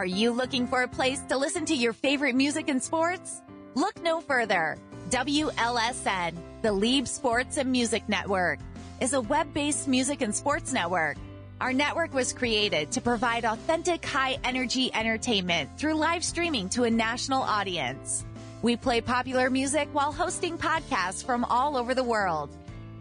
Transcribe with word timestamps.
Are 0.00 0.06
you 0.06 0.30
looking 0.30 0.66
for 0.66 0.80
a 0.80 0.88
place 0.88 1.20
to 1.28 1.36
listen 1.36 1.66
to 1.66 1.74
your 1.74 1.92
favorite 1.92 2.34
music 2.34 2.70
and 2.70 2.82
sports? 2.82 3.42
Look 3.74 4.02
no 4.02 4.22
further. 4.22 4.78
WLSN, 5.10 6.34
the 6.62 6.72
Lieb 6.72 7.06
Sports 7.06 7.58
and 7.58 7.70
Music 7.70 8.08
Network, 8.08 8.60
is 9.02 9.12
a 9.12 9.20
web 9.20 9.52
based 9.52 9.88
music 9.88 10.22
and 10.22 10.34
sports 10.34 10.72
network. 10.72 11.18
Our 11.60 11.74
network 11.74 12.14
was 12.14 12.32
created 12.32 12.90
to 12.92 13.02
provide 13.02 13.44
authentic, 13.44 14.02
high 14.02 14.38
energy 14.42 14.90
entertainment 14.94 15.68
through 15.78 15.96
live 15.96 16.24
streaming 16.24 16.70
to 16.70 16.84
a 16.84 16.90
national 16.90 17.42
audience. 17.42 18.24
We 18.62 18.78
play 18.78 19.02
popular 19.02 19.50
music 19.50 19.90
while 19.92 20.12
hosting 20.12 20.56
podcasts 20.56 21.22
from 21.22 21.44
all 21.44 21.76
over 21.76 21.94
the 21.94 22.04
world. 22.04 22.48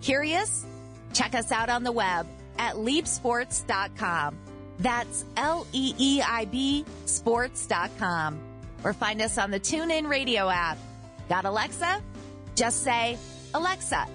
Curious? 0.02 0.66
Check 1.14 1.34
us 1.34 1.54
out 1.54 1.70
on 1.70 1.86
the 1.86 1.94
web 1.94 2.28
at 2.58 2.76
leapsports.com. 2.76 4.49
That's 4.80 5.26
L 5.38 5.68
E 5.74 5.94
E 5.98 6.22
I 6.22 6.46
B 6.46 6.86
sports.com. 7.06 8.40
Or 8.84 8.94
find 8.94 9.22
us 9.22 9.38
on 9.38 9.52
the 9.52 9.60
TuneIn 9.60 10.08
Radio 10.08 10.50
app. 10.50 10.78
Got 11.28 11.46
Alexa? 11.46 12.02
Just 12.56 12.84
say, 12.84 13.18
Alexa, 13.54 14.08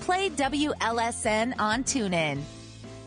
play 0.00 0.30
WLSN 0.30 1.54
on 1.58 1.84
TuneIn. 1.84 2.40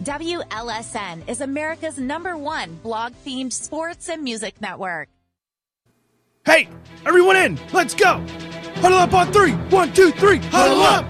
WLSN 0.03 1.27
is 1.29 1.41
America's 1.41 1.97
number 1.97 2.35
one 2.35 2.75
blog 2.83 3.13
themed 3.25 3.53
sports 3.53 4.09
and 4.09 4.23
music 4.23 4.59
network. 4.59 5.07
Hey, 6.45 6.67
everyone 7.05 7.37
in! 7.37 7.59
Let's 7.71 7.93
go! 7.93 8.21
Huddle 8.81 8.97
up 8.97 9.13
on 9.13 9.31
three! 9.31 9.53
One, 9.69 9.93
two, 9.93 10.11
three! 10.11 10.39
Huddle 10.39 10.81
up! 10.81 11.05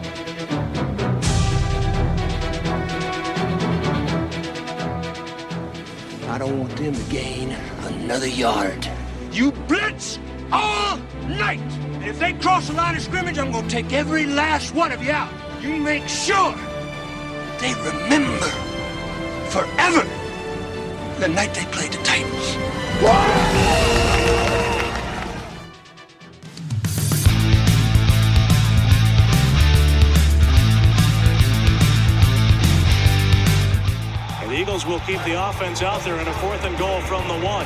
I 6.33 6.39
don't 6.39 6.57
want 6.57 6.75
them 6.77 6.95
to 6.95 7.03
gain 7.11 7.51
another 7.81 8.27
yard. 8.27 8.89
You 9.31 9.51
blitz 9.51 10.17
all 10.51 10.97
night. 11.27 11.59
And 11.59 12.05
if 12.05 12.17
they 12.17 12.33
cross 12.33 12.69
the 12.69 12.73
line 12.73 12.95
of 12.95 13.03
scrimmage, 13.03 13.37
I'm 13.37 13.51
going 13.51 13.67
to 13.67 13.69
take 13.69 13.93
every 13.93 14.25
last 14.25 14.73
one 14.73 14.91
of 14.91 15.03
you 15.03 15.11
out. 15.11 15.31
You 15.61 15.77
make 15.77 16.07
sure 16.07 16.55
They 17.59 17.75
remember 17.75 18.47
forever 19.51 20.03
the 21.19 21.27
night 21.27 21.53
they 21.53 21.65
played 21.65 21.91
the 21.91 22.03
Titans. 22.03 22.57
And 23.05 24.42
the 34.73 34.79
Eagles 34.79 34.89
will 34.89 35.06
keep 35.06 35.22
the 35.22 35.38
offense 35.38 35.84
out 35.84 36.01
there 36.01 36.17
in 36.17 36.28
a 36.28 36.34
fourth 36.41 36.66
and 36.66 36.73
goal 36.81 37.00
from 37.06 37.22
the 37.29 37.38
one. 37.45 37.66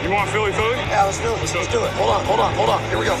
You 0.00 0.08
want 0.08 0.30
Philly 0.32 0.52
Philly? 0.56 0.80
Yeah, 0.88 1.04
let's 1.04 1.20
do 1.20 1.28
it. 1.28 1.36
Let's, 1.44 1.52
let's 1.52 1.68
do 1.68 1.84
it. 1.84 1.92
Hold 2.00 2.08
on, 2.08 2.24
hold 2.24 2.40
on, 2.40 2.54
hold 2.56 2.70
on. 2.72 2.80
Here 2.88 2.96
we 2.96 3.04
go. 3.04 3.20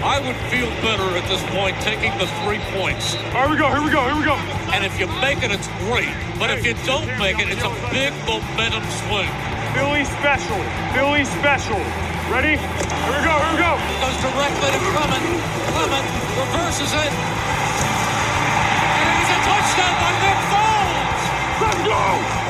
I 0.00 0.16
would 0.24 0.36
feel 0.48 0.72
better 0.80 1.04
at 1.12 1.28
this 1.28 1.44
point 1.52 1.76
taking 1.84 2.16
the 2.16 2.24
three 2.40 2.64
points. 2.72 3.12
Here 3.12 3.44
we 3.44 3.60
go, 3.60 3.68
here 3.68 3.84
we 3.84 3.92
go, 3.92 4.00
here 4.08 4.16
we 4.16 4.24
go. 4.24 4.40
And 4.72 4.88
if 4.88 4.96
you 4.96 5.04
make 5.20 5.44
it, 5.44 5.52
it's 5.52 5.68
great. 5.84 6.16
But 6.40 6.48
if 6.48 6.64
you 6.64 6.72
don't 6.88 7.12
make 7.20 7.36
it, 7.44 7.52
it's 7.52 7.60
a 7.60 7.72
big 7.92 8.16
momentum 8.24 8.88
swing. 9.04 9.28
Philly 9.76 10.08
special. 10.08 10.56
Philly 10.96 11.28
special. 11.28 11.80
Ready? 12.32 12.56
Here 12.56 13.12
we 13.12 13.20
go, 13.20 13.36
here 13.36 13.52
we 13.52 13.60
go. 13.60 13.76
Goes 14.00 14.16
directly 14.24 14.72
to 14.72 14.80
Clement. 14.96 15.24
Clement 15.76 16.06
reverses 16.40 16.92
it. 16.96 17.12
And 18.96 19.06
it 19.12 19.16
is 19.20 19.28
a 19.28 19.38
touchdown 19.44 19.94
by 20.00 20.12
Nick 20.24 20.40
Foles. 20.48 21.20
Let's! 21.60 21.76
Let's 21.76 21.84
go! 21.84 22.41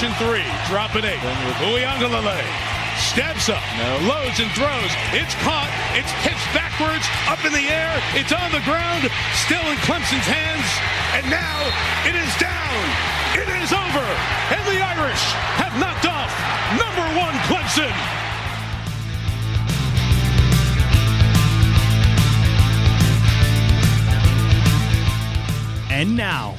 Russian 0.00 0.16
three, 0.16 0.48
dropping 0.72 1.04
eight. 1.04 1.20
Uiagalelei 1.60 2.40
steps 2.96 3.50
up, 3.50 3.60
loads 4.08 4.40
and 4.40 4.50
throws. 4.56 4.92
It's 5.12 5.36
caught. 5.44 5.68
It's 5.92 6.08
pitched 6.24 6.48
backwards, 6.56 7.04
up 7.28 7.44
in 7.44 7.52
the 7.52 7.68
air. 7.68 7.92
It's 8.16 8.32
on 8.32 8.48
the 8.48 8.64
ground, 8.64 9.12
still 9.44 9.60
in 9.68 9.76
Clemson's 9.84 10.24
hands. 10.24 10.64
And 11.12 11.28
now 11.28 11.60
it 12.08 12.16
is 12.16 12.32
down. 12.40 12.80
It 13.36 13.52
is 13.60 13.76
over. 13.76 14.00
And 14.56 14.64
the 14.72 14.80
Irish 14.80 15.20
have 15.60 15.76
knocked 15.76 16.08
off 16.08 16.32
number 16.80 17.04
one 17.20 17.36
Clemson. 17.44 17.92
And 25.92 26.16
now, 26.16 26.54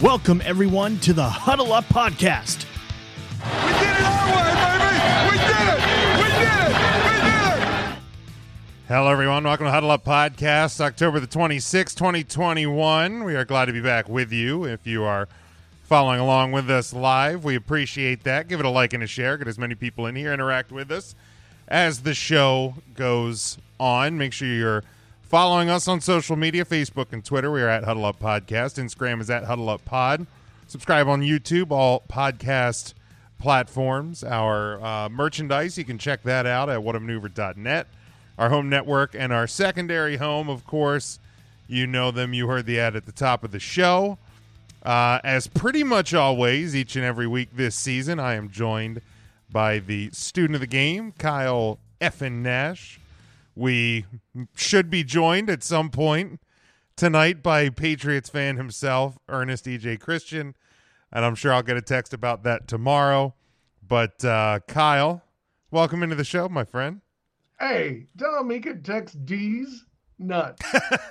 welcome 0.00 0.40
everyone 0.44 1.00
to 1.00 1.12
the 1.12 1.28
Huddle 1.28 1.72
Up 1.72 1.86
Podcast. 1.86 2.64
Hello, 8.88 9.08
everyone. 9.10 9.42
Welcome 9.42 9.66
to 9.66 9.72
Huddle 9.72 9.90
Up 9.90 10.04
Podcast, 10.04 10.80
October 10.80 11.18
the 11.18 11.26
26th, 11.26 11.96
2021. 11.96 13.24
We 13.24 13.34
are 13.34 13.44
glad 13.44 13.64
to 13.64 13.72
be 13.72 13.80
back 13.80 14.08
with 14.08 14.30
you. 14.30 14.64
If 14.64 14.86
you 14.86 15.02
are 15.02 15.26
following 15.82 16.20
along 16.20 16.52
with 16.52 16.70
us 16.70 16.92
live, 16.92 17.42
we 17.42 17.56
appreciate 17.56 18.22
that. 18.22 18.46
Give 18.46 18.60
it 18.60 18.66
a 18.66 18.70
like 18.70 18.92
and 18.92 19.02
a 19.02 19.08
share. 19.08 19.38
Get 19.38 19.48
as 19.48 19.58
many 19.58 19.74
people 19.74 20.06
in 20.06 20.14
here, 20.14 20.32
interact 20.32 20.70
with 20.70 20.92
us 20.92 21.16
as 21.66 22.02
the 22.02 22.14
show 22.14 22.74
goes 22.94 23.58
on. 23.80 24.18
Make 24.18 24.32
sure 24.32 24.46
you're 24.46 24.84
following 25.20 25.68
us 25.68 25.88
on 25.88 26.00
social 26.00 26.36
media 26.36 26.64
Facebook 26.64 27.12
and 27.12 27.24
Twitter. 27.24 27.50
We 27.50 27.62
are 27.62 27.68
at 27.68 27.82
Huddle 27.82 28.04
Up 28.04 28.20
Podcast. 28.20 28.78
Instagram 28.78 29.20
is 29.20 29.28
at 29.30 29.46
Huddle 29.46 29.68
Up 29.68 29.84
Pod. 29.84 30.28
Subscribe 30.68 31.08
on 31.08 31.22
YouTube, 31.22 31.72
all 31.72 32.04
podcast 32.08 32.94
platforms. 33.40 34.22
Our 34.22 34.80
uh, 34.80 35.08
merchandise, 35.08 35.76
you 35.76 35.84
can 35.84 35.98
check 35.98 36.22
that 36.22 36.46
out 36.46 36.68
at 36.68 36.78
whatamaneuver.net. 36.78 37.88
Our 38.38 38.50
home 38.50 38.68
network 38.68 39.14
and 39.14 39.32
our 39.32 39.46
secondary 39.46 40.16
home, 40.16 40.48
of 40.48 40.64
course. 40.64 41.18
You 41.68 41.86
know 41.86 42.10
them. 42.10 42.34
You 42.34 42.46
heard 42.48 42.66
the 42.66 42.78
ad 42.78 42.94
at 42.96 43.06
the 43.06 43.12
top 43.12 43.42
of 43.44 43.50
the 43.50 43.58
show. 43.58 44.18
Uh, 44.82 45.18
as 45.24 45.48
pretty 45.48 45.82
much 45.82 46.14
always, 46.14 46.76
each 46.76 46.94
and 46.94 47.04
every 47.04 47.26
week 47.26 47.48
this 47.56 47.74
season, 47.74 48.20
I 48.20 48.34
am 48.34 48.50
joined 48.50 49.00
by 49.50 49.78
the 49.80 50.10
student 50.12 50.54
of 50.54 50.60
the 50.60 50.66
game, 50.66 51.12
Kyle 51.18 51.78
Effin 52.00 52.42
Nash. 52.42 53.00
We 53.56 54.04
should 54.54 54.90
be 54.90 55.02
joined 55.02 55.50
at 55.50 55.62
some 55.62 55.90
point 55.90 56.40
tonight 56.94 57.42
by 57.42 57.70
Patriots 57.70 58.28
fan 58.28 58.56
himself, 58.58 59.18
Ernest 59.28 59.64
EJ 59.64 59.98
Christian, 59.98 60.54
and 61.12 61.24
I'm 61.24 61.34
sure 61.34 61.52
I'll 61.52 61.62
get 61.62 61.76
a 61.76 61.82
text 61.82 62.12
about 62.12 62.42
that 62.44 62.68
tomorrow. 62.68 63.34
But 63.86 64.24
uh, 64.24 64.60
Kyle, 64.68 65.22
welcome 65.70 66.02
into 66.02 66.16
the 66.16 66.24
show, 66.24 66.48
my 66.48 66.64
friend. 66.64 67.00
Hey, 67.58 68.06
tell 68.18 68.38
him 68.40 68.50
he 68.50 68.60
could 68.60 68.84
text 68.84 69.24
D's 69.24 69.84
nuts. 70.18 70.62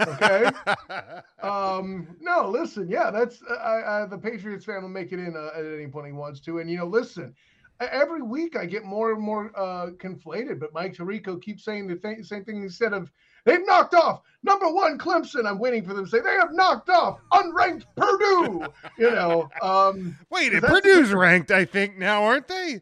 Okay. 0.02 0.50
um, 1.42 2.16
no, 2.20 2.48
listen. 2.50 2.88
Yeah, 2.90 3.12
that's 3.12 3.42
uh, 3.50 3.54
I, 3.56 4.06
the 4.10 4.18
Patriots 4.18 4.66
fan 4.66 4.82
will 4.82 4.90
make 4.90 5.12
it 5.12 5.20
in 5.20 5.36
uh, 5.36 5.58
at 5.58 5.66
any 5.66 5.88
point 5.88 6.08
he 6.08 6.14
wants 6.14 6.40
to. 6.42 6.60
And 6.60 6.70
you 6.70 6.78
know, 6.78 6.86
listen. 6.88 7.34
Every 7.82 8.22
week 8.22 8.56
I 8.56 8.66
get 8.66 8.86
more 8.86 9.12
and 9.12 9.22
more 9.22 9.52
uh, 9.54 9.88
conflated, 9.98 10.62
but 10.62 10.74
Mike 10.74 10.96
Tirico 10.96 11.42
keeps 11.42 11.66
saying 11.66 11.88
the 11.88 11.98
th- 11.98 12.26
same 12.26 12.46
thing 12.46 12.64
instead 12.64 12.94
of 12.94 13.12
they've 13.44 13.66
knocked 13.66 13.94
off 13.94 14.22
number 14.44 14.72
one 14.72 14.98
Clemson. 14.98 15.46
I'm 15.46 15.60
waiting 15.60 15.84
for 15.84 15.94
them 15.94 16.06
to 16.06 16.10
say 16.10 16.22
they 16.22 16.36
have 16.36 16.54
knocked 16.54 16.90
off 16.90 17.20
unranked 17.34 17.84
Purdue. 17.98 18.66
You 18.98 19.12
know, 19.12 19.50
um, 19.62 20.18
Wait, 20.30 20.54
Is 20.54 20.54
and 20.54 20.64
that- 20.64 20.70
Purdue's 20.84 21.12
ranked, 21.12 21.52
I 21.52 21.66
think, 21.66 21.98
now, 21.98 22.24
aren't 22.24 22.48
they? 22.48 22.80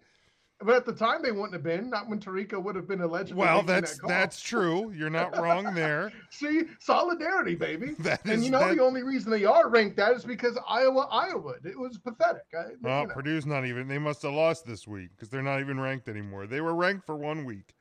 But 0.63 0.75
at 0.75 0.85
the 0.85 0.93
time 0.93 1.21
they 1.21 1.31
wouldn't 1.31 1.53
have 1.53 1.63
been. 1.63 1.89
Not 1.89 2.09
when 2.09 2.19
Tirico 2.19 2.61
would 2.61 2.75
have 2.75 2.87
been 2.87 3.01
allegedly. 3.01 3.41
Well, 3.41 3.61
that's 3.63 3.97
that 3.99 4.07
that's 4.07 4.41
true. 4.41 4.91
You're 4.95 5.09
not 5.09 5.37
wrong 5.37 5.73
there. 5.73 6.11
See, 6.29 6.63
solidarity, 6.79 7.55
baby. 7.55 7.95
That 7.99 8.25
and 8.25 8.43
you 8.43 8.51
know 8.51 8.59
that- 8.59 8.75
the 8.75 8.81
only 8.81 9.03
reason 9.03 9.31
they 9.31 9.45
are 9.45 9.69
ranked 9.69 9.97
that 9.97 10.13
is 10.15 10.25
because 10.25 10.57
Iowa, 10.67 11.07
Iowa. 11.11 11.53
It 11.63 11.77
was 11.77 11.97
pathetic. 11.97 12.43
I, 12.53 12.71
you 12.71 12.77
Well, 12.81 13.07
know. 13.07 13.13
Purdue's 13.13 13.45
not 13.45 13.65
even. 13.65 13.87
They 13.87 13.97
must 13.97 14.21
have 14.23 14.33
lost 14.33 14.65
this 14.65 14.87
week 14.87 15.11
because 15.15 15.29
they're 15.29 15.41
not 15.41 15.59
even 15.59 15.79
ranked 15.79 16.09
anymore. 16.09 16.47
They 16.47 16.61
were 16.61 16.73
ranked 16.73 17.05
for 17.05 17.15
one 17.15 17.45
week. 17.45 17.75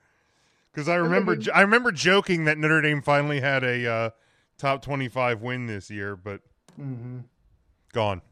Because 0.73 0.89
I 0.89 0.95
remember, 0.95 1.37
I 1.55 1.61
remember 1.61 1.93
joking 1.93 2.47
that 2.47 2.57
Notre 2.57 2.81
Dame 2.81 3.03
finally 3.03 3.41
had 3.41 3.63
a 3.63 3.87
uh, 3.91 4.11
top 4.57 4.83
twenty-five 4.83 5.43
win 5.43 5.67
this 5.67 5.91
year, 5.91 6.17
but 6.17 6.41
mm-hmm. 6.81 7.19
gone, 7.93 8.23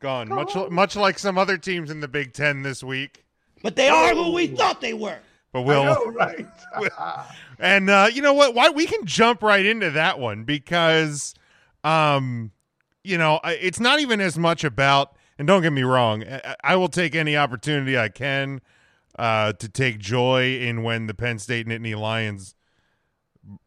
gone. 0.00 0.28
Go 0.28 0.34
much, 0.34 0.70
much 0.70 0.96
like 0.96 1.18
some 1.18 1.38
other 1.38 1.56
teams 1.56 1.90
in 1.90 2.00
the 2.00 2.08
Big 2.08 2.34
Ten 2.34 2.62
this 2.62 2.82
week. 2.82 3.23
But 3.64 3.76
they 3.76 3.88
are 3.88 4.14
who 4.14 4.34
we 4.34 4.46
thought 4.46 4.82
they 4.82 4.92
were. 4.92 5.18
But 5.50 5.62
we'll, 5.62 5.84
know, 5.84 6.04
right? 6.12 6.46
and 7.58 7.88
uh, 7.88 8.08
you 8.12 8.20
know 8.20 8.34
what? 8.34 8.54
Why 8.54 8.68
we 8.68 8.84
can 8.84 9.06
jump 9.06 9.42
right 9.42 9.64
into 9.64 9.90
that 9.92 10.18
one 10.18 10.44
because, 10.44 11.34
um, 11.82 12.52
you 13.02 13.16
know, 13.16 13.40
it's 13.42 13.80
not 13.80 14.00
even 14.00 14.20
as 14.20 14.36
much 14.36 14.64
about. 14.64 15.16
And 15.38 15.48
don't 15.48 15.62
get 15.62 15.72
me 15.72 15.82
wrong, 15.82 16.24
I 16.62 16.76
will 16.76 16.88
take 16.88 17.14
any 17.14 17.38
opportunity 17.38 17.98
I 17.98 18.10
can 18.10 18.60
uh, 19.18 19.54
to 19.54 19.68
take 19.68 19.98
joy 19.98 20.58
in 20.58 20.82
when 20.82 21.06
the 21.06 21.14
Penn 21.14 21.38
State 21.38 21.66
Nittany 21.66 21.98
Lions, 21.98 22.54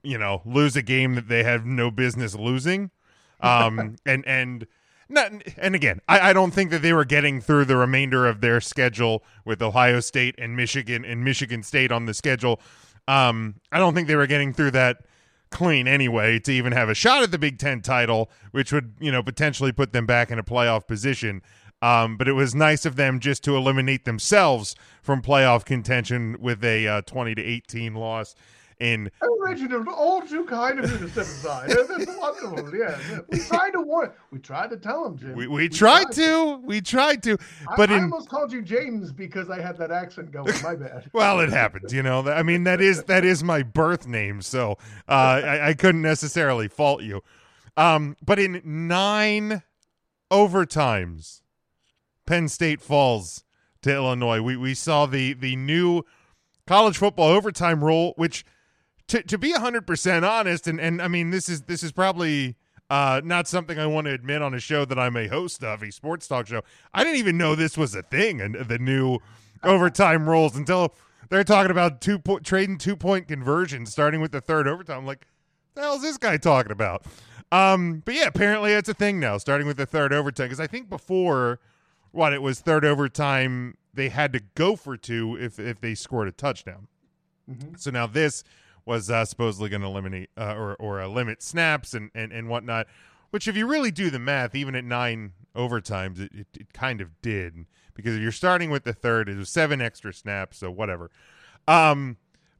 you 0.03 0.19
know, 0.19 0.43
lose 0.45 0.75
a 0.75 0.83
game 0.83 1.15
that 1.15 1.27
they 1.27 1.43
have 1.43 1.65
no 1.65 1.89
business 1.89 2.35
losing. 2.35 2.91
Um, 3.39 3.97
and 4.03 4.25
and 4.25 4.65
not, 5.09 5.31
and 5.57 5.75
again, 5.75 6.01
I, 6.07 6.29
I 6.29 6.33
don't 6.33 6.51
think 6.51 6.71
that 6.71 6.81
they 6.81 6.93
were 6.93 7.05
getting 7.05 7.41
through 7.41 7.65
the 7.65 7.77
remainder 7.77 8.25
of 8.25 8.41
their 8.41 8.59
schedule 8.61 9.23
with 9.45 9.61
Ohio 9.61 9.99
State 9.99 10.35
and 10.37 10.55
Michigan 10.55 11.05
and 11.05 11.23
Michigan 11.23 11.63
State 11.63 11.91
on 11.91 12.05
the 12.05 12.13
schedule. 12.13 12.59
Um, 13.07 13.55
I 13.71 13.79
don't 13.79 13.93
think 13.93 14.07
they 14.07 14.15
were 14.15 14.27
getting 14.27 14.53
through 14.53 14.71
that 14.71 14.97
clean 15.49 15.87
anyway 15.87 16.39
to 16.39 16.51
even 16.51 16.73
have 16.73 16.89
a 16.89 16.93
shot 16.93 17.23
at 17.23 17.31
the 17.31 17.37
Big 17.37 17.57
Ten 17.57 17.81
title, 17.81 18.29
which 18.51 18.73
would 18.73 18.93
you 18.99 19.11
know 19.11 19.23
potentially 19.23 19.71
put 19.71 19.93
them 19.93 20.05
back 20.05 20.31
in 20.31 20.39
a 20.39 20.43
playoff 20.43 20.87
position. 20.87 21.41
Um, 21.81 22.17
but 22.17 22.27
it 22.27 22.33
was 22.33 22.55
nice 22.55 22.85
of 22.85 22.95
them 22.95 23.19
just 23.19 23.43
to 23.43 23.55
eliminate 23.55 24.03
themselves 24.03 24.75
from 25.03 25.21
playoff 25.21 25.63
contention 25.63 26.35
with 26.39 26.63
a 26.63 26.87
uh, 26.87 27.01
20 27.01 27.35
to 27.35 27.43
18 27.43 27.93
loss 27.93 28.33
in 28.79 29.09
Reginald, 29.39 29.87
all 29.87 30.21
too 30.21 30.45
kind 30.45 30.79
of 30.79 30.91
you 30.91 30.97
to 30.97 31.09
step 31.09 31.25
aside. 31.25 31.69
That's 31.69 32.17
wonderful. 32.17 32.75
Yeah, 32.75 32.97
we 33.29 33.39
tried 33.39 33.71
to 33.71 33.81
warn. 33.81 34.11
We 34.31 34.39
tried 34.39 34.69
to 34.69 34.77
tell 34.77 35.05
him, 35.05 35.17
Jim. 35.17 35.35
We, 35.35 35.47
we, 35.47 35.55
we 35.55 35.69
tried, 35.69 36.03
tried 36.03 36.11
to. 36.13 36.21
to. 36.21 36.61
We 36.63 36.81
tried 36.81 37.23
to. 37.23 37.37
But 37.75 37.89
I, 37.89 37.95
in, 37.95 37.99
I 37.99 38.03
almost 38.03 38.29
called 38.29 38.51
you 38.51 38.61
James 38.61 39.11
because 39.11 39.49
I 39.49 39.61
had 39.61 39.77
that 39.77 39.91
accent 39.91 40.31
going. 40.31 40.53
My 40.61 40.75
bad. 40.75 41.09
well, 41.13 41.39
it 41.39 41.49
happens. 41.49 41.93
You 41.93 42.03
know. 42.03 42.27
I 42.29 42.43
mean, 42.43 42.63
that 42.65 42.81
is 42.81 43.03
that 43.03 43.25
is 43.25 43.43
my 43.43 43.63
birth 43.63 44.07
name, 44.07 44.41
so 44.41 44.77
uh, 45.07 45.11
I, 45.11 45.69
I 45.69 45.73
couldn't 45.73 46.01
necessarily 46.01 46.67
fault 46.67 47.01
you. 47.01 47.23
Um, 47.75 48.17
but 48.25 48.39
in 48.39 48.61
nine 48.63 49.63
overtimes 50.31 51.41
Penn 52.27 52.47
State 52.49 52.81
falls 52.81 53.43
to 53.81 53.91
Illinois. 53.91 54.41
We 54.41 54.55
we 54.55 54.75
saw 54.75 55.07
the 55.07 55.33
the 55.33 55.55
new 55.55 56.03
college 56.67 56.97
football 56.97 57.29
overtime 57.29 57.83
rule, 57.83 58.13
which 58.17 58.45
to 59.07 59.23
to 59.23 59.37
be 59.37 59.51
hundred 59.51 59.87
percent 59.87 60.25
honest, 60.25 60.67
and 60.67 60.79
and 60.79 61.01
I 61.01 61.07
mean 61.07 61.29
this 61.29 61.49
is 61.49 61.63
this 61.63 61.83
is 61.83 61.91
probably 61.91 62.55
uh, 62.89 63.21
not 63.23 63.47
something 63.47 63.77
I 63.77 63.85
want 63.85 64.05
to 64.05 64.13
admit 64.13 64.41
on 64.41 64.53
a 64.53 64.59
show 64.59 64.85
that 64.85 64.97
I'm 64.97 65.17
a 65.17 65.27
host 65.27 65.63
of, 65.63 65.83
a 65.83 65.91
sports 65.91 66.27
talk 66.27 66.47
show. 66.47 66.61
I 66.93 67.03
didn't 67.03 67.19
even 67.19 67.37
know 67.37 67.55
this 67.55 67.77
was 67.77 67.95
a 67.95 68.03
thing, 68.03 68.41
and 68.41 68.55
the 68.55 68.79
new 68.79 69.19
overtime 69.63 70.29
rules 70.29 70.55
until 70.55 70.93
they're 71.29 71.43
talking 71.43 71.71
about 71.71 72.01
two 72.01 72.19
po- 72.19 72.39
trading 72.39 72.77
two 72.77 72.95
point 72.95 73.27
conversions 73.27 73.91
starting 73.91 74.21
with 74.21 74.31
the 74.31 74.41
third 74.41 74.67
overtime. 74.67 74.99
I'm 74.99 75.05
like, 75.05 75.27
the 75.73 75.81
hell 75.81 75.95
is 75.95 76.01
this 76.01 76.17
guy 76.17 76.37
talking 76.37 76.71
about? 76.71 77.05
Um, 77.51 78.01
but 78.03 78.13
yeah, 78.13 78.27
apparently 78.27 78.73
it's 78.73 78.89
a 78.89 78.93
thing 78.93 79.19
now, 79.19 79.37
starting 79.37 79.67
with 79.67 79.77
the 79.77 79.85
third 79.85 80.13
overtime. 80.13 80.47
Because 80.47 80.59
I 80.59 80.67
think 80.67 80.89
before 80.89 81.59
what 82.11 82.33
it 82.33 82.41
was 82.41 82.59
third 82.59 82.83
overtime 82.83 83.77
they 83.93 84.09
had 84.09 84.31
to 84.31 84.39
go 84.55 84.75
for 84.75 84.95
two 84.95 85.35
if 85.39 85.59
if 85.59 85.81
they 85.81 85.95
scored 85.95 86.27
a 86.27 86.31
touchdown. 86.31 86.87
Mm-hmm. 87.49 87.75
So 87.77 87.91
now 87.91 88.07
this 88.07 88.43
was 88.87 89.09
uh, 89.09 89.25
supposedly 89.25 89.69
going 89.69 89.81
to 89.81 89.87
eliminate 89.87 90.29
uh, 90.37 90.55
or 90.55 90.75
or 90.75 91.01
uh, 91.01 91.07
limit 91.07 91.43
snaps 91.43 91.93
and, 91.93 92.09
and 92.15 92.31
and 92.31 92.49
whatnot. 92.49 92.87
Which, 93.29 93.47
if 93.47 93.57
you 93.57 93.67
really 93.67 93.91
do 93.91 94.09
the 94.09 94.19
math, 94.19 94.55
even 94.55 94.73
at 94.73 94.85
nine 94.85 95.33
overtimes, 95.53 96.19
it, 96.19 96.31
it, 96.33 96.47
it 96.53 96.73
kind 96.73 97.01
of 97.01 97.21
did 97.21 97.65
because 97.93 98.15
if 98.15 98.21
you're 98.21 98.31
starting 98.31 98.69
with 98.69 98.85
the 98.85 98.93
third, 98.93 99.27
it 99.27 99.35
was 99.35 99.49
seven 99.49 99.81
extra 99.81 100.13
snaps, 100.13 100.57
so 100.57 100.71
whatever. 100.71 101.11
Um, 101.67 102.17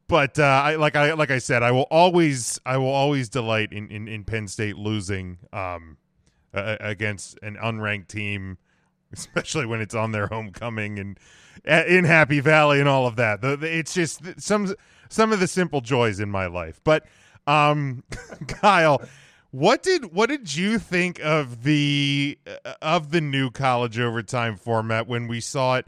but 0.07 0.37
uh, 0.37 0.43
I 0.43 0.75
like 0.75 0.95
I 0.95 1.13
like 1.13 1.31
I 1.31 1.37
said, 1.37 1.63
I 1.63 1.71
will 1.71 1.87
always 1.89 2.59
I 2.65 2.77
will 2.77 2.89
always 2.89 3.29
delight 3.29 3.71
in 3.71 3.89
in, 3.89 4.07
in 4.07 4.25
Penn 4.25 4.47
State 4.47 4.77
losing 4.77 5.37
um, 5.53 5.97
uh, 6.53 6.75
against 6.79 7.39
an 7.41 7.55
unranked 7.55 8.09
team 8.09 8.57
especially 9.13 9.65
when 9.65 9.81
it's 9.81 9.95
on 9.95 10.11
their 10.11 10.27
homecoming 10.27 10.99
and 10.99 11.19
uh, 11.67 11.83
in 11.87 12.05
Happy 12.05 12.39
Valley 12.39 12.79
and 12.79 12.89
all 12.89 13.07
of 13.07 13.15
that. 13.15 13.41
The, 13.41 13.57
it's 13.61 13.93
just 13.93 14.21
some 14.41 14.75
some 15.09 15.31
of 15.31 15.39
the 15.39 15.47
simple 15.47 15.81
joys 15.81 16.19
in 16.19 16.29
my 16.29 16.47
life. 16.47 16.81
But 16.83 17.05
um, 17.45 18.03
Kyle, 18.47 19.01
what 19.51 19.81
did 19.83 20.13
what 20.13 20.29
did 20.29 20.55
you 20.55 20.79
think 20.79 21.19
of 21.23 21.63
the 21.63 22.37
uh, 22.65 22.73
of 22.81 23.11
the 23.11 23.21
new 23.21 23.49
college 23.49 23.99
overtime 23.99 24.57
format 24.57 25.07
when 25.07 25.27
we 25.27 25.39
saw 25.39 25.75
it 25.75 25.85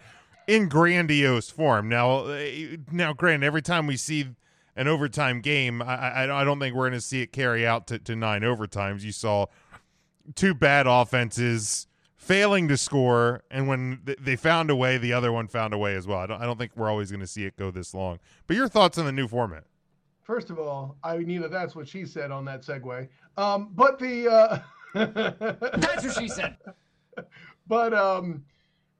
in 0.47 0.69
grandiose 0.69 1.49
form? 1.49 1.89
Now, 1.89 2.25
uh, 2.25 2.47
now, 2.91 3.13
granted, 3.13 3.45
every 3.45 3.61
time 3.61 3.85
we 3.85 3.97
see 3.97 4.29
an 4.75 4.87
overtime 4.87 5.41
game, 5.41 5.81
I, 5.81 5.95
I, 5.95 6.41
I 6.41 6.43
don't 6.45 6.59
think 6.59 6.73
we're 6.73 6.89
going 6.89 6.99
to 6.99 7.01
see 7.01 7.21
it 7.21 7.33
carry 7.33 7.67
out 7.67 7.87
to, 7.87 7.99
to 7.99 8.15
nine 8.15 8.41
overtimes. 8.41 9.01
You 9.01 9.11
saw 9.11 9.47
two 10.35 10.53
bad 10.53 10.87
offenses 10.87 11.87
failing 12.29 12.67
to 12.67 12.77
score, 12.77 13.41
and 13.49 13.67
when 13.67 13.99
th- 14.05 14.19
they 14.21 14.35
found 14.35 14.69
a 14.69 14.75
way, 14.75 14.99
the 14.99 15.11
other 15.11 15.31
one 15.31 15.47
found 15.47 15.73
a 15.73 15.77
way 15.79 15.95
as 15.95 16.05
well. 16.05 16.19
I 16.19 16.27
don't, 16.27 16.39
I 16.39 16.45
don't 16.45 16.59
think 16.59 16.73
we're 16.75 16.87
always 16.87 17.09
going 17.09 17.21
to 17.21 17.27
see 17.27 17.43
it 17.43 17.57
go 17.57 17.71
this 17.71 17.91
long. 17.91 18.19
But 18.45 18.55
your 18.55 18.67
thoughts 18.67 18.99
on 18.99 19.05
the 19.05 19.11
new 19.11 19.27
format? 19.27 19.63
First 20.21 20.51
of 20.51 20.59
all, 20.59 20.95
I 21.03 21.17
Nina, 21.17 21.49
that's 21.49 21.75
what 21.75 21.87
she 21.87 22.05
said 22.05 22.29
on 22.29 22.45
that 22.45 22.61
segue. 22.61 23.07
Um, 23.35 23.71
but 23.73 23.97
the 23.97 24.29
uh... 24.31 24.59
that's 24.93 26.03
what 26.03 26.15
she 26.19 26.27
said. 26.27 26.55
But 27.67 27.95
um, 27.95 28.43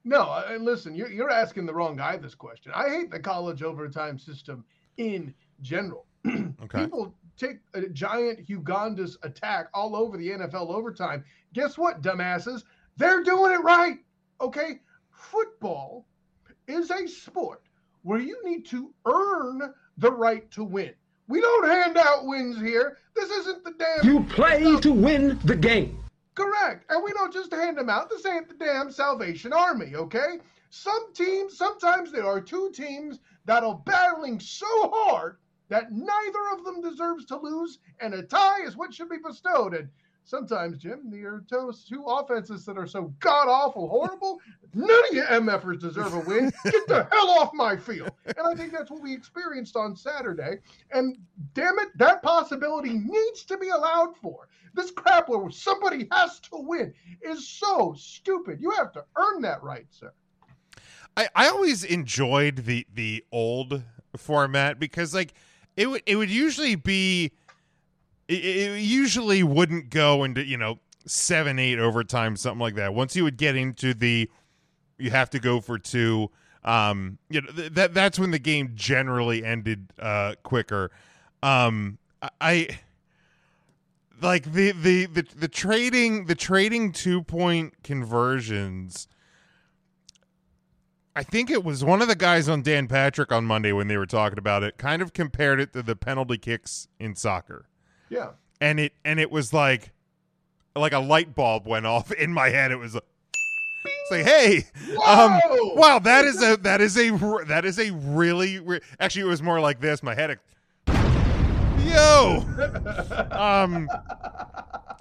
no, 0.02 0.42
and 0.48 0.64
listen, 0.64 0.96
you're 0.96 1.10
you're 1.10 1.30
asking 1.30 1.66
the 1.66 1.74
wrong 1.74 1.96
guy 1.96 2.16
this 2.16 2.34
question. 2.34 2.72
I 2.74 2.88
hate 2.88 3.12
the 3.12 3.20
college 3.20 3.62
overtime 3.62 4.18
system 4.18 4.64
in 4.96 5.32
general. 5.62 6.06
okay. 6.26 6.84
People 6.84 7.14
take 7.36 7.58
a 7.74 7.82
giant 7.88 8.48
Uganda's 8.48 9.18
attack 9.22 9.68
all 9.72 9.94
over 9.94 10.16
the 10.16 10.30
NFL 10.30 10.74
overtime. 10.74 11.24
Guess 11.52 11.78
what, 11.78 12.02
dumbasses? 12.02 12.64
They're 13.00 13.22
doing 13.22 13.52
it 13.52 13.64
right. 13.64 13.96
Okay. 14.42 14.80
Football 15.10 16.04
is 16.68 16.90
a 16.90 17.08
sport 17.08 17.62
where 18.02 18.20
you 18.20 18.38
need 18.44 18.66
to 18.66 18.92
earn 19.06 19.72
the 19.96 20.12
right 20.12 20.50
to 20.50 20.64
win. 20.64 20.92
We 21.26 21.40
don't 21.40 21.66
hand 21.66 21.96
out 21.96 22.26
wins 22.26 22.60
here. 22.60 22.98
This 23.16 23.30
isn't 23.30 23.64
the 23.64 23.72
damn. 23.78 24.04
You 24.06 24.22
play 24.24 24.60
stuff. 24.64 24.82
to 24.82 24.92
win 24.92 25.40
the 25.44 25.56
game. 25.56 25.98
Correct. 26.34 26.84
And 26.90 27.02
we 27.02 27.12
don't 27.12 27.32
just 27.32 27.50
hand 27.54 27.78
them 27.78 27.88
out. 27.88 28.10
This 28.10 28.26
ain't 28.26 28.48
the 28.48 28.62
damn 28.62 28.90
Salvation 28.90 29.54
Army, 29.54 29.94
okay? 29.94 30.38
Some 30.68 31.14
teams, 31.14 31.56
sometimes 31.56 32.12
there 32.12 32.26
are 32.26 32.40
two 32.40 32.70
teams 32.74 33.20
that 33.46 33.64
are 33.64 33.80
battling 33.86 34.38
so 34.40 34.66
hard 34.68 35.38
that 35.70 35.90
neither 35.90 36.48
of 36.52 36.64
them 36.64 36.82
deserves 36.82 37.24
to 37.26 37.38
lose, 37.38 37.78
and 38.00 38.12
a 38.12 38.22
tie 38.22 38.62
is 38.62 38.76
what 38.76 38.92
should 38.92 39.08
be 39.08 39.16
bestowed. 39.24 39.72
And 39.72 39.88
sometimes, 40.24 40.78
Jim, 40.78 41.10
there 41.10 41.34
are 41.34 41.44
two 41.50 42.04
offenses 42.06 42.64
that 42.64 42.78
are 42.78 42.86
so 42.86 43.12
god 43.20 43.48
awful 43.48 43.88
horrible. 43.88 44.38
None 44.74 44.90
of 45.08 45.14
you 45.14 45.22
MFers 45.22 45.80
deserve 45.80 46.14
a 46.14 46.20
win. 46.20 46.52
Get 46.64 46.86
the 46.86 47.08
hell 47.10 47.30
off 47.30 47.50
my 47.54 47.76
field. 47.76 48.10
And 48.24 48.46
I 48.46 48.54
think 48.54 48.72
that's 48.72 48.90
what 48.90 49.02
we 49.02 49.12
experienced 49.12 49.76
on 49.76 49.96
Saturday. 49.96 50.58
And 50.92 51.18
damn 51.54 51.78
it, 51.78 51.88
that 51.96 52.22
possibility 52.22 52.94
needs 52.94 53.44
to 53.44 53.58
be 53.58 53.68
allowed 53.68 54.16
for. 54.16 54.48
This 54.74 54.90
crap 54.90 55.28
where 55.28 55.50
somebody 55.50 56.06
has 56.12 56.38
to 56.40 56.50
win 56.52 56.94
is 57.22 57.48
so 57.48 57.94
stupid. 57.98 58.60
You 58.60 58.70
have 58.72 58.92
to 58.92 59.04
earn 59.16 59.42
that 59.42 59.62
right, 59.62 59.86
sir. 59.90 60.12
I, 61.16 61.28
I 61.34 61.48
always 61.48 61.82
enjoyed 61.84 62.56
the 62.66 62.86
the 62.94 63.24
old 63.32 63.82
format 64.16 64.78
because 64.78 65.12
like 65.14 65.34
it 65.76 65.88
would 65.88 66.02
it 66.06 66.16
would 66.16 66.30
usually 66.30 66.76
be 66.76 67.32
it, 68.30 68.44
it 68.44 68.80
usually 68.80 69.42
wouldn't 69.42 69.90
go 69.90 70.24
into 70.24 70.44
you 70.44 70.56
know 70.56 70.78
seven 71.06 71.58
eight 71.58 71.78
overtime 71.78 72.36
something 72.36 72.60
like 72.60 72.76
that 72.76 72.94
once 72.94 73.16
you 73.16 73.24
would 73.24 73.36
get 73.36 73.56
into 73.56 73.92
the 73.92 74.30
you 74.98 75.10
have 75.10 75.30
to 75.30 75.40
go 75.40 75.60
for 75.60 75.78
two 75.78 76.30
um 76.64 77.18
you 77.28 77.40
know 77.40 77.50
th- 77.52 77.72
that 77.72 77.94
that's 77.94 78.18
when 78.18 78.30
the 78.30 78.38
game 78.38 78.72
generally 78.74 79.44
ended 79.44 79.92
uh 79.98 80.34
quicker 80.42 80.90
um 81.42 81.98
i 82.40 82.68
like 84.20 84.52
the, 84.52 84.72
the 84.72 85.06
the 85.06 85.26
the 85.36 85.48
trading 85.48 86.26
the 86.26 86.34
trading 86.34 86.92
two 86.92 87.22
point 87.22 87.74
conversions 87.82 89.08
I 91.16 91.24
think 91.24 91.50
it 91.50 91.64
was 91.64 91.84
one 91.84 92.02
of 92.02 92.08
the 92.08 92.14
guys 92.14 92.48
on 92.48 92.62
Dan 92.62 92.86
Patrick 92.86 93.32
on 93.32 93.44
Monday 93.44 93.72
when 93.72 93.88
they 93.88 93.96
were 93.96 94.06
talking 94.06 94.38
about 94.38 94.62
it 94.62 94.78
kind 94.78 95.02
of 95.02 95.12
compared 95.12 95.58
it 95.58 95.72
to 95.72 95.82
the 95.82 95.96
penalty 95.96 96.38
kicks 96.38 96.86
in 97.00 97.16
soccer. 97.16 97.66
Yeah. 98.10 98.30
And 98.60 98.78
it 98.78 98.92
and 99.04 99.18
it 99.18 99.30
was 99.30 99.54
like 99.54 99.92
like 100.76 100.92
a 100.92 100.98
light 100.98 101.34
bulb 101.34 101.66
went 101.66 101.86
off 101.86 102.12
in 102.12 102.32
my 102.32 102.50
head. 102.50 102.72
It 102.72 102.76
was 102.76 102.96
Say, 104.10 104.24
hey, 104.24 104.64
um, 105.06 105.40
wow, 105.76 106.00
that 106.00 106.24
is 106.24 106.42
a 106.42 106.56
that 106.58 106.80
is 106.80 106.98
a 106.98 107.10
that 107.46 107.64
is 107.64 107.78
a 107.78 107.92
really 107.92 108.58
re- 108.58 108.80
actually 108.98 109.22
it 109.22 109.26
was 109.26 109.40
more 109.40 109.60
like 109.60 109.80
this. 109.80 110.02
My 110.02 110.16
head, 110.16 110.38
yo, 111.86 112.44
um, 113.30 113.88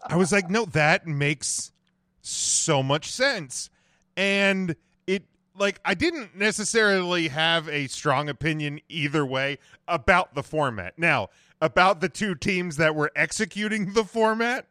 I 0.05 0.15
was 0.15 0.31
like, 0.31 0.49
no, 0.49 0.65
that 0.65 1.07
makes 1.07 1.71
so 2.21 2.83
much 2.83 3.11
sense, 3.11 3.71
and 4.15 4.75
it 5.07 5.23
like 5.57 5.81
I 5.83 5.95
didn't 5.95 6.37
necessarily 6.37 7.29
have 7.29 7.67
a 7.67 7.87
strong 7.87 8.29
opinion 8.29 8.79
either 8.89 9.25
way 9.25 9.57
about 9.87 10.35
the 10.35 10.43
format. 10.43 10.99
Now, 10.99 11.29
about 11.61 12.01
the 12.01 12.09
two 12.09 12.35
teams 12.35 12.77
that 12.77 12.95
were 12.95 13.11
executing 13.15 13.93
the 13.93 14.03
format, 14.03 14.67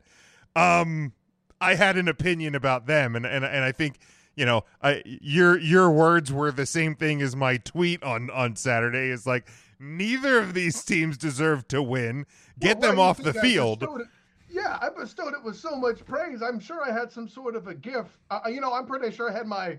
um, 0.57 1.12
I 1.61 1.75
had 1.75 1.97
an 1.97 2.09
opinion 2.09 2.54
about 2.54 2.87
them, 2.87 3.16
and 3.16 3.26
and 3.26 3.45
and 3.45 3.64
I 3.64 3.73
think 3.73 3.99
you 4.37 4.47
know, 4.47 4.62
I, 4.80 5.02
your 5.04 5.59
your 5.59 5.90
words 5.90 6.33
were 6.33 6.52
the 6.52 6.66
same 6.66 6.95
thing 6.95 7.21
as 7.23 7.35
my 7.35 7.57
tweet 7.57 8.02
on 8.04 8.30
on 8.30 8.54
Saturday. 8.54 9.09
Is 9.11 9.26
like 9.26 9.49
neither 9.80 10.38
of 10.38 10.54
these 10.54 10.85
teams 10.85 11.18
deserve 11.18 11.66
to 11.68 11.83
win. 11.83 12.25
Get 12.61 12.78
Well, 12.78 12.90
them 12.90 12.99
why 12.99 13.12
do 13.14 13.23
you 13.23 13.28
off 13.28 13.35
the 13.35 13.38
I 13.40 13.42
field. 13.42 13.85
yeah, 14.49 14.78
I 14.80 14.90
bestowed 14.90 15.35
it 15.35 15.42
with 15.42 15.57
so 15.57 15.75
much 15.75 16.04
praise. 16.04 16.40
I'm 16.40 16.61
sure 16.61 16.88
I 16.88 16.92
had 16.92 17.11
some 17.11 17.28
sort 17.28 17.57
of 17.57 17.66
a 17.66 17.75
gif. 17.75 18.07
Uh, 18.30 18.40
you 18.47 18.61
know, 18.61 18.73
I'm 18.73 18.87
pretty 18.87 19.14
sure 19.14 19.28
I 19.28 19.33
had 19.33 19.47
my 19.49 19.78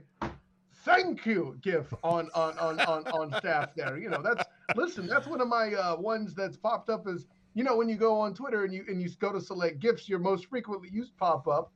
thank 0.83 1.25
you 1.25 1.57
gif 1.61 1.93
on 2.03 2.29
on 2.35 2.57
on 2.59 2.79
on, 2.81 3.07
on 3.07 3.33
staff 3.39 3.73
there. 3.75 3.97
You 3.97 4.09
know, 4.09 4.21
that's 4.21 4.43
listen, 4.75 5.07
that's 5.07 5.27
one 5.27 5.41
of 5.41 5.47
my 5.47 5.73
uh, 5.73 5.95
ones 5.95 6.33
that's 6.33 6.57
popped 6.57 6.89
up 6.89 7.07
is 7.07 7.25
you 7.53 7.63
know 7.63 7.75
when 7.75 7.89
you 7.89 7.95
go 7.95 8.19
on 8.19 8.33
Twitter 8.33 8.63
and 8.63 8.73
you 8.73 8.85
and 8.88 9.01
you 9.01 9.09
go 9.19 9.31
to 9.31 9.41
select 9.41 9.79
gifts, 9.79 10.07
your 10.07 10.19
most 10.19 10.47
frequently 10.47 10.89
used 10.91 11.15
pop 11.17 11.47
up 11.47 11.71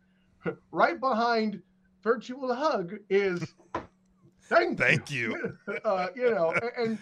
right 0.71 0.99
behind 0.99 1.61
virtual 2.03 2.53
hug 2.53 2.95
is 3.09 3.55
thank 4.43 4.77
Thank 4.77 5.11
you. 5.11 5.57
uh, 5.85 6.07
you 6.15 6.31
know, 6.31 6.53
and, 6.61 6.71
and 6.77 6.97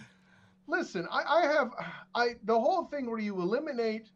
listen, 0.67 1.07
I, 1.11 1.23
I 1.23 1.41
have 1.53 1.71
I 2.15 2.35
the 2.43 2.59
whole 2.59 2.85
thing 2.85 3.09
where 3.09 3.19
you 3.19 3.39
eliminate 3.41 4.09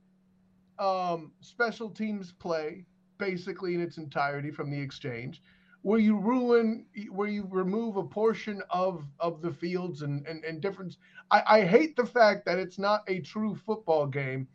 um, 0.80 1.32
special 1.42 1.90
teams 1.90 2.32
play 2.32 2.86
basically 3.18 3.74
in 3.76 3.82
its 3.82 3.98
entirety 3.98 4.52
from 4.52 4.70
the 4.70 4.80
exchange, 4.80 5.42
where 5.86 6.00
you 6.00 6.18
ruin, 6.18 6.84
where 7.12 7.28
you 7.28 7.48
remove 7.52 7.96
a 7.96 8.04
portion 8.04 8.60
of 8.72 9.06
of 9.20 9.44
the 9.44 9.52
fields 9.52 10.02
and 10.02 10.26
and, 10.26 10.44
and 10.44 10.60
difference. 10.60 10.98
I, 11.30 11.44
I 11.48 11.62
hate 11.64 11.96
the 11.96 12.08
fact 12.08 12.44
that 12.48 12.58
it's 12.58 12.80
not 12.80 13.04
a 13.08 13.20
true 13.20 13.54
football 13.54 14.08
game 14.08 14.48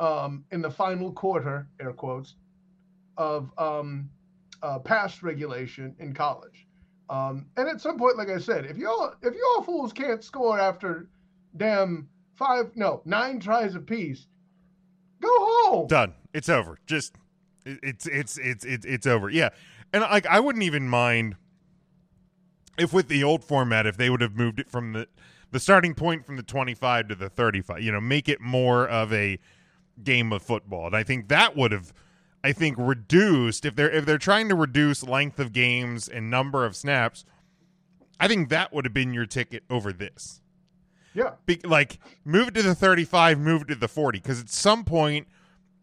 um, 0.00 0.44
in 0.50 0.60
the 0.60 0.70
final 0.70 1.12
quarter, 1.12 1.68
air 1.78 1.92
quotes, 1.92 2.34
of 3.16 3.52
um, 3.58 4.10
uh, 4.60 4.80
pass 4.80 5.22
regulation 5.22 5.94
in 6.00 6.12
college. 6.12 6.66
Um, 7.08 7.46
and 7.56 7.68
at 7.68 7.80
some 7.80 7.96
point, 7.96 8.16
like 8.16 8.28
I 8.28 8.38
said, 8.38 8.66
if 8.66 8.76
y'all 8.76 9.14
if 9.22 9.34
y'all 9.34 9.62
fools 9.62 9.92
can't 9.92 10.24
score 10.24 10.58
after 10.58 11.08
damn 11.56 12.08
five 12.34 12.72
no 12.74 13.02
nine 13.04 13.38
tries 13.38 13.76
apiece, 13.76 14.26
go 15.20 15.30
home. 15.30 15.86
Done. 15.86 16.14
It's 16.34 16.48
over. 16.48 16.76
Just 16.86 17.14
it's 17.64 18.06
it's 18.06 18.36
it's 18.38 18.64
it's 18.64 18.84
it's 18.84 19.06
over. 19.06 19.30
Yeah, 19.30 19.50
and 19.92 20.02
like 20.02 20.26
I 20.26 20.40
wouldn't 20.40 20.64
even 20.64 20.88
mind 20.88 21.36
if 22.78 22.92
with 22.92 23.08
the 23.08 23.22
old 23.22 23.44
format 23.44 23.86
if 23.86 23.96
they 23.96 24.10
would 24.10 24.20
have 24.20 24.36
moved 24.36 24.58
it 24.60 24.70
from 24.70 24.92
the 24.92 25.06
the 25.50 25.60
starting 25.60 25.94
point 25.94 26.24
from 26.24 26.36
the 26.36 26.42
25 26.42 27.08
to 27.08 27.14
the 27.14 27.28
35 27.28 27.82
you 27.82 27.92
know 27.92 28.00
make 28.00 28.28
it 28.28 28.40
more 28.40 28.88
of 28.88 29.12
a 29.12 29.38
game 30.02 30.32
of 30.32 30.42
football 30.42 30.86
and 30.86 30.96
i 30.96 31.02
think 31.02 31.28
that 31.28 31.54
would 31.54 31.70
have 31.70 31.92
i 32.42 32.50
think 32.50 32.74
reduced 32.78 33.66
if 33.66 33.76
they're 33.76 33.90
if 33.90 34.06
they're 34.06 34.16
trying 34.16 34.48
to 34.48 34.54
reduce 34.54 35.02
length 35.02 35.38
of 35.38 35.52
games 35.52 36.08
and 36.08 36.30
number 36.30 36.64
of 36.64 36.74
snaps 36.74 37.26
i 38.18 38.26
think 38.26 38.48
that 38.48 38.72
would 38.72 38.86
have 38.86 38.94
been 38.94 39.12
your 39.12 39.26
ticket 39.26 39.62
over 39.68 39.92
this 39.92 40.40
Yeah. 41.12 41.32
be, 41.44 41.60
like 41.62 41.98
move 42.24 42.48
it 42.48 42.54
to 42.54 42.62
the 42.62 42.74
35 42.74 43.38
move 43.38 43.62
it 43.62 43.68
to 43.68 43.74
the 43.74 43.88
40 43.88 44.18
because 44.20 44.40
at 44.40 44.48
some 44.48 44.84
point 44.84 45.28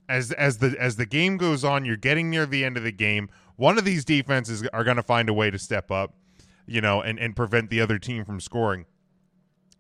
as 0.10 0.32
as 0.32 0.58
the 0.58 0.75
as 0.80 0.96
the 0.96 1.06
game 1.06 1.38
goes 1.38 1.63
on 1.63 1.86
you're 1.86 1.96
getting 1.96 2.32
near 2.32 2.48
the 2.48 2.66
end 2.66 2.75
of 2.78 2.84
the 2.84 2.92
game 2.92 3.30
one 3.60 3.78
of 3.78 3.86
these 3.86 4.06
defenses 4.06 4.66
are 4.72 4.84
going 4.84 4.98
to 4.98 5.04
find 5.04 5.30
a 5.30 5.34
way 5.34 5.51
to 5.51 5.60
step 5.60 5.92
up 5.92 6.13
you 6.66 6.82
know 6.82 7.01
and 7.01 7.20
and 7.20 7.36
prevent 7.36 7.70
the 7.70 7.82
other 7.82 8.00
team 8.00 8.24
from 8.24 8.39
scoring 8.39 8.86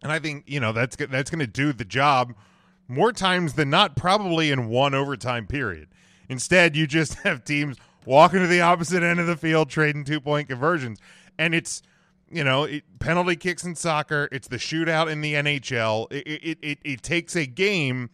and 0.03 0.11
i 0.11 0.19
think 0.19 0.43
you 0.47 0.59
know 0.59 0.71
that's 0.71 0.95
that's 0.95 1.29
going 1.29 1.39
to 1.39 1.47
do 1.47 1.71
the 1.71 1.85
job 1.85 2.33
more 2.87 3.13
times 3.13 3.53
than 3.53 3.69
not 3.69 3.95
probably 3.95 4.51
in 4.51 4.67
one 4.67 4.93
overtime 4.93 5.47
period 5.47 5.87
instead 6.27 6.75
you 6.75 6.85
just 6.85 7.13
have 7.23 7.43
teams 7.43 7.77
walking 8.05 8.39
to 8.39 8.47
the 8.47 8.61
opposite 8.61 9.03
end 9.03 9.19
of 9.19 9.27
the 9.27 9.37
field 9.37 9.69
trading 9.69 10.03
two 10.03 10.19
point 10.19 10.47
conversions 10.49 10.99
and 11.37 11.55
it's 11.55 11.81
you 12.31 12.43
know, 12.43 12.65
it, 12.65 12.83
penalty 12.99 13.35
kicks 13.35 13.63
in 13.63 13.75
soccer. 13.75 14.29
It's 14.31 14.47
the 14.47 14.57
shootout 14.57 15.11
in 15.11 15.21
the 15.21 15.33
NHL. 15.33 16.11
It 16.11 16.27
it, 16.27 16.57
it 16.61 16.79
it 16.83 17.01
takes 17.01 17.35
a 17.35 17.45
game 17.45 18.11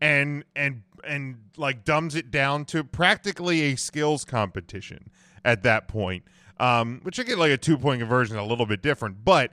and 0.00 0.44
and 0.54 0.82
and 1.04 1.36
like 1.56 1.84
dumbs 1.84 2.14
it 2.14 2.30
down 2.30 2.64
to 2.66 2.84
practically 2.84 3.62
a 3.72 3.76
skills 3.76 4.24
competition 4.24 5.10
at 5.44 5.62
that 5.62 5.88
point. 5.88 6.24
Um, 6.58 7.00
which 7.02 7.20
I 7.20 7.22
get 7.22 7.38
like 7.38 7.50
a 7.50 7.58
two 7.58 7.76
point 7.76 8.00
conversion 8.00 8.36
a 8.36 8.44
little 8.44 8.66
bit 8.66 8.80
different, 8.82 9.24
but 9.24 9.50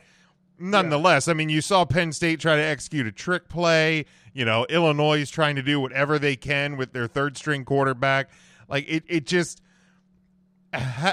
nonetheless, 0.57 1.27
I 1.27 1.33
mean, 1.33 1.49
you 1.49 1.61
saw 1.61 1.85
Penn 1.85 2.13
State 2.13 2.39
try 2.39 2.55
to 2.55 2.63
execute 2.63 3.05
a 3.05 3.11
trick 3.11 3.49
play. 3.49 4.05
You 4.33 4.45
know, 4.45 4.65
Illinois 4.69 5.19
is 5.19 5.29
trying 5.29 5.55
to 5.57 5.61
do 5.61 5.79
whatever 5.79 6.17
they 6.17 6.35
can 6.35 6.77
with 6.77 6.93
their 6.93 7.07
third 7.07 7.37
string 7.37 7.65
quarterback. 7.65 8.29
Like 8.69 8.85
it, 8.87 9.03
it 9.07 9.25
just 9.25 9.61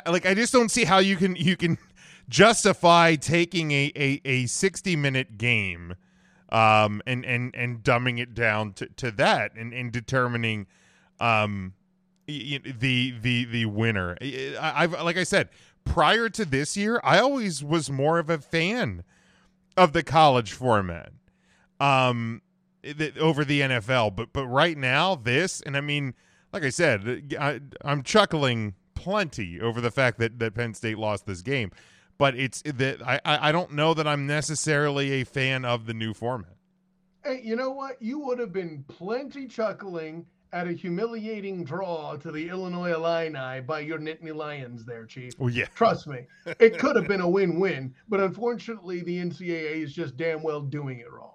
like 0.07 0.27
I 0.27 0.35
just 0.35 0.53
don't 0.53 0.71
see 0.71 0.85
how 0.85 0.99
you 0.99 1.17
can 1.17 1.37
you 1.37 1.57
can 1.57 1.79
justify 2.29 3.17
taking 3.17 3.73
a 3.73 3.93
a, 3.97 4.21
a 4.25 4.47
60 4.47 4.97
minute 4.97 5.37
game 5.39 5.95
um 6.53 7.01
and 7.07 7.25
and 7.25 7.55
and 7.55 7.83
dumbing 7.83 8.19
it 8.19 8.35
down 8.35 8.73
to, 8.73 8.87
to 8.97 9.11
that 9.11 9.53
and, 9.57 9.73
and 9.73 9.93
determining 9.93 10.67
um 11.21 11.75
the 12.27 13.15
the 13.21 13.45
the 13.45 13.67
winner. 13.67 14.17
I, 14.21 14.73
I've 14.85 14.93
like 15.03 15.17
I 15.17 15.25
said 15.25 15.49
prior 15.85 16.29
to 16.29 16.45
this 16.45 16.77
year 16.77 17.01
I 17.03 17.19
always 17.19 17.65
was 17.65 17.91
more 17.91 18.19
of 18.19 18.31
a 18.31 18.39
fan 18.39 19.03
of 19.77 19.93
the 19.93 20.03
college 20.03 20.53
format 20.53 21.13
um 21.79 22.43
over 23.19 23.45
the 23.45 23.61
NFL 23.61 24.15
but 24.15 24.33
but 24.33 24.47
right 24.47 24.77
now 24.77 25.15
this 25.15 25.61
and 25.63 25.77
I 25.77 25.81
mean 25.81 26.15
like 26.53 26.63
I 26.65 26.71
said 26.71 27.35
I, 27.39 27.61
I'm 27.83 28.03
chuckling 28.03 28.75
plenty 28.95 29.61
over 29.61 29.81
the 29.81 29.91
fact 29.91 30.19
that 30.19 30.39
that 30.39 30.55
Penn 30.55 30.75
State 30.75 30.99
lost 30.99 31.27
this 31.27 31.43
game 31.43 31.71
but 32.21 32.37
it's 32.37 32.61
that 32.63 33.03
I 33.03 33.21
I 33.25 33.51
don't 33.51 33.73
know 33.73 33.95
that 33.95 34.07
I'm 34.07 34.27
necessarily 34.27 35.23
a 35.23 35.25
fan 35.25 35.65
of 35.65 35.87
the 35.87 35.95
new 35.95 36.13
format 36.13 36.57
Hey, 37.25 37.43
you 37.45 37.55
know 37.55 37.71
what? 37.71 38.01
You 38.01 38.19
would 38.21 38.39
have 38.39 38.53
been 38.53 38.85
plenty 38.89 39.47
chuckling 39.47 40.25
at 40.53 40.67
a 40.67 40.73
humiliating 40.73 41.65
draw 41.65 42.17
to 42.17 42.33
the 42.33 42.49
Illinois 42.49 42.93
Illini 42.95 43.61
by 43.61 43.81
your 43.81 43.99
Nittany 43.99 44.35
Lions 44.35 44.87
there, 44.87 45.05
Chief. 45.05 45.33
Oh 45.39 45.49
yeah. 45.49 45.67
Trust 45.75 46.07
me. 46.07 46.27
It 46.59 46.79
could 46.79 46.97
have 46.97 47.07
been 47.07 47.21
a 47.21 47.29
win-win, 47.29 47.95
but 48.09 48.21
unfortunately 48.21 49.03
the 49.03 49.19
NCAA 49.19 49.83
is 49.83 49.93
just 49.93 50.17
damn 50.17 50.43
well 50.43 50.61
doing 50.61 51.01
it 51.01 51.13
wrong. 51.13 51.35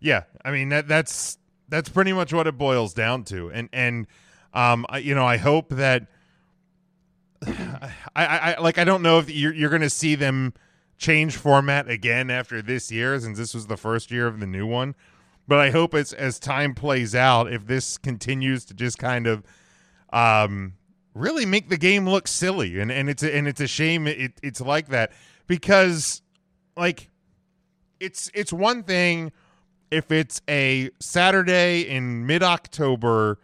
Yeah, 0.00 0.24
I 0.44 0.50
mean 0.50 0.70
that 0.70 0.88
that's 0.88 1.38
that's 1.68 1.88
pretty 1.88 2.12
much 2.12 2.32
what 2.32 2.46
it 2.46 2.58
boils 2.58 2.94
down 2.94 3.24
to, 3.24 3.50
and 3.50 3.68
and 3.72 4.06
um, 4.54 4.86
I, 4.88 4.98
you 4.98 5.14
know, 5.14 5.26
I 5.26 5.36
hope 5.36 5.70
that 5.70 6.06
I, 8.16 8.24
I, 8.26 8.60
like 8.60 8.78
I 8.78 8.84
don't 8.84 9.02
know 9.02 9.18
if 9.18 9.30
you're 9.30 9.52
you're 9.52 9.70
to 9.78 9.90
see 9.90 10.14
them 10.14 10.54
change 10.96 11.36
format 11.36 11.88
again 11.88 12.30
after 12.30 12.62
this 12.62 12.90
year, 12.90 13.18
since 13.18 13.38
this 13.38 13.54
was 13.54 13.66
the 13.66 13.76
first 13.76 14.10
year 14.10 14.26
of 14.26 14.40
the 14.40 14.46
new 14.46 14.66
one. 14.66 14.94
But 15.46 15.58
I 15.58 15.70
hope 15.70 15.94
as 15.94 16.12
as 16.12 16.38
time 16.38 16.74
plays 16.74 17.14
out, 17.14 17.52
if 17.52 17.66
this 17.66 17.98
continues 17.98 18.64
to 18.66 18.74
just 18.74 18.98
kind 18.98 19.26
of 19.26 19.42
um, 20.12 20.74
really 21.14 21.44
make 21.44 21.68
the 21.68 21.76
game 21.76 22.08
look 22.08 22.28
silly, 22.28 22.78
and 22.80 22.90
and 22.90 23.10
it's 23.10 23.22
a, 23.22 23.34
and 23.34 23.48
it's 23.48 23.60
a 23.60 23.66
shame 23.66 24.06
it, 24.06 24.32
it's 24.42 24.60
like 24.60 24.88
that 24.88 25.12
because 25.46 26.22
like 26.76 27.10
it's 28.00 28.30
it's 28.34 28.52
one 28.52 28.82
thing 28.82 29.32
if 29.90 30.10
it's 30.10 30.40
a 30.48 30.90
Saturday 31.00 31.82
in 31.82 32.26
mid 32.26 32.42
October 32.42 33.38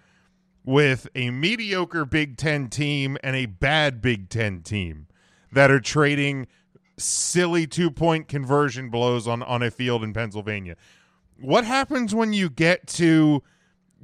with 0.71 1.09
a 1.17 1.31
mediocre 1.31 2.05
Big 2.05 2.37
Ten 2.37 2.69
team 2.69 3.19
and 3.25 3.35
a 3.35 3.47
bad 3.47 4.01
Big 4.01 4.29
Ten 4.29 4.63
team 4.63 5.09
that 5.51 5.69
are 5.69 5.81
trading 5.81 6.47
silly 6.97 7.67
two 7.67 7.91
point 7.91 8.29
conversion 8.29 8.89
blows 8.89 9.27
on, 9.27 9.43
on 9.43 9.65
a 9.65 9.71
field 9.73 10.05
in 10.05 10.13
Pennsylvania. 10.13 10.77
What 11.41 11.65
happens 11.65 12.15
when 12.15 12.33
you 12.33 12.49
get 12.49 12.87
to 12.89 13.43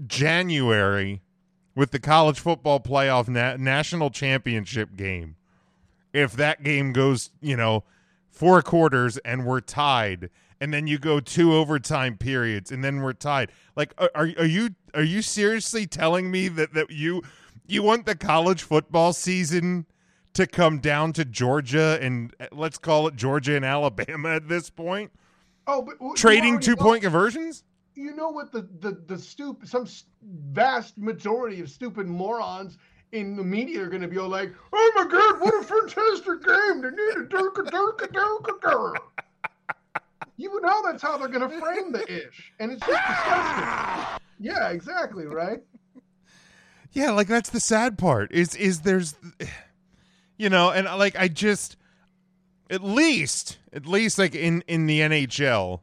January 0.09 1.23
with 1.77 1.93
the 1.93 2.01
college 2.01 2.41
football 2.41 2.81
playoff 2.81 3.29
na- 3.29 3.57
national 3.57 4.11
championship 4.11 4.97
game? 4.97 5.37
If 6.13 6.33
that 6.33 6.65
game 6.65 6.93
goes, 6.93 7.31
you 7.41 7.57
know, 7.57 7.85
four 8.29 8.61
quarters 8.61 9.19
and 9.19 9.47
we're 9.47 9.61
tied 9.61 10.31
and 10.61 10.73
then 10.73 10.87
you 10.87 10.99
go 10.99 11.21
two 11.21 11.55
overtime 11.55 12.17
periods 12.17 12.71
and 12.73 12.83
then 12.83 13.01
we're 13.03 13.13
tied 13.13 13.51
like 13.77 13.93
are, 13.99 14.11
are, 14.15 14.47
you 14.47 14.71
are 14.95 15.03
you 15.03 15.21
seriously 15.23 15.87
telling 15.87 16.31
me 16.31 16.49
that 16.49 16.73
that 16.75 16.91
you 16.91 17.23
you 17.67 17.83
want 17.83 18.07
the 18.07 18.15
college 18.15 18.63
football 18.63 19.13
season 19.13 19.87
to 20.35 20.47
come 20.47 20.79
down 20.79 21.13
to 21.15 21.25
Georgia 21.25 21.99
and 22.01 22.35
uh, 22.41 22.47
let's 22.53 22.79
call 22.79 23.07
it 23.09 23.17
Georgia 23.17 23.57
and 23.57 23.65
Alabama 23.65 24.29
at 24.31 24.49
this 24.49 24.69
point, 24.71 25.11
Oh, 25.67 25.83
but 25.83 26.01
well, 26.01 26.15
trading 26.15 26.61
two-point 26.61 27.03
conversions. 27.03 27.65
you 27.95 28.15
know 28.15 28.29
what 28.29 28.53
the 28.53 28.69
the 28.81 29.03
the 29.07 29.19
stupid 29.19 29.69
some 29.69 29.87
vast 30.53 30.97
majority 30.99 31.61
of 31.61 31.71
stupid 31.71 32.07
morons 32.07 32.77
in 33.13 33.35
the 33.37 33.43
media 33.43 33.83
are 33.83 33.89
going 33.89 34.03
to 34.03 34.09
be 34.09 34.19
all 34.19 34.29
like, 34.29 34.53
"Oh 34.73 34.93
my 34.95 35.05
god, 35.05 35.41
what 35.41 35.55
a 35.55 35.63
fantastic 35.65 36.45
game! 36.45 36.83
They 36.83 36.91
need 36.91 37.17
a 37.17 37.25
durka 37.29 37.63
durka 37.71 38.07
durka 38.13 38.61
durka." 38.61 39.01
You 40.37 40.61
know 40.61 40.83
that's 40.83 41.03
how 41.03 41.19
they're 41.19 41.29
going 41.29 41.49
to 41.49 41.61
frame 41.61 41.93
the 41.93 42.03
ish, 42.11 42.53
and 42.59 42.73
it's 42.73 42.87
just 42.87 43.07
disgusting. 43.07 44.23
Yeah, 44.39 44.69
exactly, 44.69 45.27
right. 45.27 45.63
Yeah, 46.93 47.11
like 47.11 47.27
that's 47.29 47.51
the 47.51 47.61
sad 47.61 47.99
part. 47.99 48.33
Is 48.33 48.55
is 48.55 48.81
there's 48.81 49.15
you 50.37 50.49
know, 50.49 50.71
and 50.71 50.87
like 50.87 51.17
I 51.17 51.29
just 51.29 51.77
at 52.71 52.83
least 52.83 53.59
at 53.73 53.87
least 53.87 54.19
like 54.19 54.35
in 54.35 54.63
in 54.67 54.87
the 54.87 55.01
NHL, 55.01 55.81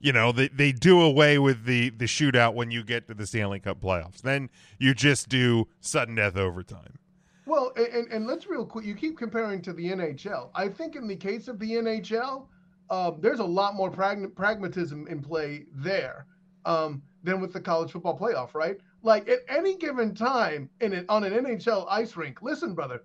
you 0.00 0.12
know, 0.12 0.32
they 0.32 0.48
they 0.48 0.72
do 0.72 1.00
away 1.00 1.38
with 1.38 1.64
the 1.64 1.90
the 1.90 2.06
shootout 2.06 2.54
when 2.54 2.70
you 2.70 2.82
get 2.82 3.06
to 3.08 3.14
the 3.14 3.26
Stanley 3.26 3.60
Cup 3.60 3.80
playoffs. 3.80 4.22
Then 4.22 4.50
you 4.78 4.94
just 4.94 5.28
do 5.28 5.68
sudden 5.80 6.16
death 6.16 6.36
overtime. 6.36 6.98
Well, 7.46 7.72
and, 7.76 8.06
and 8.12 8.26
let's 8.26 8.46
real 8.46 8.64
quick. 8.64 8.84
You 8.84 8.94
keep 8.94 9.18
comparing 9.18 9.60
to 9.62 9.72
the 9.72 9.86
NHL. 9.86 10.50
I 10.54 10.68
think 10.68 10.94
in 10.94 11.08
the 11.08 11.16
case 11.16 11.48
of 11.48 11.58
the 11.58 11.72
NHL, 11.72 12.46
um, 12.90 13.18
there's 13.20 13.40
a 13.40 13.44
lot 13.44 13.74
more 13.74 13.90
pragma- 13.90 14.34
pragmatism 14.34 15.06
in 15.08 15.22
play 15.22 15.64
there 15.74 16.26
um, 16.64 17.02
than 17.22 17.40
with 17.40 17.52
the 17.52 17.60
college 17.60 17.92
football 17.92 18.18
playoff, 18.18 18.54
right? 18.54 18.76
Like 19.02 19.28
at 19.28 19.40
any 19.48 19.76
given 19.76 20.14
time 20.14 20.68
in 20.80 20.92
an, 20.92 21.06
on 21.08 21.24
an 21.24 21.32
NHL 21.32 21.86
ice 21.88 22.16
rink. 22.16 22.42
Listen, 22.42 22.74
brother, 22.74 23.02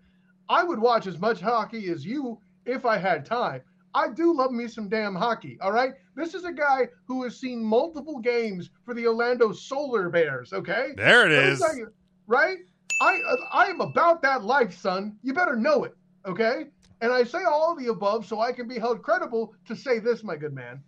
I 0.50 0.64
would 0.64 0.80
watch 0.80 1.08
as 1.08 1.20
much 1.20 1.40
hockey 1.40 1.90
as 1.90 2.06
you 2.06 2.40
if 2.66 2.86
I 2.86 2.98
had 2.98 3.26
time. 3.26 3.62
I 3.94 4.10
do 4.10 4.34
love 4.36 4.52
me 4.52 4.68
some 4.68 4.90
damn 4.90 5.16
hockey. 5.16 5.58
All 5.62 5.72
right, 5.72 5.94
this 6.16 6.34
is 6.34 6.44
a 6.44 6.52
guy 6.52 6.90
who 7.08 7.24
has 7.24 7.40
seen 7.40 7.64
multiple 7.64 8.20
games 8.20 8.70
for 8.84 8.94
the 8.94 9.08
Orlando 9.08 9.54
Solar 9.54 10.10
Bears. 10.10 10.52
Okay, 10.52 10.90
There 10.98 11.26
it 11.26 11.32
is. 11.32 11.60
you, 11.78 11.88
right? 12.28 12.58
I 13.02 13.18
I 13.54 13.66
am 13.68 13.80
about 13.82 14.22
that 14.24 14.44
life, 14.44 14.78
son. 14.78 15.16
You 15.22 15.34
better 15.34 15.56
know 15.56 15.84
it, 15.86 15.96
okay? 16.26 16.66
And 17.06 17.14
I 17.14 17.24
say 17.24 17.44
all 17.44 17.74
of 17.74 17.78
the 17.78 17.92
above 17.92 18.26
so 18.26 18.40
I 18.40 18.52
can 18.52 18.68
be 18.68 18.80
held 18.80 19.04
credible 19.04 19.54
to 19.68 19.76
say 19.76 20.00
this, 20.00 20.24
my 20.24 20.36
good 20.36 20.56
man. 20.56 20.82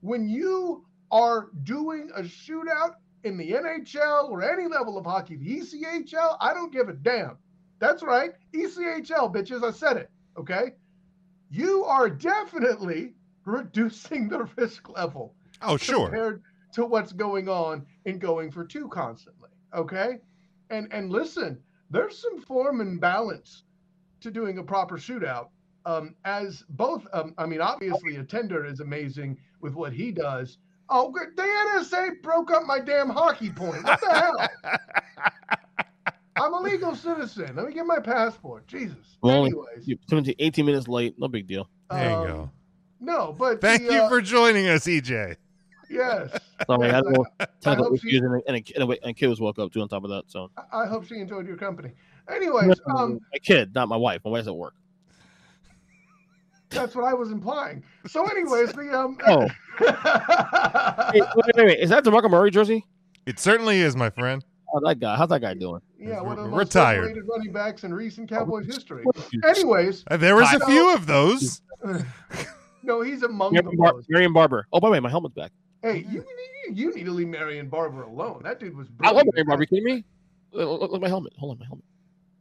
When 0.00 0.28
you 0.28 0.84
are 1.12 1.50
doing 1.62 2.10
a 2.16 2.22
shootout 2.22 2.94
in 3.22 3.36
the 3.36 3.52
NHL 3.52 4.28
or 4.28 4.42
any 4.42 4.66
level 4.66 4.98
of 4.98 5.04
hockey, 5.06 5.36
the 5.36 5.60
ECHL, 5.60 6.36
I 6.40 6.52
don't 6.52 6.72
give 6.72 6.88
a 6.88 6.94
damn. 6.94 7.38
That's 7.78 8.02
right, 8.02 8.32
ECHL, 8.52 9.32
bitches. 9.32 9.62
I 9.62 9.70
said 9.70 9.98
it, 9.98 10.10
okay? 10.36 10.72
You 11.48 11.84
are 11.84 12.10
definitely 12.10 13.12
reducing 13.44 14.28
the 14.28 14.48
risk 14.56 14.88
level 14.88 15.36
Oh, 15.62 15.76
sure. 15.76 16.06
compared 16.08 16.42
to 16.72 16.84
what's 16.86 17.12
going 17.12 17.48
on 17.48 17.86
in 18.04 18.18
going 18.18 18.50
for 18.50 18.64
two 18.64 18.88
constantly. 18.88 19.50
Okay, 19.72 20.18
and 20.70 20.92
and 20.92 21.08
listen, 21.12 21.62
there's 21.88 22.18
some 22.18 22.40
form 22.40 22.80
and 22.80 23.00
balance 23.00 23.62
to 24.22 24.30
doing 24.30 24.58
a 24.58 24.62
proper 24.62 24.96
shootout. 24.98 25.48
Um, 25.84 26.14
as 26.24 26.62
both, 26.70 27.06
um, 27.12 27.34
I 27.38 27.46
mean, 27.46 27.60
obviously, 27.60 28.16
a 28.16 28.22
tender 28.22 28.64
is 28.64 28.80
amazing 28.80 29.36
with 29.60 29.74
what 29.74 29.92
he 29.92 30.12
does. 30.12 30.58
Oh, 30.88 31.10
good. 31.10 31.28
The 31.36 31.42
NSA 31.42 32.22
broke 32.22 32.50
up 32.50 32.64
my 32.66 32.78
damn 32.78 33.08
hockey 33.08 33.50
point. 33.50 33.82
What 33.84 34.00
the 34.00 34.10
hell? 34.14 34.48
I'm 36.36 36.54
a 36.54 36.60
legal 36.60 36.94
citizen. 36.94 37.54
Let 37.56 37.66
me 37.66 37.72
get 37.74 37.84
my 37.86 37.98
passport. 37.98 38.66
Jesus. 38.66 38.96
Well, 39.22 39.44
Anyways, 39.44 39.86
you- 39.86 39.98
17, 40.08 40.34
18 40.38 40.66
minutes 40.66 40.88
late. 40.88 41.14
No 41.18 41.28
big 41.28 41.46
deal. 41.46 41.68
There 41.90 42.10
you 42.10 42.16
um, 42.16 42.26
go. 42.26 42.50
No, 43.00 43.32
but 43.36 43.60
Thank 43.60 43.86
the, 43.86 43.94
you 43.94 44.00
uh, 44.02 44.08
for 44.08 44.20
joining 44.20 44.68
us, 44.68 44.86
EJ. 44.86 45.36
yes. 45.90 46.30
Sorry, 46.66 46.88
I 46.88 46.92
had 46.94 47.04
a 47.04 47.08
little 47.08 47.26
I 47.40 47.46
technical 47.60 47.90
hope 47.90 48.00
she- 48.00 48.16
and, 48.16 48.26
and, 48.26 48.56
a, 48.56 48.62
and, 48.76 48.90
a, 48.90 49.02
and 49.02 49.10
a 49.10 49.14
kid 49.14 49.26
was 49.26 49.40
woke 49.40 49.58
up 49.58 49.72
too 49.72 49.80
on 49.82 49.88
top 49.88 50.04
of 50.04 50.10
that. 50.10 50.24
So, 50.28 50.50
I 50.72 50.86
hope 50.86 51.06
she 51.06 51.16
enjoyed 51.16 51.46
your 51.46 51.56
company. 51.56 51.90
Anyways, 52.34 52.80
um, 52.96 53.20
my 53.32 53.38
kid, 53.42 53.74
not 53.74 53.88
my 53.88 53.96
wife. 53.96 54.20
My 54.24 54.30
wife's 54.30 54.48
at 54.48 54.56
work. 54.56 54.74
that's 56.70 56.94
what 56.94 57.04
I 57.04 57.14
was 57.14 57.30
implying. 57.30 57.82
So, 58.06 58.24
anyways, 58.26 58.72
the 58.72 58.98
um, 58.98 59.18
Oh, 59.26 59.46
Hey, 61.12 61.20
wait, 61.20 61.56
wait, 61.56 61.66
wait. 61.66 61.78
Is 61.80 61.90
that 61.90 62.04
DeMarco 62.04 62.30
Murray 62.30 62.50
jersey? 62.50 62.84
It 63.26 63.38
certainly 63.38 63.80
is, 63.80 63.94
my 63.96 64.10
friend. 64.10 64.44
Oh, 64.74 64.80
that 64.86 64.98
guy. 65.00 65.16
How's 65.16 65.28
that 65.28 65.40
guy 65.40 65.54
doing? 65.54 65.80
yeah, 65.98 66.20
one 66.20 66.38
of 66.38 66.44
the 66.44 66.50
most 66.50 66.58
Retired. 66.58 67.16
running 67.28 67.52
backs 67.52 67.84
in 67.84 67.92
recent 67.92 68.28
Cowboys 68.28 68.66
history. 68.66 69.04
Anyways, 69.46 70.02
Uh, 70.10 70.16
There 70.16 70.34
was 70.34 70.52
a 70.52 70.58
So- 70.58 70.66
few 70.66 70.94
of 70.94 71.06
those. 71.06 71.60
no, 72.82 73.02
he's 73.02 73.22
among 73.22 73.52
the 73.54 73.62
Marion, 73.62 73.76
Bar- 73.78 73.94
Marion 74.08 74.32
Barber. 74.32 74.66
Oh, 74.72 74.80
by 74.80 74.88
the 74.88 74.92
way, 74.92 75.00
my 75.00 75.10
helmet's 75.10 75.34
back. 75.34 75.52
Hey, 75.82 76.06
you 76.10 76.24
you 76.72 76.94
need 76.94 77.04
to 77.04 77.10
leave 77.10 77.28
Marion 77.28 77.68
Barber 77.68 78.04
alone. 78.04 78.40
That 78.44 78.60
dude 78.60 78.76
was 78.76 78.86
I 79.00 79.10
love. 79.10 79.26
Marion 79.32 79.46
Barber. 79.46 79.64
You 79.64 79.66
kidding 79.66 79.84
me? 79.84 80.04
Look, 80.52 80.80
look, 80.80 80.92
look 80.92 81.02
my 81.02 81.08
helmet. 81.08 81.32
Hold 81.38 81.52
on, 81.52 81.58
my 81.58 81.66
helmet. 81.66 81.84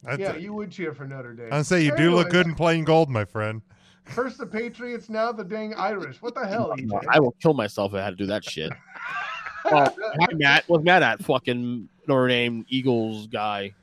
I'd, 0.05 0.19
Yeah, 0.19 0.35
you 0.35 0.53
would 0.53 0.71
cheer 0.71 0.93
for 0.93 1.05
Notre 1.05 1.33
Dame. 1.33 1.49
I'd 1.51 1.65
say 1.65 1.83
you 1.83 1.95
do 1.95 2.15
look 2.15 2.29
good 2.29 2.47
in 2.47 2.55
plain 2.55 2.83
gold, 2.83 3.09
my 3.09 3.25
friend. 3.25 3.61
First 4.05 4.39
the 4.39 4.45
Patriots, 4.45 5.09
now 5.09 5.31
the 5.31 5.43
dang 5.43 5.73
Irish. 5.75 6.21
What 6.21 6.33
the 6.33 6.45
hell, 6.45 6.73
EJ? 6.77 7.03
I 7.09 7.19
will 7.19 7.35
kill 7.41 7.53
myself 7.53 7.93
if 7.93 7.99
I 7.99 8.03
had 8.03 8.11
to 8.11 8.15
do 8.15 8.25
that 8.27 8.43
shit. 8.43 8.71
Uh, 9.63 9.87
well, 9.95 10.13
hi, 10.19 10.27
Matt. 10.33 10.63
What's 10.65 10.83
Matt 10.83 11.03
at? 11.03 11.23
Fucking 11.23 11.87
Notre 12.07 12.27
Dame 12.27 12.65
Eagles 12.67 13.27
guy. 13.27 13.75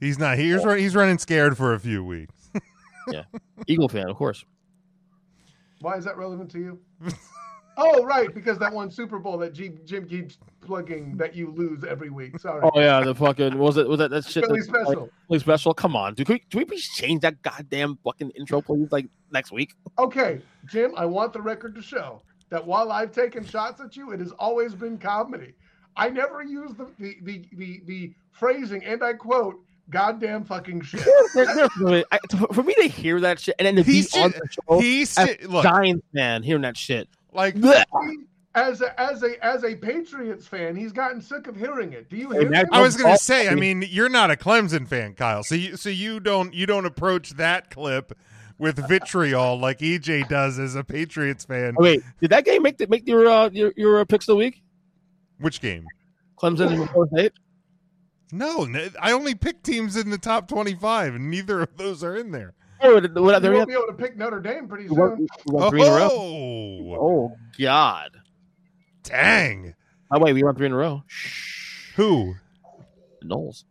He's 0.00 0.18
not. 0.18 0.38
He's 0.38 0.64
run, 0.64 0.78
he's 0.78 0.96
running 0.96 1.18
scared 1.18 1.56
for 1.56 1.72
a 1.72 1.78
few 1.78 2.04
weeks. 2.04 2.50
Yeah, 3.08 3.22
Eagle 3.68 3.88
fan, 3.88 4.10
of 4.10 4.16
course. 4.16 4.44
Why 5.80 5.96
is 5.96 6.04
that 6.04 6.16
relevant 6.16 6.50
to 6.50 6.58
you? 6.58 6.80
oh, 7.76 8.04
right, 8.04 8.32
because 8.34 8.58
that 8.58 8.72
one 8.72 8.90
Super 8.90 9.18
Bowl 9.18 9.36
that 9.38 9.52
Jim, 9.52 9.78
Jim 9.84 10.06
keeps 10.08 10.38
plugging 10.60 11.16
that 11.16 11.34
you 11.34 11.50
lose 11.50 11.84
every 11.84 12.10
week. 12.10 12.38
Sorry. 12.38 12.60
Oh 12.62 12.80
yeah, 12.80 13.00
the 13.00 13.14
fucking 13.14 13.56
what 13.58 13.66
was 13.66 13.76
it 13.76 13.88
was 13.88 13.98
that 13.98 14.10
that 14.10 14.24
shit? 14.24 14.44
Philly 14.46 14.60
that- 14.60 14.72
like, 14.72 14.84
special. 14.86 15.10
Philly 15.28 15.38
special. 15.40 15.74
Come 15.74 15.96
on, 15.96 16.14
dude. 16.14 16.26
Can 16.26 16.34
we, 16.34 16.38
can 16.50 16.58
we 16.58 16.64
please 16.64 16.88
change 16.94 17.22
that 17.22 17.40
goddamn 17.42 17.98
fucking 18.04 18.30
intro, 18.30 18.60
please? 18.60 18.88
Like 18.90 19.06
next 19.32 19.52
week. 19.52 19.74
Okay, 19.98 20.40
Jim, 20.66 20.92
I 20.96 21.06
want 21.06 21.32
the 21.32 21.40
record 21.42 21.74
to 21.76 21.82
show 21.82 22.22
that 22.50 22.64
while 22.66 22.92
I've 22.92 23.12
taken 23.12 23.44
shots 23.44 23.80
at 23.80 23.96
you, 23.96 24.12
it 24.12 24.20
has 24.20 24.32
always 24.32 24.74
been 24.74 24.98
comedy. 24.98 25.54
I 25.96 26.08
never 26.10 26.42
use 26.42 26.72
the 26.76 26.86
the 26.98 27.16
the 27.22 27.44
the, 27.52 27.80
the 27.86 28.12
phrasing, 28.32 28.84
and 28.84 29.02
I 29.02 29.14
quote, 29.14 29.60
"goddamn 29.90 30.44
fucking 30.44 30.82
shit." 30.82 31.04
There- 31.34 31.46
there's 31.54 31.76
really- 31.78 32.04
I- 32.12 32.18
for 32.52 32.62
me 32.62 32.74
to 32.74 32.88
hear 32.88 33.20
that 33.20 33.40
shit 33.40 33.54
and 33.58 33.66
then 33.66 33.76
to 33.76 33.84
be 33.84 33.94
He's 33.94 34.14
on 34.16 34.30
the 34.32 34.40
show, 34.50 34.78
he's 34.80 35.16
as 35.18 35.36
look. 35.48 35.62
Giants 35.64 36.04
fan 36.14 36.42
hearing 36.42 36.62
that 36.62 36.76
shit. 36.76 37.08
Like 37.36 37.54
Blech. 37.54 37.84
As 38.54 38.80
a 38.80 38.98
as 38.98 39.22
a 39.22 39.44
as 39.44 39.64
a 39.64 39.74
Patriots 39.74 40.46
fan, 40.46 40.74
he's 40.74 40.90
gotten 40.90 41.20
sick 41.20 41.46
of 41.46 41.56
hearing 41.56 41.92
it. 41.92 42.08
Do 42.08 42.16
you 42.16 42.30
hear 42.30 42.48
Matt, 42.48 42.64
him? 42.64 42.70
I 42.72 42.80
was 42.80 42.96
gonna 42.96 43.12
Oh, 43.12 43.16
say. 43.16 43.48
I 43.48 43.52
I 43.52 43.54
mean, 43.54 43.84
you're 43.86 44.08
not 44.08 44.30
a 44.30 44.36
Clemson 44.36 44.88
fan, 44.88 45.12
Kyle. 45.12 45.42
So 45.42 45.54
you 45.54 45.76
so 45.76 45.90
you 45.90 46.20
don't 46.20 46.54
you 46.54 46.64
don't 46.64 46.86
approach 46.86 47.32
that 47.32 47.70
clip 47.70 48.16
with 48.58 48.88
vitriol 48.88 49.58
like 49.58 49.80
EJ 49.80 50.28
does 50.30 50.58
as 50.58 50.74
a 50.74 50.82
Patriots 50.82 51.44
fan. 51.44 51.74
Oh, 51.78 51.82
wait, 51.82 52.00
did 52.18 52.30
that 52.30 52.46
game 52.46 52.62
make 52.62 52.78
the, 52.78 52.86
make 52.86 53.06
your 53.06 53.28
uh, 53.28 53.50
your 53.52 53.74
your 53.76 54.00
uh, 54.00 54.04
picks 54.06 54.24
of 54.26 54.32
the 54.32 54.36
week? 54.36 54.62
Which 55.38 55.60
game? 55.60 55.84
Clemson 56.40 56.72
and 56.72 56.88
Florida 56.90 57.14
State. 57.14 57.32
No, 58.32 58.66
I 59.00 59.12
only 59.12 59.34
picked 59.34 59.64
teams 59.64 59.96
in 59.96 60.10
the 60.10 60.18
top 60.18 60.48
25, 60.48 61.14
and 61.14 61.30
neither 61.30 61.60
of 61.60 61.76
those 61.76 62.02
are 62.02 62.16
in 62.16 62.32
there. 62.32 62.54
Oh, 62.82 63.00
did- 63.00 63.14
what, 63.18 63.34
You 63.34 63.40
there 63.40 63.50
we 63.52 63.56
won't 63.58 63.68
be 63.68 63.74
able 63.74 63.86
to 63.86 63.92
pick 63.94 64.16
Notre 64.16 64.40
Dame 64.40 64.68
pretty 64.68 64.88
we 64.88 64.96
won, 64.96 65.16
soon. 65.16 65.26
we 65.46 65.54
won 65.54 65.70
three 65.70 65.82
in 65.82 65.88
a 65.88 65.96
row. 65.96 66.08
Oh, 66.12 66.96
Oh 66.98 67.36
God! 67.58 68.10
dang! 69.02 69.74
By 70.10 70.18
the 70.18 70.24
way, 70.24 70.32
we 70.32 70.42
won 70.42 70.54
three 70.54 70.66
in 70.66 70.72
a 70.72 70.76
row. 70.76 71.02
Who? 71.96 72.34
The 73.22 73.28
Noles. 73.28 73.64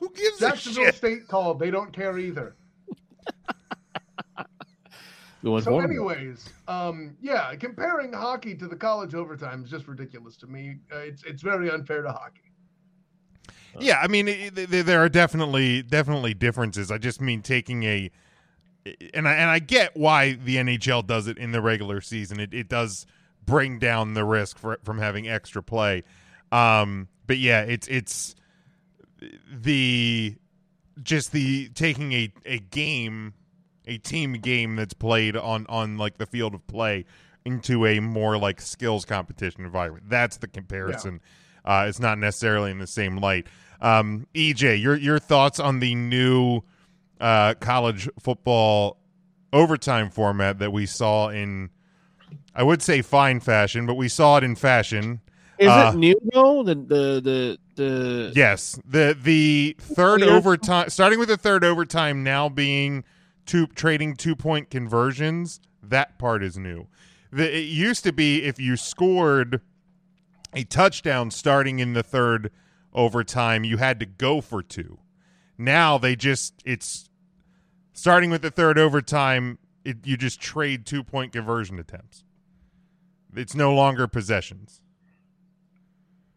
Who 0.00 0.10
gives 0.10 0.36
a 0.40 0.48
Jacksonville 0.50 0.84
shit? 0.84 0.94
State 0.94 1.26
called. 1.28 1.58
They 1.58 1.70
don't 1.70 1.92
care 1.92 2.18
either. 2.18 2.54
So, 5.40 5.60
four. 5.62 5.84
anyways, 5.84 6.50
um, 6.66 7.16
yeah, 7.20 7.54
comparing 7.54 8.12
hockey 8.12 8.56
to 8.56 8.66
the 8.66 8.74
college 8.74 9.14
overtime 9.14 9.62
is 9.64 9.70
just 9.70 9.86
ridiculous 9.86 10.36
to 10.38 10.48
me. 10.48 10.78
Uh, 10.92 10.98
it's 10.98 11.22
it's 11.24 11.42
very 11.42 11.70
unfair 11.70 12.02
to 12.02 12.10
hockey. 12.10 12.47
Yeah, 13.78 14.00
I 14.02 14.08
mean, 14.08 14.50
there 14.54 15.02
are 15.02 15.08
definitely 15.08 15.82
definitely 15.82 16.34
differences. 16.34 16.90
I 16.90 16.98
just 16.98 17.20
mean 17.20 17.42
taking 17.42 17.82
a, 17.84 18.10
and 19.14 19.28
I 19.28 19.34
and 19.34 19.50
I 19.50 19.58
get 19.58 19.96
why 19.96 20.34
the 20.34 20.56
NHL 20.56 21.06
does 21.06 21.26
it 21.26 21.38
in 21.38 21.52
the 21.52 21.60
regular 21.60 22.00
season. 22.00 22.40
It 22.40 22.54
it 22.54 22.68
does 22.68 23.06
bring 23.44 23.78
down 23.78 24.14
the 24.14 24.24
risk 24.24 24.58
for, 24.58 24.78
from 24.84 24.98
having 24.98 25.28
extra 25.28 25.62
play. 25.62 26.04
Um, 26.52 27.08
but 27.26 27.38
yeah, 27.38 27.62
it's 27.62 27.88
it's 27.88 28.34
the 29.50 30.36
just 31.02 31.32
the 31.32 31.68
taking 31.70 32.12
a 32.12 32.32
a 32.46 32.58
game, 32.58 33.34
a 33.86 33.98
team 33.98 34.34
game 34.34 34.76
that's 34.76 34.94
played 34.94 35.36
on 35.36 35.66
on 35.68 35.98
like 35.98 36.18
the 36.18 36.26
field 36.26 36.54
of 36.54 36.66
play 36.66 37.04
into 37.44 37.86
a 37.86 38.00
more 38.00 38.36
like 38.36 38.60
skills 38.60 39.04
competition 39.04 39.64
environment. 39.64 40.04
That's 40.08 40.36
the 40.38 40.48
comparison. 40.48 41.20
Uh, 41.68 41.84
it's 41.86 42.00
not 42.00 42.18
necessarily 42.18 42.70
in 42.70 42.78
the 42.78 42.86
same 42.86 43.18
light. 43.18 43.46
Um, 43.82 44.26
EJ, 44.34 44.80
your 44.80 44.96
your 44.96 45.18
thoughts 45.18 45.60
on 45.60 45.80
the 45.80 45.94
new 45.94 46.62
uh, 47.20 47.54
college 47.60 48.08
football 48.18 48.96
overtime 49.52 50.10
format 50.10 50.58
that 50.60 50.72
we 50.72 50.86
saw 50.86 51.28
in, 51.28 51.68
I 52.54 52.62
would 52.62 52.80
say 52.82 53.02
fine 53.02 53.40
fashion, 53.40 53.84
but 53.86 53.94
we 53.94 54.08
saw 54.08 54.38
it 54.38 54.44
in 54.44 54.56
fashion. 54.56 55.20
Is 55.58 55.68
Uh, 55.68 55.92
it 55.94 55.98
new 55.98 56.14
though? 56.32 56.62
The 56.62 56.74
the 56.74 57.20
the 57.22 57.58
the 57.74 58.32
Yes, 58.34 58.78
the 58.88 59.16
the 59.20 59.76
third 59.78 60.20
Weird. 60.20 60.32
overtime, 60.32 60.88
starting 60.88 61.18
with 61.18 61.28
the 61.28 61.36
third 61.36 61.64
overtime, 61.64 62.24
now 62.24 62.48
being 62.48 63.04
two 63.44 63.66
trading 63.68 64.16
two 64.16 64.34
point 64.34 64.70
conversions. 64.70 65.60
That 65.82 66.18
part 66.18 66.42
is 66.42 66.56
new. 66.56 66.86
The, 67.30 67.58
it 67.58 67.64
used 67.68 68.04
to 68.04 68.12
be 68.12 68.42
if 68.42 68.58
you 68.58 68.76
scored 68.76 69.60
a 70.52 70.64
touchdown 70.64 71.30
starting 71.30 71.78
in 71.78 71.92
the 71.92 72.02
third 72.02 72.50
overtime, 72.92 73.64
you 73.64 73.76
had 73.76 74.00
to 74.00 74.06
go 74.06 74.40
for 74.40 74.62
two. 74.62 74.98
Now 75.56 75.98
they 75.98 76.16
just 76.16 76.54
it's 76.64 77.10
starting 77.92 78.30
with 78.30 78.42
the 78.42 78.50
third 78.50 78.78
overtime. 78.78 79.58
It, 79.84 80.06
you 80.06 80.16
just 80.16 80.40
trade 80.40 80.86
two 80.86 81.02
point 81.02 81.32
conversion 81.32 81.78
attempts. 81.78 82.24
It's 83.34 83.54
no 83.54 83.74
longer 83.74 84.06
possessions. 84.06 84.80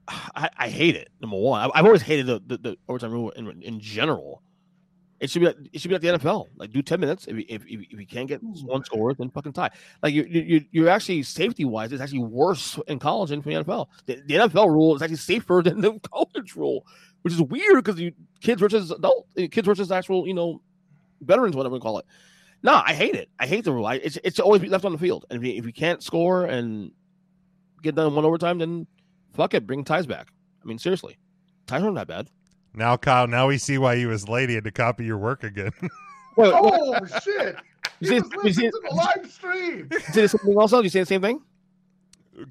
I, 0.08 0.50
I 0.58 0.70
hate 0.70 0.96
it. 0.96 1.10
Number 1.22 1.38
one, 1.38 1.62
I, 1.62 1.80
I've 1.80 1.86
always 1.86 2.02
hated 2.02 2.26
the, 2.26 2.42
the, 2.46 2.58
the 2.58 2.78
overtime 2.90 3.12
rule 3.12 3.30
in, 3.32 3.62
in 3.62 3.80
general. 3.80 4.42
It 5.22 5.30
should 5.30 5.40
be 5.40 5.46
like, 5.46 5.58
it 5.72 5.80
should 5.80 5.90
be 5.90 5.96
like 5.96 6.02
the 6.02 6.28
NFL. 6.28 6.48
Like 6.58 6.72
do 6.72 6.82
ten 6.82 7.00
minutes. 7.00 7.28
If 7.28 7.38
you, 7.38 7.46
if, 7.48 7.62
if, 7.68 7.82
if 7.92 8.00
you 8.00 8.08
can't 8.08 8.28
get 8.28 8.42
one 8.42 8.84
score, 8.84 9.14
then 9.14 9.30
fucking 9.30 9.54
tie. 9.54 9.70
Like 10.02 10.16
you 10.16 10.24
you 10.24 10.66
you're 10.72 10.90
actually 10.90 11.22
safety 11.22 11.64
wise, 11.64 11.92
it's 11.92 12.02
actually 12.02 12.24
worse 12.24 12.80
in 12.88 12.98
college 12.98 13.30
than 13.30 13.44
for 13.44 13.50
the 13.50 13.56
NFL. 13.64 13.88
The, 14.08 14.16
the 14.26 14.34
NFL 14.34 14.70
rule 14.70 14.96
is 14.96 15.02
actually 15.04 15.18
safer 15.18 15.62
than 15.64 15.80
the 15.80 16.00
college 16.12 16.56
rule, 16.56 16.88
which 17.22 17.34
is 17.34 17.42
weird 17.42 17.76
because 17.76 18.00
you 18.00 18.14
kids 18.42 18.60
versus 18.60 18.90
adult 18.90 19.28
uh, 19.38 19.44
kids 19.52 19.68
versus 19.68 19.92
actual 19.92 20.28
you 20.28 20.34
know 20.34 20.60
veterans, 21.22 21.56
whatever 21.56 21.76
we 21.76 21.80
call 21.80 22.00
it. 22.00 22.06
No, 22.64 22.82
I 22.84 22.94
hate 22.94 23.14
it. 23.14 23.30
I 23.40 23.46
hate 23.46 23.64
the 23.64 23.74
rule. 23.74 23.86
I, 23.86 23.96
it's 23.96 24.18
it's 24.24 24.40
always 24.40 24.62
be 24.62 24.70
left 24.70 24.86
on 24.86 24.92
the 24.92 24.98
field, 24.98 25.26
and 25.30 25.38
if 25.38 25.48
you, 25.48 25.56
if 25.56 25.68
you 25.68 25.74
can't 25.74 26.02
score 26.02 26.46
and 26.46 26.92
get 27.84 27.94
done 27.94 28.08
in 28.08 28.16
one 28.16 28.26
overtime, 28.26 28.58
then 28.58 28.88
fuck 29.34 29.54
it, 29.54 29.68
bring 29.68 29.84
ties 29.84 30.08
back. 30.08 30.30
I 30.64 30.66
mean, 30.66 30.80
seriously, 30.80 31.20
ties 31.68 31.84
aren't 31.84 31.96
that 31.96 32.08
bad. 32.08 32.28
Now, 32.74 32.96
Kyle, 32.98 33.28
now 33.28 33.48
we 33.48 33.58
see 33.58 33.78
why 33.78 33.96
you 33.96 34.08
was 34.08 34.30
late. 34.30 34.50
He 34.50 34.56
had 34.56 34.64
to 34.64 34.72
copy 34.72 35.04
your 35.06 35.18
work 35.18 35.44
again. 35.44 35.72
Wait, 36.38 36.54
wait, 36.54 36.54
Oh 36.54 37.06
shit! 37.22 37.58
You 38.00 38.00
He 38.00 38.06
see- 38.08 38.14
was 38.22 38.24
you 38.32 38.42
listening 38.44 38.54
see- 38.54 38.70
to 38.72 38.82
the 38.90 38.96
live 38.96 39.30
stream. 39.32 39.88
you 39.92 40.00
say 40.00 40.28
something 40.28 40.56
else? 40.60 40.72
You 40.72 40.88
say 40.90 41.02
the 41.02 41.06
same 41.06 41.22
thing? 41.22 41.42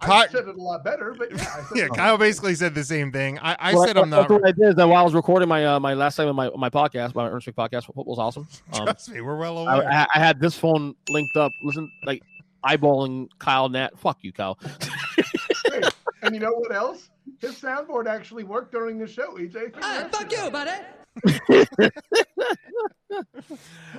I 0.02 0.26
said 0.28 0.46
it 0.46 0.54
a 0.54 0.62
lot 0.62 0.84
better, 0.84 1.14
but 1.18 1.30
yeah. 1.32 1.38
I 1.42 1.62
said 1.62 1.76
yeah, 1.78 1.88
Kyle 1.88 2.18
basically 2.18 2.54
said 2.54 2.74
the 2.74 2.84
same 2.84 3.10
thing. 3.10 3.38
I, 3.40 3.56
I 3.58 3.74
Well, 3.74 3.86
said 3.86 3.96
I'm 3.96 4.10
that's 4.10 4.28
not. 4.28 4.40
What 4.42 4.46
I 4.46 4.52
did 4.52 4.68
is 4.68 4.74
that 4.74 4.86
while 4.86 5.00
I 5.00 5.02
was 5.02 5.14
recording 5.14 5.48
my 5.48 5.64
uh, 5.66 5.80
my 5.80 5.94
last 5.94 6.16
segment 6.16 6.38
of 6.38 6.54
my 6.58 6.68
my 6.68 6.70
podcast, 6.70 7.14
my 7.14 7.26
Ernst 7.26 7.46
Wick 7.46 7.56
podcast, 7.56 7.86
football's 7.86 8.18
awesome. 8.18 8.46
Um, 8.74 8.84
Trust 8.84 9.10
me, 9.10 9.22
we're 9.22 9.36
well 9.38 9.66
I, 9.66 9.74
aware. 9.76 9.88
I, 9.90 10.06
I 10.14 10.18
had 10.18 10.38
this 10.40 10.54
phone 10.56 10.94
linked 11.08 11.36
up. 11.38 11.50
Listen, 11.62 11.90
like 12.04 12.22
eyeballing 12.66 13.28
Kyle 13.38 13.70
Nat. 13.70 13.98
Fuck 13.98 14.18
you, 14.20 14.32
Kyle. 14.34 14.58
Hey, 15.72 15.82
and 16.22 16.34
you 16.34 16.40
know 16.40 16.52
what 16.52 16.74
else? 16.74 17.08
His 17.40 17.52
soundboard 17.52 18.06
actually 18.06 18.44
worked 18.44 18.72
during 18.72 18.98
the 18.98 19.06
show. 19.06 19.36
EJ, 19.36 19.72
fuck 20.12 20.30
you, 20.30 20.50
buddy. 20.50 20.72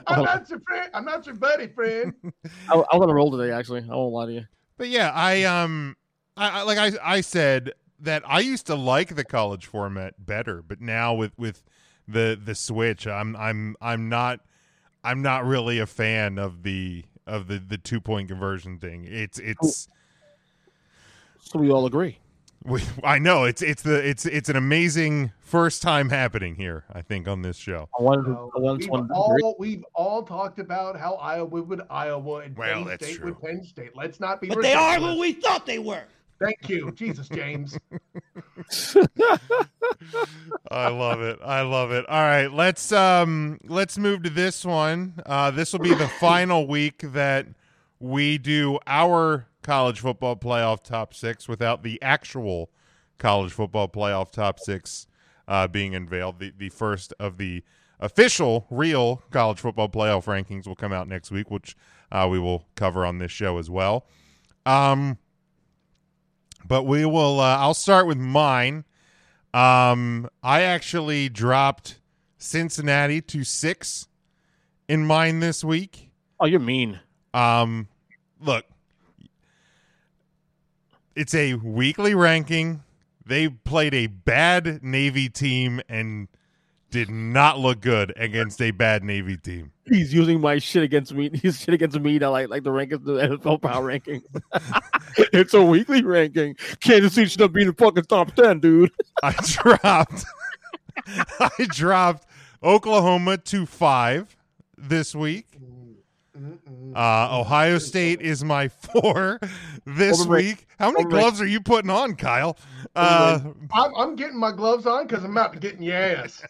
I'm 0.08 0.23
not 0.23 0.49
your 0.49 0.60
friend. 0.60 0.91
I'm 0.93 1.06
not 1.06 1.25
your 1.25 1.36
buddy 1.36 1.67
friend. 1.67 2.13
I, 2.69 2.73
I 2.75 2.75
was 2.75 3.01
on 3.01 3.10
a 3.10 3.13
roll 3.13 3.32
today. 3.32 3.51
Actually, 3.51 3.82
I 3.82 3.95
won't 3.95 4.13
lie 4.13 4.27
to 4.27 4.32
you. 4.32 4.43
But 4.77 4.89
yeah, 4.89 5.12
I 5.13 5.43
um, 5.43 5.97
I, 6.38 6.60
I 6.60 6.62
like 6.63 6.77
I 6.77 6.91
I 7.04 7.21
said 7.21 7.73
that 7.99 8.23
I 8.27 8.39
used 8.39 8.67
to 8.67 8.75
like 8.75 9.15
the 9.15 9.23
college 9.23 9.65
format 9.65 10.23
better, 10.23 10.62
but 10.62 10.80
now 10.80 11.13
with 11.13 11.32
with 11.38 11.63
the 12.08 12.39
the 12.41 12.54
switch, 12.54 13.08
I'm 13.08 13.36
I'm 13.36 13.75
I'm 13.82 14.08
not 14.08 14.41
I'm 15.04 15.23
not 15.23 15.45
really 15.45 15.80
a 15.80 15.88
fan 15.88 16.38
of 16.38 16.63
the 16.63 17.06
of 17.25 17.47
the 17.47 17.58
the 17.58 17.77
two 17.77 17.99
point 17.99 18.30
conversion 18.30 18.77
thing. 18.77 19.06
It's 19.06 19.39
it's. 19.39 19.88
So 21.39 21.60
we 21.60 21.71
all 21.71 21.86
agree. 21.86 22.17
We, 22.63 22.82
I 23.04 23.17
know 23.17 23.45
it's 23.45 23.62
it's 23.63 23.82
the 23.82 23.95
it's 24.08 24.26
it's 24.28 24.47
an 24.47 24.56
amazing 24.56 25.32
first 25.39 25.82
time 25.82 26.10
happening 26.10 26.56
here. 26.56 26.84
I 26.93 27.02
think 27.02 27.28
on 27.28 27.41
this 27.41 27.58
show. 27.58 27.89
I 28.00 28.04
wanted 28.04 28.26
to, 28.26 28.52
I 28.56 28.60
wanted 28.60 28.82
We've 28.91 29.08
to 29.08 29.13
all 29.13 29.56
we've 29.58 29.86
all 29.95 30.21
talked 30.24 30.60
about 30.60 30.95
how 30.95 31.15
Iowa 31.15 31.62
would 31.63 31.82
Iowa 31.89 32.36
and 32.41 32.56
Well, 32.56 32.74
Penn 32.80 32.86
that's 32.86 33.06
State 33.06 33.17
true. 33.17 33.26
would 33.32 33.41
Penn 33.41 33.63
State. 33.63 33.95
Let's 33.95 34.19
not 34.19 34.41
be. 34.41 34.47
But 34.50 34.62
they 34.62 34.74
are 34.74 34.93
ridiculous. 34.93 35.15
who 35.15 35.21
we 35.21 35.34
thought 35.34 35.65
they 35.65 35.80
were. 35.80 36.04
Thank 36.39 36.69
you, 36.69 36.91
Jesus 36.91 37.28
James. 37.30 37.78
I 40.71 40.88
love 40.88 41.21
it. 41.21 41.39
I 41.43 41.62
love 41.62 41.91
it. 41.91 42.08
All 42.08 42.21
right, 42.21 42.52
let's 42.52 42.91
um 42.91 43.60
let's 43.65 43.97
move 43.97 44.24
to 44.24 44.30
this 44.30 44.63
one. 44.65 45.13
Uh 45.26 45.52
this 45.52 45.71
will 45.74 45.80
be 45.80 45.93
the 45.93 46.08
final 46.08 46.67
week 46.67 47.00
that 47.13 47.47
we 48.00 48.38
do 48.38 48.80
our 48.88 49.45
college 49.62 50.00
football 50.00 50.36
playoff 50.36 50.84
top 50.84 51.13
6 51.13 51.47
without 51.47 51.84
the 51.84 52.02
actual 52.02 52.71
college 53.17 53.52
football 53.52 53.88
playoff 53.88 54.32
top 54.32 54.60
6 54.60 55.08
uh 55.47 55.67
being 55.67 55.95
unveiled. 55.95 56.39
The 56.39 56.54
the 56.58 56.69
first 56.69 57.13
of 57.19 57.38
the 57.38 57.63
official 58.00 58.65
real 58.69 59.21
college 59.32 59.60
football 59.60 59.89
playoff 59.89 60.26
rankings 60.26 60.67
will 60.67 60.76
come 60.76 60.93
out 60.93 61.08
next 61.08 61.32
week, 61.32 61.52
which 61.52 61.76
uh 62.12 62.28
we 62.30 62.39
will 62.39 62.65
cover 62.76 63.06
on 63.06 63.19
this 63.19 63.32
show 63.32 63.58
as 63.58 63.69
well. 63.69 64.06
Um 64.65 65.17
but 66.65 66.84
we 66.84 67.06
will 67.06 67.39
uh, 67.39 67.58
I'll 67.58 67.74
start 67.74 68.08
with 68.08 68.17
mine. 68.17 68.86
Um, 69.54 70.30
I 70.41 70.62
actually 70.62 71.30
dropped 71.30 72.00
Cincinnati 72.38 73.21
to 73.21 73.43
six 73.43 74.08
in 74.88 75.06
mine 75.06 75.39
this 75.39 75.63
week. 75.63 76.10
Oh, 76.39 76.45
you're 76.45 76.60
mean. 76.60 77.00
Um, 77.34 77.88
look, 78.39 78.65
it's 81.15 81.34
a 81.34 81.56
weekly 81.56 82.15
ranking. 82.15 82.84
They 83.26 83.50
played 83.50 83.93
a 83.93 84.08
bad 84.08 84.84
Navy 84.84 85.30
team 85.30 85.82
and 85.88 86.28
did 86.91 87.10
not 87.10 87.58
look 87.58 87.80
good 87.80 88.13
against 88.17 88.62
a 88.62 88.71
bad 88.71 89.04
Navy 89.04 89.38
team. 89.38 89.71
He's 89.86 90.13
using 90.13 90.41
my 90.41 90.60
shit 90.60 90.84
against 90.84 91.13
me. 91.13 91.30
He's 91.41 91.60
shit 91.60 91.74
against 91.74 92.00
me 92.00 92.19
to 92.19 92.30
like 92.30 92.50
like 92.50 92.63
the 92.63 92.71
rank 92.71 92.91
of 92.91 93.04
the 93.04 93.13
NFL 93.13 93.62
power 93.62 93.84
ranking. 93.84 94.21
it's 95.17 95.54
a 95.54 95.62
weekly 95.62 96.04
ranking. 96.04 96.56
Kansas 96.82 97.13
City 97.13 97.30
should 97.30 97.39
have 97.39 97.54
been 97.54 97.63
in 97.63 97.67
the 97.69 97.74
fucking 97.74 98.04
top 98.04 98.36
ten, 98.36 98.60
dude. 98.60 98.91
I 99.24 99.34
dropped 99.41 100.26
I 101.39 101.67
dropped 101.69 102.28
Oklahoma 102.62 103.38
to 103.38 103.65
five 103.65 104.36
this 104.78 105.15
week. 105.15 105.47
Uh, 106.96 107.39
Ohio 107.39 107.78
State 107.78 108.22
is 108.22 108.44
my 108.44 108.67
four 108.70 109.39
this 109.86 110.26
week. 110.26 110.67
How 110.80 110.91
many 110.91 111.06
gloves 111.06 111.41
are 111.41 111.48
you 111.48 111.62
putting 111.62 111.89
on, 111.89 112.15
Kyle? 112.15 112.58
Uh, 112.96 113.39
I'm, 113.74 113.96
I'm 113.96 114.15
getting 114.15 114.39
my 114.39 114.52
gloves 114.52 114.86
on 114.86 115.08
because 115.08 115.24
I'm 115.24 115.32
about 115.32 115.54
to 115.54 115.60
get 115.60 115.76
in 115.76 115.84
your 115.84 115.96
ass. 115.98 116.41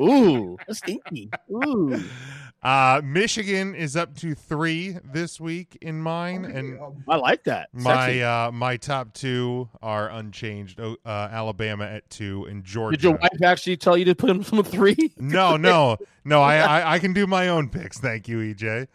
Ooh, 0.00 0.58
that's 0.66 0.80
stinky. 0.80 1.30
Ooh. 1.52 1.96
uh, 2.64 3.00
Michigan 3.04 3.76
is 3.76 3.96
up 3.96 4.16
to 4.16 4.34
three 4.34 4.98
this 5.12 5.40
week 5.40 5.78
in 5.80 6.00
mine, 6.02 6.44
and 6.44 6.78
I 7.08 7.16
like 7.16 7.44
that. 7.44 7.68
my 7.72 8.06
Sexy. 8.06 8.22
uh, 8.24 8.50
my 8.50 8.76
top 8.76 9.12
two 9.12 9.68
are 9.80 10.08
unchanged. 10.10 10.80
Oh, 10.80 10.96
Uh, 11.04 11.28
Alabama 11.30 11.84
at 11.84 12.10
two 12.10 12.44
and 12.46 12.64
Georgia. 12.64 12.96
Did 12.96 13.04
your 13.04 13.16
wife 13.16 13.42
actually 13.44 13.76
tell 13.76 13.96
you 13.96 14.04
to 14.06 14.14
put 14.16 14.28
him 14.30 14.42
from 14.42 14.62
three? 14.64 15.12
No, 15.16 15.56
no, 15.56 15.98
no. 16.24 16.42
I, 16.42 16.56
I 16.56 16.94
I 16.94 16.98
can 16.98 17.12
do 17.12 17.26
my 17.28 17.48
own 17.48 17.68
picks. 17.68 17.98
Thank 18.00 18.26
you, 18.26 18.38
EJ. 18.38 18.88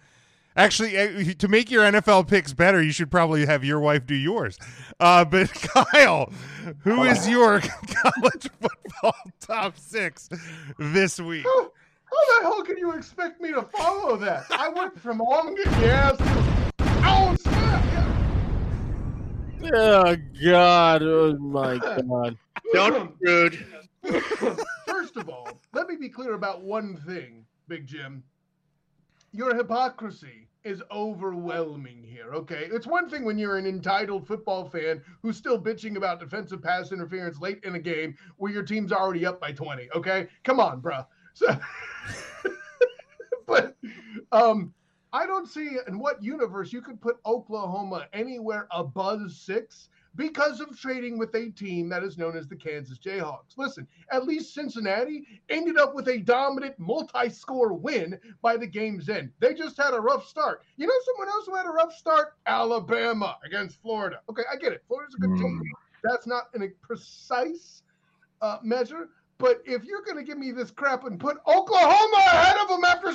Actually, 0.56 0.98
eh, 0.98 1.34
to 1.38 1.48
make 1.48 1.70
your 1.70 1.84
NFL 1.84 2.28
picks 2.28 2.54
better, 2.54 2.82
you 2.82 2.92
should 2.92 3.12
probably 3.12 3.46
have 3.46 3.64
your 3.64 3.80
wife 3.80 4.06
do 4.06 4.16
yours. 4.16 4.58
Uh, 5.00 5.24
but 5.24 5.50
Kyle, 5.54 6.32
who 6.80 7.04
is 7.04 7.28
your 7.28 7.62
college 7.88 8.50
football 8.60 9.16
top 9.40 9.78
six 9.78 10.30
this 10.78 11.20
week? 11.20 11.46
How, 11.46 11.72
how 12.06 12.40
the 12.40 12.44
hell 12.44 12.64
can 12.64 12.78
you 12.78 12.94
expect 12.94 13.40
me 13.40 13.52
to 13.54 13.62
follow 13.62 14.18
that? 14.18 14.46
I 14.50 14.70
went 14.70 15.00
from 15.00 15.22
oh, 15.22 15.48
I'm 15.48 15.56
getting 15.56 15.82
your 15.82 16.12
to, 16.12 16.50
Oh 17.02 17.36
snap! 17.40 17.86
Oh 19.74 20.16
God! 20.44 21.04
Oh 21.04 21.38
my 21.38 21.78
God! 21.78 22.38
Don't 22.74 23.16
rude. 23.22 23.66
First 24.88 25.18
of 25.18 25.30
all, 25.30 25.60
let 25.74 25.88
me 25.88 25.96
be 25.96 26.10
clear 26.10 26.34
about 26.34 26.62
one 26.62 26.98
thing, 27.08 27.46
Big 27.68 27.86
Jim. 27.86 28.24
Your 29.32 29.56
hypocrisy 29.56 30.48
is 30.64 30.82
overwhelming 30.92 32.04
here, 32.04 32.34
okay? 32.34 32.68
It's 32.72 32.88
one 32.88 33.10
thing 33.10 33.24
when 33.24 33.38
you're 33.38 33.58
an 33.58 33.66
entitled 33.66 34.28
football 34.28 34.68
fan 34.68 35.02
who's 35.22 35.38
still 35.38 35.62
bitching 35.62 35.96
about 35.96 36.20
defensive 36.20 36.62
pass 36.62 36.92
interference 36.92 37.40
late 37.40 37.64
in 37.64 37.76
a 37.76 37.80
game 37.80 38.18
where 38.38 38.52
your 38.52 38.64
team's 38.64 38.92
already 38.92 39.26
up 39.26 39.40
by 39.40 39.52
20, 39.52 39.90
okay? 39.96 40.28
Come 40.44 40.60
on, 40.60 40.82
bruh. 40.82 41.06
So, 41.34 41.58
but 43.46 43.78
um, 44.32 44.74
I 45.14 45.26
don't 45.26 45.48
see 45.48 45.78
in 45.88 46.00
what 46.00 46.22
universe 46.24 46.74
you 46.74 46.82
could 46.82 47.00
put 47.00 47.18
Oklahoma 47.26 48.08
anywhere 48.12 48.68
above 48.72 49.32
six 49.32 49.90
because 50.16 50.60
of 50.60 50.78
trading 50.78 51.18
with 51.18 51.34
a 51.36 51.50
team 51.52 51.90
that 51.90 52.04
is 52.04 52.18
known 52.18 52.36
as 52.36 52.48
the 52.48 52.56
Kansas 52.56 52.98
Jayhawks. 52.98 53.58
Listen, 53.58 53.88
at 54.12 54.26
least 54.26 54.54
Cincinnati 54.54 55.26
ended 55.50 55.78
up 55.78 55.96
with 55.96 56.08
a 56.08 56.20
dominant 56.20 56.78
multi 56.78 57.30
score 57.30 57.74
win 57.74 58.20
by 58.42 58.58
the 58.58 58.68
game's 58.68 59.10
end. 59.10 59.32
They 59.40 59.54
just 59.54 59.78
had 59.78 59.94
a 59.94 60.02
rough 60.02 60.28
start. 60.28 60.64
You 60.78 60.88
know, 60.88 60.94
someone 61.06 61.30
else 61.30 61.46
who 61.46 61.56
had 61.56 61.66
a 61.66 61.72
rough 61.72 61.94
start? 61.94 62.34
Alabama 62.48 63.38
against 63.46 63.82
Florida. 63.82 64.22
Okay, 64.30 64.44
I 64.52 64.56
get 64.58 64.74
it. 64.74 64.84
Florida's 64.88 65.16
a 65.16 65.20
good 65.20 65.38
team. 65.38 65.62
That's 66.04 66.28
not 66.28 66.46
in 66.54 66.64
a 66.64 66.70
precise 66.82 67.84
uh, 68.42 68.58
measure. 68.64 69.10
But 69.38 69.62
if 69.66 69.86
you're 69.86 70.02
going 70.02 70.18
to 70.18 70.24
give 70.24 70.38
me 70.38 70.52
this 70.52 70.70
crap 70.70 71.06
and 71.06 71.18
put 71.18 71.38
Oklahoma 71.48 72.18
ahead 72.18 72.58
of 72.62 72.68
them 72.68 72.84
after 72.84 73.14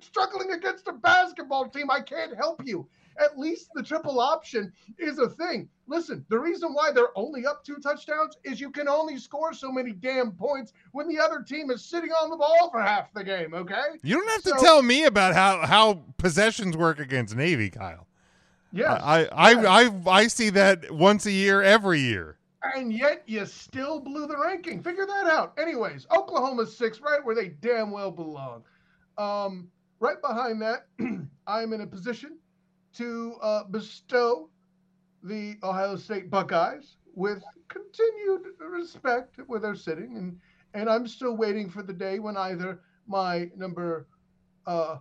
struggling 0.00 0.52
against 0.52 0.86
a 0.86 0.92
basketball 0.92 1.68
team, 1.68 1.90
I 1.90 2.00
can't 2.00 2.36
help 2.36 2.62
you. 2.64 2.86
At 3.18 3.38
least 3.38 3.70
the 3.74 3.82
triple 3.82 4.20
option 4.20 4.72
is 4.98 5.18
a 5.18 5.28
thing. 5.28 5.68
Listen, 5.86 6.24
the 6.28 6.38
reason 6.38 6.72
why 6.72 6.90
they're 6.92 7.16
only 7.16 7.46
up 7.46 7.64
two 7.64 7.76
touchdowns 7.76 8.36
is 8.44 8.60
you 8.60 8.70
can 8.70 8.88
only 8.88 9.18
score 9.18 9.52
so 9.52 9.70
many 9.70 9.92
damn 9.92 10.32
points 10.32 10.72
when 10.92 11.06
the 11.08 11.18
other 11.18 11.42
team 11.42 11.70
is 11.70 11.84
sitting 11.84 12.10
on 12.10 12.30
the 12.30 12.36
ball 12.36 12.70
for 12.70 12.80
half 12.80 13.12
the 13.12 13.22
game, 13.22 13.52
okay? 13.54 13.98
You 14.02 14.16
don't 14.16 14.28
have 14.30 14.42
to 14.54 14.64
tell 14.64 14.82
me 14.82 15.04
about 15.04 15.34
how 15.34 15.66
how 15.66 16.02
possessions 16.16 16.76
work 16.76 16.98
against 16.98 17.36
Navy, 17.36 17.70
Kyle. 17.70 18.06
Yes. 18.72 19.00
I 19.02 19.24
I, 19.26 19.52
I 19.52 19.84
I 19.84 19.90
I 20.06 20.26
see 20.26 20.50
that 20.50 20.90
once 20.90 21.26
a 21.26 21.32
year, 21.32 21.62
every 21.62 22.00
year. 22.00 22.38
and 22.74 22.92
yet 22.92 23.22
you 23.26 23.44
still 23.46 24.00
blew 24.00 24.26
the 24.26 24.36
ranking. 24.38 24.82
Figure 24.82 25.06
that 25.06 25.26
out. 25.26 25.52
Anyways, 25.58 26.06
Oklahoma's 26.10 26.74
six, 26.76 27.00
right 27.00 27.22
where 27.24 27.34
they 27.34 27.48
damn 27.48 27.90
well 27.90 28.10
belong. 28.10 28.64
Um, 29.18 29.68
right 30.00 30.20
behind 30.20 30.62
that, 30.62 30.86
I'm 31.46 31.72
in 31.74 31.82
a 31.82 31.86
position 31.86 32.38
to 32.94 33.36
uh, 33.42 33.64
bestow 33.64 34.48
the 35.22 35.56
Ohio 35.62 35.96
State 35.96 36.30
Buckeyes 36.30 36.96
with 37.14 37.42
continued 37.68 38.42
respect 38.60 39.38
where 39.46 39.60
they're 39.60 39.74
sitting, 39.74 40.16
and 40.16 40.38
and 40.74 40.88
I'm 40.88 41.06
still 41.06 41.36
waiting 41.36 41.70
for 41.70 41.82
the 41.82 41.92
day 41.92 42.18
when 42.18 42.36
either 42.36 42.80
my 43.06 43.50
number 43.56 44.08
uh, 44.66 44.98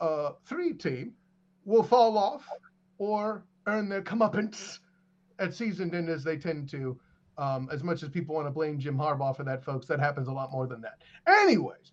uh, 0.00 0.32
three 0.46 0.74
team 0.74 1.12
will 1.64 1.82
fall 1.82 2.18
off 2.18 2.44
or 2.98 3.44
earn 3.66 3.88
their 3.88 4.02
comeuppance 4.02 4.78
at 5.38 5.54
seasoned 5.54 5.94
end 5.94 6.08
as 6.08 6.24
they 6.24 6.36
tend 6.36 6.68
to. 6.70 6.98
Um, 7.38 7.70
as 7.72 7.82
much 7.82 8.02
as 8.02 8.10
people 8.10 8.34
want 8.34 8.46
to 8.46 8.50
blame 8.50 8.78
Jim 8.78 8.96
Harbaugh 8.96 9.34
for 9.34 9.42
that, 9.44 9.64
folks, 9.64 9.86
that 9.86 9.98
happens 9.98 10.28
a 10.28 10.32
lot 10.32 10.52
more 10.52 10.66
than 10.66 10.82
that. 10.82 11.02
Anyways, 11.26 11.92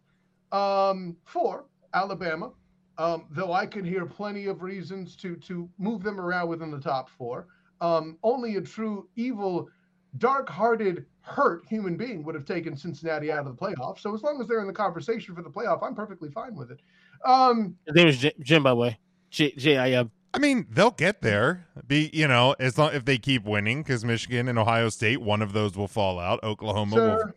um, 0.52 1.16
for 1.24 1.66
Alabama, 1.94 2.52
um, 3.00 3.26
though 3.32 3.54
I 3.54 3.66
could 3.66 3.86
hear 3.86 4.06
plenty 4.06 4.46
of 4.46 4.62
reasons 4.62 5.16
to 5.16 5.36
to 5.38 5.68
move 5.80 6.04
them 6.04 6.20
around 6.20 6.50
within 6.50 6.70
the 6.70 6.80
top 6.80 7.10
four. 7.10 7.48
Um, 7.82 8.18
only 8.24 8.58
a 8.58 8.62
true 8.62 9.08
evil, 9.16 9.70
dark-hearted, 10.18 11.06
hurt 11.22 11.64
human 11.68 11.96
being 11.96 12.24
would 12.24 12.36
have 12.36 12.46
taken 12.46 12.76
Cincinnati 12.76 13.32
out 13.32 13.40
of 13.40 13.46
the 13.46 13.54
playoffs. 13.54 14.00
So 14.00 14.14
as 14.14 14.22
long 14.22 14.42
as 14.42 14.48
they're 14.48 14.60
in 14.60 14.68
the 14.68 14.74
conversation 14.74 15.34
for 15.34 15.42
the 15.42 15.50
playoff, 15.50 15.82
I'm 15.82 15.96
perfectly 15.96 16.30
fine 16.30 16.56
with 16.56 16.72
it. 16.72 16.82
Um, 17.26 17.78
His 17.86 17.96
name 17.96 18.08
is 18.08 18.18
J- 18.18 18.34
Jim, 18.42 18.64
by 18.64 18.72
the 18.72 18.76
way. 18.76 19.00
J 19.30 19.52
J 19.52 19.78
I 19.78 19.92
M. 19.92 20.12
I 20.34 20.40
mean, 20.40 20.68
they'll 20.70 20.92
get 20.92 21.22
there. 21.22 21.68
Be 21.88 22.10
you 22.14 22.28
know, 22.28 22.56
as 22.60 22.78
long 22.78 22.94
if 22.94 23.06
they 23.06 23.18
keep 23.18 23.46
winning, 23.46 23.82
because 23.82 24.04
Michigan 24.04 24.48
and 24.48 24.60
Ohio 24.60 24.90
State, 24.90 25.22
one 25.22 25.42
of 25.42 25.54
those 25.54 25.76
will 25.78 25.88
fall 25.88 26.20
out. 26.20 26.44
Oklahoma 26.44 26.96
will. 26.96 27.32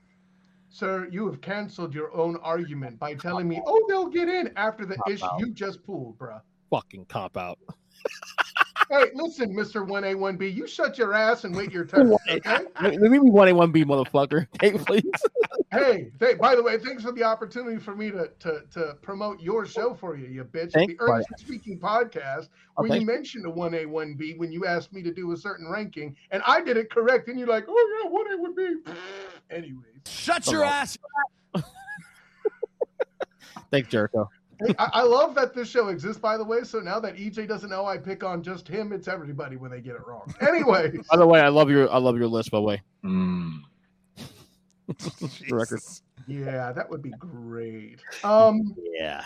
Sir, 0.75 1.03
sir, 1.05 1.09
you 1.13 1.27
have 1.27 1.41
canceled 1.43 1.95
your 1.95 2.15
own 2.15 2.37
argument 2.37 2.99
by 2.99 3.15
telling 3.15 3.47
me, 3.47 3.61
"Oh, 3.67 3.85
they'll 3.89 4.09
get 4.09 4.29
in 4.29 4.51
after 4.57 4.87
the 4.87 4.97
issue 5.07 5.27
you 5.39 5.51
just 5.53 5.85
pulled, 5.85 6.19
bruh." 6.19 6.41
Fucking 6.71 7.05
cop 7.07 7.37
out. 7.37 7.59
Hey, 8.91 9.11
listen, 9.15 9.55
Mister 9.55 9.85
One 9.85 10.03
A 10.05 10.15
One 10.15 10.37
B, 10.37 10.49
you 10.49 10.67
shut 10.67 10.97
your 10.97 11.13
ass 11.13 11.45
and 11.45 11.55
wait 11.55 11.73
your 11.73 11.85
turn. 11.85 12.17
Okay? 12.31 12.65
Let 12.81 13.01
me 13.01 13.09
be 13.11 13.19
one 13.19 13.49
A 13.49 13.55
one 13.55 13.71
B 13.71 13.85
motherfucker. 13.85 14.47
Hey, 14.61 14.73
please. 14.73 15.05
Hey, 15.71 16.11
th- 16.19 16.39
by 16.39 16.55
the 16.55 16.63
way, 16.63 16.79
thanks 16.79 17.03
for 17.03 17.13
the 17.13 17.23
opportunity 17.23 17.79
for 17.79 17.95
me 17.95 18.11
to 18.11 18.31
to, 18.41 18.63
to 18.73 18.97
promote 19.03 19.41
your 19.41 19.67
show 19.67 19.95
for 19.95 20.17
you, 20.17 20.27
you 20.29 20.45
bitch. 20.45 20.73
Thanks, 20.73 20.93
the 20.95 21.01
Earnest. 21.01 21.29
Speaking 21.39 21.79
podcast, 21.79 22.49
Oh, 22.77 22.83
where 22.83 22.95
you 22.95 23.01
you. 23.01 23.07
mentioned 23.07 23.45
a 23.47 23.51
one 23.51 23.75
A 23.75 23.85
one 23.87 24.15
B 24.15 24.35
when 24.35 24.51
you 24.53 24.65
asked 24.67 24.93
me 24.93 25.03
to 25.03 25.13
do 25.13 25.33
a 25.33 25.37
certain 25.37 25.69
ranking, 25.71 26.17
and 26.31 26.43
I 26.47 26.61
did 26.63 26.77
it 26.77 26.91
correct, 26.91 27.29
and 27.29 27.39
you're 27.39 27.49
like, 27.49 27.65
"Oh 27.69 28.01
yeah, 28.05 28.11
one 28.11 28.33
A 28.33 28.37
one 28.37 28.55
B." 28.55 28.77
Anyways. 29.51 29.85
Shut 30.07 30.51
your 30.51 30.65
ass. 30.65 30.97
Thanks, 33.71 33.89
Jericho. 33.89 34.29
Hey, 34.67 34.75
I, 34.79 34.91
I 34.95 35.03
love 35.03 35.35
that 35.35 35.55
this 35.55 35.69
show 35.69 35.89
exists, 35.89 36.21
by 36.21 36.37
the 36.37 36.45
way. 36.45 36.63
So 36.65 36.79
now 36.81 37.01
that 37.01 37.17
EJ 37.17 37.49
doesn't 37.49 37.71
know 37.71 37.87
I 37.87 37.97
pick 37.99 38.23
on 38.23 38.43
just 38.43 38.69
him, 38.69 38.93
it's 38.93 39.09
everybody 39.09 39.57
when 39.57 39.71
they 39.71 39.81
get 39.81 39.95
it 39.97 40.07
wrong. 40.07 40.33
Anyway, 40.47 40.93
By 41.11 41.17
the 41.17 41.27
way, 41.27 41.41
I 41.41 41.49
love 41.49 41.71
your 41.71 41.91
I 41.93 41.99
love 41.99 42.17
your 42.17 42.29
list. 42.29 42.51
By 42.51 42.59
the 42.59 42.63
way, 42.63 42.83
mm. 43.05 43.61
the 45.49 45.55
record. 45.55 45.81
yeah, 46.27 46.73
that 46.73 46.89
would 46.91 47.03
be 47.03 47.11
great. 47.19 48.01
Um, 48.25 48.75
Yeah. 48.99 49.25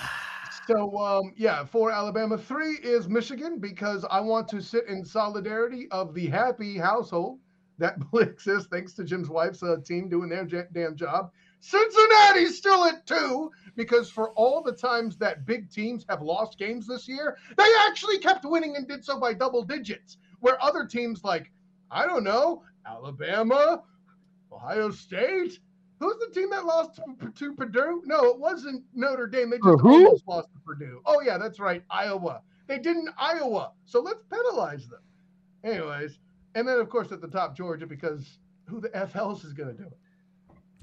so 0.66 0.96
um, 0.98 1.32
yeah, 1.36 1.64
for 1.64 1.90
Alabama, 1.90 2.36
three 2.38 2.74
is 2.82 3.08
Michigan 3.08 3.58
because 3.58 4.04
I 4.10 4.20
want 4.20 4.48
to 4.48 4.60
sit 4.62 4.86
in 4.88 5.04
solidarity 5.04 5.88
of 5.90 6.14
the 6.14 6.26
happy 6.26 6.76
household 6.78 7.38
that 7.78 7.96
exists 8.14 8.68
thanks 8.70 8.92
to 8.94 9.04
Jim's 9.04 9.28
wife's 9.28 9.62
uh, 9.62 9.76
team 9.84 10.08
doing 10.08 10.28
their 10.30 10.44
j- 10.44 10.64
damn 10.72 10.96
job. 10.96 11.30
Cincinnati's 11.60 12.56
still 12.56 12.84
at 12.84 13.06
two 13.06 13.50
because 13.74 14.08
for 14.08 14.30
all 14.32 14.62
the 14.62 14.72
times 14.72 15.16
that 15.18 15.44
big 15.46 15.70
teams 15.70 16.04
have 16.08 16.22
lost 16.22 16.58
games 16.58 16.86
this 16.86 17.08
year, 17.08 17.36
they 17.56 17.66
actually 17.88 18.18
kept 18.18 18.44
winning 18.44 18.76
and 18.76 18.86
did 18.88 19.04
so 19.04 19.18
by 19.18 19.32
double 19.34 19.62
digits. 19.62 20.18
Where 20.40 20.62
other 20.62 20.84
teams 20.86 21.24
like, 21.24 21.50
I 21.90 22.06
don't 22.06 22.24
know, 22.24 22.62
Alabama, 22.86 23.82
Ohio 24.52 24.90
State, 24.90 25.58
who's 26.00 26.16
the 26.18 26.32
team 26.32 26.50
that 26.50 26.64
lost 26.64 26.96
to, 26.96 27.30
to 27.30 27.54
Purdue? 27.54 28.02
No, 28.04 28.24
it 28.26 28.38
wasn't 28.38 28.84
Notre 28.94 29.26
Dame. 29.26 29.50
They 29.50 29.58
just 29.58 29.80
Who? 29.80 30.06
almost 30.06 30.26
lost 30.26 30.48
to 30.52 30.60
Purdue. 30.60 31.00
Oh, 31.06 31.20
yeah, 31.20 31.38
that's 31.38 31.58
right, 31.58 31.82
Iowa. 31.90 32.42
They 32.66 32.78
didn't 32.78 33.10
Iowa. 33.18 33.72
So 33.84 34.00
let's 34.00 34.22
penalize 34.30 34.88
them. 34.88 35.00
Anyways, 35.64 36.18
and 36.54 36.66
then, 36.66 36.78
of 36.78 36.88
course, 36.88 37.12
at 37.12 37.20
the 37.20 37.28
top, 37.28 37.56
Georgia, 37.56 37.86
because 37.86 38.38
who 38.66 38.80
the 38.80 38.94
F 38.96 39.16
else 39.16 39.44
is 39.44 39.52
going 39.52 39.76
to 39.76 39.82
do 39.82 39.88
it? 39.88 39.98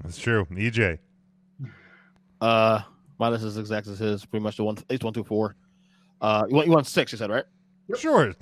That's 0.02 0.18
true. 0.18 0.46
EJ. 0.52 0.98
Uh, 2.40 2.80
my 3.18 3.28
list 3.28 3.44
is 3.44 3.56
exact 3.56 3.86
as 3.86 3.98
his. 3.98 4.24
Pretty 4.24 4.42
much 4.42 4.56
the 4.56 4.64
one, 4.64 4.76
at 4.76 4.90
least 4.90 5.04
one, 5.04 5.14
two, 5.14 5.24
four. 5.24 5.56
Uh, 6.20 6.44
you 6.48 6.54
want 6.54 6.66
you 6.66 6.72
want 6.72 6.86
six? 6.86 7.12
You 7.12 7.18
said 7.18 7.30
right? 7.30 7.44
Sure. 7.96 8.34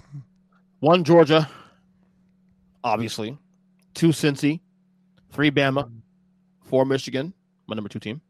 One 0.80 1.04
Georgia, 1.04 1.48
obviously. 2.82 3.36
Two 3.94 4.08
Cincy, 4.08 4.60
three 5.32 5.50
Bama, 5.50 5.84
mm. 5.88 6.00
four 6.62 6.84
Michigan, 6.84 7.32
my 7.66 7.74
number 7.74 7.88
two 7.88 7.98
team, 7.98 8.20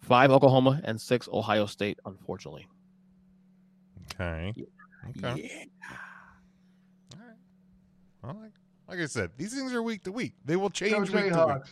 five 0.00 0.30
Oklahoma, 0.30 0.80
and 0.84 1.00
six 1.00 1.28
Ohio 1.32 1.66
State. 1.66 1.98
Unfortunately. 2.04 2.66
Okay. 4.14 4.52
Okay. 5.18 5.66
Well, 8.22 8.36
like, 8.40 8.52
like 8.88 8.98
I 8.98 9.06
said, 9.06 9.30
these 9.38 9.54
things 9.54 9.72
are 9.72 9.82
week 9.82 10.02
to 10.04 10.12
week. 10.12 10.34
They 10.44 10.56
will 10.56 10.68
change 10.70 11.10
week 11.10 11.32
to 11.32 11.46
week. 11.46 11.62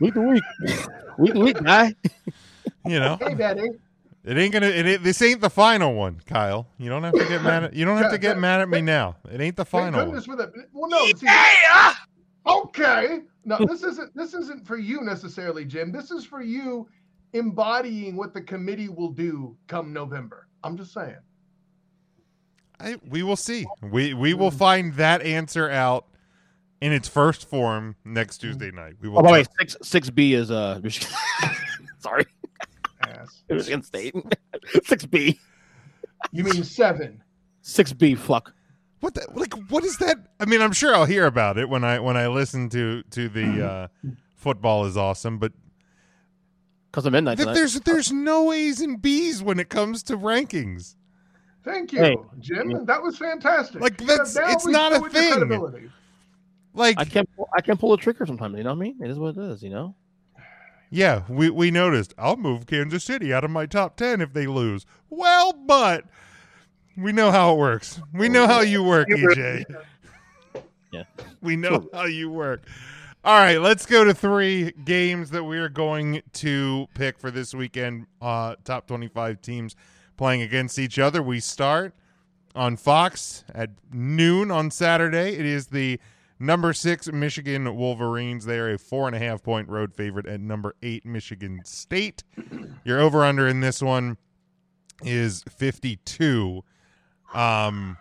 Week 0.00 0.14
to 0.14 0.20
week, 0.20 0.42
week 1.18 1.32
to 1.34 1.40
week, 1.40 1.56
guy. 1.64 1.94
You 2.84 2.98
know, 2.98 3.16
Hey, 3.20 3.34
Daddy. 3.34 3.70
it 4.24 4.36
ain't 4.36 4.52
gonna. 4.52 4.66
It, 4.66 4.84
ain't- 4.86 5.02
this 5.04 5.22
ain't 5.22 5.40
the 5.40 5.48
final 5.50 5.94
one, 5.94 6.20
Kyle. 6.26 6.66
You 6.76 6.90
don't 6.90 7.04
have 7.04 7.14
to 7.14 7.24
get 7.28 7.42
mad 7.42 7.64
at. 7.64 7.72
You 7.74 7.84
don't 7.84 7.98
have 7.98 8.10
to 8.10 8.18
get 8.18 8.36
mad 8.38 8.60
at 8.60 8.68
me 8.68 8.80
now. 8.80 9.16
It 9.30 9.40
ain't 9.40 9.56
the 9.56 9.64
Thank 9.64 9.94
final 9.94 9.98
one. 10.00 10.06
goodness 10.08 10.26
for 10.26 10.36
that. 10.36 10.50
Well, 10.72 10.90
no. 10.90 11.06
see- 11.06 11.26
ah! 11.28 12.04
Okay. 12.46 13.20
No, 13.44 13.58
this 13.66 13.82
isn't. 13.82 14.14
This 14.16 14.34
isn't 14.34 14.66
for 14.66 14.76
you 14.76 15.00
necessarily, 15.02 15.64
Jim. 15.64 15.92
This 15.92 16.10
is 16.10 16.24
for 16.24 16.42
you 16.42 16.88
embodying 17.32 18.16
what 18.16 18.34
the 18.34 18.40
committee 18.42 18.88
will 18.88 19.10
do 19.10 19.56
come 19.66 19.92
November. 19.92 20.48
I'm 20.64 20.76
just 20.76 20.92
saying. 20.92 21.16
I, 22.80 22.96
we 23.08 23.22
will 23.22 23.36
see. 23.36 23.66
We 23.82 24.14
we 24.14 24.34
will 24.34 24.50
find 24.50 24.94
that 24.94 25.22
answer 25.22 25.70
out 25.70 26.06
in 26.80 26.92
its 26.92 27.08
first 27.08 27.48
form 27.48 27.94
next 28.04 28.38
Tuesday 28.38 28.70
night. 28.72 28.94
We 29.00 29.08
will. 29.08 29.20
Oh, 29.20 29.22
by 29.22 29.28
the 29.28 29.32
way, 29.34 29.44
six 29.58 29.76
six 29.82 30.10
B 30.10 30.34
is 30.34 30.50
uh 30.50 30.80
Michigan. 30.82 31.14
Sorry, 31.98 32.24
Ass. 33.06 33.44
Michigan 33.48 33.82
State. 33.82 34.14
Six 34.84 35.06
B, 35.06 35.38
You 36.32 36.42
mean 36.44 36.64
seven? 36.64 37.22
six 37.60 37.92
B. 37.92 38.14
Fuck. 38.16 38.52
What 39.02 39.14
the, 39.14 39.26
like 39.34 39.52
what 39.68 39.82
is 39.84 39.98
that? 39.98 40.16
I 40.38 40.44
mean, 40.44 40.62
I'm 40.62 40.70
sure 40.72 40.94
I'll 40.94 41.04
hear 41.06 41.26
about 41.26 41.58
it 41.58 41.68
when 41.68 41.82
I 41.82 41.98
when 41.98 42.16
I 42.16 42.28
listen 42.28 42.68
to 42.70 43.02
to 43.02 43.28
the 43.28 43.66
uh, 43.68 43.88
football 44.36 44.84
is 44.86 44.96
awesome, 44.96 45.38
but 45.38 45.52
Because 46.90 47.04
of 47.06 47.12
midnight 47.12 47.36
th- 47.38 47.46
tonight. 47.46 47.54
there's 47.58 47.80
there's 47.80 48.12
no 48.12 48.52
A's 48.52 48.80
and 48.80 49.02
B's 49.02 49.42
when 49.42 49.58
it 49.58 49.68
comes 49.68 50.04
to 50.04 50.16
rankings. 50.16 50.94
Thank 51.64 51.92
you, 51.92 51.98
Hey. 51.98 52.16
Jim. 52.38 52.86
That 52.86 53.02
was 53.02 53.18
fantastic. 53.18 53.80
Like, 53.80 53.96
that's- 53.98 54.34
now 54.36 54.50
it's 54.50 54.66
not 54.66 54.92
a 54.92 55.08
thing. 55.10 55.90
Like 56.74 56.96
I 56.98 57.04
can't 57.04 57.28
I 57.56 57.60
can't 57.60 57.80
pull 57.80 57.92
a 57.92 57.98
trigger 57.98 58.24
sometimes. 58.24 58.56
You 58.56 58.62
know 58.62 58.70
what 58.70 58.76
I 58.76 58.80
mean? 58.82 58.96
It 59.02 59.10
is 59.10 59.18
what 59.18 59.36
it 59.36 59.42
is. 59.50 59.62
You 59.64 59.70
know. 59.70 59.96
Yeah, 60.90 61.22
we, 61.28 61.48
we 61.50 61.70
noticed. 61.70 62.12
I'll 62.18 62.36
move 62.36 62.66
Kansas 62.66 63.02
City 63.02 63.32
out 63.32 63.44
of 63.44 63.50
my 63.50 63.64
top 63.64 63.96
10 63.96 64.20
if 64.20 64.34
they 64.34 64.46
lose. 64.46 64.84
Well, 65.08 65.54
but 65.54 66.04
we 66.96 67.12
know 67.12 67.30
how 67.30 67.52
it 67.54 67.58
works. 67.58 68.00
We 68.12 68.28
know 68.28 68.46
how 68.46 68.60
you 68.60 68.82
work, 68.82 69.08
EJ. 69.08 69.64
Yeah. 70.92 71.04
We 71.40 71.56
know 71.56 71.88
how 71.92 72.04
you 72.04 72.30
work. 72.30 72.62
All 73.24 73.38
right, 73.38 73.58
let's 73.58 73.86
go 73.86 74.04
to 74.04 74.12
three 74.12 74.72
games 74.72 75.30
that 75.30 75.44
we 75.44 75.56
are 75.58 75.68
going 75.68 76.22
to 76.34 76.88
pick 76.94 77.18
for 77.18 77.30
this 77.30 77.54
weekend. 77.54 78.06
Uh, 78.20 78.56
top 78.64 78.86
25 78.88 79.40
teams 79.40 79.76
playing 80.16 80.42
against 80.42 80.78
each 80.78 80.98
other. 80.98 81.22
We 81.22 81.38
start 81.38 81.94
on 82.54 82.76
Fox 82.76 83.44
at 83.54 83.70
noon 83.92 84.50
on 84.50 84.70
Saturday. 84.70 85.36
It 85.36 85.46
is 85.46 85.68
the 85.68 86.00
number 86.38 86.72
six 86.72 87.10
Michigan 87.12 87.76
Wolverines. 87.76 88.44
They 88.44 88.58
are 88.58 88.72
a 88.72 88.78
four 88.78 89.06
and 89.06 89.14
a 89.14 89.20
half 89.20 89.42
point 89.42 89.68
road 89.68 89.94
favorite 89.94 90.26
at 90.26 90.40
number 90.40 90.74
eight 90.82 91.06
Michigan 91.06 91.60
State. 91.64 92.24
Your 92.84 92.98
over 93.00 93.24
under 93.24 93.46
in 93.46 93.60
this 93.60 93.80
one 93.80 94.18
is 95.04 95.44
52. 95.48 96.64
Um, 97.34 97.96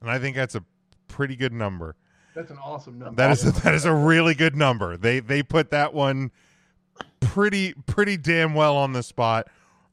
and 0.00 0.10
I 0.10 0.18
think 0.18 0.36
that's 0.36 0.54
a 0.54 0.64
pretty 1.08 1.36
good 1.36 1.52
number. 1.52 1.96
That's 2.34 2.50
an 2.50 2.58
awesome 2.58 2.98
number. 2.98 3.16
That 3.16 3.30
is 3.30 3.44
a, 3.46 3.52
that 3.62 3.74
is 3.74 3.84
a 3.84 3.94
really 3.94 4.34
good 4.34 4.56
number. 4.56 4.96
They 4.96 5.20
they 5.20 5.42
put 5.42 5.70
that 5.70 5.92
one 5.92 6.30
pretty 7.20 7.74
pretty 7.86 8.16
damn 8.16 8.54
well 8.54 8.76
on 8.76 8.92
the 8.92 9.02
spot. 9.02 9.48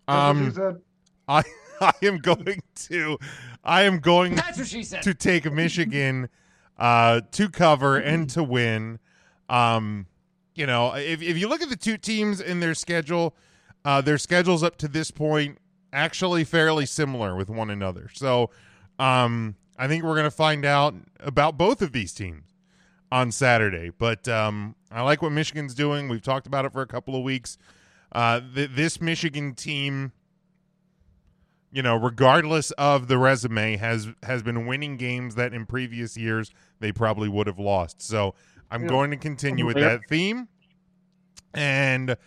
That's 0.08 0.40
what 0.40 0.56
she 0.56 0.62
Um. 0.62 0.82
I 1.28 1.44
I 1.82 1.92
am 2.04 2.18
going 2.18 2.62
to 2.88 3.18
I 3.64 3.84
am 3.84 4.00
going 4.00 4.36
That's 4.36 4.58
what 4.58 4.68
she 4.68 4.84
said. 4.84 5.04
to 5.04 5.14
take 5.14 5.52
Michigan 5.52 6.30
uh 6.78 7.22
to 7.32 7.50
cover 7.50 7.98
and 8.00 8.30
to 8.32 8.44
win. 8.44 9.00
Um 9.50 10.08
you 10.56 10.66
know, 10.66 10.94
if 10.96 11.22
if 11.22 11.38
you 11.38 11.48
look 11.48 11.62
at 11.62 11.70
the 11.70 11.76
two 11.78 11.98
teams 11.98 12.40
in 12.42 12.60
their 12.62 12.74
schedule, 12.74 13.36
uh 13.86 14.02
their 14.02 14.18
schedules 14.18 14.64
up 14.64 14.78
to 14.78 14.88
this 14.88 15.12
point 15.12 15.58
actually 15.92 16.44
fairly 16.44 16.86
similar 16.86 17.36
with 17.36 17.50
one 17.50 17.70
another. 17.70 18.10
So, 18.14 18.50
um 19.00 19.56
I 19.78 19.88
think 19.88 20.04
we're 20.04 20.16
going 20.16 20.26
to 20.26 20.32
find 20.32 20.66
out 20.66 20.94
about 21.22 21.58
both 21.58 21.82
of 21.82 21.94
these 21.94 22.14
teams 22.14 22.44
on 23.12 23.32
Saturday. 23.32 23.90
But 23.98 24.28
um 24.28 24.76
I 24.92 25.02
like 25.02 25.22
what 25.22 25.32
Michigan's 25.32 25.74
doing. 25.74 26.10
We've 26.10 26.22
talked 26.22 26.46
about 26.48 26.66
it 26.66 26.72
for 26.74 26.82
a 26.82 26.88
couple 26.88 27.16
of 27.16 27.24
weeks. 27.24 27.58
Uh 28.12 28.42
th- 28.54 28.72
this 28.74 29.00
Michigan 29.02 29.56
team 29.56 30.12
you 31.72 31.84
know, 31.84 31.96
regardless 31.96 32.72
of 32.72 33.08
the 33.08 33.18
resume, 33.20 33.78
has 33.78 34.08
has 34.24 34.42
been 34.42 34.66
winning 34.66 34.98
games 34.98 35.36
that 35.36 35.54
in 35.54 35.66
previous 35.68 36.18
years 36.18 36.52
they 36.80 36.92
probably 36.92 37.30
would 37.30 37.46
have 37.46 37.60
lost. 37.60 38.02
So 38.02 38.34
I'm 38.72 38.84
Yeah. 38.84 38.90
going 38.90 39.12
to 39.12 39.18
continue 39.18 39.66
with 39.68 39.76
that 39.76 40.02
theme. 40.10 40.48
And 41.54 42.18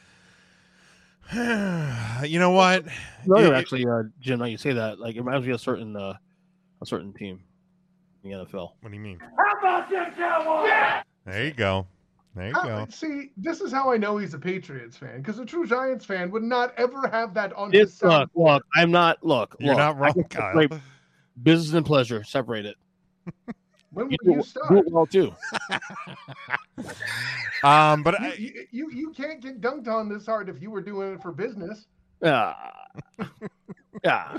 you 1.35 2.38
know 2.38 2.50
what? 2.50 2.85
It- 3.26 3.52
actually, 3.52 3.87
uh, 3.87 4.02
Jim, 4.20 4.38
now 4.38 4.44
you 4.46 4.58
say 4.58 4.72
that, 4.74 4.98
like 5.00 5.16
it 5.16 5.20
reminds 5.22 5.46
me 5.46 5.52
of 5.52 5.56
a 5.56 5.62
certain 5.62 5.96
uh, 5.96 6.14
a 6.82 6.86
certain 6.86 7.12
team 7.12 7.40
in 8.24 8.30
the 8.30 8.36
NFL. 8.44 8.72
What 8.80 8.90
do 8.90 8.94
you 8.94 9.00
mean? 9.00 9.18
How 9.20 9.58
about 9.58 9.88
them 9.90 10.12
Cowboys? 10.16 11.04
there 11.24 11.44
you 11.44 11.52
go. 11.52 11.86
There 12.34 12.48
you 12.48 12.54
How- 12.54 12.84
go. 12.84 12.86
see, 12.90 13.30
this 13.36 13.60
is 13.60 13.70
how 13.72 13.92
I 13.92 13.96
know 13.98 14.16
he's 14.18 14.34
a 14.34 14.38
Patriots 14.38 14.96
fan 14.96 15.18
because 15.18 15.38
a 15.38 15.44
true 15.44 15.66
Giants 15.66 16.04
fan 16.04 16.30
would 16.30 16.42
not 16.42 16.72
ever 16.76 17.06
have 17.08 17.34
that 17.34 17.52
on 17.54 17.70
his 17.72 17.90
It's, 17.90 17.98
sound. 17.98 18.30
look, 18.34 18.48
look, 18.48 18.64
I'm 18.74 18.90
not. 18.90 19.22
Look, 19.22 19.54
You're 19.60 19.70
look, 19.74 19.78
not 19.78 19.96
I 19.96 19.98
wrong, 19.98 20.24
Kyle. 20.28 20.60
separate 20.62 20.80
Business 21.42 21.72
and 21.74 21.86
pleasure, 21.86 22.24
separate 22.24 22.66
it. 22.66 22.76
When 23.94 24.10
You 24.10 24.16
would 24.24 24.30
you 24.36 24.40
do, 24.40 24.48
start? 24.48 24.68
do 24.70 24.78
it 24.78 24.90
well 24.90 25.04
too. 25.06 25.34
Um, 27.64 28.02
but 28.02 28.18
You, 28.20 28.26
I, 28.26 28.34
you, 28.38 28.66
you, 28.72 28.90
you 28.90 29.10
can't 29.10 29.40
get 29.40 29.60
dunked 29.60 29.86
on 29.86 30.08
this 30.08 30.26
hard 30.26 30.48
if 30.48 30.60
you 30.60 30.70
were 30.70 30.80
doing 30.80 31.12
it 31.14 31.22
for 31.22 31.30
business. 31.30 31.86
Yeah, 32.22 32.54
yeah. 34.04 34.38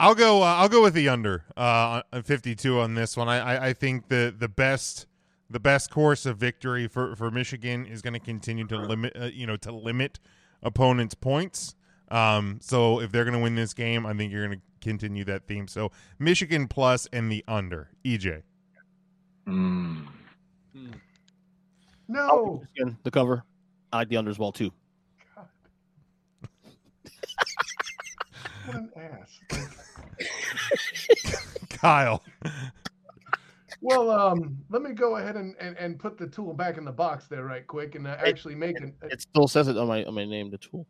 I'll 0.00 0.14
go. 0.14 0.42
Uh, 0.42 0.46
I'll 0.46 0.68
go 0.68 0.82
with 0.82 0.94
the 0.94 1.08
under 1.08 1.44
uh, 1.56 2.02
on 2.12 2.22
52 2.22 2.80
on 2.80 2.94
this 2.94 3.16
one. 3.16 3.28
I, 3.28 3.38
I, 3.38 3.66
I 3.68 3.72
think 3.72 4.08
the 4.08 4.34
the 4.36 4.48
best 4.48 5.06
the 5.50 5.60
best 5.60 5.90
course 5.90 6.26
of 6.26 6.38
victory 6.38 6.88
for, 6.88 7.14
for 7.14 7.30
Michigan 7.30 7.86
is 7.86 8.02
going 8.02 8.14
to 8.14 8.20
continue 8.20 8.66
to 8.66 8.76
limit 8.78 9.16
uh, 9.20 9.26
you 9.26 9.46
know 9.46 9.56
to 9.58 9.72
limit 9.72 10.18
opponents' 10.62 11.14
points. 11.14 11.74
Um, 12.10 12.58
so 12.60 13.00
if 13.00 13.12
they're 13.12 13.24
going 13.24 13.36
to 13.36 13.42
win 13.42 13.54
this 13.54 13.74
game, 13.74 14.06
I 14.06 14.14
think 14.14 14.32
you're 14.32 14.46
going 14.46 14.58
to 14.58 14.64
continue 14.80 15.24
that 15.24 15.46
theme. 15.46 15.68
So 15.68 15.90
Michigan 16.18 16.68
plus 16.68 17.06
and 17.12 17.30
the 17.30 17.44
under. 17.48 17.90
EJ. 18.04 18.42
No. 22.08 22.62
The 23.02 23.10
cover. 23.10 23.44
I 23.92 23.98
like 23.98 24.08
the 24.08 24.16
under 24.16 24.30
as 24.30 24.38
well 24.38 24.52
too. 24.52 24.70
What 28.66 28.76
an 28.76 28.90
ass. 28.96 29.40
Kyle. 31.70 32.22
Well, 33.80 34.10
um, 34.10 34.56
let 34.70 34.80
me 34.80 34.92
go 34.92 35.16
ahead 35.16 35.36
and, 35.36 35.54
and, 35.60 35.76
and 35.76 35.98
put 35.98 36.16
the 36.16 36.26
tool 36.26 36.54
back 36.54 36.78
in 36.78 36.84
the 36.86 36.92
box 36.92 37.26
there, 37.26 37.44
right 37.44 37.66
quick, 37.66 37.94
and 37.94 38.06
uh, 38.06 38.16
actually 38.18 38.54
make 38.54 38.80
an. 38.80 38.94
It 39.02 39.20
still 39.20 39.46
says 39.46 39.68
it 39.68 39.76
on 39.76 39.88
my 39.88 40.04
on 40.04 40.14
my 40.14 40.24
name, 40.24 40.50
the 40.50 40.56
tool. 40.58 40.86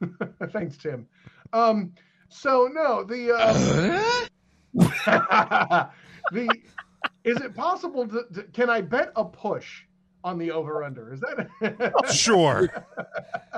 Thanks, 0.52 0.76
Tim. 0.76 1.08
Um, 1.52 1.92
so 2.28 2.68
no, 2.72 3.02
the 3.02 3.34
uh, 3.34 3.56
the 6.32 6.48
is 7.24 7.40
it 7.40 7.54
possible 7.54 8.06
to, 8.06 8.24
to 8.34 8.42
can 8.52 8.70
I 8.70 8.82
bet 8.82 9.10
a 9.16 9.24
push 9.24 9.82
on 10.24 10.38
the 10.38 10.50
over 10.50 10.84
under? 10.84 11.12
Is 11.12 11.20
that 11.20 11.48
Sure. 12.14 12.68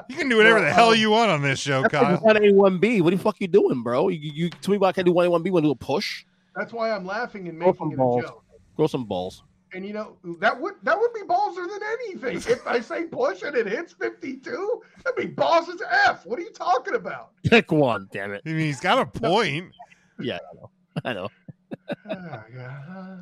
You 0.09 0.17
can 0.17 0.29
do 0.29 0.37
whatever 0.37 0.61
the 0.61 0.71
hell 0.73 0.95
you 0.95 1.11
want 1.11 1.31
on 1.31 1.43
this 1.43 1.59
show, 1.59 1.83
Kyle. 1.85 2.17
one 2.19 2.43
A 2.43 2.53
one 2.53 2.79
B. 2.79 3.01
What 3.01 3.11
the 3.11 3.19
fuck 3.19 3.41
you 3.41 3.49
doing, 3.49 3.83
bro? 3.83 4.09
You, 4.09 4.19
you 4.33 4.51
tell 4.51 4.73
me 4.73 4.79
why 4.79 4.89
I 4.89 4.93
can 4.93 5.05
do 5.07 5.13
one 5.13 5.27
A 5.27 5.31
one 5.31 5.43
B 5.43 5.51
when 5.51 5.63
do 5.63 5.71
a 5.71 5.75
push? 5.75 6.25
That's 6.57 6.73
why 6.73 6.91
I'm 6.91 7.07
laughing 7.07 7.49
and 7.49 7.59
making 7.59 7.75
some 7.75 7.93
it 7.93 7.97
balls. 7.97 8.25
a 8.25 8.27
joke. 8.29 8.45
Grow 8.77 8.87
some 8.87 9.05
balls. 9.05 9.43
And 9.73 9.87
you 9.87 9.93
know 9.93 10.17
that 10.41 10.61
would 10.61 10.75
that 10.83 10.99
would 10.99 11.13
be 11.15 11.21
ballser 11.21 11.65
than 11.69 11.81
anything. 11.93 12.37
If 12.53 12.67
I 12.67 12.81
say 12.81 13.05
push 13.05 13.43
and 13.43 13.55
it 13.57 13.67
hits 13.69 13.93
52, 13.93 14.83
that'd 15.05 15.17
be 15.17 15.27
balls 15.33 15.69
as 15.69 15.81
f. 16.07 16.27
What 16.27 16.41
are 16.41 16.43
you 16.43 16.51
talking 16.51 16.95
about? 16.97 17.31
Pick 17.45 17.71
one, 17.71 18.09
damn 18.13 18.33
it. 18.33 18.43
I 18.45 18.49
mean, 18.49 18.59
he's 18.59 18.81
got 18.81 18.99
a 18.99 19.07
point. 19.07 19.73
Yeah, 20.19 20.39
I 20.53 20.55
know. 20.57 20.71
I 21.05 21.13
know. 21.13 21.29
Ah, 22.11 22.45
yeah. 22.53 23.21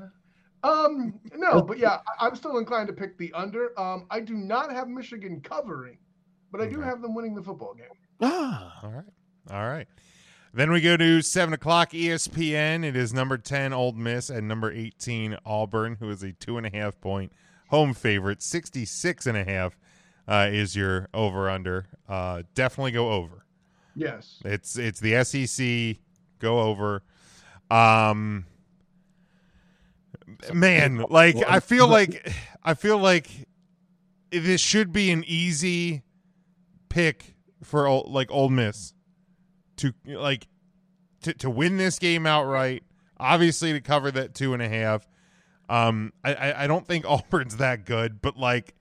Um, 0.63 1.21
no, 1.37 1.63
but 1.63 1.79
yeah, 1.79 1.99
I'm 2.21 2.35
still 2.35 2.59
inclined 2.59 2.89
to 2.89 2.93
pick 2.93 3.17
the 3.19 3.33
under. 3.33 3.79
Um, 3.79 4.07
I 4.11 4.21
do 4.21 4.35
not 4.35 4.73
have 4.73 4.89
Michigan 4.89 5.41
covering, 5.41 5.99
but 6.51 6.61
I 6.61 6.67
do 6.67 6.81
have 6.81 7.01
them 7.01 7.15
winning 7.15 7.35
the 7.35 7.43
football 7.43 7.75
game. 7.75 7.87
Ah, 8.21 8.81
All 8.83 8.91
right. 8.91 9.05
All 9.51 9.69
right. 9.69 9.87
Then 10.53 10.73
we 10.73 10.81
go 10.81 10.97
to 10.97 11.23
7 11.23 11.55
o'clock 11.55 11.91
ESPN. 11.93 12.85
It 12.85 12.97
is 12.97 13.13
number 13.13 13.39
10 13.39 13.73
Ole 13.73 13.93
Miss 13.93 14.31
and 14.31 14.49
number 14.49 14.73
18 14.73 15.37
Auburn, 15.45 15.97
who 16.01 16.11
is 16.11 16.23
a 16.23 16.33
two 16.33 16.57
and 16.57 16.67
a 16.67 16.71
half 16.71 17.01
point 17.01 17.33
home 17.69 17.95
favorite. 17.95 18.43
66 18.43 19.27
and 19.27 19.37
a 19.37 19.45
half 19.45 19.79
uh, 20.27 20.49
is 20.51 20.75
your 20.75 21.09
over 21.15 21.49
under. 21.49 21.87
Uh, 22.09 22.43
definitely 22.55 22.93
go 22.93 23.13
over. 23.13 23.45
Yes. 23.95 24.41
It's 24.45 24.79
it's 24.79 25.01
the 25.01 25.23
SEC. 25.25 26.03
Go 26.39 26.61
over. 26.61 27.03
Um, 27.71 28.47
man, 30.53 31.05
like 31.11 31.37
I 31.47 31.61
feel 31.61 31.89
like 31.89 32.33
I 32.63 32.75
feel 32.75 32.99
like 32.99 33.29
this 34.31 34.61
should 34.61 34.93
be 34.93 35.11
an 35.11 35.25
easy 35.27 36.03
pick 36.89 37.37
for 37.63 37.89
like 38.07 38.31
Ole 38.31 38.51
Miss 38.51 38.95
to 39.77 39.93
like 40.07 40.47
to 41.23 41.35
to 41.35 41.51
win 41.51 41.77
this 41.77 41.99
game 41.99 42.27
outright. 42.27 42.83
Obviously, 43.21 43.73
to 43.73 43.81
cover 43.81 44.11
that 44.13 44.35
two 44.35 44.55
and 44.55 44.63
a 44.63 44.69
half. 44.69 45.09
Um, 45.69 46.13
I 46.25 46.65
I, 46.65 46.67
don't 46.67 46.87
think 46.87 47.05
Auburn's 47.09 47.57
that 47.57 47.85
good, 47.85 48.21
but 48.23 48.37
like. 48.37 48.75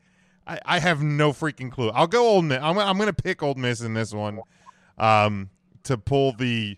I, 0.49 0.59
I 0.63 0.79
have 0.79 1.03
no 1.03 1.33
freaking 1.33 1.69
clue. 1.69 1.89
I'll 1.89 2.07
go 2.07 2.25
Ole 2.25 2.41
Miss. 2.41 2.59
I'm, 2.61 2.79
I'm 2.79 2.95
going 2.95 3.13
to 3.13 3.21
pick 3.21 3.43
Ole 3.43 3.55
Miss 3.55 3.81
in 3.81 3.93
this 3.93 4.13
one 4.13 4.39
um, 4.97 5.49
to 5.83 5.97
pull 5.97 6.31
the 6.31 6.77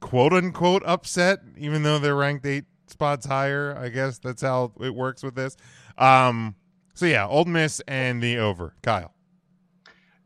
quote 0.00 0.32
unquote 0.32 0.82
upset, 0.84 1.38
even 1.56 1.82
though 1.82 1.98
they're 1.98 2.16
ranked 2.16 2.46
eight 2.46 2.64
spots 2.90 3.26
higher. 3.26 3.76
I 3.78 3.88
guess 3.88 4.18
that's 4.18 4.42
how 4.42 4.72
it 4.80 4.94
works 4.94 5.22
with 5.22 5.34
this. 5.34 5.56
Um, 5.98 6.54
so 6.94 7.06
yeah, 7.06 7.26
Ole 7.26 7.44
Miss 7.46 7.80
and 7.88 8.22
the 8.22 8.38
over. 8.38 8.74
Kyle. 8.82 9.14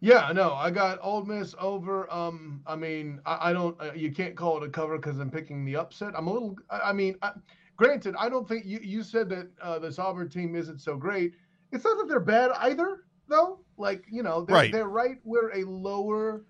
Yeah, 0.01 0.33
no, 0.35 0.53
I 0.53 0.71
got 0.71 0.99
Ole 1.01 1.25
Miss 1.25 1.55
over. 1.59 2.12
Um, 2.12 2.62
I 2.67 2.77
mean, 2.77 3.21
I, 3.25 3.51
I 3.51 3.53
don't. 3.55 3.81
Uh, 3.81 3.93
you 3.95 4.12
can't 4.12 4.37
call 4.37 4.62
it 4.62 4.67
a 4.67 4.69
cover 4.71 4.97
because 4.99 5.19
I'm 5.19 5.31
picking 5.31 5.65
the 5.65 5.77
upset. 5.77 6.12
I'm 6.15 6.27
a 6.27 6.33
little. 6.33 6.57
I, 6.69 6.91
I 6.91 6.93
mean, 6.93 7.17
I, 7.23 7.31
granted, 7.77 8.15
I 8.19 8.29
don't 8.29 8.47
think 8.47 8.67
you 8.67 8.81
you 8.83 9.03
said 9.03 9.29
that 9.31 9.49
uh, 9.62 9.79
this 9.79 9.99
Auburn 9.99 10.29
team 10.29 10.55
isn't 10.57 10.81
so 10.81 10.97
great. 10.97 11.33
It's 11.73 11.85
not 11.85 11.97
that 11.99 12.09
they're 12.09 12.21
bad 12.21 12.51
either, 12.59 13.05
though. 13.29 13.61
Like 13.79 14.05
you 14.11 14.23
know, 14.23 14.45
they're 14.45 14.55
Right. 14.57 14.73
they're 14.73 14.89
right 14.89 15.17
where 15.23 15.49
a 15.57 15.65
lower 15.65 16.45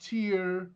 tier 0.00 0.70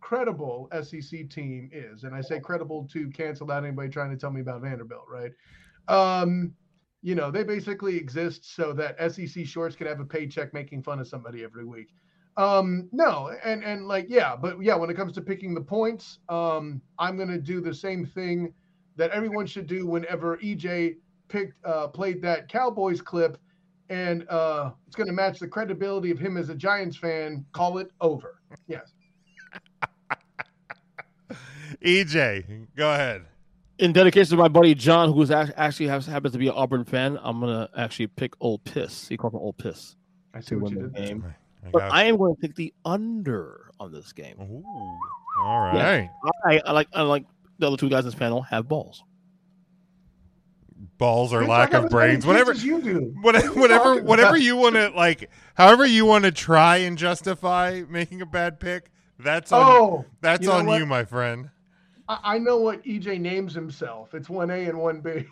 credible 0.00 0.68
SEC 0.82 1.28
team 1.30 1.70
is, 1.72 2.04
and 2.04 2.14
I 2.14 2.20
say 2.20 2.40
credible 2.40 2.88
to 2.92 3.08
cancel 3.10 3.50
out 3.50 3.64
anybody 3.64 3.88
trying 3.88 4.10
to 4.10 4.16
tell 4.16 4.30
me 4.30 4.40
about 4.40 4.62
Vanderbilt, 4.62 5.06
right? 5.08 5.32
Um, 5.88 6.52
you 7.02 7.14
know, 7.14 7.30
they 7.30 7.42
basically 7.42 7.96
exist 7.96 8.54
so 8.54 8.72
that 8.74 8.96
SEC 9.12 9.46
shorts 9.46 9.76
can 9.76 9.86
have 9.86 10.00
a 10.00 10.04
paycheck 10.04 10.52
making 10.52 10.82
fun 10.82 11.00
of 11.00 11.08
somebody 11.08 11.42
every 11.42 11.64
week. 11.64 11.88
Um, 12.36 12.88
no, 12.92 13.32
and 13.44 13.64
and 13.64 13.88
like 13.88 14.06
yeah, 14.08 14.36
but 14.36 14.62
yeah, 14.62 14.74
when 14.74 14.88
it 14.90 14.96
comes 14.96 15.12
to 15.14 15.20
picking 15.20 15.54
the 15.54 15.60
points, 15.60 16.18
um, 16.28 16.80
I'm 16.98 17.16
gonna 17.18 17.38
do 17.38 17.60
the 17.60 17.74
same 17.74 18.06
thing 18.06 18.54
that 18.96 19.10
everyone 19.10 19.46
should 19.46 19.66
do 19.66 19.86
whenever 19.86 20.36
EJ 20.38 20.96
picked 21.28 21.64
uh, 21.64 21.88
played 21.88 22.20
that 22.22 22.48
Cowboys 22.48 23.00
clip, 23.00 23.38
and 23.88 24.28
uh, 24.28 24.70
it's 24.86 24.96
going 24.96 25.06
to 25.06 25.12
match 25.12 25.38
the 25.38 25.48
credibility 25.48 26.10
of 26.10 26.18
him 26.18 26.36
as 26.36 26.50
a 26.50 26.54
Giants 26.54 26.96
fan. 26.96 27.44
Call 27.52 27.78
it 27.78 27.90
over. 28.00 28.40
Yes. 28.66 28.92
EJ, 31.84 32.66
go 32.76 32.92
ahead. 32.92 33.24
In 33.78 33.92
dedication 33.92 34.30
to 34.30 34.36
my 34.36 34.48
buddy 34.48 34.74
John, 34.74 35.12
who's 35.12 35.30
actually 35.30 35.86
has, 35.86 36.04
happens 36.06 36.32
to 36.32 36.38
be 36.38 36.48
an 36.48 36.54
Auburn 36.54 36.84
fan, 36.84 37.18
I'm 37.22 37.40
gonna 37.40 37.68
actually 37.76 38.08
pick 38.08 38.34
Old 38.40 38.62
Piss. 38.64 39.08
He 39.08 39.16
calls 39.16 39.32
him 39.32 39.40
Old 39.40 39.56
Piss. 39.56 39.96
I 40.34 40.40
see 40.40 40.54
what 40.56 40.70
you 40.72 40.78
did. 40.80 40.94
Game. 40.94 41.24
I 41.64 41.70
But 41.70 41.78
got 41.80 41.92
I 41.92 42.04
am 42.04 42.16
going 42.16 42.34
to 42.34 42.40
pick 42.40 42.54
the 42.54 42.72
under 42.84 43.70
on 43.80 43.92
this 43.92 44.12
game. 44.12 44.36
Ooh, 44.40 44.64
all 45.42 45.72
Yeah. 45.74 46.08
I, 46.46 46.60
I 46.64 46.72
like 46.72 46.88
I 46.94 47.02
like 47.02 47.24
the 47.58 47.66
other 47.66 47.76
two 47.76 47.88
guys 47.88 48.00
in 48.00 48.06
this 48.06 48.14
panel 48.14 48.42
have 48.42 48.68
balls. 48.68 49.02
Balls 50.98 51.32
or 51.32 51.40
Bitch, 51.40 51.46
I 51.46 51.48
lack 51.48 51.74
of 51.74 51.90
brains, 51.90 52.26
whatever. 52.26 52.52
you 52.52 52.80
do. 52.82 53.14
Whatever, 53.22 53.48
What 53.48 53.54
are 53.54 53.54
you 53.54 53.60
whatever, 53.60 54.02
whatever 54.02 54.36
you 54.36 54.56
want 54.56 54.74
to 54.76 54.90
like, 54.90 55.30
however 55.54 55.86
you 55.86 56.04
want 56.04 56.24
to 56.24 56.32
try 56.32 56.78
and 56.78 56.96
justify 56.98 57.82
making 57.88 58.20
a 58.20 58.26
bad 58.26 58.60
pick. 58.60 58.90
That's 59.18 59.52
on. 59.52 59.66
Oh, 59.66 60.04
that's 60.20 60.42
you 60.42 60.48
know 60.48 60.56
on 60.56 60.66
what? 60.66 60.78
you, 60.78 60.86
my 60.86 61.04
friend. 61.04 61.50
I, 62.10 62.34
I 62.34 62.38
know 62.38 62.56
what 62.56 62.82
EJ 62.84 63.20
names 63.20 63.54
himself. 63.54 64.14
It's 64.14 64.28
one 64.28 64.50
A 64.50 64.64
and 64.64 64.78
one 64.78 65.00
B. 65.00 65.24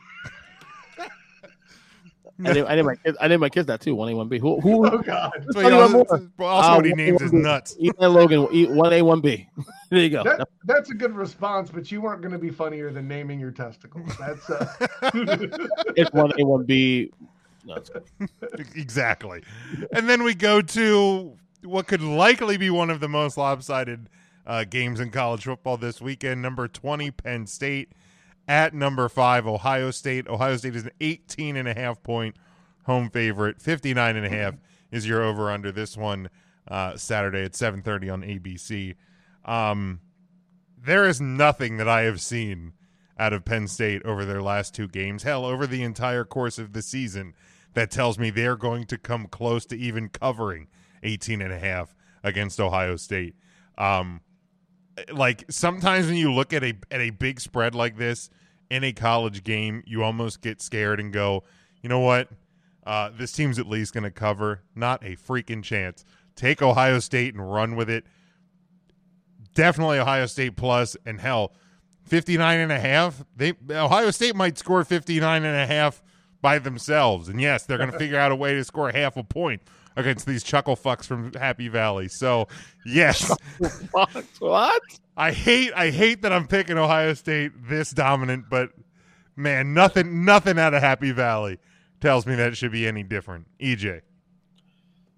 I 2.45 2.53
named, 2.53 2.69
I 2.69 2.77
named 2.77 2.87
my 2.87 2.95
kids. 2.95 3.19
I 3.21 3.27
named 3.27 3.41
my 3.41 3.49
kids 3.49 3.67
that 3.67 3.81
too. 3.81 3.97
One 3.97 4.09
A, 4.11 4.15
one 4.15 4.29
B. 4.29 4.39
Who? 4.39 4.61
Who? 4.61 4.87
Oh 4.87 4.99
God. 4.99 5.33
That's 5.35 5.57
what 5.57 5.63
Tell 5.63 5.71
he 5.71 5.77
you 5.77 5.83
also, 5.83 6.29
more. 6.39 6.49
also 6.49 6.71
Uh, 6.71 6.77
what 6.77 6.85
he 6.85 6.93
one 6.93 7.01
A, 7.01 7.05
names 7.05 7.23
is 7.23 7.33
nuts. 7.33 7.77
Eli 7.81 8.07
Logan. 8.07 8.77
One 8.77 8.93
A, 8.93 9.03
one 9.03 9.21
B. 9.21 9.49
There 9.91 10.01
you 10.01 10.11
go. 10.11 10.23
That, 10.23 10.47
that's 10.67 10.91
a 10.91 10.95
good 10.95 11.17
response, 11.17 11.71
but 11.71 11.91
you 11.91 12.03
weren't 12.03 12.21
going 12.21 12.33
to 12.33 12.39
be 12.39 12.51
funnier 12.51 12.93
than 12.93 13.09
naming 13.09 13.41
your 13.41 13.51
testicles. 13.51 14.13
That's 14.19 14.51
uh, 14.51 14.67
It's 15.97 16.13
one 16.13 16.39
A, 16.39 16.45
one 16.45 16.65
B. 16.65 17.11
No, 17.65 17.83
exactly. 18.75 19.43
And 19.93 20.07
then 20.07 20.23
we 20.25 20.35
go 20.35 20.61
to 20.61 21.39
what 21.65 21.87
could 21.87 22.03
likely 22.03 22.59
be 22.59 22.69
one 22.69 22.91
of 22.91 23.01
the 23.01 23.09
most 23.09 23.39
lopsided 23.39 24.11
uh, 24.49 24.65
games 24.65 24.99
in 24.99 25.11
college 25.11 25.45
football 25.45 25.77
this 25.77 26.01
weekend. 26.01 26.41
Number 26.43 26.67
20, 26.67 27.11
Penn 27.13 27.47
State 27.47 27.93
at 28.49 28.73
number 28.73 29.09
five, 29.09 29.47
Ohio 29.47 29.91
State. 29.91 30.27
Ohio 30.27 30.57
State 30.57 30.75
is 30.75 30.85
an 30.85 30.91
18 31.01 31.57
and 31.57 31.69
a 31.69 31.75
half 31.75 32.03
point 32.03 32.35
home 32.87 33.11
favorite. 33.11 33.61
59 33.61 34.17
and 34.17 34.27
a 34.27 34.31
half 34.31 34.55
is 34.91 35.07
your 35.07 35.23
over 35.23 35.51
under 35.51 35.71
this 35.71 35.97
one 35.97 36.31
uh, 36.67 36.97
Saturday 36.97 37.45
at 37.45 37.53
7:30 37.53 38.13
on 38.13 38.23
ABC. 38.23 38.95
Um, 39.45 40.01
there 40.77 41.07
is 41.07 41.21
nothing 41.21 41.77
that 41.77 41.89
I 41.89 42.03
have 42.03 42.21
seen 42.21 42.73
out 43.19 43.33
of 43.35 43.45
Penn 43.45 43.69
State 43.69 44.03
over 44.05 44.25
their 44.25 44.41
last 44.41 44.75
two 44.75 44.89
games, 44.89 45.25
hell, 45.25 45.45
over 45.45 45.67
the 45.67 45.83
entire 45.83 46.25
course 46.25 46.59
of 46.59 46.73
the 46.73 46.83
season, 46.83 47.35
that 47.75 47.91
tells 47.91 48.19
me 48.19 48.31
they're 48.31 48.57
going 48.57 48.87
to 48.87 48.97
come 48.97 49.27
close 49.27 49.67
to 49.67 49.77
even 49.77 50.09
covering 50.09 50.69
18 51.03 51.43
and 51.43 51.53
a 51.53 51.59
half 51.59 51.95
against 52.23 52.61
Ohio 52.61 52.97
State. 52.97 53.35
Um, 53.77 54.21
like 55.13 55.45
sometimes 55.51 56.07
when 56.07 56.17
you 56.17 56.33
look 56.33 56.53
at 56.53 56.65
a 56.65 56.75
at 56.91 57.01
a 57.01 57.11
big 57.11 57.41
spread 57.41 57.75
like 57.75 57.97
this 57.97 58.31
in 58.71 58.85
a 58.85 58.93
college 58.93 59.45
game, 59.45 59.83
you 59.87 60.03
almost 60.03 60.41
get 60.41 60.61
scared 60.61 61.01
and 61.01 61.13
go, 61.13 61.45
you 61.83 61.89
know 61.89 62.01
what? 62.01 62.29
Uh, 62.87 63.11
this 63.17 63.33
team's 63.33 63.59
at 63.59 63.67
least 63.67 63.93
going 63.93 64.05
to 64.05 64.11
cover. 64.11 64.63
Not 64.75 65.05
a 65.05 65.17
freaking 65.17 65.63
chance. 65.63 66.05
Take 66.37 66.63
Ohio 66.63 66.99
State 67.01 67.35
and 67.35 67.53
run 67.53 67.77
with 67.77 67.91
it. 67.91 68.05
Definitely 69.55 69.99
Ohio 69.99 70.27
State 70.27 70.57
plus 70.57 70.97
and 71.05 71.21
hell, 71.21 71.53
59 72.05 72.61
and 72.61 72.73
a 72.73 72.79
half. 72.79 73.25
They 73.37 73.55
Ohio 73.71 74.11
State 74.11 74.37
might 74.37 74.57
score 74.57 74.85
59 74.85 75.45
and 75.45 75.57
a 75.57 75.67
half 75.67 76.03
by 76.41 76.59
themselves. 76.59 77.29
And 77.29 77.41
yes, 77.41 77.65
they're 77.65 77.79
going 77.79 77.93
to 77.93 77.99
figure 77.99 78.19
out 78.19 78.33
a 78.33 78.37
way 78.37 78.55
to 78.55 78.65
score 78.65 78.91
half 78.93 79.17
a 79.17 79.25
point 79.25 79.63
against 79.99 80.27
these 80.27 80.43
chuckle 80.43 80.77
fucks 80.77 81.05
from 81.05 81.33
Happy 81.35 81.69
Valley. 81.69 82.09
So, 82.09 82.47
yes. 82.87 83.31
what? 84.39 84.83
I 85.17 85.33
hate 85.33 85.73
I 85.75 85.91
hate 85.91 86.23
that 86.23 86.33
I'm 86.33 86.47
picking 86.47 86.79
Ohio 86.79 87.13
State 87.15 87.51
this 87.69 87.91
dominant, 87.91 88.45
but 88.49 88.71
man, 89.37 89.75
nothing 89.75 90.25
nothing 90.25 90.59
out 90.59 90.73
of 90.73 90.81
Happy 90.81 91.11
Valley 91.11 91.59
tells 92.01 92.25
me 92.25 92.37
that 92.37 92.53
it 92.53 92.57
should 92.57 92.71
be 92.71 92.87
any 92.87 93.03
different. 93.03 93.49
EJ. 93.61 94.03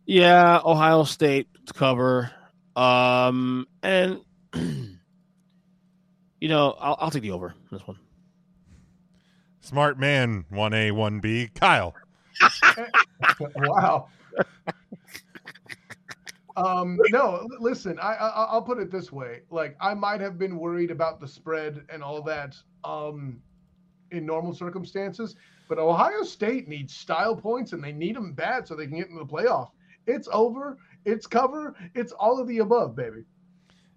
Yeah, 0.07 0.61
Ohio 0.64 1.05
State 1.05 1.49
to 1.66 1.74
cover. 1.74 2.33
Um, 2.74 3.68
and 3.83 4.22
you 4.55 6.49
know, 6.49 6.74
I'll, 6.81 6.97
I'll 6.99 7.11
take 7.11 7.22
the 7.22 7.33
over 7.33 7.55
this 7.70 7.87
one. 7.87 7.99
Smart 9.61 9.99
man, 9.99 10.47
1A, 10.51 10.93
1B. 10.93 11.55
Kyle. 11.55 11.95
wow. 13.57 14.09
Um, 16.57 16.99
no, 17.11 17.47
listen, 17.59 17.99
I, 18.01 18.14
I 18.14 18.28
I'll 18.51 18.62
put 18.62 18.78
it 18.78 18.91
this 18.91 19.11
way. 19.11 19.43
Like 19.51 19.76
I 19.81 19.95
might 19.95 20.20
have 20.20 20.39
been 20.39 20.59
worried 20.59 20.91
about 20.91 21.20
the 21.20 21.28
spread 21.28 21.85
and 21.89 22.03
all 22.03 22.22
that 22.22 22.57
um 22.85 23.41
in 24.11 24.26
normal 24.26 24.53
circumstances, 24.53 25.37
but 25.68 25.78
Ohio 25.78 26.22
State 26.22 26.68
needs 26.68 26.95
style 26.95 27.37
points 27.37 27.72
and 27.72 27.83
they 27.83 27.93
need 27.93 28.16
them 28.16 28.33
bad 28.33 28.66
so 28.66 28.74
they 28.74 28.87
can 28.87 28.99
get 28.99 29.09
into 29.09 29.20
the 29.20 29.26
playoff. 29.26 29.70
It's 30.07 30.28
over, 30.33 30.76
it's 31.05 31.26
cover, 31.26 31.76
it's 31.95 32.12
all 32.12 32.41
of 32.41 32.49
the 32.49 32.59
above, 32.59 32.97
baby. 32.97 33.24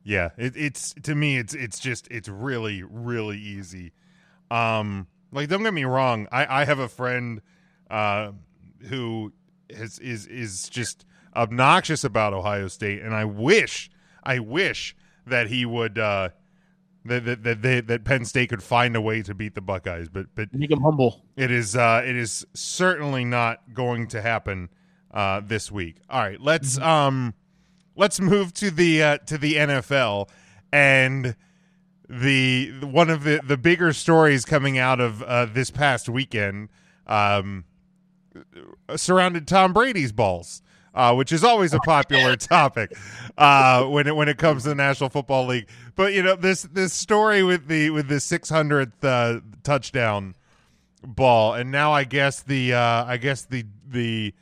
Yeah, 0.04 0.30
it, 0.38 0.56
it's 0.56 0.94
to 1.04 1.16
me 1.16 1.38
it's 1.38 1.54
it's 1.54 1.80
just 1.80 2.08
it's 2.12 2.30
really 2.30 2.84
really 2.84 3.40
easy. 3.40 3.94
Um 4.52 5.08
like 5.32 5.50
don't 5.50 5.64
get 5.64 5.74
me 5.74 5.86
wrong, 5.86 6.28
I 6.32 6.62
I 6.62 6.66
have 6.66 6.80
a 6.80 6.88
friend 6.88 7.42
uh 7.90 8.32
who 8.88 9.34
is 9.70 10.00
is 10.00 10.26
is 10.28 10.70
just 10.70 11.06
obnoxious 11.36 12.04
about 12.04 12.34
Ohio 12.34 12.68
State 12.68 13.02
and 13.02 13.14
I 13.14 13.26
wish 13.26 13.90
I 14.24 14.40
wish 14.40 14.96
that 15.26 15.48
he 15.48 15.66
would 15.66 15.98
uh 15.98 16.30
that 17.06 17.26
that 17.26 17.44
that, 17.44 17.62
they, 17.62 17.82
that 17.82 18.04
Penn 18.06 18.24
State 18.26 18.50
could 18.50 18.64
find 18.64 18.96
a 18.96 19.02
way 19.02 19.22
to 19.24 19.34
beat 19.34 19.56
the 19.56 19.62
Buckeyes, 19.62 20.10
but 20.10 20.28
but 20.36 20.54
Make 20.54 20.70
them 20.70 20.82
humble. 20.82 21.22
it 21.36 21.52
is 21.52 21.76
uh 21.76 22.02
it 22.06 22.16
is 22.16 22.46
certainly 22.54 23.26
not 23.26 23.74
going 23.74 24.08
to 24.08 24.22
happen 24.22 24.70
uh 25.12 25.42
this 25.46 25.72
week. 25.72 25.98
All 26.10 26.22
right, 26.22 26.40
let's 26.40 26.78
um 26.78 27.34
let's 27.96 28.20
move 28.20 28.54
to 28.56 28.72
the 28.72 29.04
uh 29.04 29.18
to 29.20 29.38
the 29.38 29.56
NFL 29.56 30.30
and 30.72 31.36
the 32.10 32.72
one 32.82 33.10
of 33.10 33.24
the 33.24 33.42
the 33.44 33.58
bigger 33.58 33.92
stories 33.94 34.46
coming 34.46 34.78
out 34.78 35.00
of 35.00 35.24
uh 35.24 35.46
this 35.46 35.72
past 35.72 36.08
weekend 36.10 36.70
um 37.08 37.66
surrounded 38.96 39.48
Tom 39.48 39.74
Brady's 39.74 40.12
balls. 40.12 40.62
Uh, 40.96 41.12
which 41.12 41.32
is 41.32 41.44
always 41.44 41.74
a 41.74 41.80
popular 41.80 42.36
topic 42.36 42.96
uh, 43.40 43.84
when 43.86 44.06
it 44.06 44.16
when 44.16 44.30
it 44.30 44.38
comes 44.38 44.62
to 44.62 44.70
the 44.70 44.76
National 44.76 45.10
Football 45.10 45.48
League. 45.48 45.68
But 45.96 46.14
you 46.14 46.22
know 46.22 46.36
this 46.36 46.62
this 46.62 46.94
story 46.94 47.42
with 47.42 47.68
the 47.68 47.90
with 47.90 48.08
the 48.08 48.18
600th 48.18 48.92
uh, 49.02 49.40
touchdown 49.64 50.36
ball, 51.04 51.56
and 51.56 51.72
now 51.72 51.92
I 51.92 52.04
guess 52.04 52.44
the 52.44 52.76
uh, 52.76 53.06
I 53.06 53.18
guess 53.18 53.44
the 53.46 53.66
the 53.88 54.36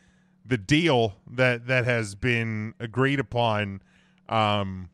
the 0.46 0.58
deal 0.58 1.16
that 1.32 1.68
that 1.68 1.86
has 1.86 2.16
been 2.16 2.74
agreed 2.82 3.22
upon, 3.22 3.82
um, 4.28 4.90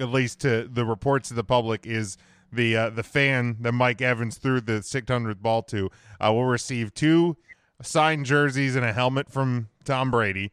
at 0.00 0.08
least 0.08 0.40
to 0.40 0.68
the 0.68 0.84
reports 0.84 1.28
to 1.28 1.34
the 1.34 1.44
public, 1.44 1.86
is 1.86 2.18
the 2.52 2.76
uh, 2.76 2.90
the 2.90 3.04
fan 3.04 3.56
that 3.60 3.70
Mike 3.70 4.02
Evans 4.02 4.38
threw 4.38 4.60
the 4.60 4.80
600th 4.80 5.40
ball 5.40 5.62
to 5.62 5.88
uh, 6.20 6.32
will 6.32 6.44
receive 6.44 6.92
two 6.94 7.36
signed 7.82 8.26
jerseys 8.26 8.76
and 8.76 8.84
a 8.84 8.92
helmet 8.92 9.30
from 9.30 9.68
Tom 9.84 10.10
Brady, 10.10 10.52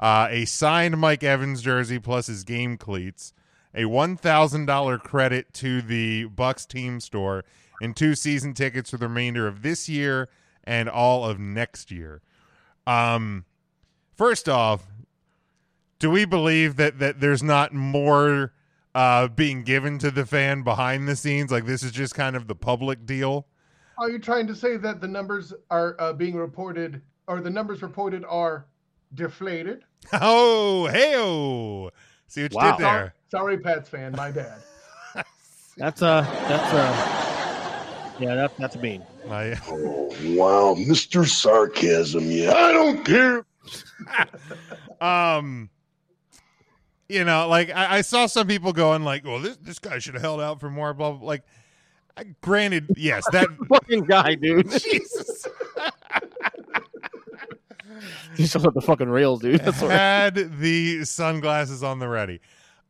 uh, 0.00 0.28
a 0.30 0.44
signed 0.44 0.98
Mike 0.98 1.22
Evans 1.22 1.62
jersey 1.62 1.98
plus 1.98 2.26
his 2.26 2.44
game 2.44 2.76
cleats, 2.76 3.32
a 3.74 3.84
one 3.84 4.16
thousand 4.16 4.66
dollar 4.66 4.98
credit 4.98 5.52
to 5.54 5.82
the 5.82 6.24
Bucks 6.24 6.66
team 6.66 7.00
store, 7.00 7.44
and 7.80 7.96
two 7.96 8.14
season 8.14 8.54
tickets 8.54 8.90
for 8.90 8.96
the 8.96 9.08
remainder 9.08 9.46
of 9.46 9.62
this 9.62 9.88
year 9.88 10.28
and 10.64 10.88
all 10.88 11.24
of 11.28 11.38
next 11.38 11.90
year. 11.90 12.22
Um, 12.86 13.44
first 14.16 14.48
off, 14.48 14.86
do 15.98 16.10
we 16.10 16.24
believe 16.24 16.76
that 16.76 16.98
that 16.98 17.20
there's 17.20 17.42
not 17.42 17.72
more 17.72 18.52
uh, 18.94 19.28
being 19.28 19.62
given 19.62 19.98
to 19.98 20.10
the 20.10 20.26
fan 20.26 20.62
behind 20.62 21.08
the 21.08 21.16
scenes? 21.16 21.50
Like 21.50 21.66
this 21.66 21.82
is 21.82 21.92
just 21.92 22.14
kind 22.14 22.36
of 22.36 22.46
the 22.46 22.54
public 22.54 23.06
deal. 23.06 23.46
Are 23.98 24.10
you 24.10 24.18
trying 24.18 24.46
to 24.48 24.54
say 24.54 24.76
that 24.76 25.00
the 25.00 25.06
numbers 25.08 25.52
are 25.70 25.96
uh, 25.98 26.12
being 26.12 26.34
reported, 26.36 27.00
or 27.26 27.40
the 27.40 27.50
numbers 27.50 27.82
reported 27.82 28.24
are 28.28 28.66
deflated? 29.14 29.84
Oh, 30.12 30.86
hey, 30.88 31.90
see 32.26 32.42
what 32.42 32.52
you 32.52 32.60
did 32.60 32.78
there. 32.78 33.14
Sorry, 33.30 33.56
Pats 33.58 33.88
fan, 33.88 34.12
my 34.12 34.30
bad. 34.30 34.62
That's 35.78 36.02
a 36.02 36.28
that's 36.46 36.72
uh 36.72 38.14
yeah, 38.20 38.34
that's 38.36 38.54
that's 38.58 38.76
mean. 38.76 39.02
My, 39.26 39.58
Wow, 40.36 40.76
Mr. 40.78 41.26
Sarcasm. 41.26 42.24
Yeah, 42.30 42.52
I 42.52 42.72
don't 42.72 43.04
care. 43.04 43.44
um, 45.00 45.68
you 47.08 47.24
know, 47.24 47.48
like 47.48 47.70
I, 47.70 47.96
I 47.96 48.00
saw 48.02 48.26
some 48.26 48.46
people 48.46 48.72
going 48.72 49.02
like, 49.02 49.24
"Well, 49.24 49.40
this 49.40 49.56
this 49.56 49.78
guy 49.78 49.98
should 49.98 50.14
have 50.14 50.22
held 50.22 50.40
out 50.40 50.60
for 50.60 50.70
more." 50.70 50.94
Blah 50.94 51.12
blah. 51.12 51.26
Like, 51.26 51.42
I- 51.42 51.44
granted, 52.40 52.90
yes, 52.96 53.24
that 53.32 53.48
Fucking 53.68 54.04
guy, 54.04 54.34
dude. 54.34 54.70
Jesus. 54.70 55.46
He's 58.36 58.54
at 58.56 58.74
the 58.74 58.80
fucking 58.80 59.08
rails, 59.08 59.40
dude. 59.40 59.60
That's 59.60 59.82
all 59.82 59.88
right. 59.88 59.96
had 59.96 60.58
the 60.58 61.04
sunglasses 61.04 61.82
on 61.82 61.98
the 62.00 62.08
ready. 62.08 62.40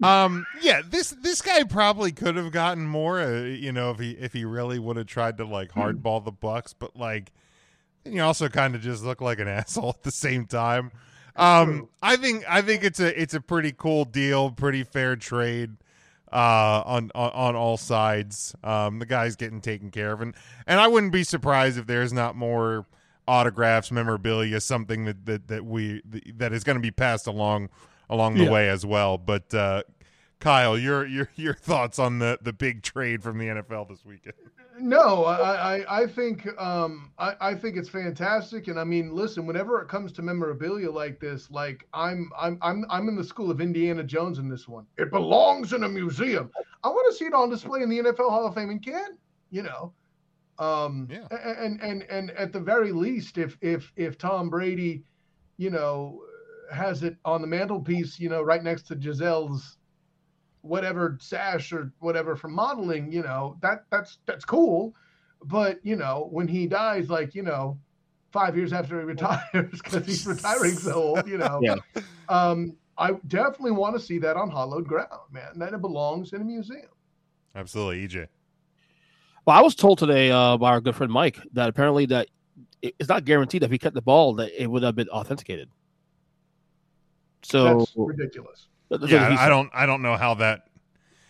Um, 0.03 0.47
yeah, 0.61 0.83
this 0.89 1.11
this 1.11 1.41
guy 1.41 1.63
probably 1.65 2.11
could 2.11 2.37
have 2.37 2.51
gotten 2.51 2.87
more, 2.87 3.21
uh, 3.21 3.43
you 3.43 3.71
know, 3.71 3.91
if 3.91 3.99
he 3.99 4.13
if 4.13 4.33
he 4.33 4.45
really 4.45 4.79
would 4.79 4.97
have 4.97 5.07
tried 5.07 5.37
to 5.39 5.45
like 5.45 5.71
hardball 5.73 6.25
the 6.25 6.33
Bucks, 6.33 6.73
but 6.73 6.97
like, 6.97 7.33
you 8.05 8.23
also 8.23 8.49
kind 8.49 8.75
of 8.75 8.81
just 8.81 9.05
look 9.05 9.21
like 9.21 9.39
an 9.39 9.49
asshole 9.49 9.91
at 9.91 10.03
the 10.03 10.11
same 10.11 10.47
time. 10.47 10.91
Um, 11.37 11.89
I 12.03 12.17
think 12.17 12.45
I 12.49 12.63
think 12.63 12.83
it's 12.83 13.01
a 13.01 13.21
it's 13.21 13.35
a 13.35 13.41
pretty 13.41 13.73
cool 13.73 14.05
deal, 14.05 14.51
pretty 14.51 14.85
fair 14.85 15.17
trade 15.17 15.77
uh 16.35 16.83
on, 16.85 17.11
on 17.15 17.31
on 17.31 17.57
all 17.57 17.77
sides. 17.77 18.55
Um 18.65 18.99
the 18.99 19.07
guy's 19.07 19.37
getting 19.37 19.61
taken 19.61 19.91
care 19.91 20.13
of. 20.13 20.21
And 20.21 20.35
and 20.67 20.81
i 20.81 20.89
wouldn't 20.89 21.13
be 21.13 21.23
surprised 21.25 21.79
if 21.79 21.87
there's 21.87 22.13
not 22.13 22.35
more 22.37 22.87
autographs 23.29 23.91
memorabilia 23.91 24.61
something 24.61 25.05
that 25.07 25.25
that, 25.27 25.49
that 25.49 25.65
we 25.65 26.03
that 26.37 26.53
is 26.53 26.65
going 26.65 26.77
to 26.77 26.83
be 26.83 26.91
passed 26.91 27.27
along 27.27 27.69
along 28.11 28.35
the 28.37 28.45
Yeah. 28.45 28.51
way 28.51 28.69
as 28.69 28.85
well. 28.85 29.17
But 29.17 29.55
uh 29.55 29.85
kyle 30.41 30.77
your 30.77 31.07
your 31.07 31.31
your 31.37 31.55
thoughts 31.55 31.99
on 31.99 32.19
the 32.19 32.39
the 32.43 32.53
big 32.53 32.83
trade 32.83 33.23
from 33.23 33.39
the 33.39 33.47
nfl 33.47 33.89
this 33.89 34.05
weekend 34.05 34.35
No, 34.79 35.25
I, 35.25 35.77
I, 35.79 36.03
I 36.03 36.07
think 36.07 36.49
um, 36.61 37.13
I, 37.19 37.35
I 37.41 37.55
think 37.55 37.77
it's 37.77 37.89
fantastic, 37.89 38.69
and 38.69 38.79
I 38.79 38.85
mean, 38.85 39.15
listen, 39.15 39.47
whenever 39.47 39.81
it 39.81 39.89
comes 39.89 40.11
to 40.13 40.23
memorabilia 40.23 40.91
like 40.91 41.21
this, 41.21 41.51
like 41.51 41.87
I'm 41.95 42.31
I'm 42.37 42.59
I'm 42.61 42.85
I'm 42.91 43.09
in 43.09 43.15
the 43.17 43.25
school 43.25 43.51
of 43.51 43.61
Indiana 43.61 44.03
Jones 44.03 44.39
in 44.39 44.49
this 44.49 44.67
one. 44.67 44.87
It 44.99 45.11
belongs 45.11 45.73
in 45.73 45.85
a 45.85 45.89
museum. 45.89 46.51
I 46.83 46.89
want 46.89 47.11
to 47.13 47.17
see 47.17 47.27
it 47.27 47.35
on 47.35 47.51
display 47.51 47.83
in 47.83 47.89
the 47.89 47.99
NFL 48.01 48.31
Hall 48.31 48.47
of 48.47 48.55
Fame 48.55 48.71
and 48.71 48.85
can, 48.85 49.17
you 49.51 49.63
know, 49.63 49.93
um, 50.59 51.09
Yeah. 51.11 51.27
and 51.31 51.81
and 51.81 52.03
and 52.05 52.31
at 52.33 52.53
the 52.53 52.61
very 52.61 52.91
least, 52.91 53.39
if 53.39 53.57
if 53.61 53.93
if 53.97 54.19
Tom 54.19 54.51
Brady, 54.51 55.05
you 55.57 55.71
know, 55.71 56.21
has 56.73 57.03
it 57.05 57.17
on 57.25 57.41
the 57.41 57.47
mantelpiece, 57.47 58.19
you 58.19 58.29
know, 58.29 58.43
right 58.43 58.63
next 58.63 58.83
to 58.89 58.97
Gisele's 58.97 59.79
whatever 60.65 61.19
sash 61.21 61.73
or 61.73 61.93
whatever 61.99 62.37
for 62.37 62.49
modeling, 62.49 63.13
you 63.13 63.23
know, 63.23 63.57
that 63.61 63.85
that's 63.91 64.19
that's 64.27 64.45
cool. 64.45 64.95
But 65.45 65.79
you 65.85 65.97
know, 65.97 66.29
when 66.31 66.49
he 66.49 66.67
dies, 66.67 67.11
like 67.11 67.35
you 67.35 67.43
know, 67.43 67.79
five 68.33 68.57
years 68.57 68.73
after 68.73 68.99
he 68.99 69.05
retires, 69.05 69.43
because 69.85 70.07
he's 70.07 70.27
retiring 70.27 70.77
so 70.77 70.95
old, 70.95 71.29
you 71.29 71.37
know, 71.39 71.61
Yeah. 71.63 71.77
um, 72.29 72.77
I 72.97 73.13
definitely 73.27 73.73
want 73.73 73.95
to 73.97 74.01
see 74.01 74.19
that 74.21 74.37
on 74.37 74.51
hollowed 74.51 74.87
ground, 74.87 75.09
man. 75.31 75.59
That 75.59 75.75
it 75.75 75.81
belongs 75.81 76.33
in 76.33 76.41
a 76.41 76.45
museum. 76.45 76.89
absolutely 77.55 78.07
ej 78.09 78.27
Well, 79.47 79.57
I 79.59 79.61
was 79.61 79.75
told 79.75 79.99
today 79.99 80.31
uh, 80.31 80.57
by 80.57 80.71
our 80.71 80.81
good 80.81 80.97
friend 80.97 81.13
Mike 81.13 81.39
that 81.53 81.69
apparently 81.69 82.07
that 82.07 82.29
it's 82.81 83.09
not 83.09 83.25
guaranteed 83.25 83.63
that 83.63 83.67
if 83.67 83.73
he 83.73 83.79
cut 83.79 83.95
the 83.95 84.03
ball 84.03 84.35
that 84.35 84.51
it 84.61 84.67
would 84.71 84.83
have 84.83 84.95
been 84.95 85.09
authenticated. 85.09 85.69
So 87.43 87.79
That's 87.79 87.93
ridiculous. 87.97 88.69
That's 88.91 89.11
yeah 89.11 89.29
I, 89.29 89.47
I 89.47 89.49
don't 89.49 89.71
i 89.75 89.87
don't 89.87 90.03
know 90.03 90.17
how 90.17 90.35
that 90.35 90.69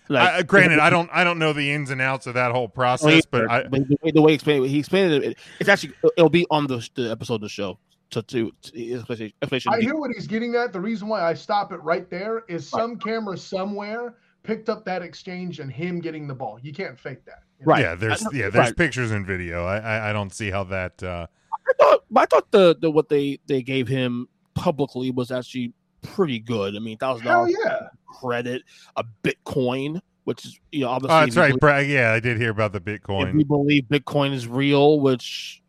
Like, 0.09 0.29
I, 0.29 0.43
granted 0.43 0.79
i 0.79 0.91
don't 0.91 1.09
i 1.13 1.25
don't 1.25 1.39
know 1.39 1.53
the 1.53 1.71
ins 1.73 1.91
and 1.91 2.01
outs 2.01 2.27
of 2.27 2.35
that 2.35 2.53
whole 2.53 2.69
process 2.69 3.25
but 3.27 3.51
i 3.51 3.63
but 3.65 3.89
the 3.89 3.97
way, 4.03 4.11
the 4.11 4.23
way 4.23 4.31
he 4.33 4.35
explained 4.35 4.65
it, 4.65 4.69
he 4.69 4.79
explained 4.81 5.13
it, 5.13 5.25
it- 5.25 5.39
it's 5.61 5.69
actually 5.69 5.95
it'll 6.17 6.29
be 6.31 6.47
on 6.51 6.67
the, 6.67 6.87
the 6.95 7.11
episode 7.11 7.37
of 7.37 7.41
the 7.43 7.49
show. 7.49 7.79
To 8.11 8.23
to, 8.23 8.53
to 8.63 8.93
explanation. 8.95 9.33
explanation 9.43 9.73
I 9.75 9.81
hear 9.81 9.97
what 9.97 10.11
he's 10.15 10.29
getting 10.29 10.55
at. 10.55 10.73
The 10.73 10.79
reason 10.81 11.09
why 11.09 11.23
I 11.23 11.35
stop 11.35 11.73
it 11.73 11.79
right 11.79 12.09
there 12.11 12.45
is 12.49 12.69
some 12.69 12.97
camera 12.97 13.37
somewhere 13.37 14.15
picked 14.45 14.69
up 14.69 14.85
that 14.85 15.03
exchange 15.03 15.59
and 15.59 15.73
him 15.73 16.01
getting 16.01 16.29
the 16.29 16.35
ball. 16.35 16.61
You 16.63 16.73
can't 16.73 16.97
fake 17.01 17.25
that. 17.25 17.43
you 17.59 17.67
know? 17.67 17.73
Right. 17.73 17.81
yeah 17.83 17.95
there's 17.97 18.23
yeah 18.33 18.51
there's 18.51 18.69
right. 18.69 18.77
pictures 18.77 19.11
and 19.11 19.27
video 19.27 19.65
I, 19.65 19.79
I 19.79 20.11
i 20.11 20.13
don't 20.13 20.33
see 20.33 20.51
how 20.51 20.63
that 20.65 21.03
uh 21.03 21.27
I 21.67 21.73
thought, 21.81 22.05
I 22.15 22.27
thought 22.27 22.51
the, 22.53 22.77
the 22.79 22.91
what 22.91 23.09
they 23.09 23.41
they 23.47 23.63
gave 23.63 23.89
him 23.89 24.29
publicly 24.55 25.11
was 25.11 25.31
actually 25.33 25.73
pretty 26.05 26.39
good. 26.39 26.77
I 26.77 26.79
mean, 26.79 26.99
thousand 26.99 27.27
Hell 27.27 27.47
dollars 27.47 27.57
yeah. 27.65 27.89
credit, 28.07 28.63
a 28.97 29.05
Bitcoin, 29.23 30.01
which 30.25 30.45
is 30.45 30.59
you 30.73 30.81
know 30.81 30.89
obviously. 30.89 31.17
oh 31.17 31.21
that's 31.21 31.37
right 31.37 31.61
believe- 31.61 31.89
yeah 31.89 32.13
i 32.13 32.21
did 32.21 32.39
hear 32.39 32.51
about 32.51 32.73
the 32.73 32.79
If 32.79 32.85
bitcoin 33.03 33.35
we 33.35 33.45
believe 33.45 33.85
Bitcoin 33.85 34.33
is 34.33 34.47
real, 34.47 35.01
which 35.01 35.63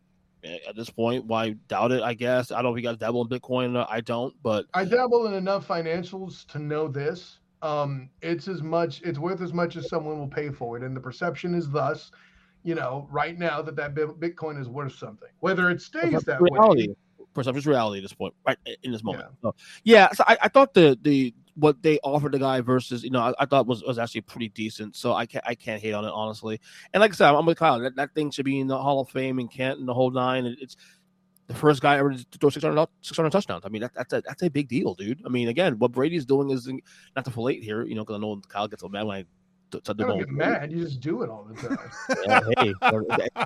eh, 0.44 0.58
at 0.68 0.76
this 0.76 0.90
point, 0.90 1.24
why 1.26 1.50
doubt 1.68 1.92
it? 1.92 2.02
I 2.02 2.14
guess 2.14 2.50
I 2.50 2.56
don't 2.56 2.64
know 2.64 2.76
if 2.76 2.82
you 2.82 2.88
guys 2.88 2.98
dabble 2.98 3.22
in 3.22 3.28
Bitcoin. 3.28 3.86
I 3.88 4.00
don't, 4.00 4.34
but 4.42 4.66
I 4.74 4.84
dabble 4.84 5.26
in 5.26 5.34
enough 5.34 5.66
financials 5.66 6.46
to 6.48 6.58
know 6.58 6.88
this. 6.88 7.38
Um, 7.62 8.10
it's 8.22 8.48
as 8.48 8.62
much, 8.62 9.00
it's 9.02 9.18
worth 9.18 9.40
as 9.40 9.52
much 9.52 9.76
as 9.76 9.88
someone 9.88 10.18
will 10.18 10.28
pay 10.28 10.50
for 10.50 10.76
it, 10.76 10.82
and 10.82 10.94
the 10.94 11.00
perception 11.00 11.54
is 11.54 11.70
thus, 11.70 12.12
you 12.64 12.74
know, 12.74 13.08
right 13.10 13.38
now 13.38 13.62
that 13.62 13.76
that 13.76 13.94
Bitcoin 13.94 14.60
is 14.60 14.68
worth 14.68 14.94
something. 14.94 15.28
Whether 15.40 15.70
it 15.70 15.80
stays 15.80 16.22
that 16.22 16.40
reality, 16.40 16.88
way, 16.88 16.94
perception 17.36 17.58
is 17.58 17.66
reality 17.66 17.98
at 17.98 18.02
this 18.02 18.12
point, 18.14 18.34
right 18.46 18.58
in 18.82 18.90
this 18.92 19.04
moment. 19.04 19.24
So, 19.42 19.54
yeah, 19.84 20.10
so 20.12 20.24
I, 20.26 20.36
I 20.42 20.48
thought 20.48 20.74
the 20.74 20.98
the 21.00 21.32
what 21.54 21.82
they 21.82 21.98
offered 22.00 22.32
the 22.32 22.38
guy 22.38 22.60
versus 22.60 23.02
you 23.04 23.10
know 23.10 23.20
I, 23.20 23.32
I 23.38 23.46
thought 23.46 23.66
was, 23.66 23.82
was 23.84 23.98
actually 23.98 24.22
pretty 24.22 24.48
decent. 24.48 24.96
So 24.96 25.14
I 25.14 25.24
can't 25.26 25.44
I 25.46 25.54
can't 25.54 25.80
hate 25.80 25.92
on 25.94 26.04
it 26.04 26.10
honestly. 26.12 26.60
And 26.92 27.00
like 27.00 27.12
I 27.12 27.14
said, 27.14 27.30
I'm 27.34 27.46
with 27.46 27.58
Kyle. 27.58 27.78
That, 27.78 27.96
that 27.96 28.14
thing 28.14 28.30
should 28.30 28.44
be 28.44 28.58
in 28.60 28.66
the 28.66 28.76
Hall 28.76 29.00
of 29.00 29.08
Fame 29.08 29.38
and 29.38 29.50
Canton 29.50 29.80
and 29.80 29.88
the 29.88 29.94
whole 29.94 30.10
nine. 30.10 30.44
It- 30.46 30.58
It's 30.60 30.76
the 31.46 31.54
first 31.54 31.80
guy 31.80 31.96
ever 31.96 32.12
to 32.12 32.26
throw 32.40 32.50
600, 32.50 32.88
600 33.02 33.30
touchdowns. 33.30 33.62
I 33.64 33.68
mean 33.68 33.82
that, 33.82 33.94
that's 33.94 34.12
a 34.12 34.20
that's 34.20 34.42
a 34.42 34.50
big 34.50 34.66
deal, 34.68 34.94
dude. 34.94 35.22
I 35.24 35.28
mean 35.28 35.48
again, 35.48 35.78
what 35.78 35.92
Brady's 35.92 36.26
doing 36.26 36.50
is 36.50 36.68
not 37.14 37.24
to 37.24 37.30
filate 37.30 37.62
here, 37.62 37.84
you 37.84 37.94
know, 37.94 38.04
because 38.04 38.16
I 38.16 38.18
know 38.20 38.40
Kyle 38.48 38.66
gets 38.68 38.82
so 38.82 38.88
mad 38.88 39.04
when 39.04 39.18
I. 39.18 39.24
t- 39.70 39.80
t- 39.80 39.90
I 39.90 39.92
don't 39.94 40.08
don't- 40.08 40.18
get 40.18 40.28
mad. 40.30 40.72
You 40.72 40.84
just 40.84 41.00
do 41.00 41.22
it 41.22 41.30
all 41.30 41.44
the 41.44 41.54
time. 41.68 41.78
Yeah, 42.26 42.40
hey, 42.58 42.74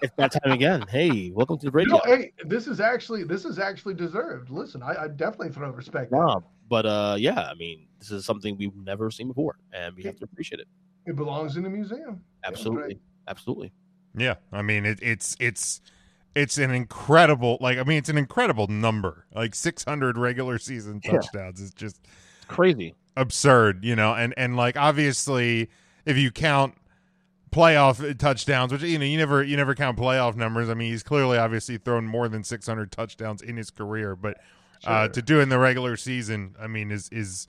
it's 0.03 0.15
that 0.17 0.33
time 0.33 0.53
again. 0.53 0.85
Hey, 0.89 1.31
welcome 1.31 1.59
to 1.59 1.67
the 1.67 1.71
Brady. 1.71 1.91
No, 1.91 1.97
Hour. 2.07 2.17
hey, 2.17 2.33
this 2.45 2.67
is 2.67 2.81
actually 2.81 3.25
this 3.25 3.45
is 3.45 3.59
actually 3.59 3.95
deserved. 3.95 4.51
Listen, 4.51 4.83
I, 4.83 5.05
I 5.05 5.09
definitely 5.09 5.51
throw 5.51 5.71
respect. 5.71 6.13
No, 6.13 6.43
but 6.69 6.87
uh, 6.87 7.17
yeah, 7.19 7.41
I 7.51 7.55
mean, 7.55 7.87
this 7.99 8.11
is 8.11 8.25
something 8.25 8.57
we've 8.57 8.75
never 8.77 9.11
seen 9.11 9.29
before, 9.29 9.57
and 9.73 9.95
we 9.97 10.03
have 10.05 10.17
to 10.17 10.25
appreciate 10.25 10.61
it. 10.61 10.69
It 11.07 11.17
belongs 11.17 11.57
in 11.57 11.65
a 11.67 11.71
museum. 11.71 12.23
Absolutely, 12.45 12.99
absolutely. 13.29 13.73
Yeah, 14.17 14.35
I 14.53 14.63
mean 14.63 14.85
it, 14.87 14.99
it's 15.03 15.37
it's 15.41 15.81
it's 16.35 16.59
an 16.59 16.71
incredible 16.71 17.59
like 17.61 17.79
I 17.79 17.83
mean 17.85 17.99
it's 17.99 18.09
an 18.09 18.19
incredible 18.19 18.67
number 18.69 19.27
like 19.35 19.55
600 19.55 20.17
regular 20.19 20.59
season 20.59 21.01
Yeah. 21.05 21.13
touchdowns 21.13 21.61
is 21.61 21.73
just 21.75 22.01
crazy 22.49 22.95
absurd 23.17 23.85
you 23.85 23.97
know 23.97 24.15
and 24.15 24.33
and 24.37 24.57
like 24.57 24.77
obviously 24.77 25.71
if 26.11 26.17
you 26.17 26.31
count 26.31 26.75
playoff 27.51 28.17
touchdowns 28.19 28.73
which 28.73 28.83
you 28.83 28.99
know 28.99 29.05
you 29.05 29.19
never 29.19 29.43
you 29.43 29.57
never 29.57 29.75
count 29.75 29.99
playoff 29.99 30.37
numbers 30.37 30.69
I 30.69 30.75
mean 30.75 30.91
he's 30.93 31.03
clearly 31.03 31.37
obviously 31.37 31.79
thrown 31.79 32.07
more 32.07 32.29
than 32.29 32.45
600 32.45 32.93
touchdowns 32.93 33.43
in 33.43 33.57
his 33.57 33.71
career 33.71 34.15
but 34.15 34.37
uh 34.85 35.03
Sure. 35.05 35.09
to 35.09 35.23
do 35.23 35.41
in 35.41 35.49
the 35.49 35.59
regular 35.59 35.97
season 35.97 36.55
I 36.61 36.69
mean 36.69 36.91
is 36.93 37.09
is 37.11 37.49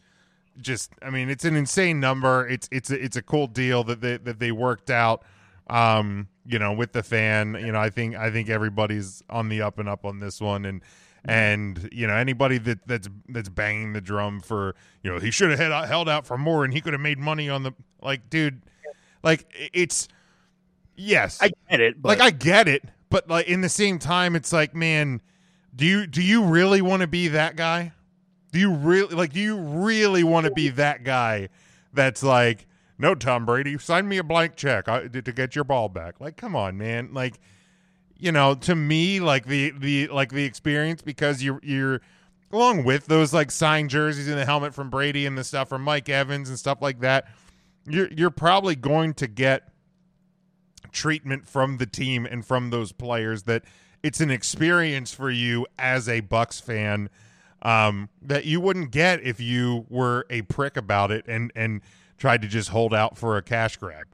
just 0.59 0.91
I 1.01 1.09
mean 1.09 1.29
it's 1.29 1.45
an 1.45 1.55
insane 1.55 1.99
number. 1.99 2.47
It's 2.47 2.67
it's 2.71 2.91
a, 2.91 3.01
it's 3.01 3.15
a 3.15 3.21
cool 3.21 3.47
deal 3.47 3.83
that 3.85 4.01
they 4.01 4.17
that 4.17 4.39
they 4.39 4.51
worked 4.51 4.89
out. 4.89 5.23
Um, 5.69 6.27
you 6.45 6.59
know, 6.59 6.73
with 6.73 6.91
the 6.91 7.03
fan, 7.03 7.53
you 7.53 7.71
know, 7.71 7.79
I 7.79 7.89
think 7.89 8.15
I 8.15 8.31
think 8.31 8.49
everybody's 8.49 9.23
on 9.29 9.47
the 9.47 9.61
up 9.61 9.79
and 9.79 9.87
up 9.87 10.03
on 10.03 10.19
this 10.19 10.41
one, 10.41 10.65
and 10.65 10.81
and 11.25 11.89
you 11.91 12.07
know 12.07 12.15
anybody 12.15 12.57
that 12.57 12.79
that's 12.87 13.07
that's 13.29 13.49
banging 13.49 13.93
the 13.93 14.01
drum 14.01 14.39
for 14.39 14.75
you 15.03 15.11
know 15.11 15.19
he 15.19 15.31
should 15.31 15.49
have 15.49 15.59
held 15.59 15.71
out, 15.71 15.87
held 15.87 16.09
out 16.09 16.25
for 16.25 16.37
more 16.37 16.63
and 16.65 16.73
he 16.73 16.81
could 16.81 16.93
have 16.93 17.01
made 17.01 17.19
money 17.19 17.49
on 17.49 17.63
the 17.63 17.73
like 18.01 18.29
dude, 18.29 18.61
like 19.23 19.45
it's 19.73 20.07
yes 20.95 21.39
I 21.41 21.51
get 21.69 21.79
it, 21.79 22.01
but 22.01 22.09
like 22.09 22.21
I 22.21 22.31
get 22.31 22.67
it, 22.67 22.83
but 23.09 23.29
like 23.29 23.47
in 23.47 23.61
the 23.61 23.69
same 23.69 23.99
time, 23.99 24.35
it's 24.35 24.51
like, 24.51 24.73
man, 24.73 25.21
do 25.75 25.85
you 25.85 26.07
do 26.07 26.21
you 26.21 26.43
really 26.45 26.81
want 26.81 27.01
to 27.01 27.07
be 27.07 27.27
that 27.29 27.55
guy? 27.55 27.93
Do 28.51 28.59
you 28.59 28.73
really 28.73 29.15
like? 29.15 29.33
Do 29.33 29.39
you 29.39 29.57
really 29.57 30.23
want 30.23 30.45
to 30.45 30.51
be 30.51 30.69
that 30.69 31.03
guy? 31.03 31.49
That's 31.93 32.23
like, 32.23 32.67
no, 32.97 33.15
Tom 33.15 33.45
Brady, 33.45 33.77
sign 33.77 34.07
me 34.07 34.17
a 34.17 34.23
blank 34.23 34.55
check 34.55 34.85
to 34.85 35.21
get 35.21 35.55
your 35.55 35.63
ball 35.63 35.89
back. 35.89 36.19
Like, 36.19 36.37
come 36.37 36.55
on, 36.55 36.77
man. 36.77 37.13
Like, 37.13 37.39
you 38.21 38.31
know, 38.31 38.53
to 38.53 38.75
me, 38.75 39.19
like 39.19 39.47
the 39.47 39.71
the 39.71 40.07
like 40.07 40.31
the 40.31 40.45
experience 40.45 41.01
because 41.01 41.41
you're 41.41 41.59
you're 41.63 42.01
along 42.51 42.83
with 42.83 43.07
those 43.07 43.33
like 43.33 43.49
signed 43.49 43.89
jerseys 43.89 44.27
and 44.27 44.37
the 44.37 44.45
helmet 44.45 44.75
from 44.75 44.91
Brady 44.91 45.25
and 45.25 45.35
the 45.35 45.43
stuff 45.43 45.69
from 45.69 45.81
Mike 45.81 46.07
Evans 46.07 46.47
and 46.47 46.57
stuff 46.57 46.81
like 46.81 46.99
that. 46.99 47.25
You're 47.87 48.09
you're 48.15 48.29
probably 48.29 48.75
going 48.75 49.15
to 49.15 49.27
get 49.27 49.69
treatment 50.91 51.47
from 51.47 51.77
the 51.77 51.87
team 51.87 52.27
and 52.27 52.45
from 52.45 52.69
those 52.69 52.91
players 52.91 53.43
that 53.43 53.63
it's 54.03 54.21
an 54.21 54.29
experience 54.29 55.13
for 55.13 55.31
you 55.31 55.65
as 55.79 56.07
a 56.07 56.19
Bucks 56.19 56.59
fan 56.59 57.09
um, 57.63 58.09
that 58.21 58.45
you 58.45 58.61
wouldn't 58.61 58.91
get 58.91 59.21
if 59.23 59.39
you 59.39 59.87
were 59.89 60.27
a 60.29 60.43
prick 60.43 60.77
about 60.77 61.09
it 61.09 61.25
and 61.27 61.51
and 61.55 61.81
tried 62.19 62.43
to 62.43 62.47
just 62.47 62.69
hold 62.69 62.93
out 62.93 63.17
for 63.17 63.35
a 63.35 63.41
cash 63.41 63.77
grab. 63.77 64.05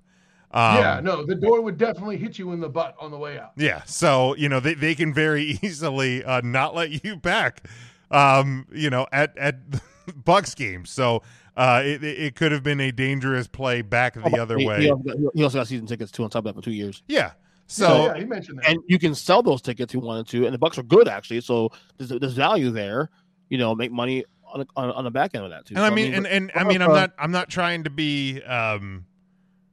Um, 0.52 0.78
yeah, 0.78 1.00
no, 1.04 1.26
the 1.26 1.36
door 1.36 1.62
would 1.62 1.78
definitely 1.78 2.18
hit 2.18 2.40
you 2.40 2.54
in 2.54 2.62
the 2.62 2.70
butt 2.70 2.96
on 3.00 3.12
the 3.12 3.18
way 3.18 3.38
out. 3.38 3.52
yeah, 3.58 3.84
so 3.86 4.36
you 4.36 4.48
know 4.48 4.60
they, 4.60 4.76
they 4.76 4.96
can 4.96 5.14
very 5.14 5.44
easily 5.62 6.24
uh, 6.24 6.42
not 6.42 6.74
let 6.74 7.04
you 7.04 7.18
back, 7.18 7.68
um, 8.12 8.66
you 8.72 8.90
know, 8.90 9.08
at 9.12 9.38
at 9.38 9.58
Bucks 10.24 10.56
games. 10.56 10.90
So 10.90 11.22
uh, 11.58 11.82
it 11.84 12.04
it 12.04 12.20
it 12.20 12.36
could 12.36 12.54
have 12.54 12.64
been 12.64 12.80
a 12.80 12.92
dangerous 12.92 13.48
play 13.48 13.82
back 13.82 14.14
the 14.14 14.42
other 14.42 14.58
he, 14.58 14.66
way. 14.66 14.84
He 14.84 14.92
also, 14.92 15.04
got, 15.04 15.18
he 15.34 15.44
also 15.44 15.58
got 15.60 15.68
season 15.68 15.86
tickets 15.86 16.12
too 16.12 16.24
on 16.24 16.30
top 16.30 16.46
of 16.46 16.46
that 16.46 16.56
for 16.56 16.64
two 16.64 16.72
years. 16.72 17.04
Yeah. 17.08 17.32
So 17.68 18.06
yeah, 18.06 18.18
he 18.18 18.24
mentioned 18.24 18.60
that. 18.60 18.70
and 18.70 18.80
you 18.88 18.98
can 18.98 19.14
sell 19.14 19.44
those 19.44 19.62
tickets 19.62 19.92
if 19.92 19.96
you 19.96 20.00
wanted 20.00 20.28
to, 20.30 20.46
and 20.46 20.54
the 20.54 20.58
Bucks 20.58 20.78
are 20.78 20.84
good 20.84 21.10
actually. 21.10 21.42
So 21.42 21.72
there's, 21.98 22.10
there's 22.10 22.34
value 22.34 22.72
there. 22.72 23.10
You 23.50 23.58
know, 23.58 23.76
make 23.76 23.92
money 23.92 24.24
on 24.46 24.62
the, 24.62 24.68
on, 24.78 24.92
on 24.92 25.04
the 25.04 25.12
back 25.12 25.32
end 25.34 25.44
of 25.44 25.52
that 25.52 25.66
too. 25.66 25.76
And 25.76 25.84
I 25.84 25.90
mean, 25.90 26.14
and, 26.14 26.26
and 26.26 26.52
I 26.56 26.64
but, 26.64 26.68
mean, 26.68 26.82
I'm 26.82 26.94
not, 26.94 27.12
I'm 27.20 27.32
not 27.32 27.50
trying 27.50 27.84
to 27.84 27.90
be, 27.90 28.42
um, 28.44 29.06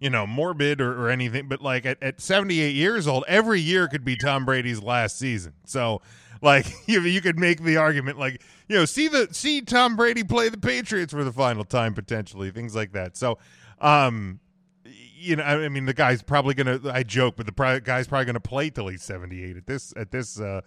you 0.04 0.10
know, 0.10 0.26
morbid 0.26 0.82
or, 0.82 1.02
or 1.02 1.08
anything, 1.08 1.48
but 1.48 1.62
like 1.62 1.86
at, 1.86 1.96
at 2.02 2.20
78 2.20 2.74
years 2.74 3.08
old, 3.08 3.24
every 3.26 3.58
year 3.58 3.88
could 3.88 4.04
be 4.04 4.16
Tom 4.16 4.44
Brady's 4.44 4.82
last 4.82 5.18
season. 5.18 5.54
So, 5.64 6.02
like, 6.42 6.66
you 6.86 7.00
you 7.00 7.22
could 7.22 7.38
make 7.38 7.62
the 7.62 7.78
argument, 7.78 8.18
like, 8.18 8.42
you 8.68 8.76
know, 8.76 8.84
see 8.84 9.08
the 9.08 9.28
see 9.32 9.62
Tom 9.62 9.96
Brady 9.96 10.22
play 10.22 10.50
the 10.50 10.58
Patriots 10.58 11.14
for 11.14 11.24
the 11.24 11.32
final 11.32 11.64
time 11.64 11.94
potentially, 11.94 12.50
things 12.50 12.76
like 12.76 12.92
that. 12.92 13.16
So, 13.16 13.38
um, 13.80 14.40
you 14.84 15.36
know, 15.36 15.42
I 15.42 15.64
I 15.64 15.68
mean, 15.70 15.86
the 15.86 15.94
guy's 15.94 16.22
probably 16.22 16.52
gonna. 16.52 16.80
I 16.84 17.02
joke, 17.02 17.36
but 17.38 17.46
the 17.46 17.80
guy's 17.82 18.06
probably 18.06 18.26
gonna 18.26 18.40
play 18.40 18.68
till 18.68 18.88
he's 18.88 19.02
78 19.02 19.56
at 19.56 19.66
this 19.66 19.94
at 19.96 20.10
this 20.10 20.38
uh, 20.38 20.60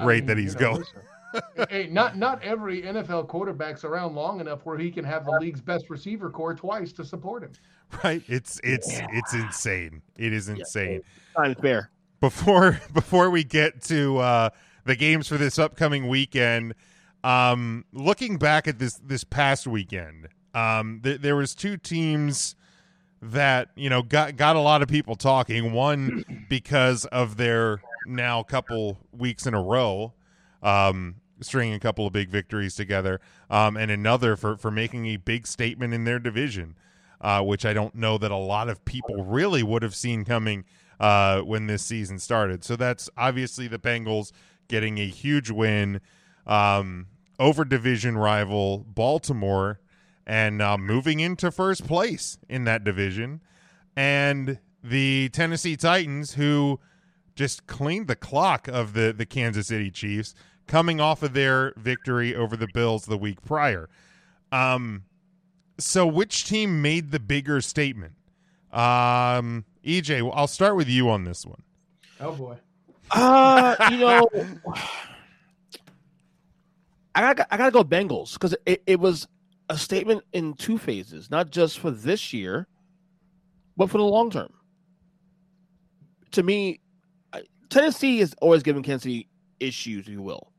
I 0.00 0.04
rate 0.04 0.24
mean, 0.24 0.26
that 0.26 0.36
you 0.38 0.42
he's 0.42 0.54
know, 0.54 0.60
going. 0.60 0.84
hey, 1.68 1.88
not 1.88 2.16
not 2.16 2.42
every 2.42 2.82
NFL 2.82 3.28
quarterback's 3.28 3.84
around 3.84 4.16
long 4.16 4.40
enough 4.40 4.66
where 4.66 4.76
he 4.76 4.90
can 4.90 5.04
have 5.04 5.26
the 5.26 5.30
league's 5.40 5.60
best 5.60 5.90
receiver 5.90 6.28
core 6.28 6.54
twice 6.54 6.92
to 6.94 7.04
support 7.04 7.44
him. 7.44 7.52
Right? 8.04 8.22
It's 8.28 8.60
it's 8.62 8.88
it's 9.12 9.34
insane. 9.34 10.02
It 10.16 10.32
is 10.32 10.48
insane. 10.48 11.02
Time 11.36 11.54
fair. 11.56 11.90
Before 12.20 12.80
before 12.94 13.30
we 13.30 13.44
get 13.44 13.82
to 13.84 14.18
uh, 14.18 14.50
the 14.84 14.96
games 14.96 15.28
for 15.28 15.36
this 15.36 15.58
upcoming 15.58 16.08
weekend, 16.08 16.74
um, 17.24 17.84
looking 17.92 18.38
back 18.38 18.68
at 18.68 18.78
this 18.78 18.94
this 19.04 19.24
past 19.24 19.66
weekend, 19.66 20.28
um, 20.54 21.00
th- 21.02 21.20
there 21.20 21.36
was 21.36 21.54
two 21.54 21.76
teams 21.76 22.54
that 23.22 23.68
you 23.76 23.90
know 23.90 24.02
got 24.02 24.36
got 24.36 24.56
a 24.56 24.60
lot 24.60 24.82
of 24.82 24.88
people 24.88 25.14
talking. 25.14 25.72
One 25.72 26.24
because 26.48 27.04
of 27.06 27.36
their 27.36 27.82
now 28.06 28.42
couple 28.42 28.98
weeks 29.12 29.46
in 29.46 29.54
a 29.54 29.62
row, 29.62 30.14
um, 30.62 31.16
stringing 31.40 31.74
a 31.74 31.80
couple 31.80 32.06
of 32.06 32.12
big 32.12 32.30
victories 32.30 32.74
together, 32.74 33.20
um, 33.50 33.76
and 33.76 33.90
another 33.90 34.36
for 34.36 34.56
for 34.56 34.70
making 34.70 35.06
a 35.06 35.16
big 35.16 35.46
statement 35.46 35.92
in 35.92 36.04
their 36.04 36.18
division, 36.18 36.76
uh, 37.20 37.42
which 37.42 37.66
I 37.66 37.72
don't 37.72 37.94
know 37.94 38.18
that 38.18 38.30
a 38.30 38.36
lot 38.36 38.68
of 38.68 38.84
people 38.84 39.24
really 39.24 39.62
would 39.62 39.82
have 39.82 39.94
seen 39.94 40.24
coming 40.24 40.64
uh, 40.98 41.40
when 41.40 41.66
this 41.66 41.82
season 41.82 42.18
started. 42.18 42.64
So 42.64 42.76
that's 42.76 43.10
obviously 43.16 43.68
the 43.68 43.78
Bengals 43.78 44.32
getting 44.68 44.98
a 44.98 45.06
huge 45.06 45.50
win 45.50 46.00
um, 46.46 47.06
over 47.38 47.64
division 47.64 48.16
rival 48.16 48.84
Baltimore 48.86 49.80
and 50.26 50.62
uh, 50.62 50.78
moving 50.78 51.20
into 51.20 51.50
first 51.50 51.86
place 51.86 52.38
in 52.48 52.64
that 52.64 52.84
division. 52.84 53.40
And 53.96 54.60
the 54.82 55.28
Tennessee 55.30 55.76
Titans, 55.76 56.34
who 56.34 56.78
just 57.34 57.66
cleaned 57.66 58.06
the 58.06 58.16
clock 58.16 58.68
of 58.68 58.92
the, 58.92 59.12
the 59.16 59.26
Kansas 59.26 59.68
City 59.68 59.90
Chiefs, 59.90 60.34
coming 60.66 61.00
off 61.00 61.22
of 61.22 61.32
their 61.32 61.72
victory 61.76 62.34
over 62.34 62.56
the 62.56 62.68
Bills 62.72 63.06
the 63.06 63.18
week 63.18 63.42
prior. 63.42 63.88
Um, 64.52 65.04
so 65.80 66.06
which 66.06 66.44
team 66.44 66.82
made 66.82 67.10
the 67.10 67.20
bigger 67.20 67.60
statement? 67.60 68.12
Um, 68.72 69.64
EJ, 69.84 70.30
I'll 70.34 70.46
start 70.46 70.76
with 70.76 70.88
you 70.88 71.10
on 71.10 71.24
this 71.24 71.44
one. 71.44 71.62
Oh 72.20 72.32
boy. 72.32 72.56
Uh, 73.10 73.74
you 73.90 73.98
know, 73.98 74.28
I 77.14 77.34
got 77.34 77.48
I 77.50 77.56
gotta 77.56 77.72
go 77.72 77.82
Bengals 77.82 78.34
because 78.34 78.54
it, 78.66 78.82
it 78.86 79.00
was 79.00 79.26
a 79.68 79.76
statement 79.76 80.22
in 80.32 80.54
two 80.54 80.78
phases, 80.78 81.30
not 81.30 81.50
just 81.50 81.78
for 81.78 81.90
this 81.90 82.32
year, 82.32 82.68
but 83.76 83.90
for 83.90 83.98
the 83.98 84.04
long 84.04 84.30
term. 84.30 84.52
To 86.32 86.42
me, 86.42 86.80
Tennessee 87.70 88.20
is 88.20 88.34
always 88.40 88.62
giving 88.62 88.82
Kansas 88.82 89.04
City 89.04 89.28
issues, 89.60 90.06
if 90.06 90.12
you 90.12 90.22
will. 90.22 90.52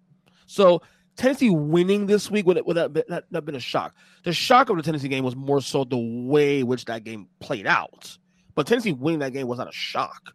So 0.47 0.81
Tennessee 1.21 1.51
winning 1.51 2.07
this 2.07 2.31
week 2.31 2.47
would 2.47 2.59
would 2.65 2.77
have 2.77 2.93
been, 2.93 3.03
not 3.29 3.45
been 3.45 3.53
a 3.53 3.59
shock. 3.59 3.93
The 4.23 4.33
shock 4.33 4.71
of 4.71 4.77
the 4.77 4.81
Tennessee 4.81 5.07
game 5.07 5.23
was 5.23 5.35
more 5.35 5.61
so 5.61 5.83
the 5.83 5.95
way 5.95 6.63
which 6.63 6.85
that 6.85 7.03
game 7.03 7.27
played 7.39 7.67
out. 7.67 8.17
But 8.55 8.65
Tennessee 8.65 8.93
winning 8.93 9.19
that 9.19 9.31
game 9.31 9.45
was 9.45 9.59
not 9.59 9.69
a 9.69 9.71
shock 9.71 10.33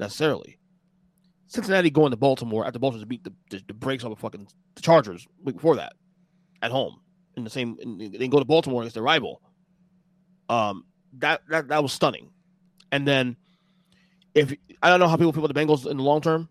necessarily. 0.00 0.58
Cincinnati 1.46 1.88
going 1.88 2.10
to 2.10 2.16
Baltimore 2.16 2.66
after 2.66 2.80
Baltimore 2.80 3.06
beat 3.06 3.22
the, 3.22 3.32
the, 3.50 3.62
the 3.68 3.74
brakes 3.74 4.02
off 4.02 4.10
of 4.10 4.18
fucking 4.18 4.48
the 4.74 4.82
Chargers 4.82 5.24
week 5.44 5.54
before 5.54 5.76
that 5.76 5.92
at 6.62 6.72
home 6.72 7.00
in 7.36 7.44
the 7.44 7.50
same 7.50 7.76
they 7.96 8.26
go 8.26 8.40
to 8.40 8.44
Baltimore 8.44 8.82
against 8.82 8.94
their 8.94 9.04
rival. 9.04 9.40
Um, 10.48 10.84
that 11.18 11.42
that 11.48 11.68
that 11.68 11.80
was 11.80 11.92
stunning. 11.92 12.30
And 12.90 13.06
then 13.06 13.36
if 14.34 14.52
I 14.82 14.88
don't 14.88 14.98
know 14.98 15.06
how 15.06 15.16
people 15.16 15.32
feel 15.32 15.44
about 15.44 15.54
the 15.54 15.60
Bengals 15.60 15.88
in 15.88 15.96
the 15.96 16.02
long 16.02 16.20
term, 16.20 16.48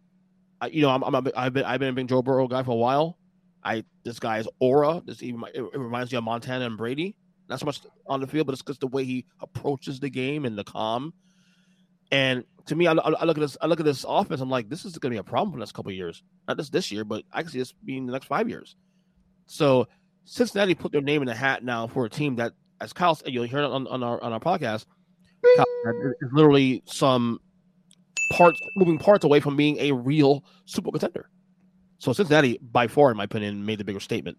I, 0.62 0.68
you 0.68 0.84
know 0.84 0.90
I'm, 0.90 1.04
I'm 1.04 1.16
a, 1.16 1.32
I've 1.36 1.52
been 1.52 1.66
I've 1.66 1.82
been 1.82 1.90
a 1.90 1.94
big 1.94 2.08
Joe 2.08 2.22
Burrow 2.22 2.48
guy 2.48 2.64
for 2.64 2.72
a 2.72 2.76
while. 2.76 3.18
I 3.64 3.84
this 4.04 4.20
guy's 4.20 4.48
aura, 4.60 5.02
this 5.06 5.24
even 5.24 5.44
it, 5.54 5.62
reminds 5.78 6.12
me 6.12 6.18
of 6.18 6.24
Montana 6.24 6.66
and 6.66 6.78
Brady. 6.78 7.16
Not 7.50 7.60
so 7.60 7.66
much 7.66 7.82
on 8.08 8.22
the 8.22 8.28
field, 8.28 8.48
but 8.48 8.54
it's 8.54 8.62
just 8.62 8.80
the 8.80 8.88
way 8.88 9.04
he 9.04 9.26
approaches 9.42 10.00
the 10.00 10.10
game 10.10 10.46
and 10.46 10.58
the 10.58 10.64
calm. 10.64 11.14
And 12.12 12.46
to 12.68 12.76
me, 12.76 12.88
I, 12.88 12.94
I 12.94 13.26
look 13.26 13.38
at 13.38 13.42
this. 13.42 13.58
I 13.62 13.68
look 13.68 13.80
at 13.80 13.86
this 13.86 14.06
offense. 14.08 14.40
I'm 14.40 14.50
like, 14.50 14.70
this 14.70 14.86
is 14.86 14.98
going 14.98 15.12
to 15.12 15.16
be 15.16 15.20
a 15.20 15.24
problem 15.24 15.52
for 15.52 15.58
the 15.58 15.62
next 15.62 15.74
couple 15.74 15.92
years. 15.92 16.24
Not 16.48 16.58
just 16.58 16.72
this 16.72 16.92
year, 16.92 17.04
but 17.04 17.24
I 17.32 17.42
can 17.42 17.52
see 17.52 17.60
this 17.60 17.74
being 17.84 18.06
the 18.06 18.14
next 18.14 18.28
five 18.28 18.48
years. 18.48 18.76
So 19.46 19.88
Cincinnati 20.26 20.76
put 20.76 20.92
their 20.92 21.02
name 21.02 21.22
in 21.22 21.28
the 21.28 21.36
hat 21.36 21.64
now 21.64 21.88
for 21.88 22.06
a 22.06 22.10
team 22.10 22.36
that, 22.38 22.54
as 22.80 22.94
Kyle, 22.94 23.16
said, 23.16 23.34
you'll 23.34 23.44
hear 23.44 23.60
it 23.60 23.66
on, 23.66 23.88
on 23.88 24.04
our 24.04 24.22
on 24.24 24.32
our 24.32 24.40
podcast, 24.40 24.86
is 25.44 26.32
literally 26.32 26.84
some 26.86 27.40
parts 28.32 28.60
moving 28.78 28.98
parts 28.98 29.26
away 29.26 29.40
from 29.40 29.58
being 29.58 29.78
a 29.80 29.92
real 29.92 30.44
Super 30.66 30.86
Bowl 30.86 30.92
contender. 30.94 31.30
So 32.04 32.12
Cincinnati, 32.12 32.60
by 32.62 32.88
far, 32.88 33.12
in 33.12 33.16
my 33.16 33.24
opinion, 33.24 33.66
made 33.66 33.78
the 33.78 33.86
bigger 33.86 34.02
statement. 34.02 34.38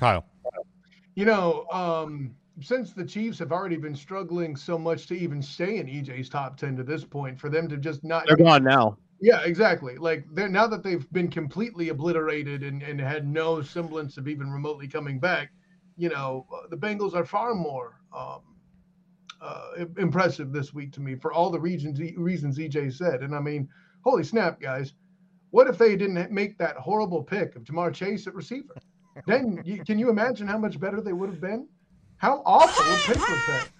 Kyle. 0.00 0.24
You 1.14 1.24
know, 1.24 1.64
um, 1.70 2.34
since 2.60 2.92
the 2.92 3.04
Chiefs 3.04 3.38
have 3.38 3.52
already 3.52 3.76
been 3.76 3.94
struggling 3.94 4.56
so 4.56 4.76
much 4.76 5.06
to 5.06 5.14
even 5.14 5.40
stay 5.40 5.76
in 5.76 5.86
EJ's 5.86 6.28
top 6.28 6.56
10 6.56 6.76
to 6.78 6.82
this 6.82 7.04
point, 7.04 7.38
for 7.38 7.48
them 7.48 7.68
to 7.68 7.76
just 7.76 8.02
not. 8.02 8.24
They're 8.26 8.36
gone 8.36 8.64
now. 8.64 8.98
Yeah, 9.20 9.42
exactly. 9.44 9.96
Like 9.96 10.24
they're 10.32 10.48
now 10.48 10.66
that 10.66 10.82
they've 10.82 11.08
been 11.12 11.30
completely 11.30 11.90
obliterated 11.90 12.64
and, 12.64 12.82
and 12.82 13.00
had 13.00 13.28
no 13.28 13.62
semblance 13.62 14.16
of 14.16 14.26
even 14.26 14.50
remotely 14.50 14.88
coming 14.88 15.20
back, 15.20 15.52
you 15.96 16.08
know, 16.08 16.48
uh, 16.52 16.66
the 16.68 16.76
Bengals 16.76 17.14
are 17.14 17.24
far 17.24 17.54
more 17.54 18.00
um, 18.12 18.40
uh, 19.40 19.84
impressive 19.98 20.52
this 20.52 20.74
week 20.74 20.92
to 20.94 21.00
me 21.00 21.14
for 21.14 21.32
all 21.32 21.48
the 21.48 21.60
reasons 21.60 22.00
reasons 22.16 22.58
EJ 22.58 22.92
said. 22.92 23.22
And 23.22 23.36
I 23.36 23.40
mean, 23.40 23.68
holy 24.02 24.24
snap, 24.24 24.60
guys! 24.60 24.94
What 25.56 25.68
if 25.68 25.78
they 25.78 25.96
didn't 25.96 26.30
make 26.30 26.58
that 26.58 26.76
horrible 26.76 27.22
pick 27.22 27.56
of 27.56 27.64
Ja'Marr 27.64 27.94
Chase 27.94 28.26
at 28.26 28.34
receiver? 28.34 28.74
then 29.26 29.62
you, 29.64 29.82
can 29.82 29.98
you 29.98 30.10
imagine 30.10 30.46
how 30.46 30.58
much 30.58 30.78
better 30.78 31.00
they 31.00 31.14
would 31.14 31.30
have 31.30 31.40
been? 31.40 31.66
How 32.18 32.42
awful 32.44 32.84
a 32.84 32.96
pick 32.98 33.16
was 33.26 33.70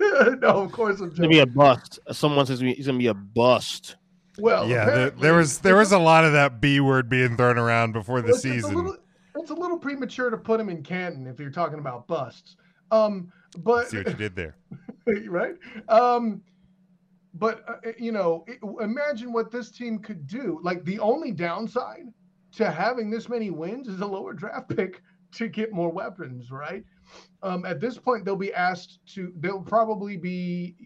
that? 0.00 0.38
no, 0.42 0.60
of 0.60 0.72
course 0.72 0.98
I'm 0.98 1.10
He's 1.10 1.20
gonna 1.20 1.28
be 1.28 1.38
a 1.38 1.46
bust. 1.46 2.00
Someone 2.10 2.46
says 2.46 2.58
he's 2.58 2.86
gonna 2.86 2.98
be 2.98 3.06
a 3.06 3.14
bust. 3.14 3.94
Well, 4.38 4.68
yeah, 4.68 4.86
there, 4.86 5.10
there 5.10 5.34
was 5.34 5.60
there 5.60 5.76
was 5.76 5.92
a 5.92 6.00
lot 6.00 6.24
of 6.24 6.32
that 6.32 6.60
B 6.60 6.80
word 6.80 7.08
being 7.08 7.36
thrown 7.36 7.58
around 7.58 7.92
before 7.92 8.20
the 8.20 8.32
Well, 8.32 8.36
it's- 8.36 8.44
It's 8.44 8.52
a, 8.56 8.62
season. 8.62 8.74
little, 8.74 8.96
it's 9.36 9.50
a 9.50 9.54
little 9.54 9.78
premature 9.78 10.30
to 10.30 10.36
put 10.36 10.58
him 10.58 10.68
in 10.68 10.82
Canton 10.82 11.28
if 11.28 11.38
you're 11.38 11.48
talking 11.48 11.78
about 11.78 12.08
busts. 12.08 12.56
Um, 12.90 13.30
but 13.58 13.86
See 13.86 13.98
what 13.98 14.08
you 14.08 14.14
did 14.14 14.34
there. 14.34 14.56
right? 15.28 15.54
Um, 15.88 16.42
but 17.34 17.64
uh, 17.68 17.92
you 17.98 18.12
know, 18.12 18.44
imagine 18.80 19.32
what 19.32 19.50
this 19.50 19.70
team 19.70 19.98
could 19.98 20.26
do. 20.26 20.60
Like 20.62 20.84
the 20.84 20.98
only 21.00 21.32
downside 21.32 22.06
to 22.52 22.70
having 22.70 23.10
this 23.10 23.28
many 23.28 23.50
wins 23.50 23.88
is 23.88 24.00
a 24.00 24.06
lower 24.06 24.32
draft 24.32 24.74
pick 24.76 25.02
to 25.32 25.48
get 25.48 25.72
more 25.72 25.90
weapons, 25.90 26.50
right? 26.50 26.84
Um, 27.42 27.64
at 27.64 27.80
this 27.80 27.98
point, 27.98 28.24
they'll 28.24 28.36
be 28.36 28.54
asked 28.54 29.00
to. 29.14 29.32
They'll 29.36 29.62
probably 29.62 30.16
be 30.16 30.76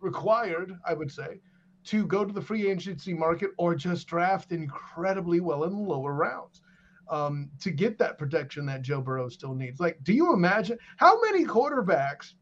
required, 0.00 0.78
I 0.86 0.94
would 0.94 1.10
say, 1.10 1.40
to 1.84 2.06
go 2.06 2.24
to 2.24 2.32
the 2.32 2.42
free 2.42 2.68
agency 2.68 3.14
market 3.14 3.50
or 3.56 3.74
just 3.74 4.06
draft 4.06 4.52
incredibly 4.52 5.40
well 5.40 5.64
in 5.64 5.72
the 5.72 5.78
lower 5.78 6.14
rounds 6.14 6.60
um, 7.08 7.50
to 7.60 7.70
get 7.70 7.96
that 7.98 8.18
protection 8.18 8.66
that 8.66 8.82
Joe 8.82 9.00
Burrow 9.00 9.28
still 9.28 9.54
needs. 9.54 9.80
Like, 9.80 9.98
do 10.02 10.12
you 10.12 10.32
imagine 10.32 10.78
how 10.96 11.20
many 11.22 11.44
quarterbacks 11.44 12.34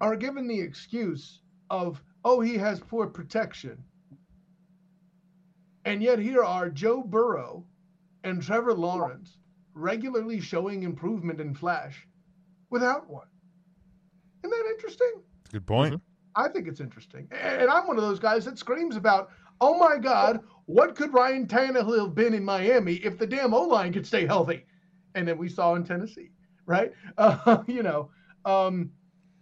are 0.00 0.16
given 0.16 0.48
the 0.48 0.58
excuse 0.58 1.39
of, 1.70 2.02
oh, 2.24 2.40
he 2.40 2.56
has 2.58 2.80
poor 2.80 3.06
protection? 3.06 3.82
And 5.84 6.02
yet 6.02 6.18
here 6.18 6.44
are 6.44 6.68
Joe 6.68 7.02
Burrow 7.02 7.64
and 8.22 8.42
Trevor 8.42 8.74
Lawrence 8.74 9.38
regularly 9.74 10.40
showing 10.40 10.82
improvement 10.82 11.40
in 11.40 11.54
flash 11.54 12.06
without 12.68 13.08
one. 13.08 13.26
Isn't 14.44 14.50
that 14.50 14.70
interesting? 14.70 15.12
Good 15.50 15.66
point. 15.66 16.00
I 16.36 16.48
think 16.48 16.68
it's 16.68 16.80
interesting. 16.80 17.28
And 17.32 17.70
I'm 17.70 17.86
one 17.86 17.96
of 17.96 18.02
those 18.02 18.18
guys 18.18 18.44
that 18.44 18.58
screams 18.58 18.96
about, 18.96 19.30
oh 19.60 19.78
my 19.78 19.98
God, 19.98 20.40
what 20.66 20.94
could 20.94 21.12
Ryan 21.12 21.46
Tannehill 21.46 21.98
have 21.98 22.14
been 22.14 22.34
in 22.34 22.44
Miami 22.44 22.94
if 22.94 23.18
the 23.18 23.26
damn 23.26 23.54
O 23.54 23.62
line 23.62 23.92
could 23.92 24.06
stay 24.06 24.26
healthy? 24.26 24.64
And 25.14 25.26
then 25.26 25.38
we 25.38 25.48
saw 25.48 25.74
in 25.74 25.84
Tennessee, 25.84 26.30
right? 26.66 26.92
Uh, 27.18 27.62
you 27.66 27.82
know, 27.82 28.10
um, 28.44 28.90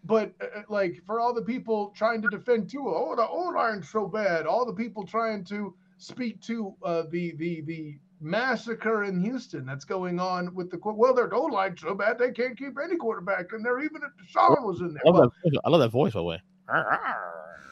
but 0.05 0.33
uh, 0.41 0.63
like 0.69 1.03
for 1.07 1.21
all 1.21 1.35
the 1.35 1.43
people 1.43 1.93
trying 1.97 2.23
to 2.23 2.29
defend 2.29 2.71
Tua, 2.71 2.91
oh 2.93 3.15
the 3.17 3.27
O 3.27 3.51
line's 3.55 3.89
so 3.89 4.07
bad. 4.07 4.47
All 4.47 4.65
the 4.67 4.73
people 4.73 5.05
trying 5.07 5.45
to 5.47 5.75
speak 5.99 6.41
to 6.43 6.75
uh, 6.85 7.03
the 7.11 7.33
the 7.37 7.61
the 7.63 7.99
massacre 8.21 9.05
in 9.05 9.21
Houston 9.23 9.65
that's 9.65 9.85
going 9.85 10.19
on 10.19 10.53
with 10.55 10.71
the 10.71 10.79
well, 10.85 11.15
their 11.15 11.33
O 11.35 11.43
line 11.45 11.77
so 11.77 11.95
bad 11.95 12.19
they 12.19 12.31
can't 12.33 12.57
keep 12.59 12.75
any 12.83 12.97
quarterback, 12.97 13.53
and 13.53 13.65
they're 13.65 13.81
even 13.81 14.01
if 14.03 14.11
Deshaun 14.27 14.65
was 14.65 14.81
in 14.81 14.93
there. 14.95 15.03
I 15.07 15.11
love, 15.11 15.17
Well, 15.19 15.33
that, 15.53 15.61
I 15.65 15.71
love 15.71 15.81
that 15.81 15.91
voice, 15.91 16.13
by 16.15 16.21
the 16.21 16.25
way. 16.25 16.43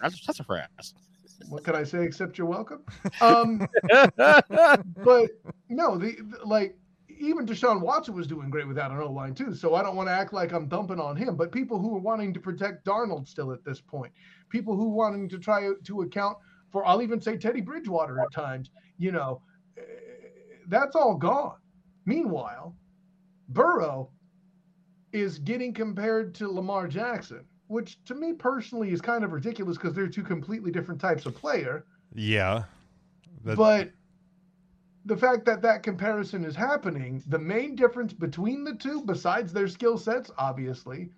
That's 0.03 0.25
that's 0.27 0.41
a 0.41 0.45
phrase. 0.45 0.65
what 1.49 1.65
can 1.65 1.75
I 1.75 1.83
say 1.83 2.05
except 2.05 2.37
you're 2.39 2.47
welcome? 2.47 2.83
Um, 3.21 3.67
but 4.17 5.31
no, 5.69 5.97
the- 5.97 6.19
like 6.45 6.77
even 7.19 7.47
Deshaun 7.47 7.81
Watson 7.81 8.15
was 8.15 8.27
doing 8.27 8.51
great 8.51 8.67
without 8.69 8.91
an 8.91 8.99
O 8.99 9.11
line 9.11 9.35
too. 9.35 9.55
So 9.55 9.75
I 9.75 9.83
don't 9.83 9.97
want 9.97 10.09
to 10.09 10.13
act 10.13 10.33
like 10.33 10.53
I'm 10.53 10.69
dumping 10.69 11.01
on 11.01 11.17
him. 11.17 11.37
But 11.37 11.53
people 11.53 11.79
who 11.79 11.95
are 11.97 12.01
wanting 12.01 12.33
to 12.35 12.41
protect 12.41 12.85
Darnold 12.85 13.27
still 13.29 13.53
at 13.53 13.65
this 13.65 13.81
point, 13.81 14.13
people 14.49 14.77
who 14.77 14.89
wanting 14.91 15.29
to 15.31 15.39
try 15.39 15.71
to 15.85 16.03
account 16.03 16.37
for, 16.71 16.87
I'll 16.87 17.03
even 17.03 17.21
say 17.21 17.37
Teddy 17.37 17.61
Bridgewater 17.61 18.21
at 18.21 18.33
times. 18.33 18.71
You 18.99 19.13
know, 19.13 19.43
eh, 19.77 19.83
that's 20.69 20.97
all 20.97 21.15
gone. 21.15 21.57
Meanwhile, 22.05 22.75
Burrow 23.49 24.11
is 25.13 25.39
getting 25.39 25.73
compared 25.73 26.35
to 26.37 26.49
Lamar 26.49 26.89
Jackson, 26.89 27.45
which 27.69 28.03
to 28.05 28.15
me 28.15 28.33
personally 28.33 28.91
is 28.93 29.01
kind 29.01 29.25
of 29.25 29.33
ridiculous 29.33 29.77
because 29.77 29.95
they're 29.95 30.09
two 30.09 30.23
completely 30.23 30.71
different 30.71 31.01
types 31.01 31.27
of 31.27 31.35
player. 31.35 31.87
Yeah. 32.15 32.65
That- 33.45 33.57
But 33.57 33.93
the 35.07 35.17
fact 35.17 35.45
that 35.47 35.63
that 35.63 35.85
comparison 35.85 36.45
is 36.45 36.57
happening, 36.57 37.23
the 37.29 37.39
main 37.39 37.77
difference 37.77 38.13
between 38.13 38.65
the 38.65 38.75
two, 38.75 39.03
besides 39.03 39.53
their 39.53 39.69
skill 39.69 39.97
sets, 39.97 40.33
obviously, 40.37 41.11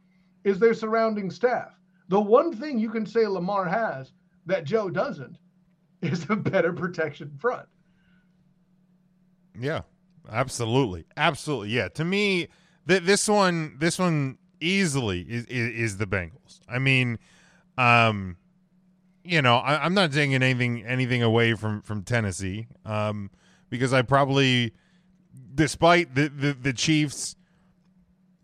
is 0.45 0.59
their 0.59 0.75
surrounding 0.75 1.31
staff. 1.31 1.75
The 2.09 2.21
one 2.21 2.55
thing 2.55 2.79
you 2.79 2.91
can 2.91 3.07
say 3.07 3.27
Lamar 3.27 3.65
has 3.65 4.13
that 4.47 4.65
Joe 4.65 4.91
doesn't 4.91 5.39
is 6.03 6.27
a 6.29 6.37
better 6.37 6.73
protection 6.73 7.33
front. 7.39 7.67
Yeah, 9.59 9.81
absolutely, 10.31 11.07
absolutely. 11.17 11.71
Yeah, 11.71 11.89
to 11.89 12.05
me, 12.05 12.49
th- 12.87 13.03
this 13.03 13.27
one, 13.27 13.77
this 13.79 13.99
one 13.99 14.37
easily 14.61 15.23
is, 15.23 15.47
is 15.47 15.75
is 15.75 15.97
the 15.97 16.07
Bengals. 16.07 16.61
I 16.69 16.79
mean, 16.79 17.19
um, 17.79 18.37
you 19.25 19.43
know, 19.43 19.57
I, 19.57 19.85
I'm 19.85 19.95
not 19.95 20.13
taking 20.13 20.35
anything 20.35 20.85
anything 20.85 21.23
away 21.23 21.55
from 21.55 21.83
from 21.83 22.03
Tennessee, 22.03 22.69
um, 22.85 23.31
because 23.71 23.93
I 23.93 24.03
probably, 24.03 24.73
despite 25.55 26.15
the 26.15 26.29
the, 26.29 26.53
the 26.53 26.73
Chiefs' 26.73 27.37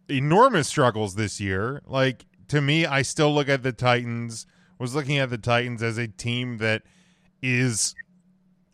enormous 0.08 0.68
struggles 0.68 1.14
this 1.14 1.40
year, 1.40 1.82
like 1.86 2.26
to 2.48 2.60
me, 2.60 2.86
I 2.86 3.02
still 3.02 3.32
look 3.34 3.48
at 3.48 3.62
the 3.62 3.72
Titans. 3.72 4.46
Was 4.76 4.94
looking 4.94 5.18
at 5.18 5.30
the 5.30 5.38
Titans 5.38 5.84
as 5.84 5.98
a 5.98 6.08
team 6.08 6.58
that 6.58 6.82
is 7.40 7.94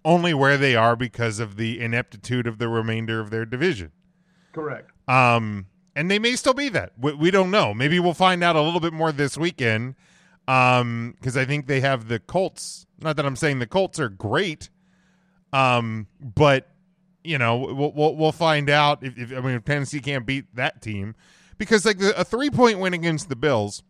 only 0.02 0.32
where 0.32 0.56
they 0.56 0.74
are 0.74 0.96
because 0.96 1.38
of 1.38 1.56
the 1.56 1.78
ineptitude 1.78 2.46
of 2.46 2.56
the 2.58 2.68
remainder 2.68 3.20
of 3.20 3.28
their 3.30 3.44
division. 3.44 3.92
Correct. 4.52 4.90
Um, 5.06 5.66
and 5.94 6.10
they 6.10 6.18
may 6.18 6.36
still 6.36 6.54
be 6.54 6.70
that. 6.70 6.92
We, 6.98 7.12
we 7.12 7.30
don't 7.30 7.50
know. 7.50 7.74
Maybe 7.74 8.00
we'll 8.00 8.14
find 8.14 8.42
out 8.42 8.56
a 8.56 8.62
little 8.62 8.80
bit 8.80 8.94
more 8.94 9.12
this 9.12 9.36
weekend. 9.36 9.94
Um, 10.48 11.14
because 11.18 11.36
I 11.36 11.44
think 11.44 11.66
they 11.66 11.80
have 11.80 12.08
the 12.08 12.18
Colts. 12.18 12.86
Not 12.98 13.16
that 13.16 13.26
I'm 13.26 13.36
saying 13.36 13.58
the 13.58 13.66
Colts 13.66 14.00
are 14.00 14.08
great. 14.08 14.70
Um, 15.52 16.06
but 16.20 16.68
you 17.24 17.38
know, 17.38 17.56
we'll 17.58 17.92
we'll, 17.92 18.16
we'll 18.16 18.32
find 18.32 18.70
out 18.70 19.02
if, 19.02 19.18
if 19.18 19.32
I 19.32 19.40
mean 19.40 19.56
if 19.56 19.64
Tennessee 19.64 20.00
can't 20.00 20.26
beat 20.26 20.54
that 20.56 20.80
team 20.82 21.14
because 21.58 21.84
like 21.84 21.98
the, 21.98 22.18
a 22.18 22.24
three 22.24 22.50
point 22.50 22.78
win 22.78 22.94
against 22.94 23.28
the 23.28 23.36
Bills, 23.36 23.82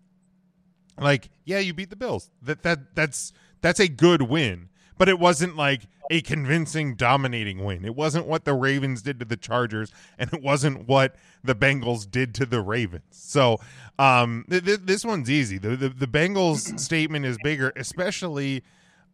like 0.98 1.30
yeah, 1.44 1.58
you 1.58 1.72
beat 1.72 1.90
the 1.90 1.96
Bills. 1.96 2.30
That 2.42 2.62
that 2.62 2.94
that's 2.94 3.32
that's 3.60 3.80
a 3.80 3.88
good 3.88 4.22
win, 4.22 4.68
but 4.98 5.08
it 5.08 5.18
wasn't 5.18 5.56
like 5.56 5.82
a 6.10 6.20
convincing 6.22 6.96
dominating 6.96 7.64
win. 7.64 7.84
It 7.84 7.94
wasn't 7.94 8.26
what 8.26 8.44
the 8.44 8.54
Ravens 8.54 9.00
did 9.00 9.20
to 9.20 9.24
the 9.24 9.36
Chargers 9.36 9.92
and 10.18 10.32
it 10.32 10.42
wasn't 10.42 10.88
what 10.88 11.14
the 11.44 11.54
Bengals 11.54 12.10
did 12.10 12.34
to 12.34 12.46
the 12.46 12.60
Ravens. 12.60 13.04
So, 13.12 13.58
um 13.98 14.44
th- 14.50 14.64
th- 14.64 14.80
this 14.82 15.04
one's 15.04 15.30
easy. 15.30 15.58
The, 15.58 15.76
the 15.76 15.88
the 15.90 16.08
Bengals 16.08 16.80
statement 16.80 17.26
is 17.26 17.38
bigger, 17.44 17.72
especially 17.76 18.64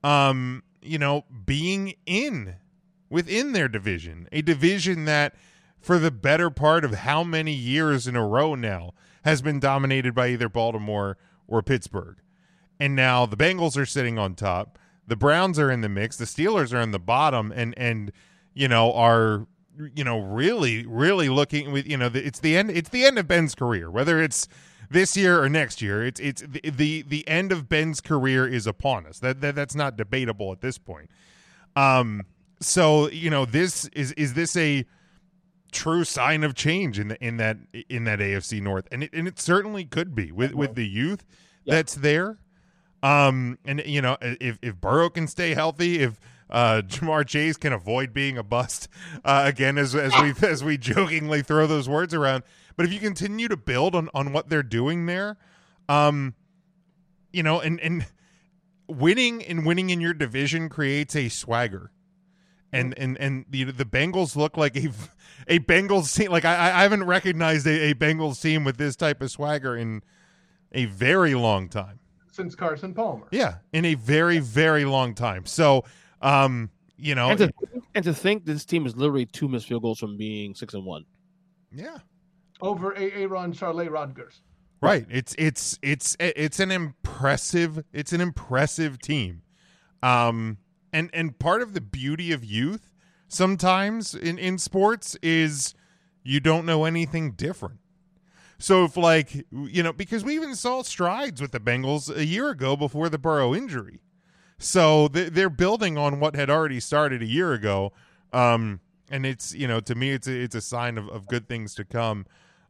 um 0.03 0.63
you 0.83 0.99
know, 0.99 1.25
being 1.45 1.95
in 2.07 2.57
within 3.09 3.53
their 3.53 3.69
division, 3.69 4.29
a 4.33 4.43
division 4.43 5.05
that 5.05 5.35
for 5.81 5.99
the 5.99 6.11
better 6.11 6.51
part 6.51 6.85
of 6.85 6.93
how 6.95 7.23
many 7.23 7.53
years 7.53 8.07
in 8.07 8.17
a 8.17 8.27
row 8.27 8.55
now 8.55 8.93
has 9.25 9.43
been 9.43 9.61
dominated 9.61 10.15
by 10.15 10.29
either 10.29 10.49
Baltimore 10.49 11.17
or 11.47 11.63
Pittsburgh. 11.63 12.17
And 12.79 12.95
now 12.95 13.27
the 13.27 13.37
Bengals 13.37 13.77
are 13.77 13.87
sitting 13.87 14.19
on 14.19 14.35
top. 14.35 14.79
The 15.07 15.17
Browns 15.17 15.59
are 15.59 15.71
in 15.71 15.81
the 15.81 15.89
mix. 15.89 16.17
The 16.17 16.25
Steelers 16.25 16.75
are 16.75 16.81
in 16.81 16.91
the 16.91 16.99
bottom 16.99 17.53
and 17.53 17.75
and 17.79 18.13
you 18.55 18.69
know 18.69 18.93
are 18.93 19.47
you 19.95 20.05
know 20.05 20.19
really 20.19 20.87
really 20.87 21.29
looking 21.29 21.71
with 21.71 21.87
you 21.87 21.97
know 21.97 22.11
it's 22.13 22.41
the 22.41 22.57
end 22.57 22.71
it's 22.71 22.89
the 22.89 23.05
end 23.05 23.19
of 23.19 23.29
Ben's 23.29 23.55
career 23.55 23.91
whether 23.91 24.21
it's 24.21 24.49
this 24.91 25.17
year 25.17 25.43
or 25.43 25.49
next 25.49 25.83
year 25.83 26.05
it's 26.05 26.21
it's 26.21 26.43
the 26.43 26.61
the, 26.71 27.03
the 27.03 27.29
end 27.29 27.53
of 27.53 27.69
Ben's 27.69 28.01
career 28.01 28.47
is 28.47 28.67
upon 28.67 29.07
us. 29.07 29.19
That, 29.19 29.41
that 29.41 29.55
that's 29.55 29.75
not 29.75 29.97
debatable 29.97 30.53
at 30.53 30.61
this 30.61 30.79
point. 30.79 31.11
Um 31.75 32.23
so 32.61 33.09
you 33.11 33.31
know 33.31 33.45
this 33.45 33.87
is 33.89 34.13
is 34.13 34.35
this 34.35 34.57
a 34.57 34.85
true 35.73 36.05
sign 36.05 36.43
of 36.45 36.55
change 36.55 36.99
in 36.99 37.09
the 37.09 37.25
in 37.25 37.37
that 37.37 37.59
in 37.89 38.05
that 38.05 38.19
AFC 38.19 38.61
North? 38.61 38.89
And 38.91 39.05
it, 39.05 39.11
and 39.13 39.29
it 39.29 39.39
certainly 39.39 39.85
could 39.85 40.15
be 40.15 40.33
with 40.33 40.55
with 40.55 40.75
the 40.75 40.87
youth 40.87 41.25
that's 41.67 41.95
there. 41.95 42.39
Um 43.03 43.59
and 43.65 43.83
you 43.85 44.01
know 44.01 44.17
if 44.21 44.59
if 44.63 44.81
Burrow 44.81 45.11
can 45.11 45.27
stay 45.27 45.55
healthy 45.55 46.01
if 46.01 46.19
uh 46.49 46.83
Ja'Marr 46.87 47.27
Chase 47.27 47.57
can 47.57 47.73
avoid 47.73 48.15
being 48.15 48.39
a 48.39 48.43
bust 48.43 48.89
uh 49.25 49.43
again 49.45 49.77
as 49.79 49.95
as 49.95 50.13
we 50.23 50.33
as 50.49 50.63
we 50.63 50.79
jokingly 50.79 51.43
throw 51.43 51.67
those 51.67 51.89
words 51.89 52.15
around 52.15 52.45
but 52.77 52.87
if 52.87 52.93
you 52.93 53.01
continue 53.01 53.49
to 53.49 53.57
build 53.57 53.95
on 53.95 54.09
on 54.15 54.33
what 54.33 54.49
they're 54.49 54.63
doing 54.63 55.07
there 55.07 55.37
um 55.89 56.35
you 57.33 57.43
know 57.43 57.61
and 57.61 57.81
and 57.81 58.07
winning 58.89 59.43
and 59.43 59.67
winning 59.67 59.91
in 59.91 60.01
your 60.01 60.15
division 60.15 60.69
creates 60.69 61.17
a 61.17 61.29
swagger 61.29 61.91
and 62.73 62.99
and 62.99 63.17
and 63.19 63.45
the 63.49 63.65
the 63.65 63.85
Bengals 63.85 64.37
look 64.37 64.57
like 64.57 64.77
a 64.77 64.91
a 65.49 65.59
Bengals 65.61 66.15
team. 66.15 66.31
Like 66.31 66.45
I 66.45 66.55
I 66.55 66.83
haven't 66.83 67.05
recognized 67.05 67.67
a, 67.67 67.91
a 67.91 67.95
Bengals 67.95 68.41
team 68.41 68.65
with 68.65 68.77
this 68.77 68.97
type 68.97 69.23
of 69.23 69.31
swagger 69.31 69.77
in 69.77 70.03
a 70.73 70.87
very 70.87 71.35
long 71.35 71.69
time. 71.69 72.01
Since 72.33 72.55
Carson 72.55 72.93
Palmer. 72.93 73.27
Yeah, 73.31 73.57
in 73.73 73.85
a 73.85 73.95
very 73.95 74.39
very 74.39 74.85
long 74.85 75.15
time. 75.15 75.47
So, 75.47 75.85
um, 76.21 76.71
you 76.97 77.15
know, 77.15 77.31
and 77.31 77.39
to, 77.39 77.53
and 77.95 78.05
to 78.05 78.15
think 78.15 78.45
this 78.45 78.65
team 78.65 78.87
is 78.87 78.97
literally 78.97 79.27
two 79.27 79.49
missed 79.49 79.67
field 79.67 79.83
goals 79.83 79.99
from 79.99 80.17
being 80.17 80.55
six 80.55 80.75
and 80.75 80.85
one. 80.85 81.05
yeah, 81.73 81.99
Over. 82.61 82.97
Aaron 82.97 83.53
Charles 83.53 83.89
Rodgers. 83.89 84.41
right. 84.81 85.07
It's 85.11 85.35
it's 85.39 85.79
it's 85.83 86.17
it's 86.21 86.61
an 86.61 86.71
impressive 86.71 87.85
it's 87.93 88.13
an 88.13 88.21
impressive 88.21 88.99
team. 88.99 89.43
Um, 90.03 90.59
and 90.93 91.11
and 91.13 91.39
part 91.39 91.63
of 91.63 91.75
the 91.75 91.81
beauty 91.81 92.33
of 92.33 92.45
youth 92.45 92.93
sometimes 93.29 94.15
in 94.15 94.39
in 94.39 94.57
sports 94.59 95.17
is 95.23 95.75
you 96.23 96.41
don't 96.41 96.65
know 96.67 96.85
anything 96.85 97.33
different. 97.33 97.81
So 98.59 98.85
if 98.85 98.97
like 98.97 99.45
you 99.53 99.83
know 99.83 99.93
because 99.93 100.25
we 100.25 100.35
even 100.35 100.55
saw 100.55 100.83
strides 100.83 101.41
with 101.43 101.53
the 101.53 101.61
Bengals 101.61 102.15
a 102.15 102.25
year 102.25 102.49
ago 102.51 102.77
before 102.77 103.09
the 103.09 103.19
Burrow 103.19 103.55
injury. 103.55 104.01
So 104.59 105.09
they- 105.09 105.29
they're 105.29 105.51
building 105.51 105.99
on 105.99 106.19
what 106.21 106.35
had 106.35 106.49
already 106.49 106.81
started 106.81 107.21
a 107.23 107.27
year 107.27 107.53
ago. 107.53 107.93
Um 108.33 108.81
and 109.11 109.27
it's 109.27 109.55
you 109.55 109.69
know 109.69 109.81
to 109.81 109.95
me 109.95 110.11
it's 110.13 110.27
a, 110.27 110.33
it's 110.41 110.55
a 110.55 110.61
sign 110.61 110.97
of, 110.99 111.09
of 111.11 111.27
good 111.27 111.49
things 111.49 111.75
to 111.77 111.85
come 111.85 112.25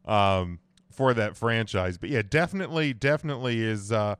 um 0.07 0.59
for 0.91 1.13
that 1.13 1.37
franchise. 1.37 1.97
But 1.97 2.09
yeah, 2.09 2.23
definitely 2.27 2.93
definitely 2.93 3.61
is 3.61 3.91
uh 3.91 4.15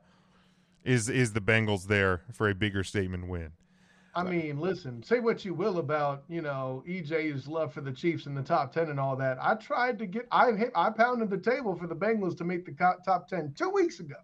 is 0.84 1.08
is 1.08 1.32
the 1.32 1.40
Bengals 1.40 1.86
there 1.86 2.22
for 2.32 2.48
a 2.48 2.54
bigger 2.54 2.84
statement 2.84 3.28
win. 3.28 3.52
I 4.14 4.24
mean, 4.24 4.58
listen, 4.58 5.00
say 5.02 5.20
what 5.20 5.44
you 5.44 5.54
will 5.54 5.78
about, 5.78 6.24
you 6.28 6.42
know, 6.42 6.82
EJ's 6.88 7.46
love 7.46 7.72
for 7.72 7.82
the 7.82 7.92
Chiefs 7.92 8.26
in 8.26 8.34
the 8.34 8.42
top 8.42 8.72
10 8.72 8.88
and 8.88 8.98
all 8.98 9.14
that. 9.14 9.38
I 9.40 9.54
tried 9.54 9.96
to 10.00 10.06
get, 10.06 10.26
I 10.32 10.50
hit, 10.52 10.72
I 10.74 10.90
pounded 10.90 11.30
the 11.30 11.38
table 11.38 11.76
for 11.76 11.86
the 11.86 11.94
Bengals 11.94 12.36
to 12.38 12.44
make 12.44 12.64
the 12.64 12.72
top 13.04 13.28
10 13.28 13.54
two 13.56 13.68
weeks 13.70 14.00
ago. 14.00 14.16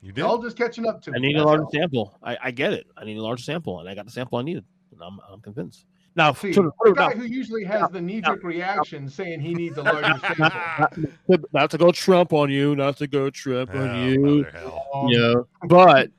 You 0.00 0.12
did. 0.12 0.22
All 0.22 0.40
just 0.40 0.56
catching 0.56 0.86
up 0.86 1.02
to 1.02 1.10
I 1.10 1.14
me. 1.14 1.28
need 1.28 1.34
a 1.34 1.38
That's 1.38 1.46
larger 1.46 1.64
sample. 1.72 2.16
I, 2.22 2.38
I 2.40 2.50
get 2.52 2.72
it. 2.72 2.86
I 2.96 3.04
need 3.04 3.16
a 3.16 3.22
larger 3.22 3.42
sample, 3.42 3.80
and 3.80 3.88
I 3.88 3.96
got 3.96 4.04
the 4.04 4.12
sample 4.12 4.38
I 4.38 4.42
needed. 4.42 4.64
And 4.92 5.00
I'm, 5.02 5.18
I'm 5.28 5.40
convinced. 5.40 5.86
Now, 6.16 6.32
See, 6.32 6.52
to- 6.52 6.72
the 6.84 6.92
guy 6.92 7.08
now- 7.08 7.14
who 7.16 7.24
usually 7.24 7.64
has 7.64 7.90
the 7.90 8.00
knee 8.00 8.20
jerk 8.20 8.44
reaction 8.44 9.08
saying 9.08 9.40
he 9.40 9.52
needs 9.54 9.76
a 9.78 9.82
larger 9.82 10.16
sample. 10.36 11.10
not, 11.28 11.40
not 11.52 11.70
to 11.72 11.78
go 11.78 11.90
Trump 11.90 12.32
on 12.32 12.50
you, 12.50 12.76
not 12.76 12.96
to 12.98 13.06
go 13.08 13.30
Trump 13.30 13.70
Oh, 13.74 13.78
on 13.80 14.08
you. 14.08 14.20
mother 14.20 14.50
hell. 14.52 15.08
Yeah, 15.10 15.34
but 15.68 16.10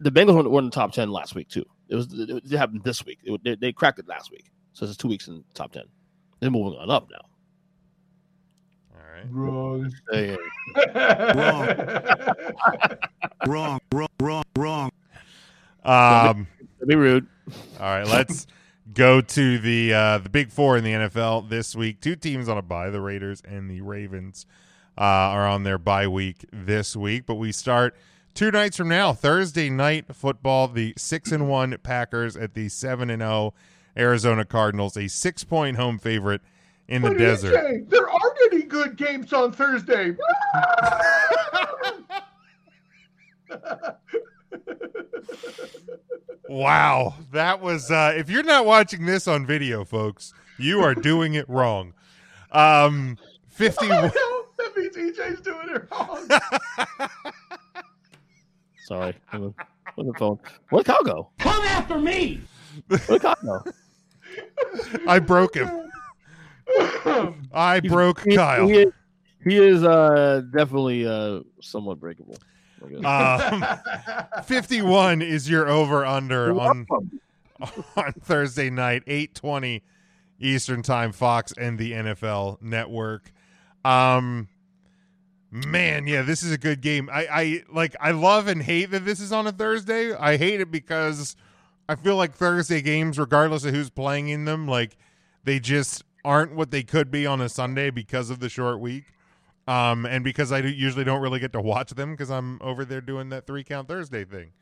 the 0.00 0.10
Bengals 0.10 0.42
were 0.42 0.48
were 0.48 0.58
in 0.60 0.64
the 0.66 0.70
top 0.70 0.92
ten 0.92 1.10
last 1.10 1.34
week 1.34 1.48
too. 1.48 1.64
It 1.88 1.94
was 1.94 2.10
it, 2.12 2.30
it 2.30 2.50
happened 2.56 2.82
this 2.84 3.04
week. 3.04 3.18
It, 3.22 3.38
they, 3.44 3.54
they 3.56 3.72
cracked 3.72 3.98
it 3.98 4.08
last 4.08 4.30
week, 4.30 4.50
so 4.72 4.86
it's 4.86 4.96
two 4.96 5.08
weeks 5.08 5.28
in 5.28 5.36
the 5.36 5.44
top 5.54 5.72
ten. 5.72 5.84
They're 6.40 6.50
moving 6.50 6.78
on 6.78 6.90
up 6.90 7.08
now. 7.10 7.20
All 8.94 9.02
right. 9.12 9.26
Wrong. 9.30 9.92
Wrong, 13.46 13.78
wrong, 13.92 14.08
wrong, 14.20 14.42
wrong. 14.56 14.90
Um, 15.84 16.46
be 16.86 16.94
rude. 16.96 17.26
All 17.78 17.86
right, 17.86 18.06
let's 18.06 18.46
go 18.96 19.20
to 19.20 19.58
the 19.58 19.94
uh, 19.94 20.18
the 20.18 20.28
big 20.28 20.50
four 20.50 20.76
in 20.76 20.82
the 20.82 20.92
NFL 20.92 21.48
this 21.48 21.76
week. 21.76 22.00
Two 22.00 22.16
teams 22.16 22.48
on 22.48 22.58
a 22.58 22.62
bye: 22.62 22.90
the 22.90 23.00
Raiders 23.00 23.40
and 23.46 23.70
the 23.70 23.82
Ravens 23.82 24.46
uh, 24.98 25.02
are 25.02 25.46
on 25.46 25.62
their 25.62 25.78
bye 25.78 26.08
week 26.08 26.44
this 26.52 26.96
week. 26.96 27.26
But 27.26 27.36
we 27.36 27.52
start 27.52 27.94
two 28.34 28.50
nights 28.50 28.76
from 28.76 28.88
now, 28.88 29.12
Thursday 29.12 29.70
night 29.70 30.12
football. 30.16 30.66
The 30.66 30.94
six 30.96 31.30
and 31.30 31.48
one 31.48 31.76
Packers 31.82 32.36
at 32.36 32.54
the 32.54 32.68
seven 32.68 33.10
and 33.10 33.22
zero 33.22 33.54
Arizona 33.96 34.44
Cardinals, 34.44 34.96
a 34.96 35.06
six 35.06 35.44
point 35.44 35.76
home 35.76 35.98
favorite 35.98 36.40
in 36.88 37.02
the 37.02 37.14
desert. 37.14 37.88
There 37.88 38.08
aren't 38.08 38.38
any 38.52 38.62
good 38.62 38.96
games 38.96 39.32
on 39.32 39.52
Thursday. 39.52 40.16
Wow, 46.48 47.14
that 47.32 47.60
was. 47.60 47.90
Uh, 47.90 48.14
if 48.16 48.30
you're 48.30 48.44
not 48.44 48.66
watching 48.66 49.04
this 49.04 49.26
on 49.26 49.46
video, 49.46 49.84
folks, 49.84 50.32
you 50.58 50.80
are 50.80 50.94
doing 50.94 51.34
it 51.34 51.48
wrong. 51.48 51.92
Um, 52.52 53.18
fifty. 53.48 53.88
that 53.88 54.72
means 54.76 54.96
EJ's 54.96 55.40
doing 55.40 55.68
it 55.70 55.88
wrong. 55.90 56.28
Sorry. 58.84 59.14
On 59.32 59.40
the, 59.40 59.54
on 59.98 60.06
the 60.06 60.14
phone. 60.14 60.38
Where'd 60.70 60.86
Kyle 60.86 61.02
go? 61.02 61.30
Come 61.40 61.64
after 61.64 61.98
me. 61.98 62.40
Where'd 62.86 63.22
Kyle 63.22 63.34
go? 63.44 63.64
I 65.08 65.18
broke 65.18 65.56
him. 65.56 65.68
I 67.52 67.80
broke 67.80 68.22
He- 68.22 68.36
Kyle. 68.36 68.68
He, 68.68 68.86
he 69.42 69.56
is 69.56 69.82
uh, 69.82 70.42
definitely 70.52 71.06
uh, 71.06 71.40
somewhat 71.60 71.98
breakable. 71.98 72.36
Um, 73.04 73.64
51 74.44 75.22
is 75.22 75.48
your 75.48 75.68
over 75.68 76.04
under 76.04 76.58
on 76.58 76.86
on 77.96 78.12
Thursday 78.20 78.70
night, 78.70 79.04
8:20 79.06 79.82
Eastern 80.38 80.82
Time, 80.82 81.12
Fox 81.12 81.52
and 81.52 81.78
the 81.78 81.92
NFL 81.92 82.60
Network. 82.60 83.32
Um, 83.84 84.48
man, 85.50 86.06
yeah, 86.06 86.22
this 86.22 86.42
is 86.42 86.52
a 86.52 86.58
good 86.58 86.80
game. 86.80 87.08
I, 87.12 87.26
I 87.26 87.62
like, 87.72 87.96
I 88.00 88.10
love 88.10 88.48
and 88.48 88.62
hate 88.62 88.90
that 88.90 89.04
this 89.04 89.20
is 89.20 89.32
on 89.32 89.46
a 89.46 89.52
Thursday. 89.52 90.14
I 90.14 90.36
hate 90.36 90.60
it 90.60 90.70
because 90.70 91.36
I 91.88 91.94
feel 91.94 92.16
like 92.16 92.34
Thursday 92.34 92.82
games, 92.82 93.18
regardless 93.18 93.64
of 93.64 93.74
who's 93.74 93.90
playing 93.90 94.28
in 94.28 94.44
them, 94.44 94.66
like 94.66 94.96
they 95.44 95.60
just 95.60 96.04
aren't 96.24 96.54
what 96.54 96.70
they 96.70 96.82
could 96.82 97.10
be 97.10 97.24
on 97.26 97.40
a 97.40 97.48
Sunday 97.48 97.90
because 97.90 98.30
of 98.30 98.40
the 98.40 98.48
short 98.48 98.80
week. 98.80 99.04
Um, 99.66 100.06
and 100.06 100.22
because 100.22 100.52
I 100.52 100.60
do, 100.60 100.68
usually 100.68 101.04
don't 101.04 101.20
really 101.20 101.40
get 101.40 101.52
to 101.54 101.60
watch 101.60 101.90
them 101.90 102.12
because 102.12 102.30
I'm 102.30 102.60
over 102.62 102.84
there 102.84 103.00
doing 103.00 103.30
that 103.30 103.46
three 103.46 103.64
count 103.64 103.88
Thursday 103.88 104.24
thing. 104.24 104.52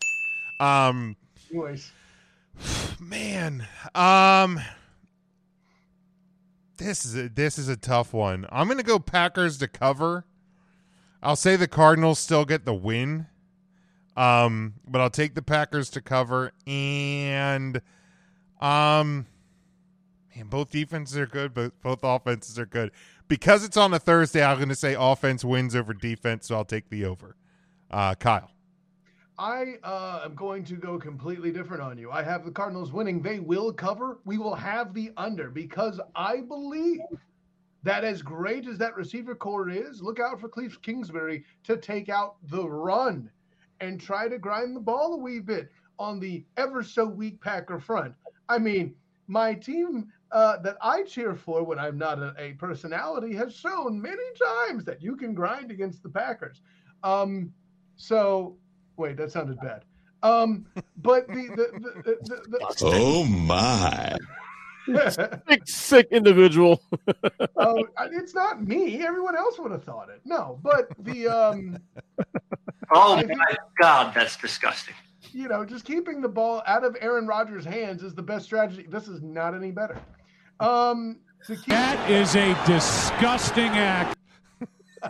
Um, 0.61 1.17
Anyways, 1.51 1.93
man, 3.01 3.67
um, 3.95 4.61
this 6.79 7.05
is 7.05 7.17
a, 7.17 7.29
this 7.29 7.59
is 7.59 7.69
a 7.69 7.77
tough 7.77 8.15
one. 8.15 8.47
I'm 8.51 8.67
gonna 8.69 8.83
go 8.83 8.99
Packers 8.99 9.59
to 9.59 9.69
cover. 9.69 10.25
I'll 11.23 11.37
say 11.37 11.57
the 11.57 11.69
Cardinals 11.69 12.19
still 12.19 12.45
get 12.45 12.65
the 12.65 12.75
win. 12.75 13.27
Um, 14.17 14.75
but 14.87 15.01
I'll 15.01 15.11
take 15.11 15.35
the 15.35 15.43
Packers 15.43 15.91
to 15.91 16.01
cover 16.01 16.53
and 16.67 17.81
um 18.61 19.27
man, 20.35 20.47
both 20.47 20.71
defenses 20.71 21.17
are 21.17 21.27
good, 21.27 21.55
but 21.55 21.81
both 21.83 22.01
offenses 22.03 22.59
are 22.59 22.67
good. 22.67 22.91
Because 23.27 23.65
it's 23.65 23.77
on 23.77 23.95
a 23.95 23.99
Thursday, 23.99 24.45
I'm 24.45 24.59
gonna 24.59 24.75
say 24.75 24.97
offense 24.99 25.45
wins 25.45 25.75
over 25.75 25.95
defense, 25.95 26.49
so 26.49 26.57
I'll 26.57 26.65
take 26.65 26.91
the 26.91 27.05
over. 27.05 27.37
Uh 27.91 28.15
Kyle. 28.15 28.51
I 29.37 29.79
uh, 29.83 30.21
am 30.25 30.37
going 30.37 30.65
to 30.65 30.75
go 30.77 30.97
completely 30.97 31.51
different 31.51 31.83
on 31.83 31.99
you. 31.99 32.13
I 32.13 32.23
have 32.23 32.45
the 32.45 32.53
Cardinals 32.53 32.93
winning. 32.93 33.21
They 33.21 33.41
will 33.41 33.73
cover. 33.73 34.19
We 34.25 34.39
will 34.39 34.55
have 34.55 34.95
the 34.95 35.11
under 35.17 35.51
because 35.51 36.01
I 36.15 36.43
believe 36.43 37.01
that 37.83 38.05
as 38.05 38.23
great 38.23 38.69
as 38.69 38.79
that 38.79 38.97
receiver 38.97 39.35
core 39.35 39.69
is, 39.69 40.01
look 40.01 40.21
out 40.21 40.41
for 40.41 40.49
Kliff 40.49 40.81
Kingsbury 40.83 41.45
to 41.65 41.77
take 41.77 42.09
out 42.09 42.37
the 42.49 42.67
run 42.67 43.29
and 43.81 44.01
try 44.01 44.29
to 44.29 44.39
grind 44.39 44.77
the 44.77 44.81
ball 44.81 45.15
a 45.15 45.17
wee 45.17 45.41
bit 45.41 45.69
on 45.99 46.21
the 46.21 46.45
ever 46.57 46.83
so 46.83 47.05
weak 47.05 47.41
Packer 47.41 47.81
front. 47.81 48.15
I 48.49 48.59
mean, 48.59 48.95
my 49.27 49.55
team 49.55 50.13
uh, 50.35 50.59
that 50.59 50.77
I 50.83 51.05
cheer 51.05 51.35
for 51.35 51.63
when 51.65 51.79
I'm 51.79 51.97
not 51.97 52.19
a, 52.19 52.35
a 52.39 52.53
personality 52.55 53.35
has 53.37 53.55
shown 53.55 54.03
many 54.03 54.23
times 54.69 54.85
that 54.85 55.01
you 55.01 55.17
can 55.17 55.33
grind 55.33 55.71
against 55.71 56.03
the 56.03 56.09
Packers. 56.11 56.61
Um, 57.03 57.53
so 57.97 58.57
wait, 58.97 59.17
that 59.17 59.31
sounded 59.33 59.59
bad. 59.61 59.85
Um, 60.23 60.67
but 60.99 61.27
the 61.29 61.35
the, 61.35 62.03
the, 62.03 62.17
the, 62.23 62.59
the, 62.59 62.77
Oh 62.83 63.25
my. 63.25 64.17
sick, 65.09 65.63
sick 65.67 66.09
individual. 66.11 66.83
Oh, 67.57 67.87
it's 68.11 68.35
not 68.35 68.63
me. 68.67 69.03
Everyone 69.03 69.35
else 69.37 69.59
would 69.59 69.71
have 69.73 69.85
thought 69.85 70.11
it. 70.11 70.21
No, 70.25 70.59
but 70.63 70.89
the 70.99 71.29
um, 71.29 71.79
Oh 72.93 73.15
I 73.15 73.23
think- 73.23 73.39
my 73.39 73.57
God, 73.81 74.13
that's 74.15 74.37
disgusting. 74.37 74.95
you 75.33 75.49
know, 75.49 75.65
just 75.65 75.85
keeping 75.85 76.21
the 76.21 76.29
ball 76.29 76.63
out 76.67 76.85
of 76.85 76.97
Aaron 77.01 77.27
Rodgers' 77.27 77.65
hands 77.65 78.03
is 78.03 78.15
the 78.15 78.23
best 78.23 78.45
strategy. 78.45 78.87
This 78.89 79.09
is 79.09 79.23
not 79.23 79.55
any 79.55 79.71
better. 79.71 79.99
Um, 80.61 81.21
keep- 81.47 81.65
That 81.67 82.11
is 82.11 82.37
a 82.37 82.55
disgusting 82.67 83.71
act. 83.71 84.19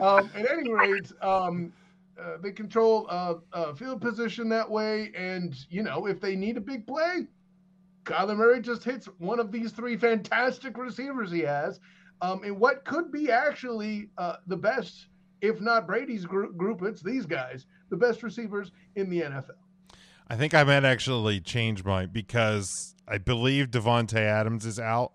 um, 0.00 0.30
at 0.34 0.50
any 0.50 0.72
rate, 0.72 1.12
um, 1.22 1.72
uh, 2.20 2.36
they 2.42 2.52
control 2.52 3.06
uh, 3.08 3.34
uh, 3.52 3.74
field 3.74 4.00
position 4.00 4.48
that 4.48 4.68
way, 4.68 5.12
and 5.16 5.54
you 5.70 5.82
know, 5.82 6.06
if 6.06 6.20
they 6.20 6.36
need 6.36 6.56
a 6.56 6.60
big 6.60 6.86
play, 6.86 7.26
Kyler 8.04 8.36
Murray 8.36 8.60
just 8.60 8.84
hits 8.84 9.06
one 9.18 9.38
of 9.38 9.52
these 9.52 9.72
three 9.72 9.96
fantastic 9.96 10.76
receivers 10.76 11.30
he 11.30 11.40
has, 11.40 11.78
um, 12.20 12.42
in 12.44 12.58
what 12.58 12.84
could 12.84 13.12
be 13.12 13.30
actually 13.30 14.08
uh, 14.18 14.36
the 14.46 14.56
best, 14.56 15.06
if 15.40 15.60
not 15.60 15.86
Brady's 15.86 16.24
group, 16.24 16.56
group, 16.56 16.82
it's 16.82 17.02
these 17.02 17.26
guys, 17.26 17.66
the 17.90 17.96
best 17.96 18.22
receivers 18.22 18.72
in 18.96 19.08
the 19.08 19.22
NFL. 19.22 19.50
I 20.32 20.36
think 20.36 20.54
I 20.54 20.64
might 20.64 20.82
actually 20.82 21.40
change 21.40 21.84
mine 21.84 22.08
because 22.10 22.94
I 23.06 23.18
believe 23.18 23.66
Davante 23.70 24.16
Adams 24.16 24.64
is 24.64 24.80
out. 24.80 25.12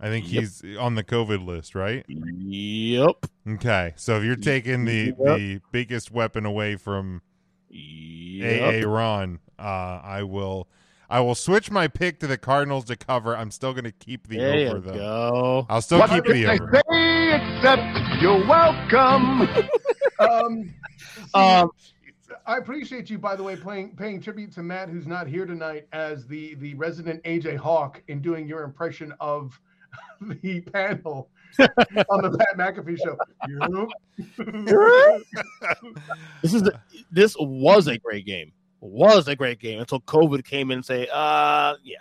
I 0.00 0.08
think 0.08 0.32
Yep. 0.32 0.42
he's 0.42 0.64
on 0.80 0.96
the 0.96 1.04
COVID 1.04 1.46
list, 1.46 1.76
right? 1.76 2.04
Yep. 2.08 3.26
Okay, 3.50 3.92
so 3.94 4.16
if 4.18 4.24
you're 4.24 4.34
taking 4.34 4.84
the 4.84 5.14
Yep. 5.16 5.16
the 5.38 5.60
biggest 5.70 6.10
weapon 6.10 6.44
away 6.44 6.74
from 6.74 7.22
Yep. 7.68 8.84
AA 8.84 8.88
Ron, 8.88 9.38
uh, 9.60 10.00
I 10.02 10.24
will 10.24 10.66
I 11.08 11.20
will 11.20 11.36
switch 11.36 11.70
my 11.70 11.86
pick 11.86 12.18
to 12.20 12.26
the 12.26 12.36
Cardinals 12.38 12.86
to 12.86 12.96
cover. 12.96 13.36
I'm 13.36 13.52
still 13.52 13.72
going 13.72 13.84
to 13.84 13.90
keep 13.92 14.26
the 14.28 14.38
There 14.38 14.70
over 14.76 14.80
though. 14.80 14.94
go. 14.94 15.66
I'll 15.68 15.82
still 15.82 15.98
What 16.00 16.10
keep 16.10 16.24
the 16.24 16.46
I 16.48 16.54
over. 16.54 16.82
except 17.58 18.20
you're 18.22 18.44
welcome. 18.44 19.48
Um, 20.20 20.74
Um, 21.32 21.70
I 22.50 22.56
appreciate 22.56 23.08
you, 23.08 23.16
by 23.16 23.36
the 23.36 23.44
way, 23.44 23.54
playing 23.54 23.94
paying 23.94 24.20
tribute 24.20 24.50
to 24.54 24.62
Matt, 24.64 24.88
who's 24.88 25.06
not 25.06 25.28
here 25.28 25.46
tonight, 25.46 25.86
as 25.92 26.26
the 26.26 26.56
the 26.56 26.74
resident 26.74 27.22
AJ 27.22 27.56
Hawk, 27.56 28.02
in 28.08 28.20
doing 28.20 28.48
your 28.48 28.64
impression 28.64 29.14
of 29.20 29.60
the 30.20 30.60
panel 30.62 31.30
on 31.60 32.22
the 32.22 32.36
Pat 32.36 32.56
McAfee 32.58 32.98
show. 32.98 33.16
This 36.42 36.52
is 36.52 36.62
a, 36.62 36.82
this 37.12 37.36
was 37.38 37.86
a 37.86 37.96
great 37.98 38.26
game. 38.26 38.50
Was 38.80 39.28
a 39.28 39.36
great 39.36 39.60
game 39.60 39.78
until 39.78 40.00
COVID 40.00 40.44
came 40.44 40.72
in 40.72 40.78
and 40.78 40.84
say, 40.84 41.06
uh, 41.12 41.74
yeah. 41.84 41.98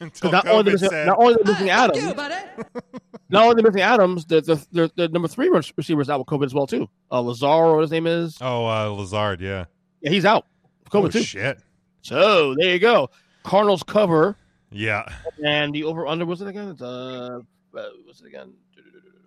Until 0.00 0.30
not 0.32 0.46
only 0.48 0.62
COVID 0.62 0.64
they're 0.64 0.72
missing, 0.74 0.88
said, 0.90 1.06
not 1.06 1.18
only 1.18 1.34
they're 1.42 1.52
missing 1.54 1.70
Adams, 1.70 2.02
not 3.28 3.42
only 3.44 3.54
they're 3.62 3.70
missing 3.70 3.82
Adams, 3.82 4.24
the 4.24 4.40
the, 4.40 4.66
the, 4.72 4.90
the 4.96 5.08
number 5.08 5.28
three 5.28 5.48
receivers 5.76 6.08
out 6.08 6.18
with 6.18 6.28
COVID 6.28 6.46
as 6.46 6.54
well 6.54 6.66
too. 6.66 6.88
Uh, 7.12 7.20
Lazar, 7.20 7.74
what 7.74 7.82
his 7.82 7.90
name 7.90 8.06
is? 8.06 8.38
Oh, 8.40 8.66
uh, 8.66 8.86
Lazard, 8.88 9.40
yeah. 9.40 9.66
Yeah, 10.00 10.10
he's 10.10 10.24
out. 10.24 10.46
COVID 10.90 11.04
Oh, 11.04 11.08
too. 11.08 11.22
shit. 11.22 11.58
So 12.02 12.54
there 12.58 12.70
you 12.72 12.78
go. 12.78 13.10
Cardinals 13.42 13.82
cover, 13.82 14.36
Yeah, 14.70 15.04
and 15.44 15.74
the 15.74 15.84
over 15.84 16.06
under 16.06 16.24
was 16.26 16.40
it 16.40 16.48
again? 16.48 16.68
It's, 16.70 16.80
uh, 16.82 17.40
uh, 17.76 17.84
what's 18.04 18.20
it 18.22 18.26
again? 18.26 18.52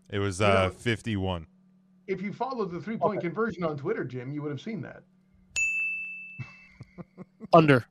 it 0.10 0.20
was 0.20 0.42
uh, 0.42 0.70
51. 0.78 1.46
if 2.08 2.22
you 2.22 2.34
followed 2.34 2.72
the 2.72 2.80
three 2.82 2.98
point 2.98 3.22
conversion 3.22 3.64
on 3.64 3.78
Twitter, 3.78 4.04
Jim, 4.04 4.32
you 4.32 4.42
would 4.42 4.52
have 4.52 4.62
seen 4.62 4.82
that. 4.82 5.04
Under 7.54 7.86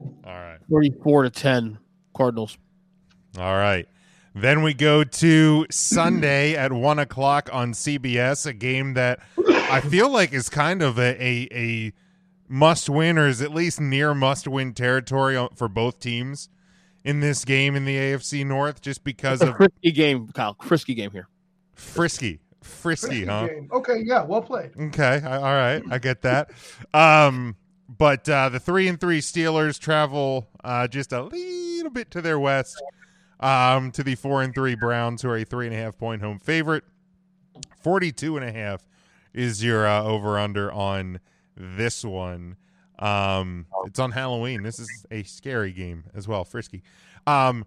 All 0.00 0.32
right. 0.32 0.58
thirty-four 0.70 1.22
to 1.24 1.30
ten. 1.30 1.78
Cardinals. 2.14 2.58
All 3.38 3.56
right. 3.56 3.86
Then 4.34 4.62
we 4.62 4.72
go 4.74 5.04
to 5.04 5.66
Sunday 5.70 6.54
at 6.56 6.72
one 6.72 6.98
o'clock 6.98 7.50
on 7.52 7.72
CBS, 7.72 8.46
a 8.46 8.52
game 8.52 8.94
that 8.94 9.20
I 9.46 9.80
feel 9.80 10.10
like 10.10 10.32
is 10.32 10.48
kind 10.48 10.80
of 10.82 10.98
a, 10.98 11.22
a, 11.22 11.48
a 11.52 11.92
must 12.48 12.88
win 12.88 13.18
or 13.18 13.28
is 13.28 13.42
at 13.42 13.52
least 13.52 13.80
near 13.80 14.14
must 14.14 14.48
win 14.48 14.72
territory 14.72 15.36
for 15.54 15.68
both 15.68 15.98
teams. 16.00 16.48
in 17.04 17.20
this 17.20 17.44
game 17.44 17.74
in 17.76 17.84
the 17.84 17.96
AFC 17.96 18.46
North 18.46 18.80
just 18.80 19.04
because 19.04 19.40
It's 19.42 19.48
a 19.48 19.50
of 19.50 19.56
frisky 19.56 19.90
game, 19.92 20.28
Kyle. 20.28 20.56
Frisky 20.62 20.94
game 20.94 21.10
here. 21.10 21.28
frisky, 21.74 22.40
frisky, 22.62 23.06
Frisky 23.08 23.24
huh? 23.26 23.46
game. 23.48 23.68
Okay, 23.72 24.02
yeah, 24.04 24.22
well 24.22 24.40
played. 24.42 24.70
Okay, 24.78 25.20
all 25.24 25.42
right, 25.42 25.82
I 25.90 25.98
get 25.98 26.22
that. 26.22 26.50
Um, 26.94 27.56
but 27.98 28.28
uh, 28.28 28.48
the 28.48 28.60
three 28.60 28.88
and 28.88 29.00
three 29.00 29.20
Steelers 29.20 29.78
travel 29.78 30.48
uh, 30.62 30.88
just 30.88 31.12
a 31.12 31.22
little 31.22 31.90
bit 31.90 32.10
to 32.12 32.22
their 32.22 32.38
west 32.38 32.82
um, 33.40 33.90
to 33.92 34.02
the 34.02 34.14
four 34.14 34.42
and 34.42 34.54
three 34.54 34.74
Browns, 34.74 35.22
who 35.22 35.28
are 35.28 35.36
a 35.36 35.44
three 35.44 35.66
and 35.66 35.74
a 35.74 35.78
half 35.78 35.98
point 35.98 36.22
home 36.22 36.38
favorite. 36.38 36.84
42 37.82 38.36
and 38.36 38.48
a 38.48 38.52
half 38.52 38.86
is 39.34 39.62
your 39.62 39.86
uh, 39.86 40.02
over 40.04 40.38
under 40.38 40.72
on 40.72 41.20
this 41.56 42.04
one. 42.04 42.56
Um, 42.98 43.66
it's 43.84 43.98
on 43.98 44.12
Halloween. 44.12 44.62
This 44.62 44.78
is 44.78 45.06
a 45.10 45.24
scary 45.24 45.72
game 45.72 46.04
as 46.14 46.28
well, 46.28 46.44
frisky. 46.44 46.82
Um, 47.26 47.64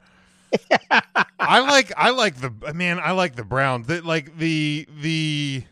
I 1.39 1.59
like 1.59 1.91
I 1.97 2.11
like 2.11 2.36
the 2.36 2.73
man. 2.73 2.99
I 2.99 3.11
like 3.11 3.36
the 3.36 3.43
Browns. 3.43 3.88
That 3.88 4.05
like 4.05 4.38
the 4.38 4.88
the 5.01 5.65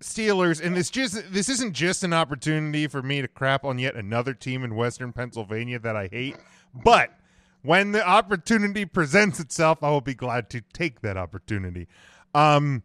Steelers, 0.00 0.64
and 0.64 0.76
this 0.76 0.90
just 0.90 1.32
this 1.32 1.48
isn't 1.48 1.72
just 1.72 2.04
an 2.04 2.12
opportunity 2.12 2.86
for 2.86 3.02
me 3.02 3.20
to 3.20 3.28
crap 3.28 3.64
on 3.64 3.78
yet 3.78 3.96
another 3.96 4.34
team 4.34 4.62
in 4.64 4.76
Western 4.76 5.12
Pennsylvania 5.12 5.78
that 5.78 5.96
I 5.96 6.08
hate, 6.10 6.36
but 6.72 7.18
when 7.62 7.92
the 7.92 8.06
opportunity 8.06 8.84
presents 8.84 9.40
itself, 9.40 9.82
I 9.82 9.90
will 9.90 10.00
be 10.00 10.14
glad 10.14 10.48
to 10.50 10.60
take 10.72 11.00
that 11.00 11.16
opportunity. 11.16 11.88
Um, 12.34 12.84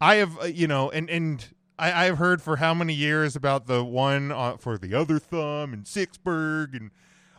I 0.00 0.16
have 0.16 0.38
uh, 0.40 0.44
you 0.44 0.66
know, 0.66 0.90
and 0.90 1.08
and 1.08 1.46
I, 1.78 2.04
have 2.04 2.18
heard 2.18 2.42
for 2.42 2.56
how 2.56 2.74
many 2.74 2.92
years 2.92 3.34
about 3.34 3.66
the 3.66 3.82
one 3.82 4.30
uh, 4.30 4.56
for 4.58 4.78
the 4.78 4.94
other 4.94 5.18
thumb 5.18 5.72
and 5.72 5.84
Sixburgh 5.84 6.76
and 6.76 6.90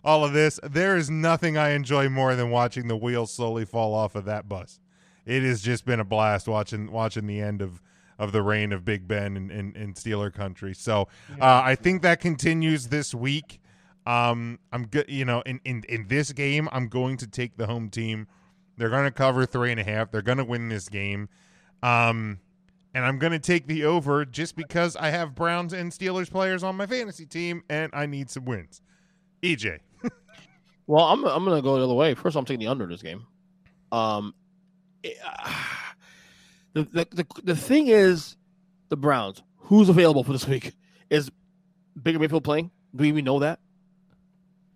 all 0.04 0.26
of 0.26 0.34
this. 0.34 0.60
There 0.64 0.98
is 0.98 1.10
nothing 1.10 1.58
I 1.58 1.70
enjoy 1.70 2.10
more 2.10 2.36
than 2.36 2.50
watching 2.50 2.88
the 2.88 2.98
wheels 2.98 3.32
slowly 3.32 3.66
fall 3.66 3.94
off 3.94 4.16
of 4.16 4.26
that 4.26 4.50
bus. 4.50 4.80
It 5.26 5.44
has 5.44 5.62
just 5.62 5.86
been 5.86 6.00
a 6.00 6.06
blast 6.06 6.48
watching 6.48 6.92
watching 6.92 7.28
the 7.28 7.42
end 7.42 7.62
of 7.62 7.82
of 8.20 8.32
the 8.32 8.42
reign 8.42 8.72
of 8.72 8.86
Big 8.86 9.08
Ben 9.08 9.36
in, 9.38 9.52
in, 9.52 9.76
in 9.76 9.94
Steeler 9.94 10.34
country. 10.34 10.74
So 10.74 11.08
uh, 11.42 11.62
I 11.64 11.76
think 11.76 12.02
that 12.04 12.20
continues 12.20 12.88
this 12.88 13.14
week. 13.14 13.60
Um, 14.06 14.60
I'm 14.72 14.88
good. 14.88 15.06
You 15.10 15.26
know, 15.26 15.42
in, 15.42 15.60
in 15.66 15.84
in 15.90 16.08
this 16.08 16.32
game, 16.32 16.70
I'm 16.72 16.88
going 16.88 17.18
to 17.18 17.28
take 17.28 17.58
the 17.58 17.66
home 17.66 17.90
team. 17.90 18.28
They're 18.78 18.90
going 18.90 19.06
to 19.06 19.12
cover 19.12 19.46
three 19.46 19.72
and 19.72 19.80
a 19.80 19.84
half. 19.84 20.12
They're 20.12 20.22
going 20.22 20.38
to 20.38 20.44
win 20.46 20.70
this 20.70 20.90
game. 20.90 21.28
Um, 21.82 22.40
and 22.94 23.04
I'm 23.04 23.20
going 23.20 23.32
to 23.34 23.40
take 23.40 23.68
the 23.68 23.84
over 23.86 24.24
just 24.26 24.56
because 24.56 24.96
I 24.96 25.10
have 25.10 25.34
Browns 25.36 25.74
and 25.74 25.92
Steelers 25.92 26.30
players 26.30 26.64
on 26.64 26.76
my 26.78 26.86
fantasy 26.86 27.26
team, 27.26 27.64
and 27.70 27.92
I 27.94 28.06
need 28.06 28.30
some 28.30 28.46
wins. 28.46 28.82
EJ, 29.44 29.80
Well, 30.88 31.06
I'm 31.06 31.24
I'm 31.26 31.44
gonna 31.44 31.62
go 31.62 31.78
the 31.78 31.84
other 31.84 31.94
way. 31.94 32.14
First, 32.14 32.36
I'm 32.38 32.46
taking 32.46 32.60
the 32.60 32.68
under 32.68 32.84
in 32.86 32.92
this 32.92 33.02
game. 33.02 33.26
Um, 33.92 34.34
it- 35.04 35.18
the, 36.76 36.84
the 36.84 37.08
the 37.12 37.26
the 37.44 37.56
thing 37.56 37.88
is, 37.88 38.36
the 38.90 38.98
Browns. 38.98 39.42
Who's 39.58 39.90
available 39.90 40.24
for 40.24 40.34
this 40.34 40.48
week? 40.50 40.74
Is 41.10 41.32
Baker 42.02 42.20
Mayfield 42.20 42.44
playing? 42.44 42.70
Do 42.96 43.02
we 43.02 43.08
even 43.08 43.26
know 43.26 43.40
that? 43.40 43.60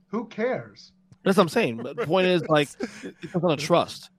Who 0.07 0.25
cares? 0.25 0.91
That's 1.23 1.37
what 1.37 1.43
I'm 1.43 1.49
saying. 1.49 1.77
But 1.77 1.97
the 1.97 2.07
point 2.07 2.25
is, 2.27 2.41
like, 2.47 2.69
it's 2.79 3.33
not 3.35 3.43
on 3.43 3.57
trust. 3.57 4.09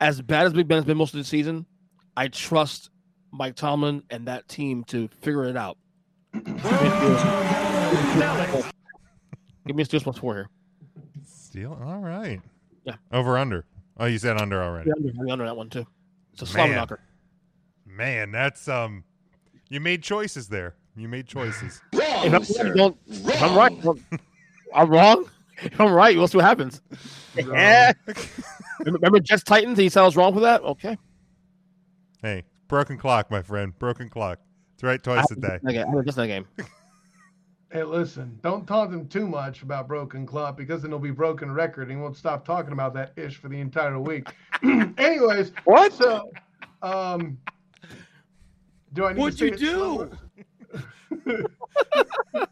As 0.00 0.20
bad 0.20 0.46
as 0.46 0.52
Big 0.52 0.66
Ben 0.66 0.78
has 0.78 0.84
been 0.84 0.96
most 0.96 1.14
of 1.14 1.18
the 1.18 1.24
season, 1.24 1.66
I 2.16 2.28
trust 2.28 2.90
Mike 3.30 3.54
Tomlin 3.54 4.02
and 4.10 4.26
that 4.26 4.48
team 4.48 4.84
to 4.84 5.08
figure 5.20 5.44
it 5.44 5.56
out. 5.56 5.76
Give 6.32 6.46
me 9.76 9.82
a 9.82 9.86
Steelers 9.86 10.02
plus 10.02 10.18
four 10.18 10.34
here. 10.34 10.48
Steel. 11.26 11.78
All 11.84 11.98
right. 11.98 12.40
Yeah. 12.84 12.94
Over 13.12 13.36
under. 13.38 13.66
Oh, 13.98 14.06
you 14.06 14.18
said 14.18 14.40
under 14.40 14.62
already. 14.62 14.88
Yeah, 14.88 15.10
under, 15.10 15.32
under 15.32 15.44
that 15.44 15.56
one 15.56 15.68
too. 15.68 15.86
It's 16.32 16.42
a 16.42 16.46
slobber 16.46 16.68
Man. 16.68 16.78
knocker. 16.78 17.00
Man, 17.88 18.30
that's 18.30 18.68
um. 18.68 19.04
You 19.68 19.80
made 19.80 20.02
choices 20.02 20.48
there. 20.48 20.76
You 20.96 21.08
made 21.08 21.26
choices. 21.26 21.80
If 21.92 22.34
I'm, 22.34 22.66
right, 22.66 22.74
don't, 22.74 22.96
if 23.06 23.42
I'm 23.42 23.56
right, 23.56 23.84
well, 23.84 23.98
I'm 24.74 24.90
wrong. 24.90 25.30
If 25.60 25.80
I'm 25.80 25.92
right, 25.92 26.16
we'll 26.16 26.28
see 26.28 26.38
what 26.38 26.44
happens. 26.44 26.80
Yeah. 27.34 27.92
Remember 28.84 29.18
Jets 29.18 29.42
Titans? 29.42 29.76
He 29.76 29.88
said 29.88 30.02
I 30.02 30.04
was 30.04 30.14
wrong 30.14 30.32
for 30.32 30.38
that. 30.38 30.62
Okay. 30.62 30.96
Hey, 32.22 32.44
broken 32.68 32.96
clock, 32.96 33.28
my 33.28 33.42
friend. 33.42 33.76
Broken 33.76 34.08
clock. 34.08 34.38
It's 34.74 34.84
right 34.84 35.02
twice 35.02 35.28
a 35.32 35.34
day. 35.34 35.58
Okay, 35.68 35.82
I 35.82 36.02
just 36.02 36.16
that 36.16 36.28
game. 36.28 36.46
Hey, 37.70 37.82
listen, 37.82 38.38
don't 38.42 38.66
taunt 38.66 38.94
him 38.94 39.06
too 39.08 39.28
much 39.28 39.60
about 39.60 39.88
broken 39.88 40.24
clock 40.24 40.56
because 40.56 40.80
then 40.80 40.90
he'll 40.90 40.98
be 40.98 41.10
broken 41.10 41.52
record 41.52 41.82
and 41.82 41.90
he 41.90 41.96
won't 41.98 42.16
stop 42.16 42.42
talking 42.42 42.72
about 42.72 42.94
that 42.94 43.12
ish 43.16 43.36
for 43.36 43.50
the 43.50 43.60
entire 43.60 44.00
week. 44.00 44.26
Anyways, 44.62 45.52
what? 45.64 45.92
So, 45.92 46.30
um, 46.80 47.36
do 48.92 49.04
I 49.06 49.12
need 49.12 49.20
What'd 49.20 49.38
to 49.38 49.46
you 49.46 49.56
do? 49.56 50.10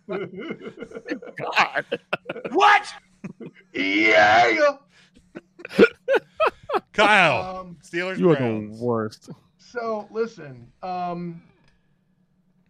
God. 0.07 1.87
what? 2.53 2.93
Yeah. 3.74 4.76
Kyle, 6.93 7.61
Um, 7.61 7.76
Steelers. 7.82 8.18
You 8.18 8.30
are 8.30 8.37
Browns. 8.37 8.78
the 8.78 8.84
worst. 8.84 9.30
So 9.59 10.09
listen, 10.11 10.70
um, 10.82 11.43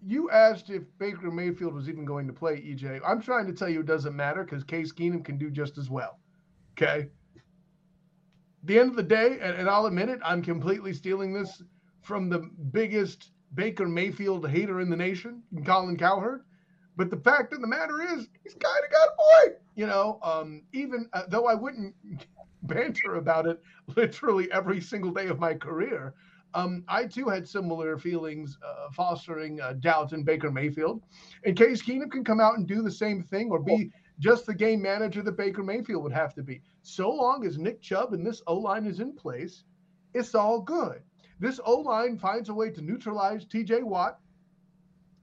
you 0.04 0.30
asked 0.30 0.70
if 0.70 0.82
Baker 0.98 1.30
Mayfield 1.30 1.74
was 1.74 1.88
even 1.88 2.04
going 2.04 2.26
to 2.26 2.32
play 2.32 2.56
EJ. 2.56 3.00
I'm 3.06 3.20
trying 3.20 3.46
to 3.46 3.52
tell 3.52 3.68
you 3.68 3.80
it 3.80 3.86
doesn't 3.86 4.14
matter 4.16 4.44
because 4.44 4.64
Case 4.64 4.92
Keenum 4.92 5.24
can 5.24 5.36
do 5.38 5.50
just 5.50 5.78
as 5.78 5.90
well. 5.90 6.18
Okay. 6.72 7.08
The 8.64 8.78
end 8.78 8.90
of 8.90 8.96
the 8.96 9.02
day, 9.02 9.38
and, 9.40 9.56
and 9.56 9.68
I'll 9.68 9.86
admit 9.86 10.08
it, 10.08 10.18
I'm 10.24 10.42
completely 10.42 10.92
stealing 10.92 11.32
this 11.32 11.62
from 12.02 12.28
the 12.28 12.50
biggest 12.72 13.30
Baker 13.54 13.86
Mayfield 13.86 14.48
hater 14.48 14.80
in 14.80 14.90
the 14.90 14.96
nation, 14.96 15.42
and 15.52 15.64
Colin 15.64 15.96
Cowherd. 15.96 16.44
But 16.96 17.10
the 17.10 17.18
fact 17.18 17.52
of 17.52 17.60
the 17.60 17.66
matter 17.66 18.02
is, 18.02 18.28
he's 18.42 18.54
kind 18.54 18.84
of 18.84 18.90
got 18.90 19.08
a 19.08 19.44
point. 19.44 19.58
You 19.74 19.86
know, 19.86 20.18
um, 20.22 20.62
even 20.72 21.08
uh, 21.12 21.24
though 21.28 21.46
I 21.46 21.54
wouldn't 21.54 21.94
banter 22.62 23.16
about 23.16 23.46
it 23.46 23.60
literally 23.94 24.50
every 24.50 24.80
single 24.80 25.10
day 25.10 25.28
of 25.28 25.38
my 25.38 25.54
career, 25.54 26.14
um, 26.54 26.84
I 26.88 27.04
too 27.04 27.28
had 27.28 27.46
similar 27.46 27.98
feelings 27.98 28.58
uh, 28.66 28.90
fostering 28.90 29.60
uh, 29.60 29.74
doubt 29.74 30.14
in 30.14 30.24
Baker 30.24 30.50
Mayfield. 30.50 31.02
And 31.44 31.54
Case 31.54 31.82
Keenum 31.82 32.10
can 32.10 32.24
come 32.24 32.40
out 32.40 32.56
and 32.56 32.66
do 32.66 32.80
the 32.80 32.90
same 32.90 33.22
thing 33.22 33.50
or 33.50 33.58
be 33.58 33.90
just 34.18 34.46
the 34.46 34.54
game 34.54 34.80
manager 34.80 35.22
that 35.22 35.36
Baker 35.36 35.62
Mayfield 35.62 36.02
would 36.02 36.12
have 36.12 36.34
to 36.34 36.42
be. 36.42 36.62
So 36.82 37.10
long 37.10 37.44
as 37.44 37.58
Nick 37.58 37.82
Chubb 37.82 38.14
and 38.14 38.26
this 38.26 38.42
O 38.46 38.54
line 38.54 38.86
is 38.86 39.00
in 39.00 39.12
place, 39.12 39.64
it's 40.14 40.34
all 40.34 40.60
good. 40.62 41.02
This 41.38 41.60
O 41.64 41.76
line 41.80 42.16
finds 42.16 42.48
a 42.48 42.54
way 42.54 42.70
to 42.70 42.80
neutralize 42.80 43.44
TJ 43.44 43.82
Watt 43.82 44.18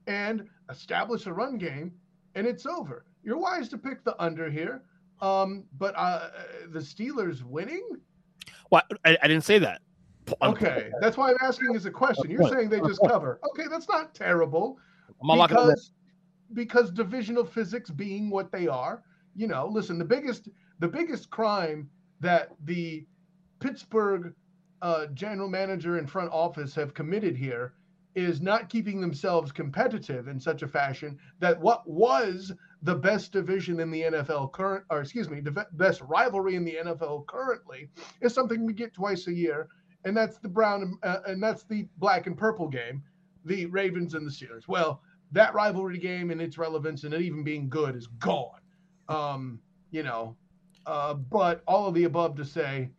and 0.06 0.48
establish 0.70 1.26
a 1.26 1.32
run 1.32 1.58
game, 1.58 1.92
and 2.34 2.46
it's 2.46 2.66
over. 2.66 3.04
You're 3.22 3.38
wise 3.38 3.68
to 3.70 3.78
pick 3.78 4.04
the 4.04 4.20
under 4.22 4.50
here. 4.50 4.82
Um, 5.20 5.64
but 5.78 5.94
uh, 5.96 6.28
the 6.70 6.80
Steelers 6.80 7.42
winning? 7.42 7.88
Well, 8.70 8.82
I, 9.04 9.16
I 9.22 9.28
didn't 9.28 9.44
say 9.44 9.58
that. 9.60 9.80
Okay, 10.42 10.90
that's 11.00 11.16
why 11.16 11.30
I'm 11.30 11.36
asking 11.42 11.74
as 11.76 11.84
a 11.86 11.90
question. 11.90 12.30
You're 12.30 12.48
saying 12.48 12.70
they 12.70 12.80
just 12.80 13.00
cover. 13.06 13.40
Okay, 13.50 13.68
that's 13.70 13.88
not 13.88 14.14
terrible. 14.14 14.78
I'm 15.20 15.26
not 15.28 15.38
locking 15.38 15.56
them 15.56 15.68
in. 15.68 15.70
because 15.70 15.92
because 16.54 16.90
divisional 16.90 17.44
physics 17.44 17.90
being 17.90 18.30
what 18.30 18.50
they 18.50 18.66
are, 18.66 19.02
you 19.34 19.46
know, 19.46 19.66
listen, 19.66 19.98
the 19.98 20.04
biggest 20.04 20.48
the 20.78 20.88
biggest 20.88 21.30
crime 21.30 21.90
that 22.20 22.50
the 22.64 23.06
Pittsburgh 23.60 24.34
uh, 24.82 25.06
general 25.06 25.48
manager 25.48 25.98
and 25.98 26.10
front 26.10 26.30
office 26.32 26.74
have 26.74 26.94
committed 26.94 27.36
here 27.36 27.74
is 28.14 28.40
not 28.40 28.68
keeping 28.68 29.00
themselves 29.00 29.50
competitive 29.50 30.28
in 30.28 30.38
such 30.38 30.62
a 30.62 30.68
fashion 30.68 31.18
that 31.40 31.60
what 31.60 31.88
was 31.88 32.52
the 32.82 32.94
best 32.94 33.32
division 33.32 33.80
in 33.80 33.90
the 33.90 34.02
NFL 34.02 34.52
current, 34.52 34.84
or 34.90 35.00
excuse 35.00 35.28
me, 35.28 35.40
the 35.40 35.66
best 35.72 36.00
rivalry 36.02 36.54
in 36.54 36.64
the 36.64 36.76
NFL 36.84 37.26
currently 37.26 37.88
is 38.20 38.32
something 38.32 38.64
we 38.64 38.72
get 38.72 38.94
twice 38.94 39.26
a 39.26 39.32
year, 39.32 39.68
and 40.04 40.16
that's 40.16 40.38
the 40.38 40.48
brown 40.48 40.82
and, 40.82 40.94
uh, 41.02 41.20
and 41.26 41.42
that's 41.42 41.64
the 41.64 41.88
black 41.96 42.26
and 42.26 42.36
purple 42.36 42.68
game, 42.68 43.02
the 43.44 43.66
Ravens 43.66 44.14
and 44.14 44.26
the 44.26 44.30
Steelers. 44.30 44.68
Well, 44.68 45.00
that 45.32 45.54
rivalry 45.54 45.98
game 45.98 46.30
and 46.30 46.40
its 46.40 46.58
relevance 46.58 47.04
and 47.04 47.14
it 47.14 47.22
even 47.22 47.42
being 47.42 47.68
good 47.68 47.96
is 47.96 48.06
gone. 48.06 48.60
Um, 49.08 49.58
you 49.90 50.02
know, 50.02 50.36
uh, 50.86 51.14
but 51.14 51.62
all 51.66 51.86
of 51.86 51.94
the 51.94 52.04
above 52.04 52.36
to 52.36 52.44
say, 52.44 52.90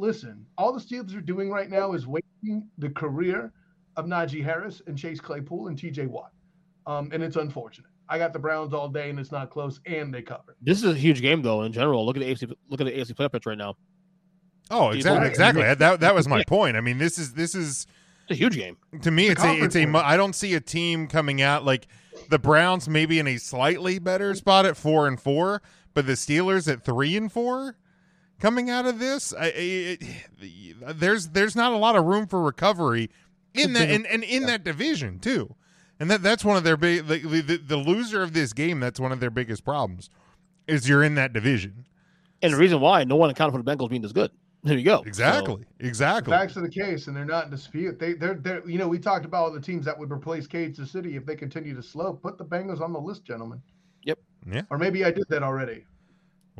listen, 0.00 0.46
all 0.58 0.72
the 0.72 0.80
Steelers 0.80 1.14
are 1.16 1.20
doing 1.20 1.50
right 1.50 1.68
now 1.70 1.92
is 1.92 2.06
wasting 2.06 2.68
the 2.78 2.90
career 2.90 3.52
of 3.96 4.06
Najee 4.06 4.42
Harris 4.42 4.80
and 4.86 4.96
Chase 4.96 5.20
Claypool 5.20 5.68
and 5.68 5.78
TJ 5.78 6.08
Watt. 6.08 6.32
Um, 6.86 7.10
and 7.12 7.22
it's 7.22 7.36
unfortunate. 7.36 7.90
I 8.08 8.18
got 8.18 8.32
the 8.32 8.38
Browns 8.38 8.72
all 8.72 8.88
day 8.88 9.10
and 9.10 9.20
it's 9.20 9.30
not 9.30 9.50
close 9.50 9.78
and 9.86 10.12
they 10.12 10.22
cover. 10.22 10.56
This 10.60 10.78
is 10.82 10.84
a 10.92 10.94
huge 10.98 11.20
game 11.20 11.42
though. 11.42 11.62
In 11.62 11.72
general, 11.72 12.04
look 12.04 12.16
at 12.16 12.20
the 12.20 12.34
AFC. 12.34 12.52
Look 12.68 12.80
at 12.80 12.84
the 12.84 12.92
AFC 12.92 13.12
playoff 13.14 13.32
pitch 13.32 13.46
right 13.46 13.58
now. 13.58 13.76
Oh, 14.70 14.90
exactly. 14.90 15.28
Exactly. 15.28 15.62
That 15.74 16.00
that 16.00 16.14
was 16.14 16.26
my 16.26 16.42
point. 16.48 16.76
I 16.76 16.80
mean, 16.80 16.98
this 16.98 17.18
is 17.18 17.34
this 17.34 17.54
is 17.54 17.86
It's 18.28 18.32
a 18.32 18.34
huge 18.34 18.56
game. 18.56 18.78
to 19.02 19.10
me. 19.10 19.28
It's 19.28 19.42
It's 19.42 19.44
a 19.44 19.48
a 19.48 19.64
it's 19.64 19.76
a. 19.76 19.84
conference 19.84 20.16
don't 20.16 20.34
see 20.34 20.54
a 20.54 20.60
team 20.60 21.06
coming 21.06 21.42
out 21.42 21.64
like 21.64 21.86
the 22.30 22.38
Browns, 22.38 22.88
maybe 22.88 23.18
in 23.18 23.26
a 23.28 23.36
slightly 23.36 23.98
better 23.98 24.34
spot 24.34 24.66
at 24.66 24.76
four 24.76 25.06
and 25.06 25.20
four, 25.20 25.62
but 25.94 26.06
the 26.06 26.14
Steelers 26.14 26.72
at 26.72 26.84
three 26.84 27.16
and 27.16 27.30
four 27.30 27.76
coming 28.40 28.70
out 28.70 28.86
of 28.86 28.98
this, 28.98 29.32
I, 29.32 29.52
it, 29.54 30.02
there's 30.94 31.28
there's 31.28 31.54
not 31.54 31.72
a 31.72 31.76
lot 31.76 31.94
of 31.94 32.04
room 32.04 32.26
for 32.26 32.42
recovery 32.42 33.10
in 33.54 33.74
that 33.74 33.88
and, 33.90 34.06
and 34.06 34.24
in 34.24 34.46
that 34.46 34.64
division 34.64 35.18
too. 35.18 35.54
And 36.00 36.10
that 36.10 36.22
that's 36.22 36.44
one 36.44 36.56
of 36.56 36.64
their 36.64 36.76
big 36.76 37.06
the, 37.06 37.18
the, 37.18 37.56
the 37.58 37.76
loser 37.76 38.22
of 38.22 38.32
this 38.32 38.52
game. 38.52 38.80
That's 38.80 38.98
one 38.98 39.12
of 39.12 39.20
their 39.20 39.30
biggest 39.30 39.64
problems 39.64 40.10
is 40.66 40.88
you're 40.88 41.02
in 41.02 41.14
that 41.16 41.32
division. 41.32 41.86
And 42.42 42.54
the 42.54 42.56
reason 42.56 42.80
why 42.80 43.04
no 43.04 43.16
one 43.16 43.28
accounted 43.28 43.54
for 43.54 43.62
the 43.62 43.70
Bengals 43.70 43.90
being 43.90 44.02
this 44.02 44.12
good. 44.12 44.30
There 44.62 44.76
you 44.76 44.84
go. 44.84 45.02
Exactly. 45.06 45.62
So, 45.62 45.86
exactly. 45.86 46.32
Facts 46.32 46.56
of 46.56 46.62
the 46.62 46.68
case, 46.68 47.06
and 47.06 47.16
they're 47.16 47.24
not 47.24 47.46
in 47.46 47.50
dispute. 47.50 47.98
They, 47.98 48.12
they're, 48.12 48.34
they're, 48.34 48.68
you 48.68 48.78
know, 48.78 48.88
we 48.88 48.98
talked 48.98 49.24
about 49.24 49.44
all 49.44 49.50
the 49.50 49.60
teams 49.60 49.86
that 49.86 49.98
would 49.98 50.12
replace 50.12 50.46
Kansas 50.46 50.90
City 50.90 51.16
if 51.16 51.24
they 51.24 51.34
continue 51.34 51.74
to 51.74 51.82
slow. 51.82 52.12
Put 52.12 52.36
the 52.36 52.44
Bengals 52.44 52.80
on 52.80 52.92
the 52.92 53.00
list, 53.00 53.24
gentlemen. 53.24 53.62
Yep. 54.04 54.18
Yeah. 54.50 54.62
Or 54.70 54.76
maybe 54.76 55.02
I 55.04 55.10
did 55.10 55.24
that 55.30 55.42
already. 55.42 55.86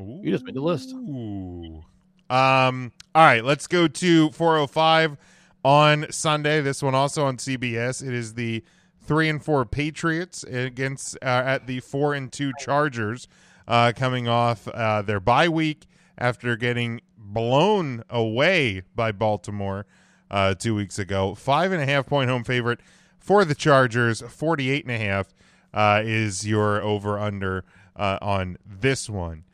Ooh. 0.01 0.21
You 0.23 0.33
just 0.33 0.45
made 0.45 0.55
the 0.55 0.61
list. 0.61 0.93
Ooh. 0.93 1.83
Um. 2.29 2.93
All 3.15 3.25
right. 3.25 3.45
Let's 3.45 3.67
go 3.67 3.89
to 3.89 4.31
405 4.31 5.17
on 5.65 6.07
Sunday. 6.11 6.61
This 6.61 6.83
one 6.83 6.95
also 6.95 7.25
on 7.25 7.37
CBS. 7.37 8.07
It 8.07 8.15
is 8.15 8.35
the 8.35 8.65
three 9.03 9.29
and 9.29 9.45
four 9.45 9.65
Patriots 9.65 10.45
against 10.45 11.17
uh, 11.23 11.27
at 11.27 11.67
the 11.67 11.81
four 11.81 12.15
and 12.15 12.33
two 12.33 12.53
Chargers, 12.59 13.29
uh, 13.67 13.93
coming 13.95 14.29
off 14.29 14.69
uh, 14.69 15.03
their 15.03 15.21
bye 15.21 15.49
week 15.49 15.87
after 16.17 16.57
getting 16.57 17.01
blown 17.17 18.05
away 18.11 18.83
by 18.95 19.13
Baltimore 19.13 19.87
uh, 20.31 20.55
two 20.55 20.75
weeks 20.75 20.99
ago. 20.99 21.35
Five 21.35 21.73
and 21.73 21.83
a 21.83 21.87
half 21.87 22.07
point 22.07 22.31
home 22.31 22.45
favorite 22.45 22.81
for 23.19 23.45
the 23.45 23.55
Chargers. 23.55 24.21
48 24.21 24.85
and 24.85 24.95
a 24.95 24.99
half 24.99 25.35
uh, 25.73 26.03
is 26.05 26.47
your 26.47 26.83
over 26.83 27.19
under 27.19 27.65
uh, 27.97 28.19
on 28.21 28.57
this 28.65 29.09
one. 29.09 29.45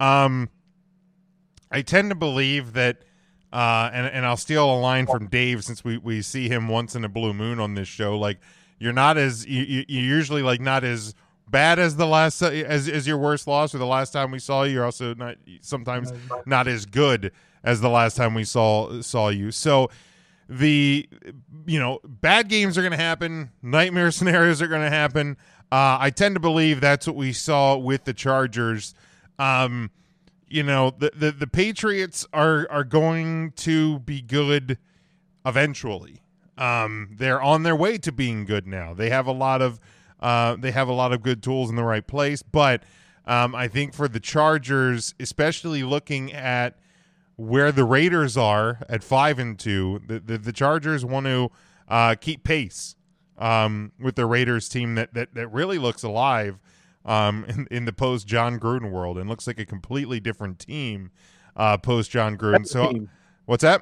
Um, 0.00 0.50
I 1.70 1.82
tend 1.82 2.10
to 2.10 2.14
believe 2.14 2.74
that, 2.74 2.98
uh, 3.52 3.90
and, 3.92 4.06
and 4.06 4.26
I'll 4.26 4.36
steal 4.36 4.70
a 4.72 4.78
line 4.78 5.06
from 5.06 5.26
Dave 5.26 5.64
since 5.64 5.84
we, 5.84 5.98
we 5.98 6.22
see 6.22 6.48
him 6.48 6.68
once 6.68 6.94
in 6.94 7.04
a 7.04 7.08
blue 7.08 7.34
moon 7.34 7.58
on 7.58 7.74
this 7.74 7.88
show. 7.88 8.18
Like, 8.18 8.38
you're 8.78 8.92
not 8.92 9.16
as, 9.16 9.46
you, 9.46 9.62
you, 9.62 9.84
you're 9.88 10.04
usually 10.16 10.42
like 10.42 10.60
not 10.60 10.84
as 10.84 11.14
bad 11.48 11.78
as 11.78 11.96
the 11.96 12.06
last 12.06 12.42
as 12.42 12.88
as 12.88 13.06
your 13.06 13.18
worst 13.18 13.46
loss 13.46 13.74
or 13.74 13.78
the 13.78 13.86
last 13.86 14.12
time 14.12 14.30
we 14.30 14.38
saw 14.38 14.64
you. 14.64 14.74
You're 14.74 14.84
also 14.84 15.14
not 15.14 15.36
sometimes 15.60 16.12
not 16.44 16.66
as 16.66 16.86
good 16.86 17.32
as 17.64 17.80
the 17.80 17.88
last 17.88 18.16
time 18.16 18.34
we 18.34 18.44
saw 18.44 19.00
saw 19.00 19.28
you. 19.28 19.50
So 19.50 19.90
the 20.48 21.08
you 21.66 21.80
know 21.80 22.00
bad 22.04 22.48
games 22.48 22.76
are 22.76 22.82
going 22.82 22.92
to 22.92 22.96
happen, 22.96 23.50
nightmare 23.62 24.10
scenarios 24.12 24.60
are 24.60 24.68
going 24.68 24.82
to 24.82 24.90
happen. 24.90 25.36
Uh, 25.72 25.98
I 26.00 26.10
tend 26.10 26.36
to 26.36 26.40
believe 26.40 26.80
that's 26.80 27.06
what 27.06 27.16
we 27.16 27.32
saw 27.32 27.76
with 27.76 28.04
the 28.04 28.14
Chargers. 28.14 28.94
Um, 29.38 29.90
you 30.48 30.62
know 30.62 30.90
the, 30.96 31.10
the 31.14 31.32
the 31.32 31.46
Patriots 31.46 32.26
are 32.32 32.66
are 32.70 32.84
going 32.84 33.52
to 33.52 33.98
be 34.00 34.22
good 34.22 34.78
eventually. 35.44 36.22
Um, 36.58 37.10
they're 37.18 37.42
on 37.42 37.62
their 37.62 37.76
way 37.76 37.98
to 37.98 38.12
being 38.12 38.44
good 38.44 38.66
now. 38.66 38.94
They 38.94 39.10
have 39.10 39.26
a 39.26 39.32
lot 39.32 39.60
of 39.60 39.80
uh, 40.20 40.56
they 40.56 40.70
have 40.70 40.88
a 40.88 40.92
lot 40.92 41.12
of 41.12 41.22
good 41.22 41.42
tools 41.42 41.68
in 41.70 41.76
the 41.76 41.84
right 41.84 42.06
place, 42.06 42.42
but 42.42 42.82
um, 43.26 43.54
I 43.54 43.68
think 43.68 43.92
for 43.92 44.08
the 44.08 44.20
Chargers, 44.20 45.14
especially 45.18 45.82
looking 45.82 46.32
at 46.32 46.78
where 47.34 47.72
the 47.72 47.84
Raiders 47.84 48.36
are 48.36 48.78
at 48.88 49.02
five 49.02 49.38
and 49.38 49.58
two, 49.58 50.00
the 50.06 50.20
the, 50.20 50.38
the 50.38 50.52
Chargers 50.52 51.04
want 51.04 51.26
to 51.26 51.50
uh, 51.88 52.14
keep 52.14 52.44
pace 52.44 52.94
um, 53.36 53.92
with 54.00 54.14
the 54.14 54.26
Raiders 54.26 54.68
team 54.68 54.94
that 54.94 55.12
that, 55.14 55.34
that 55.34 55.48
really 55.48 55.78
looks 55.78 56.02
alive 56.02 56.58
um, 57.06 57.46
in, 57.48 57.66
in 57.70 57.84
the 57.86 57.92
post 57.92 58.26
Jon 58.26 58.60
Gruden 58.60 58.90
world 58.90 59.16
and 59.16 59.30
looks 59.30 59.46
like 59.46 59.58
a 59.58 59.64
completely 59.64 60.20
different 60.20 60.58
team 60.58 61.10
uh, 61.56 61.78
post 61.78 62.10
Jon 62.10 62.36
Gruden. 62.36 62.52
Better 62.52 62.64
so, 62.66 62.92
team. 62.92 63.10
what's 63.46 63.62
that? 63.62 63.80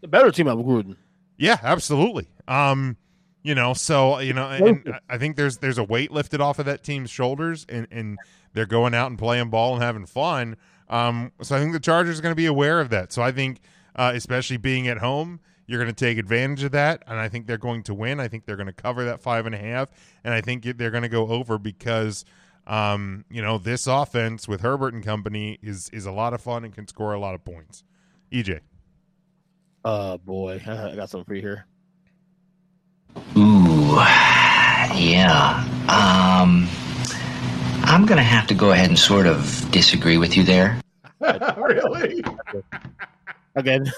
The 0.00 0.08
better 0.08 0.30
team 0.30 0.48
of 0.48 0.58
Gruden. 0.60 0.96
Yeah, 1.36 1.58
absolutely. 1.62 2.28
Um, 2.48 2.96
you 3.42 3.54
know, 3.54 3.74
so 3.74 4.18
you 4.20 4.32
know, 4.32 4.48
and 4.48 4.98
I 5.08 5.18
think 5.18 5.36
there's 5.36 5.58
there's 5.58 5.78
a 5.78 5.84
weight 5.84 6.10
lifted 6.10 6.40
off 6.40 6.58
of 6.58 6.66
that 6.66 6.82
team's 6.82 7.10
shoulders, 7.10 7.66
and 7.68 7.86
and 7.90 8.18
they're 8.52 8.66
going 8.66 8.94
out 8.94 9.08
and 9.08 9.18
playing 9.18 9.50
ball 9.50 9.74
and 9.74 9.82
having 9.82 10.06
fun. 10.06 10.56
Um, 10.88 11.32
so 11.40 11.56
I 11.56 11.60
think 11.60 11.72
the 11.72 11.80
Chargers 11.80 12.18
are 12.18 12.22
going 12.22 12.32
to 12.32 12.36
be 12.36 12.46
aware 12.46 12.80
of 12.80 12.90
that. 12.90 13.12
So 13.12 13.22
I 13.22 13.32
think, 13.32 13.60
uh, 13.96 14.12
especially 14.14 14.56
being 14.56 14.88
at 14.88 14.98
home, 14.98 15.40
you're 15.66 15.78
going 15.78 15.94
to 15.94 16.04
take 16.04 16.18
advantage 16.18 16.64
of 16.64 16.72
that, 16.72 17.02
and 17.06 17.18
I 17.18 17.28
think 17.28 17.46
they're 17.46 17.56
going 17.56 17.84
to 17.84 17.94
win. 17.94 18.18
I 18.20 18.28
think 18.28 18.44
they're 18.44 18.56
going 18.56 18.66
to 18.66 18.72
cover 18.72 19.04
that 19.04 19.22
five 19.22 19.46
and 19.46 19.54
a 19.54 19.58
half, 19.58 19.88
and 20.24 20.34
I 20.34 20.40
think 20.40 20.64
they're 20.76 20.90
going 20.90 21.04
to 21.04 21.08
go 21.08 21.28
over 21.28 21.58
because, 21.58 22.24
um, 22.70 23.24
you 23.28 23.42
know, 23.42 23.58
this 23.58 23.88
offense 23.88 24.46
with 24.46 24.60
Herbert 24.60 24.94
and 24.94 25.04
company 25.04 25.58
is 25.60 25.90
is 25.90 26.06
a 26.06 26.12
lot 26.12 26.32
of 26.32 26.40
fun 26.40 26.64
and 26.64 26.72
can 26.72 26.86
score 26.86 27.12
a 27.12 27.18
lot 27.18 27.34
of 27.34 27.44
points. 27.44 27.82
EJ. 28.32 28.60
Uh, 29.84 30.16
boy, 30.18 30.62
I 30.66 30.94
got 30.94 31.10
something 31.10 31.24
for 31.24 31.34
you 31.34 31.42
here. 31.42 31.66
Ooh, 33.36 33.96
yeah. 34.94 35.64
Um, 35.88 36.68
I'm 37.82 38.06
going 38.06 38.18
to 38.18 38.22
have 38.22 38.46
to 38.46 38.54
go 38.54 38.70
ahead 38.70 38.88
and 38.88 38.98
sort 38.98 39.26
of 39.26 39.66
disagree 39.72 40.16
with 40.16 40.36
you 40.36 40.44
there. 40.44 40.80
really? 41.20 42.22
Again. 43.56 43.90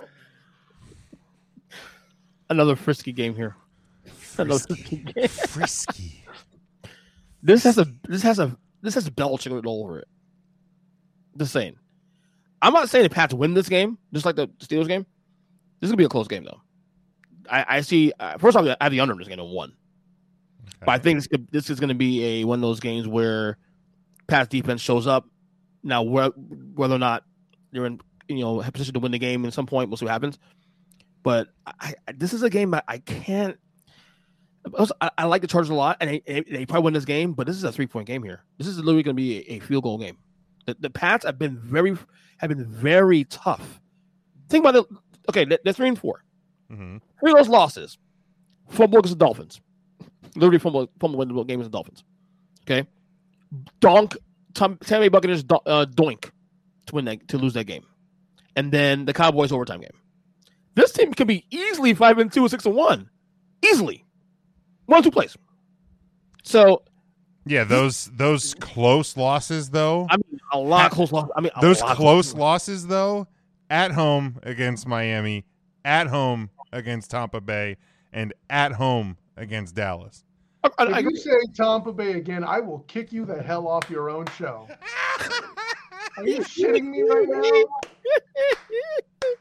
Another 2.48 2.74
frisky 2.74 3.12
game 3.12 3.34
here. 3.34 3.54
Frisky 4.06 5.04
frisky. 5.28 6.24
This 7.42 7.64
has 7.64 7.76
a 7.76 7.86
this 8.08 8.22
has 8.22 8.38
a 8.38 8.56
this 8.82 8.94
has 8.94 9.06
a 9.06 9.10
Belichick 9.10 9.64
all 9.64 9.84
over 9.84 10.00
it. 10.00 10.08
Just 11.38 11.52
saying. 11.52 11.76
I'm 12.60 12.72
not 12.72 12.88
saying 12.90 13.04
the 13.04 13.10
Pats 13.10 13.34
win 13.34 13.54
this 13.54 13.68
game, 13.68 13.98
just 14.12 14.26
like 14.26 14.36
the 14.36 14.48
Steelers 14.58 14.88
game. 14.88 15.06
This 15.80 15.88
is 15.88 15.90
gonna 15.90 15.96
be 15.96 16.04
a 16.04 16.08
close 16.08 16.28
game 16.28 16.44
though. 16.44 16.60
I, 17.50 17.76
I 17.76 17.80
see. 17.80 18.12
Uh, 18.20 18.38
first 18.38 18.56
off, 18.56 18.64
I 18.64 18.84
have 18.84 18.92
the 18.92 19.00
under 19.00 19.12
in 19.12 19.18
this 19.18 19.28
game 19.28 19.38
one. 19.40 19.70
Okay. 19.70 20.86
But 20.86 20.92
I 20.92 20.98
think 20.98 21.18
this, 21.28 21.40
this 21.50 21.70
is 21.70 21.80
to 21.80 21.94
be 21.94 22.24
a 22.24 22.44
one 22.44 22.58
of 22.58 22.62
those 22.62 22.80
games 22.80 23.08
where 23.08 23.58
Pat's 24.28 24.48
defense 24.48 24.80
shows 24.80 25.06
up. 25.06 25.26
Now, 25.82 26.04
wh- 26.04 26.78
whether 26.78 26.94
or 26.94 26.98
not 26.98 27.24
they're 27.72 27.86
in 27.86 28.00
you 28.28 28.40
know 28.40 28.62
a 28.62 28.70
position 28.70 28.94
to 28.94 29.00
win 29.00 29.12
the 29.12 29.18
game 29.18 29.44
at 29.44 29.52
some 29.52 29.66
point, 29.66 29.90
we'll 29.90 29.96
see 29.96 30.04
what 30.04 30.12
happens. 30.12 30.38
But 31.22 31.48
I, 31.66 31.94
I, 32.08 32.12
this 32.12 32.32
is 32.32 32.42
a 32.42 32.50
game 32.50 32.74
I, 32.74 32.82
I 32.86 32.98
can't. 32.98 33.58
I, 35.00 35.10
I, 35.18 35.24
like 35.24 35.42
the 35.42 35.48
Chargers 35.48 35.70
a 35.70 35.74
lot, 35.74 35.96
and 36.00 36.08
they, 36.10 36.40
they, 36.48 36.66
probably 36.66 36.84
win 36.84 36.94
this 36.94 37.04
game. 37.04 37.32
But 37.32 37.46
this 37.46 37.56
is 37.56 37.64
a 37.64 37.72
three 37.72 37.86
point 37.86 38.06
game 38.06 38.22
here. 38.22 38.42
This 38.58 38.66
is 38.66 38.78
literally 38.78 39.02
going 39.02 39.16
to 39.16 39.20
be 39.22 39.38
a, 39.38 39.56
a, 39.56 39.58
field 39.60 39.82
goal 39.82 39.98
game. 39.98 40.18
The, 40.66 40.76
the 40.78 40.90
Pats 40.90 41.24
have 41.24 41.38
been 41.38 41.58
very 41.58 41.96
have 42.38 42.48
been 42.48 42.64
very 42.64 43.24
tough. 43.24 43.80
Think 44.48 44.64
about 44.64 44.76
it. 44.76 44.96
Okay, 45.28 45.44
they're 45.44 45.72
three 45.72 45.88
and 45.88 45.98
4 45.98 46.24
mm-hmm. 46.70 46.96
Three 47.20 47.30
of 47.30 47.38
those 47.38 47.48
losses, 47.48 47.98
fumble 48.68 48.98
against 48.98 49.18
the 49.18 49.24
Dolphins. 49.24 49.60
Literally 50.34 50.58
fumble, 50.58 50.90
fumble 50.98 51.18
win 51.18 51.28
the 51.28 51.34
game 51.44 51.60
against 51.60 51.70
the 51.72 51.76
Dolphins. 51.76 52.04
Okay, 52.62 52.86
donk 53.80 54.16
Tom, 54.54 54.78
Tammy 54.84 55.08
Buccaneers 55.08 55.42
do, 55.42 55.56
uh, 55.66 55.86
doink 55.86 56.30
to 56.86 56.94
win 56.94 57.04
that 57.06 57.26
to 57.28 57.38
lose 57.38 57.54
that 57.54 57.64
game, 57.64 57.84
and 58.54 58.70
then 58.70 59.04
the 59.04 59.12
Cowboys 59.12 59.52
overtime 59.52 59.80
game. 59.80 59.90
This 60.74 60.92
team 60.92 61.12
can 61.12 61.26
be 61.26 61.44
easily 61.50 61.94
five 61.94 62.18
and 62.18 62.32
two, 62.32 62.48
six 62.48 62.64
and 62.64 62.74
one, 62.74 63.10
easily, 63.62 64.04
one 64.86 65.02
two 65.02 65.10
plays. 65.10 65.36
So, 66.44 66.82
yeah, 67.46 67.64
those 67.64 68.10
those 68.14 68.54
close 68.54 69.16
losses 69.16 69.70
though. 69.70 70.06
I 70.10 70.16
mean, 70.16 70.40
a 70.52 70.58
lot 70.58 70.86
of 70.86 70.92
close 70.92 71.12
losses. 71.12 71.32
I 71.36 71.40
mean, 71.40 71.52
those 71.60 71.82
close 71.82 72.34
losses 72.34 72.86
though, 72.86 73.26
at 73.70 73.92
home 73.92 74.38
against 74.42 74.86
Miami, 74.86 75.44
at 75.84 76.06
home 76.08 76.50
against 76.72 77.10
Tampa 77.10 77.40
Bay 77.40 77.76
and 78.12 78.32
at 78.50 78.72
home 78.72 79.16
against 79.36 79.74
Dallas. 79.74 80.24
if 80.64 80.72
I, 80.78 80.98
you 80.98 81.16
say 81.16 81.30
Tampa 81.54 81.92
Bay 81.92 82.12
again, 82.14 82.44
I 82.44 82.60
will 82.60 82.80
kick 82.80 83.12
you 83.12 83.24
the 83.24 83.42
hell 83.42 83.66
off 83.66 83.88
your 83.90 84.10
own 84.10 84.26
show. 84.38 84.68
Are 86.18 86.26
you 86.26 86.40
shitting 86.40 86.84
me 86.84 87.02
right 87.02 87.28
now? 87.28 87.40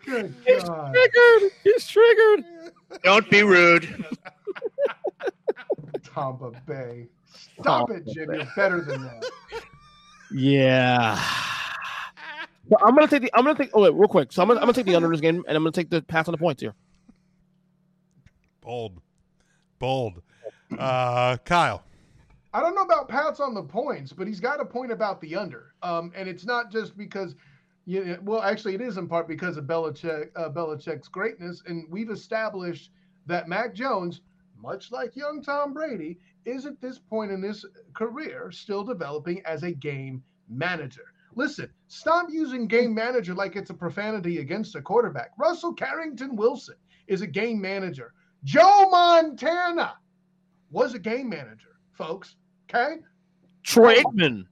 Good 0.06 0.34
He's 0.46 0.64
God. 0.64 0.94
triggered. 0.94 1.52
He's 1.64 1.88
triggered. 1.88 2.46
Don't 3.04 3.30
be 3.30 3.44
rude. 3.44 4.06
Tampa 6.14 6.52
Bay. 6.68 7.08
Stop 7.60 7.90
Tampa 7.90 8.04
it, 8.04 8.14
Jim. 8.14 8.28
Bay. 8.28 8.38
You're 8.38 8.48
better 8.56 8.82
than 8.82 9.04
that. 9.04 9.24
Yeah. 10.32 11.22
But 12.70 12.80
I'm 12.84 12.96
gonna 12.96 13.08
take 13.08 13.24
the. 13.24 13.32
I'm 13.34 13.44
gonna 13.44 13.58
take. 13.58 13.72
Oh 13.74 13.82
wait, 13.82 13.94
real 13.94 14.08
quick. 14.08 14.32
So 14.32 14.42
I'm 14.42 14.48
gonna. 14.48 14.60
I'm 14.60 14.66
gonna 14.66 14.74
take 14.74 14.86
the 14.86 14.96
under 14.96 15.10
this 15.10 15.20
game, 15.20 15.44
and 15.48 15.58
I'm 15.58 15.64
gonna 15.64 15.72
take 15.72 15.90
the 15.90 16.02
Pats 16.02 16.30
on 16.30 16.32
the 16.32 16.38
points 16.38 16.62
here. 16.62 16.74
Bold, 18.62 19.02
bold. 19.80 20.22
Uh, 20.78 21.38
Kyle. 21.44 21.84
I 22.54 22.62
don't 22.62 22.76
know 22.76 22.84
about 22.84 23.08
Pats 23.08 23.40
on 23.40 23.54
the 23.54 23.64
points, 23.64 24.14
but 24.14 24.28
he's 24.28 24.40
got 24.40 24.62
a 24.62 24.66
point 24.66 24.92
about 24.92 25.22
the 25.22 25.36
under. 25.36 25.74
Um, 25.84 26.12
and 26.16 26.28
it's 26.28 26.46
not 26.46 26.72
just 26.72 26.98
because, 26.98 27.36
you 27.86 28.04
know, 28.04 28.18
well, 28.24 28.42
actually, 28.42 28.76
it 28.76 28.82
is 28.82 28.98
in 28.98 29.08
part 29.08 29.28
because 29.28 29.58
of 29.58 29.66
Belichick, 29.66 30.30
uh, 30.36 30.50
Belichick's 30.50 31.08
greatness, 31.08 31.64
and 31.66 31.86
we've 31.90 32.10
established 32.10 32.92
that 33.26 33.48
Mac 33.48 33.74
Jones, 33.74 34.22
much 34.62 34.92
like 34.92 35.16
young 35.16 35.42
Tom 35.42 35.74
Brady, 35.74 36.20
is 36.46 36.66
at 36.66 36.82
this 36.82 37.00
point 37.00 37.32
in 37.32 37.42
his 37.42 37.66
career 37.94 38.52
still 38.52 38.84
developing 38.84 39.42
as 39.46 39.64
a 39.64 39.72
game 39.72 40.24
manager. 40.50 41.06
Listen, 41.36 41.70
stop 41.88 42.28
using 42.30 42.68
game 42.68 42.94
manager 42.94 43.34
like 43.34 43.56
it's 43.56 43.70
a 43.70 43.74
profanity 43.74 44.40
against 44.40 44.76
a 44.76 44.82
quarterback. 44.82 45.32
Russell 45.38 45.74
Carrington 45.74 46.36
Wilson 46.36 46.76
is 47.08 47.22
a 47.22 47.28
game 47.28 47.62
manager. 47.62 48.14
Joe 48.44 48.90
Montana 48.90 49.96
was 50.72 50.94
a 50.94 51.00
game 51.00 51.30
manager, 51.30 51.78
folks. 51.94 52.36
Okay. 52.70 52.98
Troy 53.64 54.02
Aikman 54.02 54.46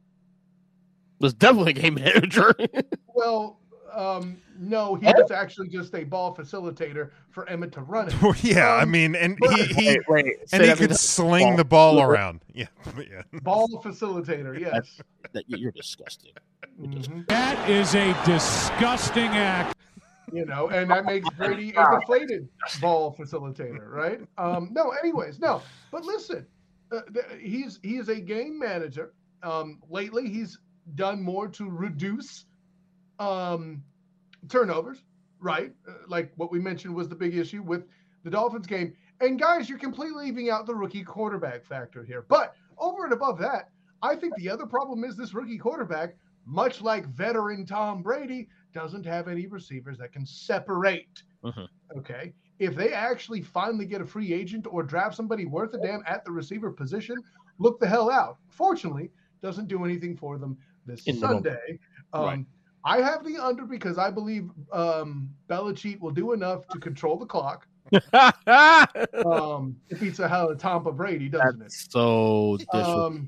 was 1.19 1.34
definitely 1.34 1.72
a 1.72 1.81
game 1.81 1.95
manager. 1.95 2.53
well, 3.15 3.60
um, 3.94 4.41
no, 4.57 4.95
he 4.95 5.06
was 5.06 5.32
actually 5.32 5.70
just 5.70 5.94
a 5.95 6.03
ball 6.03 6.36
facilitator 6.36 7.11
for 7.30 7.45
Emmitt 7.45 7.72
to 7.74 7.82
run 7.82 8.10
it. 8.10 8.22
Well, 8.22 8.36
yeah, 8.41 8.74
um, 8.74 8.82
I 8.82 8.86
mean, 8.86 9.16
and 9.16 9.38
he, 9.41 9.64
he 9.64 9.88
wait, 9.88 10.10
wait, 10.10 10.26
and 10.52 10.64
he 10.64 10.74
could 10.76 10.95
sling 10.95 11.49
ball. 11.49 11.57
the 11.57 11.66
ball 11.66 12.02
around. 12.02 12.41
Yeah, 12.53 12.66
yeah. 12.98 13.22
Ball 13.41 13.68
facilitator. 13.84 14.60
Yes. 14.60 14.99
That, 15.32 15.45
you're 15.48 15.72
disgusting. 15.72 16.34
Mm-hmm. 16.82 17.22
That 17.30 17.70
is 17.70 17.95
a 17.95 18.14
disgusting 18.26 19.28
act. 19.28 19.78
You 20.34 20.45
know, 20.45 20.68
and 20.70 20.91
that 20.91 21.06
makes 21.06 21.30
Brady 21.38 21.74
a 21.78 21.99
deflated 21.99 22.49
ball 22.82 23.16
facilitator, 23.18 23.90
right? 23.90 24.20
Um, 24.38 24.70
no, 24.72 24.91
anyways, 24.91 25.40
no. 25.40 25.61
But 25.91 26.03
listen, 26.03 26.45
uh, 26.91 27.02
th- 27.14 27.41
he's 27.41 27.80
he 27.82 27.95
is 27.95 28.10
a 28.10 28.20
game 28.20 28.60
manager. 28.60 29.14
Um, 29.41 29.80
lately, 29.90 30.28
he's 30.28 30.60
done 30.95 31.22
more 31.22 31.48
to 31.48 31.70
reduce 31.70 32.45
um, 33.20 33.84
turnovers, 34.48 35.04
right? 35.40 35.72
Uh, 35.88 35.94
like 36.08 36.32
what 36.38 36.52
we 36.52 36.60
mentioned 36.60 36.96
was 36.96 37.08
the 37.08 37.16
big 37.16 37.36
issue 37.38 37.62
with 37.62 37.86
the 38.24 38.30
Dolphins 38.30 38.68
game. 38.68 38.94
And 39.22 39.40
guys, 39.40 39.70
you're 39.70 39.78
completely 39.78 40.26
leaving 40.26 40.50
out 40.50 40.66
the 40.66 40.76
rookie 40.76 41.04
quarterback 41.04 41.66
factor 41.66 42.04
here. 42.04 42.26
But 42.28 42.56
over 42.78 43.04
and 43.04 43.14
above 43.14 43.38
that, 43.40 43.70
I 44.02 44.16
think 44.16 44.34
the 44.38 44.50
other 44.50 44.66
problem 44.66 45.04
is 45.04 45.18
this 45.18 45.34
rookie 45.34 45.58
quarterback, 45.58 46.16
much 46.46 46.82
like 46.82 47.06
veteran 47.08 47.66
Tom 47.66 48.02
Brady, 48.02 48.48
doesn't 48.74 49.06
have 49.06 49.28
any 49.28 49.46
receivers 49.48 49.98
that 49.98 50.14
can 50.14 50.26
separate. 50.26 51.24
Mm-hmm. 51.44 52.00
Okay. 52.00 52.34
If 52.60 52.76
they 52.76 52.94
actually 52.94 53.41
finally 53.41 53.86
get 53.86 54.02
a 54.02 54.06
free 54.06 54.34
agent 54.34 54.68
or 54.70 54.84
draft 54.84 55.16
somebody 55.16 55.46
worth 55.46 55.74
a 55.74 55.80
damn 55.80 56.04
at 56.06 56.24
the 56.26 56.32
receiver 56.32 56.72
position, 56.72 57.18
look 57.58 57.80
the 57.80 57.88
hell 57.88 58.10
out. 58.10 58.38
Fortunately, 58.50 59.12
doesn't 59.41 59.68
do 59.68 59.86
anything 59.86 60.16
for 60.16 60.38
them 60.38 60.58
this 60.86 61.04
In 61.06 61.20
Sunday. 61.20 61.80
Um, 62.14 62.26
right. 62.26 62.46
I 62.84 63.01
have 63.01 63.26
the 63.26 63.38
under 63.38 63.65
because 63.65 63.97
I 63.97 64.10
believe 64.10 64.49
um, 64.72 65.30
Belichick 65.49 65.99
will 65.99 66.11
do 66.11 66.34
enough 66.34 66.68
to 66.69 66.80
control 66.80 67.18
the 67.18 67.26
clock. 67.26 67.68
um, 69.26 69.76
it 69.89 69.99
beats 69.99 70.19
a 70.19 70.27
hell 70.27 70.49
of 70.49 70.60
Tampa 70.60 70.91
Brady, 70.91 71.27
doesn't 71.27 71.60
That's 71.60 71.85
it? 71.85 71.91
So 71.91 72.57
um, 72.72 73.27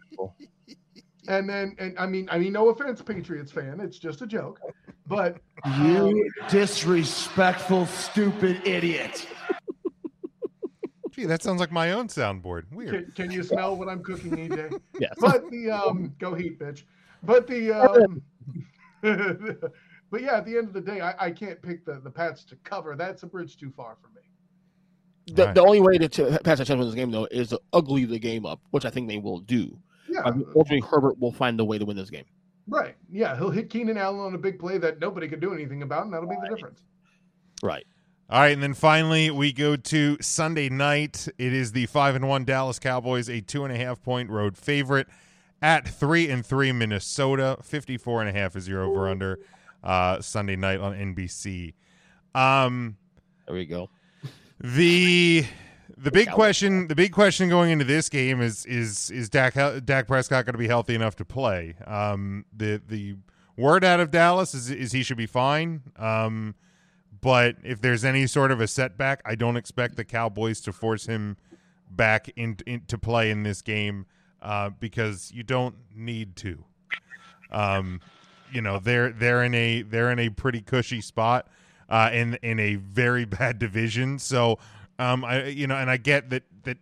and 1.28 1.50
then, 1.50 1.76
and 1.80 1.98
I 1.98 2.06
mean, 2.06 2.28
I 2.32 2.38
mean, 2.38 2.54
no 2.54 2.70
offense, 2.70 3.02
Patriots 3.02 3.52
fan, 3.52 3.80
it's 3.80 3.98
just 3.98 4.22
a 4.22 4.28
joke, 4.28 4.60
but 5.08 5.38
you 5.80 5.98
um, 5.98 6.50
disrespectful, 6.50 7.86
stupid 7.88 8.66
idiot. 8.66 9.28
Gee, 11.12 11.26
that 11.26 11.44
sounds 11.44 11.60
like 11.60 11.72
my 11.72 11.92
own 11.92 12.08
soundboard. 12.08 12.72
Weird. 12.72 13.14
Can, 13.16 13.28
can 13.28 13.32
you 13.32 13.44
smell 13.44 13.76
what 13.76 13.90
I'm 13.90 14.02
cooking, 14.02 14.32
EJ? 14.32 14.80
yes. 15.00 15.14
But 15.20 15.50
the 15.52 15.70
um, 15.70 16.16
go 16.20 16.34
heat, 16.34 16.58
bitch. 16.58 16.84
But 17.24 17.48
the 17.48 17.72
um. 17.72 18.22
but 20.12 20.22
yeah, 20.22 20.38
at 20.38 20.46
the 20.46 20.58
end 20.58 20.68
of 20.68 20.74
the 20.74 20.82
day, 20.82 21.02
I, 21.02 21.28
I, 21.28 21.32
can't 21.32 21.62
pick 21.62 21.86
the, 21.86 22.00
the 22.04 22.10
Pats 22.10 22.44
to 22.46 22.56
cover. 22.64 22.96
That's 22.96 23.24
a 23.24 23.28
bridge 23.28 23.58
too 23.58 23.72
far 23.76 23.98
for 24.02 24.10
me. 24.10 25.36
The, 25.36 25.46
right. 25.46 25.56
the 25.56 25.62
only 25.62 25.80
way 25.80 25.98
to, 25.98 26.10
to 26.10 26.40
pass 26.44 26.60
a 26.60 26.66
chance 26.66 26.80
in 26.80 26.86
this 26.86 26.96
game, 26.96 27.12
though, 27.12 27.28
is 27.32 27.50
to 27.50 27.60
ugly 27.74 28.06
the 28.06 28.20
game 28.20 28.46
up, 28.46 28.60
which 28.72 28.86
I 28.86 28.90
think 28.90 29.08
they 29.08 29.18
will 29.18 29.40
do. 29.40 29.78
Yeah. 30.10 30.22
I 30.26 30.32
mean, 30.32 30.46
ultimately, 30.56 30.88
Herbert 30.88 31.20
will 31.20 31.32
find 31.32 31.60
a 31.60 31.66
way 31.66 31.78
to 31.78 31.86
win 31.86 31.96
this 31.98 32.10
game. 32.10 32.26
Right. 32.68 32.96
Yeah. 33.10 33.36
He'll 33.38 33.50
hit 33.50 33.70
Keenan 33.70 33.98
Allen 33.98 34.20
on 34.20 34.36
a 34.36 34.38
big 34.38 34.60
play 34.60 34.78
that 34.78 35.00
nobody 35.00 35.28
could 35.28 35.40
do 35.40 35.54
anything 35.54 35.84
about, 35.84 36.06
and 36.06 36.14
that'll 36.14 36.30
be 36.30 36.36
the 36.42 36.56
difference. 36.56 36.84
Right. 37.64 37.86
All 38.30 38.40
right, 38.40 38.54
and 38.54 38.64
then 38.64 38.74
finally 38.74 39.30
we 39.30 39.52
go 39.52 39.76
to 39.76 40.18
Sunday 40.22 40.70
night. 40.70 41.28
It 41.38 41.52
is 41.52 41.74
the 41.74 41.86
five 41.88 42.16
and 42.16 42.30
one 42.30 42.46
Dallas 42.46 42.80
Cowboys, 42.80 43.30
a 43.30 43.42
two 43.42 43.66
and 43.66 43.74
a 43.74 43.78
half 43.78 44.02
point 44.02 44.30
road 44.30 44.58
favorite 44.58 45.08
at 45.62 45.88
three 45.88 46.30
and 46.30 46.46
three 46.46 46.72
Minnesota. 46.72 47.58
54 47.62 48.22
and 48.22 48.30
a 48.30 48.40
half 48.40 48.56
is 48.56 48.68
your 48.68 48.84
over 48.84 49.08
under 49.10 49.40
uh, 49.84 50.22
Sunday 50.22 50.56
night 50.56 50.80
on 50.80 50.94
NBC. 50.94 51.74
Um, 52.34 52.98
there 53.46 53.56
we 53.56 53.66
go. 53.66 53.90
The 54.60 55.46
the 55.98 56.12
big 56.12 56.32
question 56.32 56.88
the 56.88 56.96
big 56.96 57.12
question 57.12 57.50
going 57.50 57.72
into 57.72 57.86
this 57.86 58.10
game 58.10 58.42
is 58.42 58.66
is 58.66 59.12
is 59.12 59.30
Dak 59.30 59.56
Dak 59.86 60.08
Prescott 60.08 60.46
going 60.46 60.54
to 60.54 60.60
be 60.60 60.68
healthy 60.68 60.96
enough 60.96 61.16
to 61.18 61.26
play? 61.26 61.76
Um, 61.86 62.46
the 62.56 62.82
the 62.88 63.16
word 63.58 63.84
out 63.84 64.00
of 64.00 64.12
Dallas 64.12 64.54
is 64.54 64.70
is 64.70 64.92
he 64.92 65.04
should 65.04 65.18
be 65.18 65.26
fine. 65.26 65.82
Um, 65.98 66.56
but 67.22 67.58
if 67.64 67.82
there's 67.82 68.04
any 68.04 68.26
sort 68.26 68.52
of 68.52 68.62
a 68.62 68.68
setback, 68.68 69.22
I 69.26 69.36
don't 69.36 69.58
expect 69.58 69.96
the 69.96 70.06
Cowboys 70.06 70.62
to 70.62 70.74
force 70.74 71.06
him 71.06 71.38
back 71.90 72.30
into 72.36 72.64
in, 72.68 72.82
play 72.82 73.30
in 73.30 73.44
this 73.44 73.62
game 73.62 74.06
uh, 74.42 74.70
because 74.80 75.32
you 75.34 75.44
don't 75.44 75.76
need 75.96 76.36
to. 76.38 76.64
Um, 77.52 78.02
you 78.52 78.62
know 78.62 78.80
they're 78.80 79.12
they're 79.12 79.44
in 79.44 79.54
a 79.54 79.82
they're 79.82 80.12
in 80.12 80.20
a 80.20 80.30
pretty 80.30 80.62
cushy 80.62 81.02
spot 81.02 81.48
uh, 81.90 82.10
in 82.14 82.36
in 82.42 82.60
a 82.60 82.76
very 82.76 83.26
bad 83.40 83.60
division. 83.60 84.20
So 84.20 84.60
um, 85.00 85.24
I 85.26 85.48
you 85.48 85.68
know, 85.68 85.76
and 85.76 85.90
I 85.90 85.98
get 85.98 86.30
that 86.30 86.44
that 86.64 86.78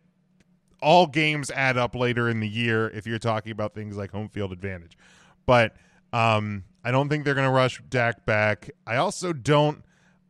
all 0.81 1.07
games 1.07 1.51
add 1.51 1.77
up 1.77 1.95
later 1.95 2.29
in 2.29 2.39
the 2.39 2.47
year 2.47 2.89
if 2.89 3.05
you're 3.05 3.19
talking 3.19 3.51
about 3.51 3.73
things 3.73 3.97
like 3.97 4.11
home 4.11 4.29
field 4.29 4.51
advantage, 4.51 4.97
but 5.45 5.75
um, 6.13 6.63
I 6.83 6.91
don't 6.91 7.09
think 7.09 7.25
they're 7.25 7.35
going 7.35 7.47
to 7.47 7.53
rush 7.53 7.81
Dak 7.89 8.25
back. 8.25 8.69
I 8.87 8.97
also 8.97 9.33
don't 9.33 9.83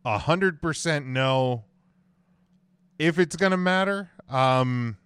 hundred 0.05 0.59
percent 0.59 1.05
know 1.05 1.65
if 2.97 3.19
it's 3.19 3.35
going 3.35 3.51
to 3.51 3.57
matter. 3.57 4.09
Um, 4.27 4.97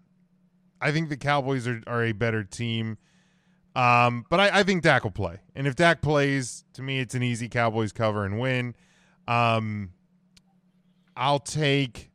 I 0.84 0.92
think 0.92 1.10
the 1.10 1.18
Cowboys 1.18 1.68
are, 1.68 1.82
are 1.88 2.04
a 2.04 2.12
better 2.12 2.44
team. 2.44 2.98
Um, 3.76 4.26
but 4.30 4.40
I, 4.40 4.60
I, 4.60 4.64
think 4.64 4.84
Dak 4.84 5.04
will 5.04 5.12
play. 5.12 5.40
And 5.56 5.66
if 5.66 5.76
Dak 5.76 6.02
plays, 6.02 6.64
to 6.74 6.84
me, 6.84 7.00
it's 7.00 7.16
an 7.16 7.24
easy 7.24 7.50
Cowboys 7.50 7.92
cover 7.92 8.24
and 8.24 8.40
win. 8.40 8.76
Um, 9.28 9.94
I'll 11.16 11.40
take 11.40 12.12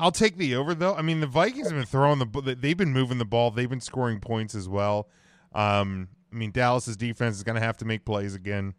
I'll 0.00 0.12
take 0.12 0.36
the 0.36 0.56
over 0.56 0.74
though. 0.74 0.94
I 0.94 1.02
mean, 1.02 1.20
the 1.20 1.26
Vikings 1.26 1.68
have 1.68 1.76
been 1.76 1.86
throwing 1.86 2.18
the 2.18 2.56
they've 2.58 2.76
been 2.76 2.92
moving 2.92 3.18
the 3.18 3.24
ball. 3.24 3.50
They've 3.50 3.68
been 3.68 3.80
scoring 3.80 4.20
points 4.20 4.54
as 4.54 4.68
well. 4.68 5.08
Um, 5.54 6.08
I 6.32 6.36
mean, 6.36 6.50
Dallas's 6.50 6.96
defense 6.96 7.36
is 7.36 7.42
going 7.42 7.56
to 7.56 7.62
have 7.62 7.78
to 7.78 7.84
make 7.84 8.04
plays 8.04 8.34
again. 8.34 8.74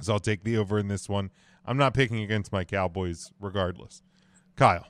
So 0.00 0.14
I'll 0.14 0.20
take 0.20 0.42
the 0.42 0.56
over 0.58 0.78
in 0.78 0.88
this 0.88 1.08
one. 1.08 1.30
I'm 1.64 1.76
not 1.76 1.94
picking 1.94 2.22
against 2.22 2.52
my 2.52 2.64
Cowboys 2.64 3.32
regardless. 3.40 4.02
Kyle 4.56 4.86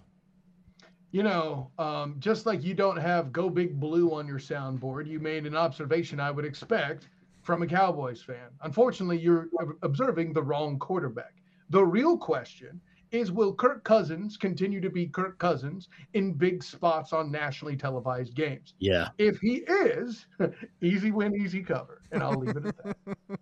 you 1.11 1.23
know, 1.23 1.71
um, 1.79 2.17
just 2.19 2.47
like 2.47 2.63
you 2.63 2.75
don't 2.75 2.97
have 2.97 3.33
"Go 3.33 3.49
Big 3.49 3.79
Blue" 3.81 4.13
on 4.15 4.27
your 4.27 4.39
soundboard, 4.39 5.07
you 5.07 5.21
made 5.21 5.47
an 5.47 5.57
observation 5.57 6.21
I 6.21 6.31
would 6.31 6.45
expect 6.45 7.09
from 7.43 7.63
a 7.63 7.67
Cowboys 7.67 8.23
fan. 8.23 8.51
Unfortunately, 8.63 9.19
you're 9.19 9.49
observing 9.83 10.33
the 10.33 10.43
wrong 10.43 10.79
quarterback. 10.79 11.35
The 11.71 11.85
real 11.85 12.17
question 12.17 12.81
is 13.11 13.33
will 13.33 13.55
Kirk 13.55 13.85
Cousins 13.85 14.37
continue 14.37 14.81
to 14.81 14.91
be 14.91 15.07
Kirk 15.07 15.39
Cousins 15.39 15.89
in 16.13 16.35
big 16.35 16.63
spots 16.63 17.13
on 17.13 17.31
nationally 17.31 17.77
televised 17.77 18.35
games? 18.35 18.75
Yeah. 18.79 19.09
If 19.19 19.39
he 19.39 19.63
is, 19.67 20.27
easy 20.83 21.11
win, 21.11 21.35
easy 21.35 21.63
cover. 21.63 22.03
And 22.13 22.23
I'll 22.23 22.39
leave 22.39 22.57
it 22.57 22.67
at 22.67 22.85
that. 22.85 22.97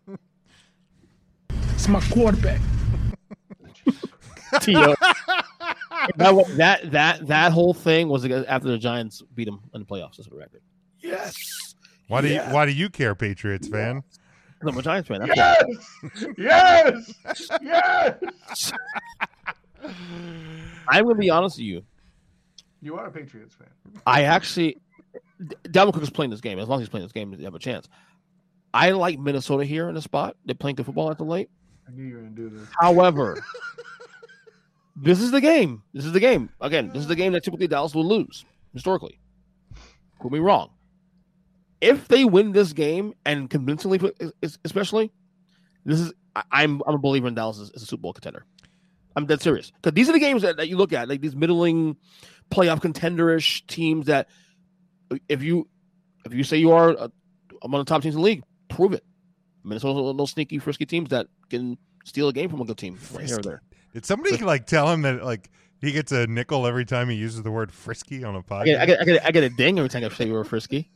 It's 1.74 1.88
my 1.88 2.00
quarterback. 2.10 2.60
that, 6.16 6.44
that 6.56 6.90
that 6.90 7.26
that 7.26 7.52
whole 7.52 7.74
thing 7.74 8.08
was 8.08 8.24
after 8.24 8.68
the 8.68 8.78
Giants 8.78 9.22
beat 9.34 9.46
them 9.46 9.60
in 9.74 9.80
the 9.80 9.86
playoffs. 9.86 10.16
That's 10.16 10.28
the 10.28 10.36
record. 10.36 10.60
Yes. 11.00 11.74
Why 12.08 12.20
do 12.20 12.28
yeah. 12.28 12.48
you 12.48 12.54
Why 12.54 12.66
do 12.66 12.72
you 12.72 12.88
care, 12.88 13.14
Patriots 13.14 13.68
fan? 13.68 14.02
I'm 14.62 14.76
a 14.76 14.82
Giants 14.82 15.08
fan. 15.08 15.20
That's 15.20 15.36
yes. 16.38 17.14
yes. 17.24 17.48
Yes. 17.62 18.72
I'm 20.88 21.04
gonna 21.04 21.14
be 21.16 21.30
honest 21.30 21.56
with 21.58 21.66
you. 21.66 21.84
You 22.80 22.96
are 22.96 23.06
a 23.06 23.10
Patriots 23.10 23.54
fan. 23.54 23.68
I 24.06 24.22
actually, 24.22 24.78
Dalvin 25.40 25.92
Cook 25.92 26.02
is 26.02 26.10
playing 26.10 26.30
this 26.30 26.40
game. 26.40 26.58
As 26.58 26.68
long 26.68 26.78
as 26.78 26.82
he's 26.82 26.88
playing 26.88 27.04
this 27.04 27.12
game, 27.12 27.32
they 27.36 27.44
have 27.44 27.54
a 27.54 27.58
chance. 27.58 27.88
I 28.72 28.90
like 28.90 29.18
Minnesota 29.18 29.64
here 29.64 29.88
in 29.88 29.94
the 29.94 30.02
spot. 30.02 30.36
They're 30.44 30.54
playing 30.54 30.76
good 30.76 30.86
football 30.86 31.10
at 31.10 31.18
the 31.18 31.24
late. 31.24 31.48
I 31.88 31.92
knew 31.92 32.04
you 32.04 32.16
were 32.16 32.20
gonna 32.22 32.34
do 32.34 32.48
this. 32.50 32.68
However, 32.80 33.42
this 34.96 35.20
is 35.20 35.30
the 35.30 35.40
game. 35.40 35.82
This 35.92 36.06
is 36.06 36.12
the 36.12 36.20
game. 36.20 36.48
Again, 36.60 36.88
this 36.88 37.02
is 37.02 37.06
the 37.06 37.16
game 37.16 37.32
that 37.32 37.44
typically 37.44 37.66
Dallas 37.66 37.94
will 37.94 38.06
lose 38.06 38.44
historically. 38.72 39.20
Prove 40.20 40.32
me 40.32 40.38
wrong. 40.38 40.70
If 41.80 42.08
they 42.08 42.24
win 42.24 42.52
this 42.52 42.72
game 42.72 43.12
and 43.26 43.50
convincingly, 43.50 44.00
especially, 44.64 45.12
this 45.84 46.00
is 46.00 46.12
I'm 46.50 46.82
I'm 46.86 46.94
a 46.94 46.98
believer 46.98 47.28
in 47.28 47.34
Dallas 47.34 47.60
as, 47.60 47.70
a 47.82 47.86
Super 47.86 48.00
Bowl 48.00 48.12
contender. 48.14 48.46
I'm 49.14 49.26
dead 49.26 49.42
serious 49.42 49.70
because 49.70 49.94
these 49.94 50.08
are 50.08 50.12
the 50.12 50.18
games 50.18 50.42
that, 50.42 50.56
that 50.56 50.68
you 50.68 50.76
look 50.76 50.92
at, 50.92 51.08
like 51.08 51.20
these 51.20 51.36
middling 51.36 51.96
playoff 52.50 52.80
contenderish 52.80 53.66
teams. 53.66 54.06
That 54.06 54.28
if 55.28 55.42
you 55.42 55.68
if 56.24 56.32
you 56.32 56.44
say 56.44 56.56
you 56.56 56.72
are 56.72 56.90
a, 56.90 57.10
among 57.62 57.80
the 57.80 57.84
top 57.84 58.02
teams 58.02 58.14
in 58.14 58.22
the 58.22 58.24
league, 58.24 58.42
prove 58.68 58.94
it. 58.94 59.04
Minnesota's 59.64 60.00
one 60.00 60.10
of 60.10 60.16
those 60.16 60.30
sneaky, 60.30 60.58
frisky 60.58 60.86
teams 60.86 61.10
that 61.10 61.26
can 61.50 61.76
steal 62.04 62.28
a 62.28 62.32
game 62.32 62.48
from 62.48 62.60
a 62.60 62.64
good 62.64 62.78
team 62.78 62.98
right 63.12 63.26
here 63.26 63.38
or 63.38 63.42
there. 63.42 63.62
Did 63.96 64.04
somebody 64.04 64.36
like 64.44 64.66
tell 64.66 64.92
him 64.92 65.00
that 65.02 65.24
like 65.24 65.48
he 65.80 65.90
gets 65.90 66.12
a 66.12 66.26
nickel 66.26 66.66
every 66.66 66.84
time 66.84 67.08
he 67.08 67.16
uses 67.16 67.42
the 67.42 67.50
word 67.50 67.72
frisky 67.72 68.24
on 68.24 68.36
a 68.36 68.42
podcast? 68.42 68.78
I 68.78 68.84
get, 68.84 69.00
I 69.00 69.04
get, 69.04 69.24
I 69.24 69.30
get 69.30 69.42
a 69.44 69.48
ding 69.48 69.78
every 69.78 69.88
time 69.88 70.04
I 70.04 70.10
say 70.10 70.26
we 70.26 70.32
were 70.32 70.44
frisky. 70.44 70.90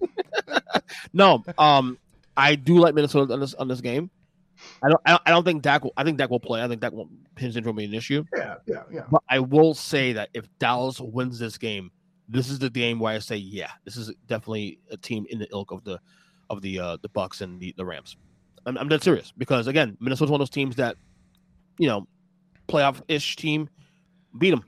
no, 1.12 1.44
um, 1.58 1.98
I 2.38 2.54
do 2.54 2.78
like 2.78 2.94
Minnesota 2.94 3.34
on 3.34 3.38
this 3.38 3.52
on 3.52 3.68
this 3.68 3.82
game. 3.82 4.10
I 4.82 4.88
don't, 4.88 5.00
I 5.04 5.10
don't, 5.10 5.22
I 5.26 5.30
don't 5.30 5.44
think 5.44 5.60
Dak 5.60 5.84
will. 5.84 5.92
I 5.94 6.04
think 6.04 6.16
Dak 6.16 6.30
will 6.30 6.40
play. 6.40 6.62
I 6.62 6.68
think 6.68 6.80
Dak 6.80 6.94
won't. 6.94 7.10
His 7.36 7.54
injury 7.54 7.70
will 7.70 7.76
be 7.76 7.84
an 7.84 7.92
issue. 7.92 8.24
Yeah, 8.34 8.54
yeah, 8.64 8.82
yeah. 8.90 9.02
But 9.10 9.22
I 9.28 9.40
will 9.40 9.74
say 9.74 10.14
that 10.14 10.30
if 10.32 10.48
Dallas 10.58 11.00
wins 11.00 11.38
this 11.38 11.58
game, 11.58 11.90
this 12.30 12.48
is 12.48 12.58
the 12.60 12.70
game 12.70 12.98
where 12.98 13.14
I 13.14 13.18
say, 13.18 13.36
yeah, 13.36 13.72
this 13.84 13.98
is 13.98 14.10
definitely 14.26 14.78
a 14.90 14.96
team 14.96 15.26
in 15.28 15.38
the 15.38 15.48
ilk 15.52 15.70
of 15.70 15.84
the 15.84 16.00
of 16.48 16.62
the 16.62 16.78
uh, 16.78 16.96
the 17.02 17.10
Bucs 17.10 17.42
and 17.42 17.60
the, 17.60 17.74
the 17.76 17.84
Rams. 17.84 18.16
I'm, 18.64 18.78
I'm 18.78 18.88
dead 18.88 19.02
serious 19.02 19.34
because 19.36 19.66
again, 19.66 19.98
Minnesota's 20.00 20.30
one 20.30 20.40
of 20.40 20.46
those 20.46 20.48
teams 20.54 20.76
that, 20.76 20.96
you 21.78 21.88
know, 21.88 22.06
playoff 22.68 23.00
ish 23.08 23.36
team, 23.36 23.68
beat 24.38 24.50
them. 24.50 24.64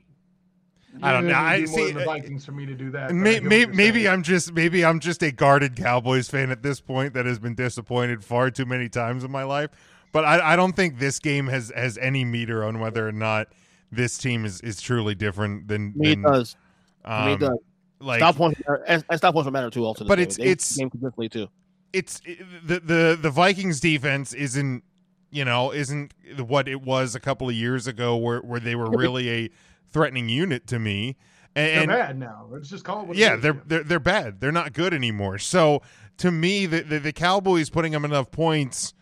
I 1.02 1.12
don't 1.12 1.26
know. 1.26 1.34
I 1.34 1.64
see. 1.66 1.92
the 1.92 2.04
Vikings 2.04 2.44
for 2.44 2.52
me 2.52 2.64
to 2.66 2.74
do 2.74 2.90
that. 2.92 3.12
May, 3.12 3.40
may, 3.40 3.66
maybe 3.66 4.04
saying. 4.04 4.12
I'm 4.14 4.22
just 4.22 4.52
maybe 4.52 4.84
I'm 4.84 4.98
just 4.98 5.22
a 5.22 5.30
guarded 5.30 5.76
Cowboys 5.76 6.28
fan 6.28 6.50
at 6.50 6.62
this 6.62 6.80
point 6.80 7.14
that 7.14 7.26
has 7.26 7.38
been 7.38 7.54
disappointed 7.54 8.24
far 8.24 8.50
too 8.50 8.64
many 8.64 8.88
times 8.88 9.24
in 9.24 9.30
my 9.30 9.42
life. 9.42 9.70
But 10.12 10.24
I, 10.24 10.52
I 10.52 10.56
don't 10.56 10.74
think 10.74 10.98
this 10.98 11.18
game 11.18 11.48
has 11.48 11.70
has 11.76 11.98
any 11.98 12.24
meter 12.24 12.64
on 12.64 12.80
whether 12.80 13.06
or 13.06 13.12
not 13.12 13.48
this 13.92 14.16
team 14.16 14.44
is, 14.46 14.60
is 14.62 14.80
truly 14.80 15.14
different 15.14 15.68
than. 15.68 15.92
To 15.92 15.98
me, 15.98 16.12
it 16.12 16.14
than, 16.14 16.32
does. 16.32 16.56
To 17.04 17.24
me, 17.26 17.32
it 17.32 17.34
um, 17.34 17.38
does. 17.40 17.58
Like, 17.98 18.20
stop 18.20 18.36
points 18.36 18.60
matter, 18.60 18.84
and, 18.86 19.04
and 19.08 19.18
stop 19.18 19.34
points 19.34 19.50
matter 19.50 19.70
too. 19.70 19.84
Also, 19.84 20.04
But 20.06 20.16
game. 20.16 20.22
it's- 20.22 20.36
They- 20.36 20.44
it's- 20.44 20.76
game 20.76 20.90
convincingly 20.90 21.28
too. 21.28 21.48
it's 21.92 22.20
the 22.64 22.80
the 22.80 23.18
the 23.20 23.30
Vikings 23.30 23.80
defense 23.80 24.32
isn't 24.32 24.82
you 25.30 25.44
know 25.44 25.72
isn't 25.72 26.12
what 26.38 26.68
it 26.68 26.82
was 26.82 27.14
a 27.14 27.20
couple 27.20 27.48
of 27.48 27.54
years 27.54 27.86
ago 27.86 28.16
where 28.16 28.40
where 28.40 28.60
they 28.60 28.74
were 28.74 28.90
really 28.90 29.30
a 29.30 29.50
threatening 29.92 30.28
unit 30.28 30.66
to 30.68 30.78
me. 30.78 31.16
they're 31.54 31.80
And, 31.80 31.88
bad 31.88 32.18
now. 32.18 32.46
Let's 32.50 32.68
just 32.68 32.84
call 32.84 33.02
it 33.02 33.08
what 33.08 33.16
it 33.16 33.20
yeah, 33.20 33.36
is. 33.36 33.42
they're 33.42 33.62
they're 33.66 33.84
they're 33.84 33.98
bad. 34.00 34.40
They're 34.40 34.52
not 34.52 34.72
good 34.72 34.92
anymore. 34.94 35.38
So 35.38 35.82
to 36.18 36.30
me, 36.30 36.66
the 36.66 36.82
the, 36.82 36.98
the 36.98 37.12
Cowboys 37.12 37.70
putting 37.70 37.92
them 37.92 38.04
enough 38.04 38.30
points 38.30 38.94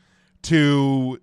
to 0.43 1.21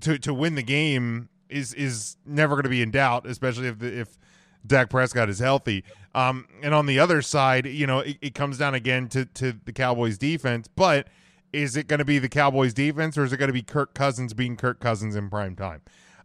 to 0.00 0.18
to 0.18 0.34
win 0.34 0.54
the 0.54 0.62
game 0.62 1.28
is 1.48 1.74
is 1.74 2.16
never 2.26 2.54
going 2.54 2.64
to 2.64 2.68
be 2.68 2.82
in 2.82 2.90
doubt, 2.90 3.26
especially 3.26 3.68
if 3.68 3.78
the, 3.78 4.00
if 4.00 4.18
Dak 4.66 4.90
Prescott 4.90 5.28
is 5.28 5.38
healthy. 5.38 5.84
Um, 6.14 6.46
and 6.62 6.72
on 6.74 6.86
the 6.86 6.98
other 6.98 7.20
side, 7.22 7.66
you 7.66 7.86
know, 7.86 7.98
it, 8.00 8.16
it 8.22 8.34
comes 8.34 8.58
down 8.58 8.74
again 8.74 9.08
to 9.10 9.24
to 9.26 9.54
the 9.64 9.72
Cowboys 9.72 10.18
defense, 10.18 10.68
but. 10.74 11.08
Is 11.54 11.76
it 11.76 11.86
going 11.86 11.98
to 11.98 12.04
be 12.04 12.18
the 12.18 12.28
Cowboys 12.28 12.74
defense 12.74 13.16
or 13.16 13.24
is 13.24 13.32
it 13.32 13.36
going 13.36 13.48
to 13.48 13.54
be 13.54 13.62
Kirk 13.62 13.94
Cousins 13.94 14.34
being 14.34 14.56
Kirk 14.56 14.80
Cousins 14.80 15.14
in 15.14 15.30
prime 15.30 15.54
time? 15.54 15.82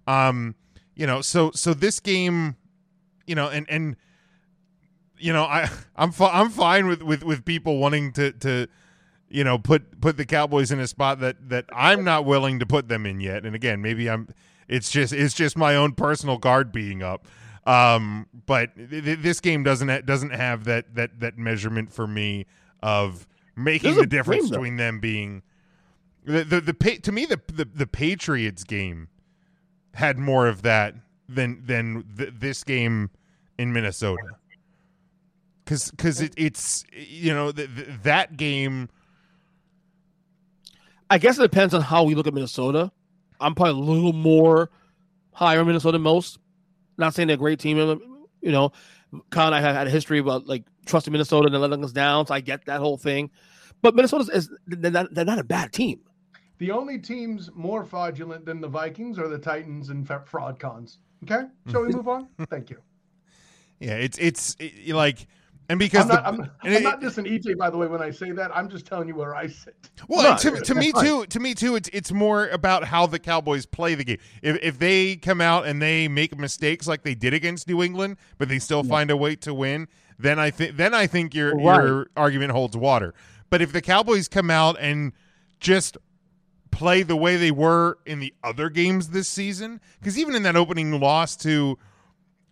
Um, 0.08 0.56
you 0.96 1.06
know, 1.06 1.22
so 1.22 1.52
so 1.52 1.74
this 1.74 2.00
game, 2.00 2.56
you 3.28 3.36
know, 3.36 3.48
and 3.48 3.70
and 3.70 3.96
you 5.18 5.32
know, 5.32 5.44
I 5.44 5.70
I'm 5.96 6.12
fi- 6.12 6.40
I'm 6.40 6.50
fine 6.50 6.88
with 6.88 7.04
with 7.04 7.24
with 7.24 7.46
people 7.46 7.78
wanting 7.78 8.12
to 8.14 8.32
to 8.32 8.68
you 9.30 9.44
know 9.44 9.58
put 9.60 10.02
put 10.02 10.18
the 10.18 10.26
Cowboys 10.26 10.72
in 10.72 10.80
a 10.80 10.88
spot 10.88 11.20
that 11.20 11.50
that 11.50 11.66
I'm 11.72 12.04
not 12.04 12.26
willing 12.26 12.60
to 12.60 12.66
put 12.66 12.88
them 12.88 13.06
in 13.06 13.22
yet. 13.22 13.46
And 13.46 13.56
again, 13.56 13.82
maybe 13.82 14.10
I'm 14.10 14.30
it's 14.68 14.90
just 14.90 15.14
it's 15.14 15.34
just 15.34 15.58
my 15.58 15.76
own 15.76 15.94
personal 15.94 16.38
guard 16.38 16.72
being 16.72 17.04
up. 17.04 17.28
Um, 17.66 18.28
but 18.48 18.76
th- 18.76 19.04
th- 19.04 19.20
this 19.20 19.40
game 19.40 19.64
doesn't 19.64 19.90
ha- 19.90 20.02
doesn't 20.02 20.32
have 20.32 20.64
that 20.66 20.96
that 20.96 21.20
that 21.20 21.38
measurement 21.38 21.94
for 21.94 22.08
me 22.08 22.48
of 22.82 23.28
making 23.64 23.96
the 23.96 24.08
difference 24.08 24.44
game, 24.44 24.52
between 24.52 24.76
them 24.78 25.00
being 25.00 25.44
the 26.24 26.44
the, 26.44 26.62
the 26.62 26.74
pa- 26.74 27.02
to 27.04 27.12
me 27.12 27.26
the, 27.26 27.40
the 27.52 27.66
the 27.66 27.88
Patriots 27.88 28.64
game 28.64 29.10
had 29.94 30.18
more 30.18 30.48
of 30.48 30.62
that 30.64 30.96
than 31.28 31.62
than 31.66 32.06
th- 32.18 32.34
this 32.38 32.64
game 32.64 33.10
in 33.58 33.74
Minnesota. 33.74 34.24
Cuz 35.66 35.92
cuz 35.98 36.22
it, 36.22 36.34
it's 36.38 36.84
you 36.94 37.34
know 37.34 37.52
th- 37.52 37.70
th- 37.76 37.88
that 38.04 38.38
game 38.38 38.90
I 41.10 41.18
guess 41.18 41.40
it 41.40 41.42
depends 41.42 41.74
on 41.74 41.82
how 41.82 42.04
we 42.04 42.16
look 42.16 42.28
at 42.28 42.34
Minnesota. 42.34 42.92
I'm 43.42 43.56
probably 43.56 43.82
a 43.82 43.86
little 43.86 44.14
more 44.14 44.70
higher 45.34 45.60
on 45.60 45.68
Minnesota 45.68 45.94
than 45.94 46.04
most. 46.04 46.38
Not 46.98 47.14
saying 47.14 47.28
they're 47.28 47.36
a 47.36 47.38
great 47.38 47.60
team. 47.60 47.78
You 48.42 48.52
know, 48.52 48.72
Kyle 49.30 49.48
and 49.48 49.56
I 49.56 49.62
have 49.62 49.76
had 49.76 49.88
a 49.88 49.90
history 49.90 50.20
about 50.20 50.48
like 50.48 50.64
trusting 50.86 51.12
Minnesota 51.12 51.48
and 51.48 51.54
then 51.54 51.62
letting 51.62 51.84
us 51.84 51.92
down. 51.92 52.28
So 52.28 52.34
I 52.34 52.42
get 52.42 52.66
that 52.66 52.80
whole 52.80 52.98
thing. 52.98 53.32
But 53.82 53.96
Minnesota 53.96 54.30
is 54.34 54.50
they're 54.68 54.92
not, 54.92 55.14
they're 55.14 55.26
not 55.26 55.40
a 55.40 55.44
bad 55.44 55.72
team. 55.72 56.02
The 56.58 56.72
only 56.72 57.00
teams 57.00 57.50
more 57.56 57.86
fraudulent 57.86 58.46
than 58.46 58.60
the 58.60 58.68
Vikings 58.68 59.18
are 59.18 59.30
the 59.30 59.38
Titans 59.38 59.90
and 59.90 60.08
fraud 60.08 60.60
cons. 60.60 61.00
Okay, 61.24 61.48
shall 61.70 61.82
we 61.82 61.90
mm-hmm. 61.90 61.98
move 61.98 62.08
on? 62.08 62.28
Thank 62.50 62.70
you. 62.70 62.78
yeah, 63.80 63.96
it's 63.96 64.18
it's 64.18 64.56
it, 64.60 64.94
like 64.94 65.28
and 65.70 65.78
because 65.80 66.04
I'm 66.04 66.08
not, 66.10 66.24
the, 66.24 66.28
I'm, 66.28 66.40
and 66.42 66.50
I'm 66.64 66.74
it- 66.74 66.84
not 66.84 67.02
dissing 67.02 67.26
EJ, 67.32 67.58
by 67.58 67.70
the 67.70 67.78
way, 67.78 67.88
when 67.88 68.02
I 68.02 68.10
say 68.12 68.32
that. 68.32 68.56
I'm 68.56 68.68
just 68.70 68.86
telling 68.86 69.08
you 69.08 69.16
where 69.16 69.36
I 69.36 69.48
sit. 69.48 69.76
Well, 70.08 70.38
to, 70.38 70.52
to 70.60 70.76
me 70.76 70.92
that's 70.92 71.08
too. 71.08 71.26
To 71.28 71.40
me 71.40 71.54
too. 71.54 71.76
It's 71.76 71.90
it's 71.94 72.12
more 72.12 72.48
about 72.50 72.84
how 72.86 73.06
the 73.06 73.20
Cowboys 73.20 73.66
play 73.66 73.96
the 73.96 74.04
game. 74.04 74.18
If 74.42 74.58
if 74.64 74.80
they 74.80 75.16
come 75.16 75.40
out 75.42 75.66
and 75.66 75.82
they 75.82 76.08
make 76.08 76.38
mistakes 76.38 76.88
like 76.88 77.04
they 77.04 77.16
did 77.16 77.34
against 77.34 77.68
New 77.68 77.82
England, 77.84 78.18
but 78.38 78.50
they 78.50 78.60
still 78.60 78.84
find 78.84 79.12
a 79.12 79.18
way 79.18 79.36
to 79.38 79.54
win, 79.54 79.88
then 80.18 80.40
I 80.40 80.50
think 80.52 80.76
then 80.76 80.94
I 80.94 81.08
think 81.08 81.34
your 81.36 81.56
Right. 81.56 81.84
your 81.84 82.08
argument 82.18 82.52
holds 82.52 82.76
water. 82.76 83.14
But 83.50 83.62
if 83.62 83.72
the 83.72 83.82
Cowboys 83.82 84.28
come 84.28 84.50
out 84.52 84.78
and 84.80 85.14
just 85.60 85.98
play 86.72 87.02
the 87.04 87.16
way 87.16 87.36
they 87.36 87.52
were 87.52 87.98
in 88.06 88.20
the 88.20 88.34
other 88.44 88.70
games 88.70 89.10
this 89.10 89.28
season, 89.28 89.82
because 90.00 90.18
even 90.20 90.36
in 90.36 90.44
that 90.44 90.56
opening 90.56 91.00
loss 91.00 91.36
to 91.38 91.78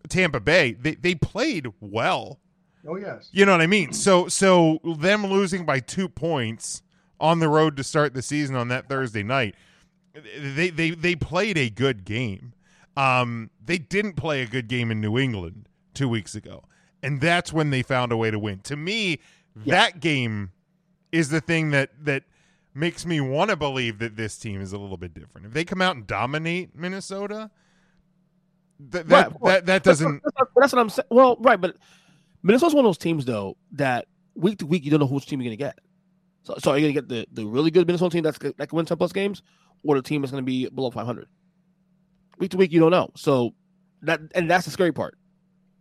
Tampa 0.09 0.39
Bay, 0.39 0.73
they 0.73 0.95
they 0.95 1.15
played 1.15 1.67
well. 1.79 2.39
Oh 2.85 2.95
yes. 2.95 3.29
You 3.31 3.45
know 3.45 3.51
what 3.53 3.61
I 3.61 3.67
mean? 3.67 3.93
So 3.93 4.27
so 4.27 4.79
them 4.97 5.25
losing 5.25 5.65
by 5.65 5.79
two 5.79 6.09
points 6.09 6.83
on 7.19 7.39
the 7.39 7.49
road 7.49 7.77
to 7.77 7.83
start 7.83 8.13
the 8.13 8.21
season 8.21 8.55
on 8.55 8.67
that 8.67 8.87
Thursday 8.89 9.23
night, 9.23 9.55
they 10.39 10.69
they 10.69 10.91
they 10.91 11.15
played 11.15 11.57
a 11.57 11.69
good 11.69 12.05
game. 12.05 12.53
Um, 12.95 13.51
they 13.63 13.77
didn't 13.77 14.13
play 14.13 14.41
a 14.41 14.47
good 14.47 14.67
game 14.67 14.89
in 14.91 14.99
New 15.01 15.17
England 15.17 15.69
two 15.93 16.09
weeks 16.09 16.33
ago, 16.35 16.63
and 17.03 17.21
that's 17.21 17.53
when 17.53 17.69
they 17.69 17.81
found 17.83 18.11
a 18.11 18.17
way 18.17 18.31
to 18.31 18.39
win. 18.39 18.59
To 18.61 18.75
me, 18.75 19.19
that 19.55 19.99
game 19.99 20.51
is 21.11 21.29
the 21.29 21.41
thing 21.41 21.71
that 21.71 21.91
that 22.03 22.23
makes 22.73 23.05
me 23.05 23.19
want 23.19 23.49
to 23.49 23.55
believe 23.55 23.99
that 23.99 24.15
this 24.15 24.37
team 24.37 24.61
is 24.61 24.71
a 24.73 24.77
little 24.77 24.97
bit 24.97 25.13
different. 25.13 25.47
If 25.47 25.53
they 25.53 25.65
come 25.65 25.81
out 25.81 25.95
and 25.95 26.05
dominate 26.07 26.75
Minnesota, 26.75 27.49
th- 28.91 29.05
that 29.05 29.31
Right, 29.41 29.41
that 29.43 29.65
that 29.65 29.83
doesn't. 29.83 30.21
That's, 30.23 30.35
what- 30.37 30.49
that's 30.55 30.73
what 30.73 30.79
I'm 30.79 30.89
saying. 30.89 31.07
Well, 31.09 31.37
right, 31.39 31.59
but 31.59 31.75
Minnesota's 32.43 32.73
one 32.75 32.85
of 32.85 32.89
those 32.89 32.97
teams 32.97 33.25
though 33.25 33.57
that 33.73 34.07
week 34.35 34.59
to 34.59 34.65
week 34.65 34.85
you 34.85 34.91
don't 34.91 34.99
know 34.99 35.07
which 35.07 35.25
team 35.25 35.41
you're 35.41 35.49
gonna 35.49 35.55
get. 35.57 35.79
So, 36.43 36.55
so 36.59 36.71
are 36.71 36.77
you 36.77 36.83
gonna 36.83 36.93
get 36.93 37.09
the, 37.09 37.27
the 37.33 37.45
really 37.45 37.71
good 37.71 37.87
Minnesota 37.87 38.13
team 38.13 38.23
that's 38.23 38.37
that 38.37 38.69
can 38.69 38.75
win 38.75 38.85
ten 38.85 38.97
plus 38.97 39.11
games, 39.11 39.43
or 39.83 39.95
the 39.95 40.01
team 40.01 40.21
that's 40.21 40.31
gonna 40.31 40.43
be 40.43 40.69
below 40.69 40.89
500? 40.91 41.27
Week 42.39 42.51
to 42.51 42.57
week 42.57 42.71
you 42.71 42.79
don't 42.79 42.91
know. 42.91 43.09
So 43.15 43.53
that 44.03 44.21
and 44.35 44.49
that's 44.49 44.65
the 44.65 44.71
scary 44.71 44.91
part. 44.91 45.17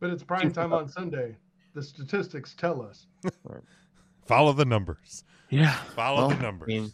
But 0.00 0.10
it's 0.10 0.22
prime 0.22 0.52
time 0.52 0.72
on 0.72 0.88
Sunday. 0.88 1.36
The 1.74 1.82
statistics 1.82 2.54
tell 2.54 2.82
us. 2.82 3.06
Follow 4.26 4.52
the 4.52 4.64
numbers. 4.64 5.24
Yeah, 5.50 5.72
Follow 5.94 6.26
Well, 6.26 6.28
the 6.30 6.42
numbers. 6.42 6.66
I, 6.68 6.72
mean, 6.72 6.92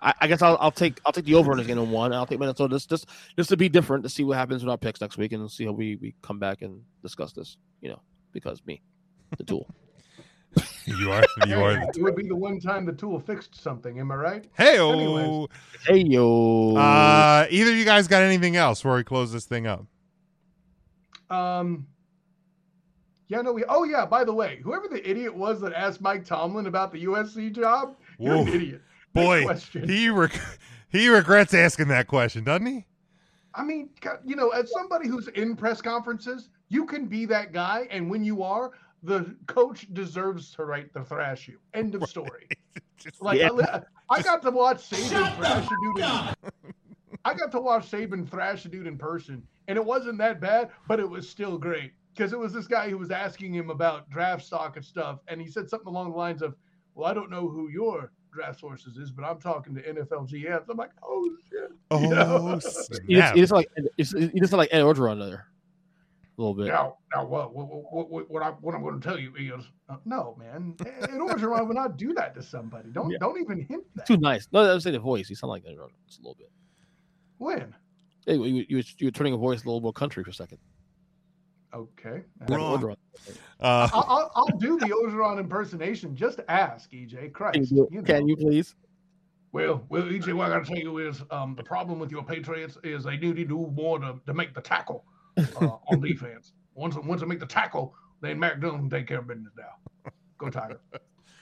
I, 0.00 0.14
I 0.20 0.26
guess 0.26 0.42
I'll, 0.42 0.58
I'll 0.60 0.70
take 0.70 1.00
I'll 1.06 1.12
take 1.12 1.24
the 1.24 1.34
over 1.34 1.52
in 1.52 1.58
this 1.58 1.66
game 1.66 1.78
in 1.78 1.90
one. 1.90 2.12
I'll 2.12 2.26
take 2.26 2.38
Minnesota 2.38 2.74
just 2.74 2.90
just 2.90 3.06
just 3.36 3.48
to 3.48 3.56
be 3.56 3.68
different 3.68 4.02
to 4.02 4.10
see 4.10 4.24
what 4.24 4.36
happens 4.36 4.62
with 4.62 4.70
our 4.70 4.76
picks 4.76 5.00
next 5.00 5.16
week 5.16 5.32
and 5.32 5.50
see 5.50 5.64
how 5.64 5.72
we 5.72 5.96
we 5.96 6.14
come 6.20 6.38
back 6.38 6.62
and 6.62 6.82
discuss 7.02 7.32
this. 7.32 7.56
You 7.80 7.90
know, 7.90 8.02
because 8.32 8.60
me, 8.66 8.82
the 9.38 9.44
tool. 9.44 9.68
you 10.86 11.10
are 11.10 11.22
you 11.46 11.54
Hey, 11.54 11.54
are. 11.54 11.82
it 11.82 11.96
would 12.02 12.14
be 12.16 12.28
the 12.28 12.36
one 12.36 12.60
time 12.60 12.84
the 12.84 12.92
tool 12.92 13.18
fixed 13.18 13.60
something. 13.60 13.98
Am 13.98 14.12
I 14.12 14.14
right? 14.14 14.44
Hey, 14.56 14.78
Anyways. 14.78 15.48
Hey 15.86 15.98
yo. 15.98 16.76
uh, 16.76 17.46
either 17.50 17.74
you 17.74 17.84
guys 17.84 18.06
got 18.06 18.22
anything 18.22 18.56
else 18.56 18.80
before 18.80 18.96
we 18.96 19.04
close 19.04 19.32
this 19.32 19.44
thing 19.46 19.66
up? 19.66 19.84
Um. 21.30 21.86
Yeah, 23.28 23.40
no, 23.40 23.52
we. 23.52 23.64
Oh, 23.68 23.84
yeah. 23.84 24.04
By 24.04 24.22
the 24.22 24.34
way, 24.34 24.60
whoever 24.62 24.86
the 24.86 25.08
idiot 25.08 25.34
was 25.34 25.60
that 25.62 25.72
asked 25.72 26.00
Mike 26.02 26.24
Tomlin 26.24 26.66
about 26.66 26.92
the 26.92 27.04
USC 27.06 27.52
job, 27.54 27.96
you're 28.18 28.34
an 28.36 28.48
idiot. 28.48 28.82
Boy, 29.14 29.44
question. 29.44 29.88
he 29.88 30.10
rec- 30.10 30.38
he 30.90 31.08
regrets 31.08 31.54
asking 31.54 31.88
that 31.88 32.06
question, 32.06 32.44
doesn't 32.44 32.66
he? 32.66 32.84
I 33.54 33.64
mean, 33.64 33.88
you 34.26 34.36
know, 34.36 34.50
as 34.50 34.70
somebody 34.72 35.08
who's 35.08 35.28
in 35.28 35.56
press 35.56 35.80
conferences, 35.80 36.48
you 36.68 36.84
can 36.84 37.06
be 37.06 37.24
that 37.26 37.52
guy, 37.52 37.86
and 37.90 38.10
when 38.10 38.24
you 38.24 38.42
are, 38.42 38.72
the 39.04 39.36
coach 39.46 39.86
deserves 39.92 40.50
to 40.52 40.64
write 40.64 40.92
the 40.92 41.04
thrash 41.04 41.46
you. 41.46 41.58
End 41.72 41.94
of 41.94 42.08
story. 42.08 42.48
Like 43.20 43.38
Yeah. 43.38 43.50
I, 43.50 43.82
I 44.10 44.22
got 44.22 44.40
to 44.42 44.50
watch 44.50 44.88
Saban 44.88 45.36
thrash 45.36 45.66
a 45.66 45.68
dude. 45.68 45.98
In, 45.98 46.74
I 47.22 47.34
got 47.34 47.52
to 47.52 47.60
watch 47.60 47.90
Saban 47.90 48.26
thrash 48.26 48.64
a 48.64 48.68
dude 48.68 48.86
in 48.86 48.96
person, 48.96 49.46
and 49.68 49.76
it 49.76 49.84
wasn't 49.84 50.16
that 50.18 50.40
bad, 50.40 50.70
but 50.88 51.00
it 51.00 51.08
was 51.08 51.28
still 51.28 51.58
great 51.58 51.92
because 52.14 52.32
it 52.32 52.38
was 52.38 52.54
this 52.54 52.66
guy 52.66 52.88
who 52.88 52.96
was 52.96 53.10
asking 53.10 53.52
him 53.52 53.68
about 53.68 54.08
draft 54.08 54.46
stock 54.46 54.76
and 54.76 54.84
stuff, 54.84 55.18
and 55.28 55.38
he 55.38 55.48
said 55.48 55.68
something 55.68 55.88
along 55.88 56.12
the 56.12 56.16
lines 56.16 56.40
of, 56.40 56.54
"Well, 56.94 57.10
I 57.10 57.12
don't 57.12 57.30
know 57.30 57.46
who 57.46 57.68
your 57.68 58.10
draft 58.34 58.60
sources 58.60 58.96
is, 58.96 59.10
but 59.10 59.24
I'm 59.24 59.38
talking 59.38 59.74
to 59.74 59.82
NFL 59.82 60.30
GMs. 60.30 60.64
I'm 60.68 60.76
like, 60.76 60.90
oh 61.02 61.28
shit. 61.50 61.70
Oh, 61.90 62.00
You 62.00 62.08
know? 62.08 62.48
You 63.06 63.20
just, 63.20 63.36
you 63.36 63.42
just 63.42 63.52
like 63.52 63.68
you 63.76 63.88
just, 63.98 64.14
you 64.14 64.40
just 64.40 64.52
like 64.52 64.70
Ed 64.72 64.80
Orgeron 64.80 65.20
there, 65.20 65.46
a 66.36 66.40
little 66.40 66.54
bit. 66.54 66.66
Now, 66.66 66.96
now, 67.14 67.24
what, 67.24 67.54
what, 67.54 67.68
what, 67.68 68.10
what, 68.10 68.30
what, 68.30 68.42
I, 68.42 68.50
what 68.50 68.74
I'm 68.74 68.82
going 68.82 69.00
to 69.00 69.06
tell 69.06 69.18
you 69.18 69.32
is, 69.36 69.64
uh, 69.88 69.96
no, 70.04 70.36
man, 70.38 70.74
Ed 70.84 71.10
Orgeron 71.12 71.66
would 71.68 71.76
not 71.76 71.96
do 71.96 72.12
that 72.14 72.34
to 72.34 72.42
somebody. 72.42 72.90
Don't, 72.90 73.10
Yeah. 73.10 73.18
don't 73.20 73.40
even 73.40 73.60
hint 73.60 73.84
that. 73.94 74.06
Too 74.06 74.16
nice. 74.16 74.48
No, 74.52 74.72
I'm 74.72 74.80
saying 74.80 74.94
the 74.94 75.00
voice. 75.00 75.30
You 75.30 75.36
sound 75.36 75.50
like 75.50 75.64
Ed 75.66 75.76
Orgeron 75.76 75.90
just 76.06 76.18
a 76.18 76.22
little 76.22 76.36
bit. 76.36 76.50
When? 77.38 77.74
Hey, 78.26 78.34
you, 78.34 78.64
you, 78.68 78.82
you 78.98 79.06
were 79.06 79.10
turning 79.10 79.34
a 79.34 79.36
voice 79.36 79.62
a 79.62 79.66
little 79.66 79.80
more 79.80 79.92
country 79.92 80.24
for 80.24 80.30
a 80.30 80.34
second. 80.34 80.58
Okay. 81.72 82.22
Like 82.48 82.60
Orgeron. 82.60 82.96
Uh, 83.60 83.88
I'll, 83.92 84.06
I'll, 84.08 84.32
I'll 84.34 84.58
do 84.58 84.78
the 84.78 84.86
Orgeron 84.86 85.38
impersonation. 85.38 86.16
Just 86.16 86.40
ask, 86.48 86.90
EJ. 86.90 87.32
Christ. 87.32 87.54
Can 87.54 87.64
you, 87.64 87.88
you 87.90 87.98
know. 87.98 88.04
can 88.04 88.28
you 88.28 88.36
please? 88.36 88.74
Well, 89.52 89.84
well, 89.88 90.02
EJ, 90.02 90.32
what 90.34 90.50
I 90.50 90.54
got 90.58 90.66
to 90.66 90.74
tell 90.74 90.82
you 90.82 90.98
is 90.98 91.22
um, 91.30 91.54
the 91.54 91.62
problem 91.62 92.00
with 92.00 92.10
your 92.10 92.24
Patriots 92.24 92.76
is 92.82 93.04
they 93.04 93.16
need 93.16 93.36
to 93.36 93.44
do 93.44 93.72
more 93.72 94.00
to, 94.00 94.20
to 94.26 94.34
make 94.34 94.52
the 94.52 94.60
tackle 94.60 95.04
uh, 95.36 95.76
on 95.88 96.00
defense. 96.00 96.52
Once 96.74 96.96
once 96.96 97.20
they 97.20 97.26
make 97.26 97.40
the 97.40 97.46
tackle, 97.46 97.94
then 98.20 98.38
Mac 98.38 98.60
Jones 98.60 98.80
can 98.80 98.90
take 98.90 99.06
care 99.06 99.18
of 99.18 99.28
business 99.28 99.52
now. 99.56 100.10
Go 100.38 100.50
Tigers. 100.50 100.80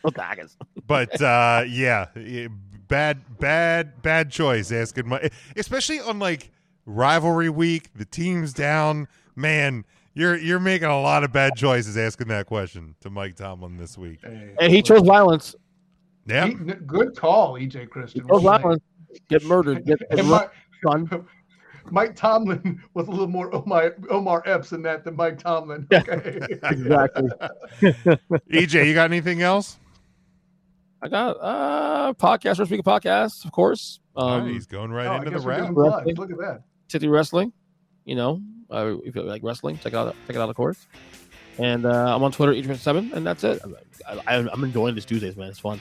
Go 0.02 0.10
Tigers. 0.10 0.56
but 0.86 1.20
uh, 1.20 1.64
yeah, 1.66 2.06
yeah, 2.16 2.48
bad, 2.88 3.38
bad, 3.38 4.02
bad 4.02 4.30
choice 4.30 4.70
asking 4.70 5.08
my, 5.08 5.30
especially 5.56 6.00
on 6.00 6.18
like 6.18 6.50
rivalry 6.84 7.48
week. 7.48 7.90
The 7.94 8.04
team's 8.04 8.52
down, 8.52 9.08
man. 9.34 9.84
You're 10.14 10.36
you're 10.36 10.60
making 10.60 10.88
a 10.88 11.00
lot 11.00 11.24
of 11.24 11.32
bad 11.32 11.56
choices 11.56 11.96
asking 11.96 12.28
that 12.28 12.46
question 12.46 12.96
to 13.00 13.08
Mike 13.08 13.36
Tomlin 13.36 13.78
this 13.78 13.96
week. 13.96 14.20
And 14.22 14.70
he 14.70 14.82
chose 14.82 15.00
violence. 15.00 15.54
Yeah, 16.26 16.48
He- 16.48 16.54
good 16.54 17.16
call, 17.16 17.54
EJ 17.54 17.88
Christian. 17.88 18.28
Chose 18.28 18.42
violence. 18.42 18.82
Get 19.28 19.44
murdered. 19.44 19.86
Get, 19.86 20.00
get 20.00 20.18
And 20.18 20.28
run, 20.28 21.28
Mike, 21.90 22.14
Tomlin 22.16 22.80
was 22.94 23.08
a 23.08 23.10
little 23.10 23.26
more 23.28 23.54
Omar 23.54 23.96
Omar 24.10 24.42
Epps 24.46 24.72
in 24.72 24.82
that 24.82 25.04
than 25.04 25.16
Mike 25.16 25.38
Tomlin. 25.38 25.86
Okay. 25.92 26.38
exactly. 26.50 27.28
EJ, 28.50 28.86
you 28.86 28.94
got 28.94 29.04
anything 29.10 29.42
else? 29.42 29.78
I 31.02 31.08
got 31.08 31.36
uh 31.40 32.12
podcast 32.14 32.60
or 32.60 32.66
speaking 32.66 32.84
podcasts, 32.84 33.44
of 33.44 33.52
course. 33.52 34.00
Um, 34.16 34.52
Nice, 34.52 34.66
going 34.66 34.92
right 34.92 35.06
Oh, 35.06 35.14
into 35.16 35.30
the 35.30 35.36
guess 35.36 35.44
we're 35.44 35.50
wrap. 35.50 35.60
doing 35.62 35.74
plugs. 35.74 36.18
Look 36.18 36.30
at 36.30 36.38
that. 36.38 36.62
City 36.88 37.08
Wrestling. 37.08 37.52
You 38.04 38.14
know, 38.16 38.40
uh, 38.70 38.96
if 39.04 39.14
you 39.16 39.22
like 39.22 39.42
wrestling, 39.42 39.78
check 39.78 39.92
it 39.92 39.96
out. 39.96 40.14
Check 40.26 40.36
it 40.36 40.40
out, 40.42 40.48
of 40.50 40.56
course. 40.56 40.86
And 41.58 41.86
uh, 41.86 42.14
I'm 42.14 42.22
on 42.22 42.32
Twitter, 42.32 42.52
each 42.52 42.66
seven, 42.78 43.12
and 43.14 43.26
that's 43.26 43.44
it. 43.44 43.60
I, 44.08 44.18
I, 44.26 44.34
I'm 44.36 44.64
enjoying 44.64 44.94
this 44.94 45.04
Tuesdays, 45.04 45.36
man. 45.36 45.48
It's 45.48 45.58
fun. 45.58 45.80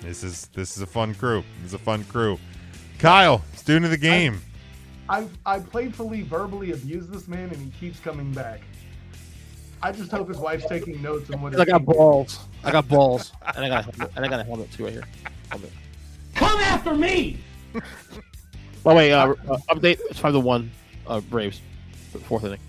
This 0.00 0.24
is 0.24 0.48
this 0.54 0.76
is 0.76 0.82
a 0.82 0.86
fun 0.86 1.14
crew. 1.14 1.44
This 1.62 1.68
is 1.68 1.74
a 1.74 1.78
fun 1.78 2.02
crew. 2.04 2.38
Kyle, 2.98 3.42
student 3.54 3.84
of 3.84 3.90
the 3.90 3.98
game. 3.98 4.34
I 4.34 4.51
I 5.08 5.26
I 5.44 5.58
playfully 5.58 6.22
verbally 6.22 6.72
abuse 6.72 7.06
this 7.08 7.28
man 7.28 7.50
and 7.50 7.56
he 7.56 7.70
keeps 7.80 8.00
coming 8.00 8.32
back. 8.32 8.60
I 9.82 9.90
just 9.90 10.12
hope 10.12 10.28
his 10.28 10.38
wife's 10.38 10.66
taking 10.66 11.02
notes 11.02 11.30
on 11.30 11.40
what 11.42 11.54
I 11.54 11.58
he's 11.58 11.66
got 11.66 11.84
balls. 11.84 12.38
I 12.62 12.70
got 12.70 12.86
balls, 12.88 13.32
and 13.56 13.64
I 13.64 13.68
got 13.68 13.80
a 13.80 13.82
helmet, 13.90 14.12
and 14.14 14.24
I 14.24 14.28
got 14.28 14.40
a 14.40 14.44
helmet 14.44 14.70
too 14.70 14.84
right 14.84 14.92
here. 14.92 15.04
Helmet. 15.50 15.72
Come 16.36 16.60
after 16.60 16.94
me! 16.94 17.38
By 18.84 18.92
the 18.92 18.96
way, 18.96 19.12
uh, 19.12 19.30
uh, 19.30 19.58
update: 19.70 19.98
it's 20.08 20.20
five 20.20 20.34
to 20.34 20.40
one, 20.40 20.70
uh, 21.08 21.20
Braves, 21.20 21.60
fourth 22.26 22.44
inning. 22.44 22.60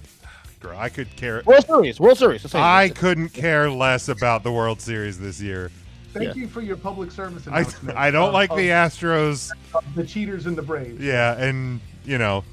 Girl, 0.59 0.77
I 0.77 0.89
could 0.89 1.15
care. 1.15 1.43
World 1.45 1.67
Series, 1.67 1.99
World 1.99 2.17
Series. 2.17 2.55
I 2.55 2.89
couldn't 2.89 3.29
care 3.29 3.69
less 3.69 4.09
about 4.09 4.43
the 4.43 4.51
World 4.51 4.81
Series 4.81 5.19
this 5.19 5.39
year. 5.39 5.69
Thank 6.13 6.35
you 6.35 6.47
for 6.47 6.61
your 6.61 6.77
public 6.77 7.11
service 7.11 7.47
I 7.47 7.59
announcement. 7.61 7.97
I 7.97 8.11
don't 8.11 8.29
of- 8.29 8.33
like 8.33 8.49
of- 8.51 8.57
the 8.57 8.69
Astros. 8.69 9.51
the 9.95 10.05
cheaters 10.05 10.45
and 10.45 10.55
the 10.57 10.61
Braves. 10.61 10.99
Yeah, 11.01 11.37
and 11.37 11.79
you 12.05 12.17
know, 12.17 12.43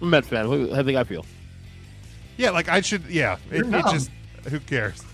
I'm 0.00 0.08
a 0.08 0.10
Mets 0.10 0.28
fan. 0.28 0.46
How 0.46 0.52
do 0.52 0.60
you 0.60 0.82
think 0.82 0.98
I 0.98 1.04
feel? 1.04 1.24
yeah, 2.36 2.50
like 2.50 2.68
I 2.68 2.80
should. 2.80 3.04
Yeah, 3.06 3.38
it, 3.50 3.66
it 3.66 3.84
just 3.90 4.10
who 4.48 4.60
cares? 4.60 5.02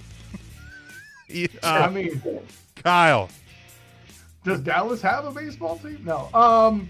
Yeah, 1.30 1.46
I 1.62 1.90
mean, 1.90 2.22
Kyle. 2.76 3.28
does 4.44 4.60
Dallas 4.60 5.02
have 5.02 5.26
a 5.26 5.30
baseball 5.30 5.76
team? 5.76 6.00
No. 6.02 6.30
Um, 6.32 6.88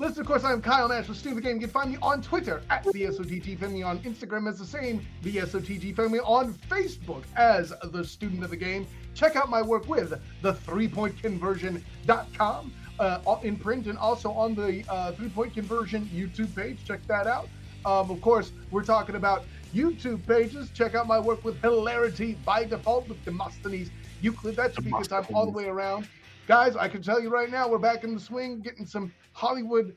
listen, 0.00 0.20
of 0.20 0.26
course, 0.26 0.42
I'm 0.42 0.60
Kyle 0.60 0.88
Nash 0.88 1.06
with 1.06 1.16
the 1.16 1.20
Student 1.20 1.38
of 1.38 1.44
the 1.44 1.48
Game. 1.48 1.60
You 1.60 1.68
can 1.68 1.70
find 1.70 1.92
me 1.92 1.98
on 2.02 2.22
Twitter 2.22 2.60
at 2.70 2.82
the 2.82 2.90
Find 3.06 3.60
Family, 3.60 3.84
on 3.84 4.00
Instagram 4.00 4.48
as 4.48 4.58
the 4.58 4.64
same 4.66 5.06
the 5.22 5.38
Find 5.46 5.94
Family, 5.94 6.18
on 6.18 6.54
Facebook 6.68 7.22
as 7.36 7.72
the 7.92 8.04
Student 8.04 8.42
of 8.42 8.50
the 8.50 8.56
Game. 8.56 8.84
Check 9.14 9.36
out 9.36 9.48
my 9.48 9.62
work 9.62 9.86
with 9.86 10.20
the 10.42 10.54
three 10.54 10.88
point 10.88 11.16
conversion.com 11.22 12.72
uh, 12.98 13.36
in 13.42 13.56
print 13.56 13.86
and 13.86 13.98
also 13.98 14.30
on 14.32 14.54
the 14.54 14.84
uh, 14.88 15.12
three 15.12 15.28
point 15.28 15.54
conversion 15.54 16.08
YouTube 16.12 16.54
page. 16.54 16.78
Check 16.84 17.06
that 17.06 17.26
out. 17.26 17.48
Um, 17.84 18.10
of 18.10 18.20
course, 18.20 18.52
we're 18.70 18.84
talking 18.84 19.16
about 19.16 19.44
YouTube 19.74 20.26
pages. 20.26 20.70
Check 20.70 20.94
out 20.94 21.06
my 21.06 21.18
work 21.18 21.44
with 21.44 21.60
Hilarity 21.60 22.38
by 22.44 22.64
Default 22.64 23.08
with 23.08 23.24
Demosthenes 23.24 23.90
Euclid. 24.20 24.56
That's 24.56 24.78
because 24.78 25.10
I'm 25.10 25.26
all 25.34 25.46
the 25.46 25.52
way 25.52 25.66
around. 25.66 26.08
Guys, 26.46 26.76
I 26.76 26.88
can 26.88 27.02
tell 27.02 27.20
you 27.20 27.30
right 27.30 27.50
now, 27.50 27.68
we're 27.68 27.78
back 27.78 28.04
in 28.04 28.14
the 28.14 28.20
swing, 28.20 28.60
getting 28.60 28.86
some 28.86 29.12
Hollywood, 29.32 29.96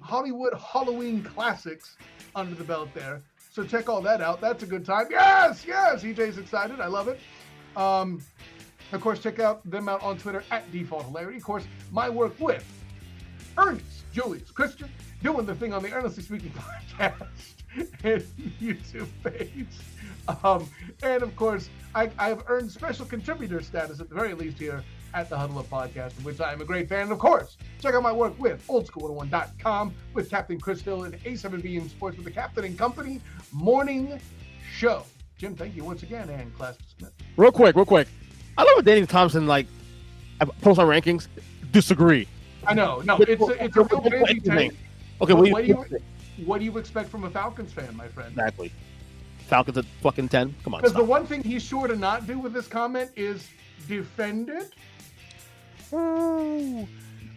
Hollywood 0.00 0.54
Halloween 0.54 1.22
classics 1.22 1.96
under 2.34 2.54
the 2.54 2.64
belt 2.64 2.88
there. 2.94 3.22
So 3.52 3.64
check 3.64 3.88
all 3.88 4.00
that 4.02 4.20
out. 4.20 4.40
That's 4.40 4.62
a 4.62 4.66
good 4.66 4.84
time. 4.84 5.06
Yes, 5.10 5.64
yes. 5.66 6.02
EJ's 6.02 6.38
excited. 6.38 6.80
I 6.80 6.86
love 6.86 7.08
it. 7.08 7.20
Um, 7.76 8.22
of 8.92 9.00
course, 9.00 9.18
check 9.20 9.38
out 9.38 9.68
them 9.68 9.88
out 9.88 10.02
on 10.02 10.18
Twitter 10.18 10.44
at 10.50 10.70
Default 10.72 11.06
Hilarity. 11.06 11.38
Of 11.38 11.44
course, 11.44 11.64
my 11.90 12.08
work 12.08 12.38
with 12.38 12.64
Ernest 13.56 14.10
Julius 14.12 14.50
Christian 14.50 14.88
doing 15.22 15.46
the 15.46 15.54
thing 15.54 15.72
on 15.72 15.82
the 15.82 15.92
Earnestly 15.92 16.22
Speaking 16.22 16.52
podcast 16.98 17.54
and 18.04 18.22
YouTube 18.60 19.08
page. 19.24 19.66
Um, 20.44 20.68
and 21.02 21.22
of 21.22 21.34
course, 21.36 21.68
I, 21.94 22.10
I 22.18 22.28
have 22.28 22.44
earned 22.46 22.70
special 22.70 23.06
contributor 23.06 23.60
status 23.60 24.00
at 24.00 24.08
the 24.08 24.14
very 24.14 24.34
least 24.34 24.58
here 24.58 24.82
at 25.14 25.28
the 25.28 25.36
Huddle 25.36 25.58
Up 25.58 25.68
Podcast, 25.68 26.18
in 26.18 26.24
which 26.24 26.40
I 26.40 26.52
am 26.52 26.60
a 26.60 26.64
great 26.64 26.88
fan. 26.88 27.02
And 27.02 27.12
of 27.12 27.18
course, 27.18 27.56
check 27.80 27.94
out 27.94 28.02
my 28.02 28.12
work 28.12 28.38
with 28.38 28.66
oldschool101.com 28.66 29.94
with 30.14 30.30
Captain 30.30 30.58
Chris 30.60 30.80
Hill 30.80 31.04
and 31.04 31.14
A7B 31.24 31.76
in 31.76 31.88
Sports 31.88 32.16
with 32.16 32.24
the 32.24 32.30
Captain 32.30 32.64
and 32.64 32.78
Company 32.78 33.20
morning 33.52 34.20
show. 34.70 35.04
Jim, 35.36 35.56
thank 35.56 35.74
you 35.74 35.84
once 35.84 36.02
again, 36.02 36.28
and 36.30 36.54
Class 36.56 36.78
Smith. 36.96 37.12
Real 37.36 37.52
quick, 37.52 37.74
real 37.74 37.84
quick. 37.84 38.06
I 38.56 38.62
love 38.62 38.76
when 38.76 38.84
Danny 38.84 39.06
Thompson 39.06 39.46
like 39.46 39.66
I 40.40 40.44
post 40.44 40.78
on 40.78 40.86
rankings. 40.86 41.28
Disagree. 41.70 42.28
I 42.66 42.74
know, 42.74 43.00
no, 43.00 43.16
it's 43.16 43.42
a, 43.42 43.64
it's 43.64 43.76
a 43.76 43.82
real 43.82 44.02
fancy 44.02 44.40
take. 44.40 44.72
Okay, 45.20 45.32
what 45.32 45.44
do 45.44 45.52
what, 45.52 45.62
do 45.62 45.68
you, 45.68 45.84
you 45.90 46.44
what 46.44 46.58
do 46.58 46.64
you 46.64 46.78
expect 46.78 47.08
from 47.08 47.24
a 47.24 47.30
Falcons 47.30 47.72
fan, 47.72 47.96
my 47.96 48.08
friend? 48.08 48.30
exactly? 48.30 48.72
Falcons 49.46 49.78
at 49.78 49.84
fucking 50.00 50.28
ten. 50.28 50.54
Come 50.64 50.74
on. 50.74 50.80
Because 50.80 50.94
the 50.94 51.02
one 51.02 51.26
thing 51.26 51.42
he's 51.42 51.62
sure 51.62 51.86
to 51.86 51.96
not 51.96 52.26
do 52.26 52.38
with 52.38 52.52
this 52.52 52.66
comment 52.66 53.10
is 53.16 53.48
defend 53.88 54.48
it. 54.48 54.72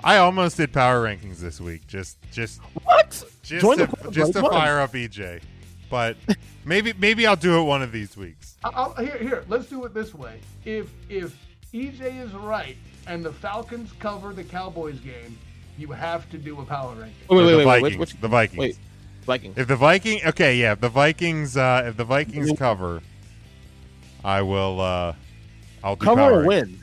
I 0.03 0.17
almost 0.17 0.57
did 0.57 0.71
power 0.71 1.03
rankings 1.03 1.37
this 1.37 1.59
week. 1.59 1.87
Just, 1.87 2.17
just 2.31 2.61
what? 2.83 3.23
Just 3.43 3.61
Join 3.61 3.77
to, 3.77 3.85
the 3.85 3.95
club, 3.95 4.13
just 4.13 4.33
to 4.33 4.41
fire 4.41 4.79
up 4.79 4.93
EJ. 4.93 5.41
But 5.89 6.17
maybe, 6.65 6.93
maybe 6.97 7.27
I'll 7.27 7.35
do 7.35 7.59
it 7.59 7.63
one 7.63 7.81
of 7.81 7.91
these 7.91 8.15
weeks. 8.17 8.57
I- 8.63 8.69
I'll, 8.73 8.93
here, 8.95 9.17
here, 9.17 9.43
let's 9.47 9.67
do 9.67 9.85
it 9.85 9.93
this 9.93 10.13
way. 10.13 10.39
If 10.65 10.89
if 11.09 11.35
EJ 11.73 12.21
is 12.21 12.31
right 12.33 12.77
and 13.07 13.23
the 13.23 13.31
Falcons 13.33 13.91
cover 13.99 14.33
the 14.33 14.43
Cowboys 14.43 14.99
game, 14.99 15.37
you 15.77 15.91
have 15.91 16.29
to 16.31 16.37
do 16.37 16.59
a 16.61 16.65
power 16.65 16.93
ranking. 16.95 17.13
Wait, 17.29 17.37
wait, 17.37 17.51
the 17.51 17.57
wait, 17.57 17.65
wait, 17.65 17.81
Vikings. 17.81 17.97
which- 17.99 18.21
the 18.21 18.27
Vikings. 18.27 18.59
Wait, 18.59 18.77
Vikings. 19.25 19.57
If 19.57 19.67
the 19.67 19.75
Viking, 19.75 20.19
okay, 20.25 20.55
yeah, 20.55 20.71
if 20.73 20.81
the 20.81 20.89
Vikings, 20.89 21.57
uh, 21.57 21.83
if 21.85 21.97
the 21.97 22.03
Vikings 22.05 22.51
cover, 22.57 23.01
I 24.23 24.41
will. 24.41 24.81
uh 24.81 25.13
I'll 25.83 25.95
do 25.95 26.05
Cover 26.05 26.21
or 26.41 26.45
win? 26.47 26.79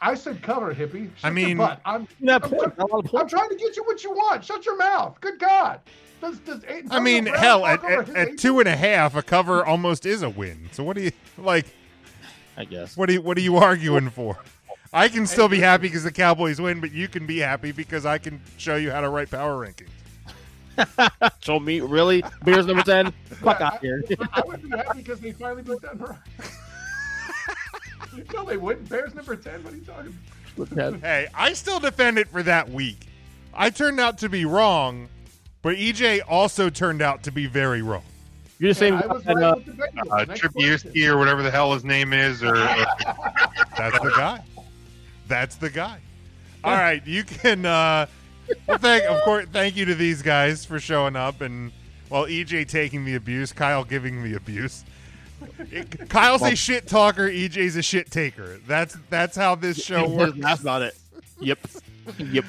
I 0.00 0.14
said 0.14 0.40
cover, 0.42 0.74
hippie. 0.74 1.10
Shut 1.16 1.24
I 1.24 1.28
your 1.28 1.34
mean- 1.34 1.56
butt. 1.58 1.80
I'm, 1.84 2.08
Not 2.18 2.44
I'm, 2.44 2.50
point, 2.50 2.78
not 2.78 2.90
a 2.90 3.18
I'm 3.18 3.28
trying 3.28 3.50
to 3.50 3.56
get 3.56 3.76
you 3.76 3.84
what 3.84 4.02
you 4.02 4.10
want. 4.10 4.42
Shut 4.44 4.64
your 4.64 4.76
mouth. 4.78 5.20
Good 5.20 5.38
God. 5.38 5.80
Does, 6.22 6.38
does 6.38 6.62
Antonio 6.62 6.88
I 6.90 7.00
mean, 7.00 7.24
Brown 7.24 7.38
hell, 7.38 7.66
at, 7.66 7.84
at, 7.84 8.08
at 8.10 8.38
two 8.38 8.60
and 8.60 8.68
a 8.68 8.76
half, 8.76 9.16
a 9.16 9.22
cover 9.22 9.66
almost 9.66 10.06
is 10.06 10.22
a 10.22 10.30
win. 10.30 10.68
So 10.70 10.84
what 10.84 10.96
do 10.96 11.02
you 11.02 11.10
like? 11.36 11.66
I 12.56 12.64
guess. 12.64 12.96
What 12.96 13.10
are 13.10 13.12
you 13.12 13.22
What 13.22 13.36
are 13.36 13.40
you 13.40 13.56
arguing 13.56 14.08
for? 14.08 14.38
I 14.92 15.08
can 15.08 15.26
still 15.26 15.48
be 15.48 15.58
happy 15.58 15.88
because 15.88 16.04
the 16.04 16.12
Cowboys 16.12 16.60
win, 16.60 16.80
but 16.80 16.92
you 16.92 17.08
can 17.08 17.26
be 17.26 17.38
happy 17.38 17.72
because 17.72 18.06
I 18.06 18.18
can 18.18 18.40
show 18.56 18.76
you 18.76 18.92
how 18.92 19.00
to 19.00 19.08
write 19.08 19.30
power 19.30 19.66
rankings. 19.66 19.88
Show 21.40 21.58
me 21.58 21.80
really 21.80 22.22
Bears 22.44 22.66
number 22.66 22.82
ten. 22.82 23.12
Fuck 23.24 23.60
out 23.60 23.80
here. 23.80 24.04
I, 24.20 24.40
I 24.40 24.42
would 24.46 24.62
be 24.62 24.70
happy 24.70 24.98
because 24.98 25.18
they 25.18 25.32
finally 25.32 25.62
beat 25.62 25.82
Denver. 25.82 26.22
no, 28.32 28.44
they 28.44 28.58
wouldn't. 28.58 28.88
Bears 28.88 29.14
number 29.14 29.36
10. 29.36 29.64
What 29.64 29.72
are 29.72 29.76
you 29.76 29.82
talking 29.82 30.18
about? 30.56 31.00
Hey, 31.00 31.26
I 31.34 31.52
still 31.52 31.80
defend 31.80 32.18
it 32.18 32.28
for 32.28 32.42
that 32.42 32.70
week. 32.70 33.08
I 33.54 33.70
turned 33.70 34.00
out 34.00 34.18
to 34.18 34.28
be 34.28 34.44
wrong, 34.44 35.08
but 35.62 35.76
EJ 35.76 36.20
also 36.28 36.68
turned 36.68 37.02
out 37.02 37.22
to 37.24 37.32
be 37.32 37.46
very 37.46 37.82
wrong. 37.82 38.02
You're 38.58 38.70
the 38.70 38.74
same. 38.74 38.94
I 38.94 39.06
was 39.06 39.24
guy 39.24 39.34
that, 39.34 39.40
right 39.40 39.52
uh, 39.52 39.54
with 39.56 39.76
the 39.76 40.12
Uh, 40.12 40.24
Next 40.24 40.40
Trubisky 40.40 41.06
or 41.08 41.18
whatever 41.18 41.42
the 41.42 41.50
hell 41.50 41.72
his 41.72 41.84
name 41.84 42.12
is, 42.12 42.42
or, 42.42 42.54
or 42.54 42.56
That's 43.76 43.98
the 43.98 44.12
guy. 44.16 44.44
That's 45.26 45.56
the 45.56 45.70
guy. 45.70 45.98
All 46.62 46.72
right, 46.74 47.04
you 47.06 47.24
can. 47.24 47.66
Uh, 47.66 48.06
well, 48.68 48.78
thank 48.78 49.04
of 49.04 49.22
course. 49.22 49.46
Thank 49.52 49.76
you 49.76 49.84
to 49.86 49.94
these 49.94 50.22
guys 50.22 50.64
for 50.64 50.78
showing 50.78 51.16
up 51.16 51.40
and 51.40 51.72
well, 52.08 52.26
EJ 52.26 52.68
taking 52.68 53.04
the 53.04 53.14
abuse, 53.14 53.52
Kyle 53.52 53.84
giving 53.84 54.22
the 54.22 54.34
abuse. 54.36 54.84
Kyle's 56.08 56.42
a 56.42 56.54
shit 56.54 56.86
talker. 56.86 57.28
EJ's 57.28 57.74
a 57.74 57.82
shit 57.82 58.10
taker. 58.10 58.60
That's 58.66 58.96
that's 59.10 59.36
how 59.36 59.54
this 59.54 59.82
show 59.82 60.08
works. 60.08 60.38
That's 60.38 60.60
about 60.60 60.82
it. 60.82 60.96
Yep. 61.40 61.58
Yep. 62.18 62.44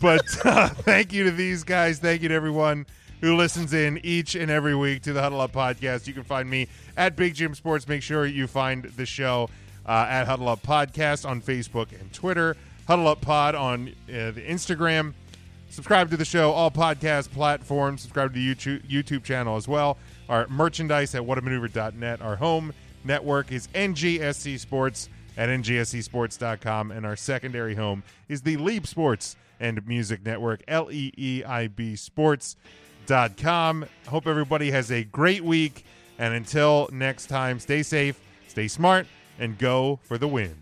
But 0.00 0.24
uh, 0.44 0.68
thank 0.68 1.12
you 1.12 1.24
to 1.24 1.30
these 1.30 1.64
guys. 1.64 1.98
Thank 1.98 2.22
you 2.22 2.28
to 2.28 2.34
everyone 2.34 2.86
who 3.20 3.36
listens 3.36 3.72
in 3.72 3.98
each 4.04 4.34
and 4.34 4.50
every 4.50 4.74
week 4.74 5.02
to 5.02 5.12
the 5.12 5.22
Huddle 5.22 5.40
Up 5.40 5.52
podcast. 5.52 6.06
You 6.06 6.12
can 6.12 6.24
find 6.24 6.48
me 6.48 6.68
at 6.96 7.16
Big 7.16 7.34
Jim 7.34 7.54
Sports. 7.54 7.88
Make 7.88 8.02
sure 8.02 8.26
you 8.26 8.46
find 8.46 8.84
the 8.84 9.06
show 9.06 9.48
uh, 9.86 10.06
at 10.08 10.26
Huddle 10.26 10.48
Up 10.48 10.62
Podcast 10.62 11.28
on 11.28 11.40
Facebook 11.40 11.98
and 11.98 12.12
Twitter. 12.12 12.56
Huddle 12.86 13.08
Up 13.08 13.20
Pod 13.20 13.54
on 13.54 13.88
uh, 14.08 14.30
the 14.30 14.42
Instagram. 14.46 15.14
Subscribe 15.70 16.10
to 16.10 16.16
the 16.16 16.24
show, 16.24 16.52
all 16.52 16.70
podcast 16.70 17.32
platforms. 17.32 18.02
Subscribe 18.02 18.32
to 18.32 18.38
the 18.38 18.54
YouTube, 18.54 18.82
YouTube 18.82 19.24
channel 19.24 19.56
as 19.56 19.66
well. 19.66 19.98
Our 20.28 20.46
merchandise 20.48 21.14
at 21.14 21.22
whatamaneuver.net. 21.22 22.22
Our 22.22 22.36
home 22.36 22.72
network 23.04 23.50
is 23.50 23.66
NGSC 23.74 24.60
Sports 24.60 25.08
at 25.36 25.48
ngscsports.com. 25.48 26.90
And 26.90 27.04
our 27.04 27.16
secondary 27.16 27.74
home 27.74 28.02
is 28.28 28.42
the 28.42 28.56
Leap 28.56 28.86
Sports 28.86 29.36
and 29.60 29.86
Music 29.86 30.24
Network, 30.24 30.62
L 30.68 30.90
E 30.90 31.12
E 31.16 31.44
I 31.44 31.68
B 31.68 31.96
Sports.com. 31.96 33.86
Hope 34.08 34.26
everybody 34.26 34.70
has 34.70 34.90
a 34.90 35.04
great 35.04 35.44
week. 35.44 35.84
And 36.18 36.32
until 36.34 36.88
next 36.92 37.26
time, 37.26 37.58
stay 37.58 37.82
safe, 37.82 38.20
stay 38.46 38.68
smart, 38.68 39.06
and 39.38 39.58
go 39.58 39.98
for 40.04 40.16
the 40.16 40.28
win. 40.28 40.54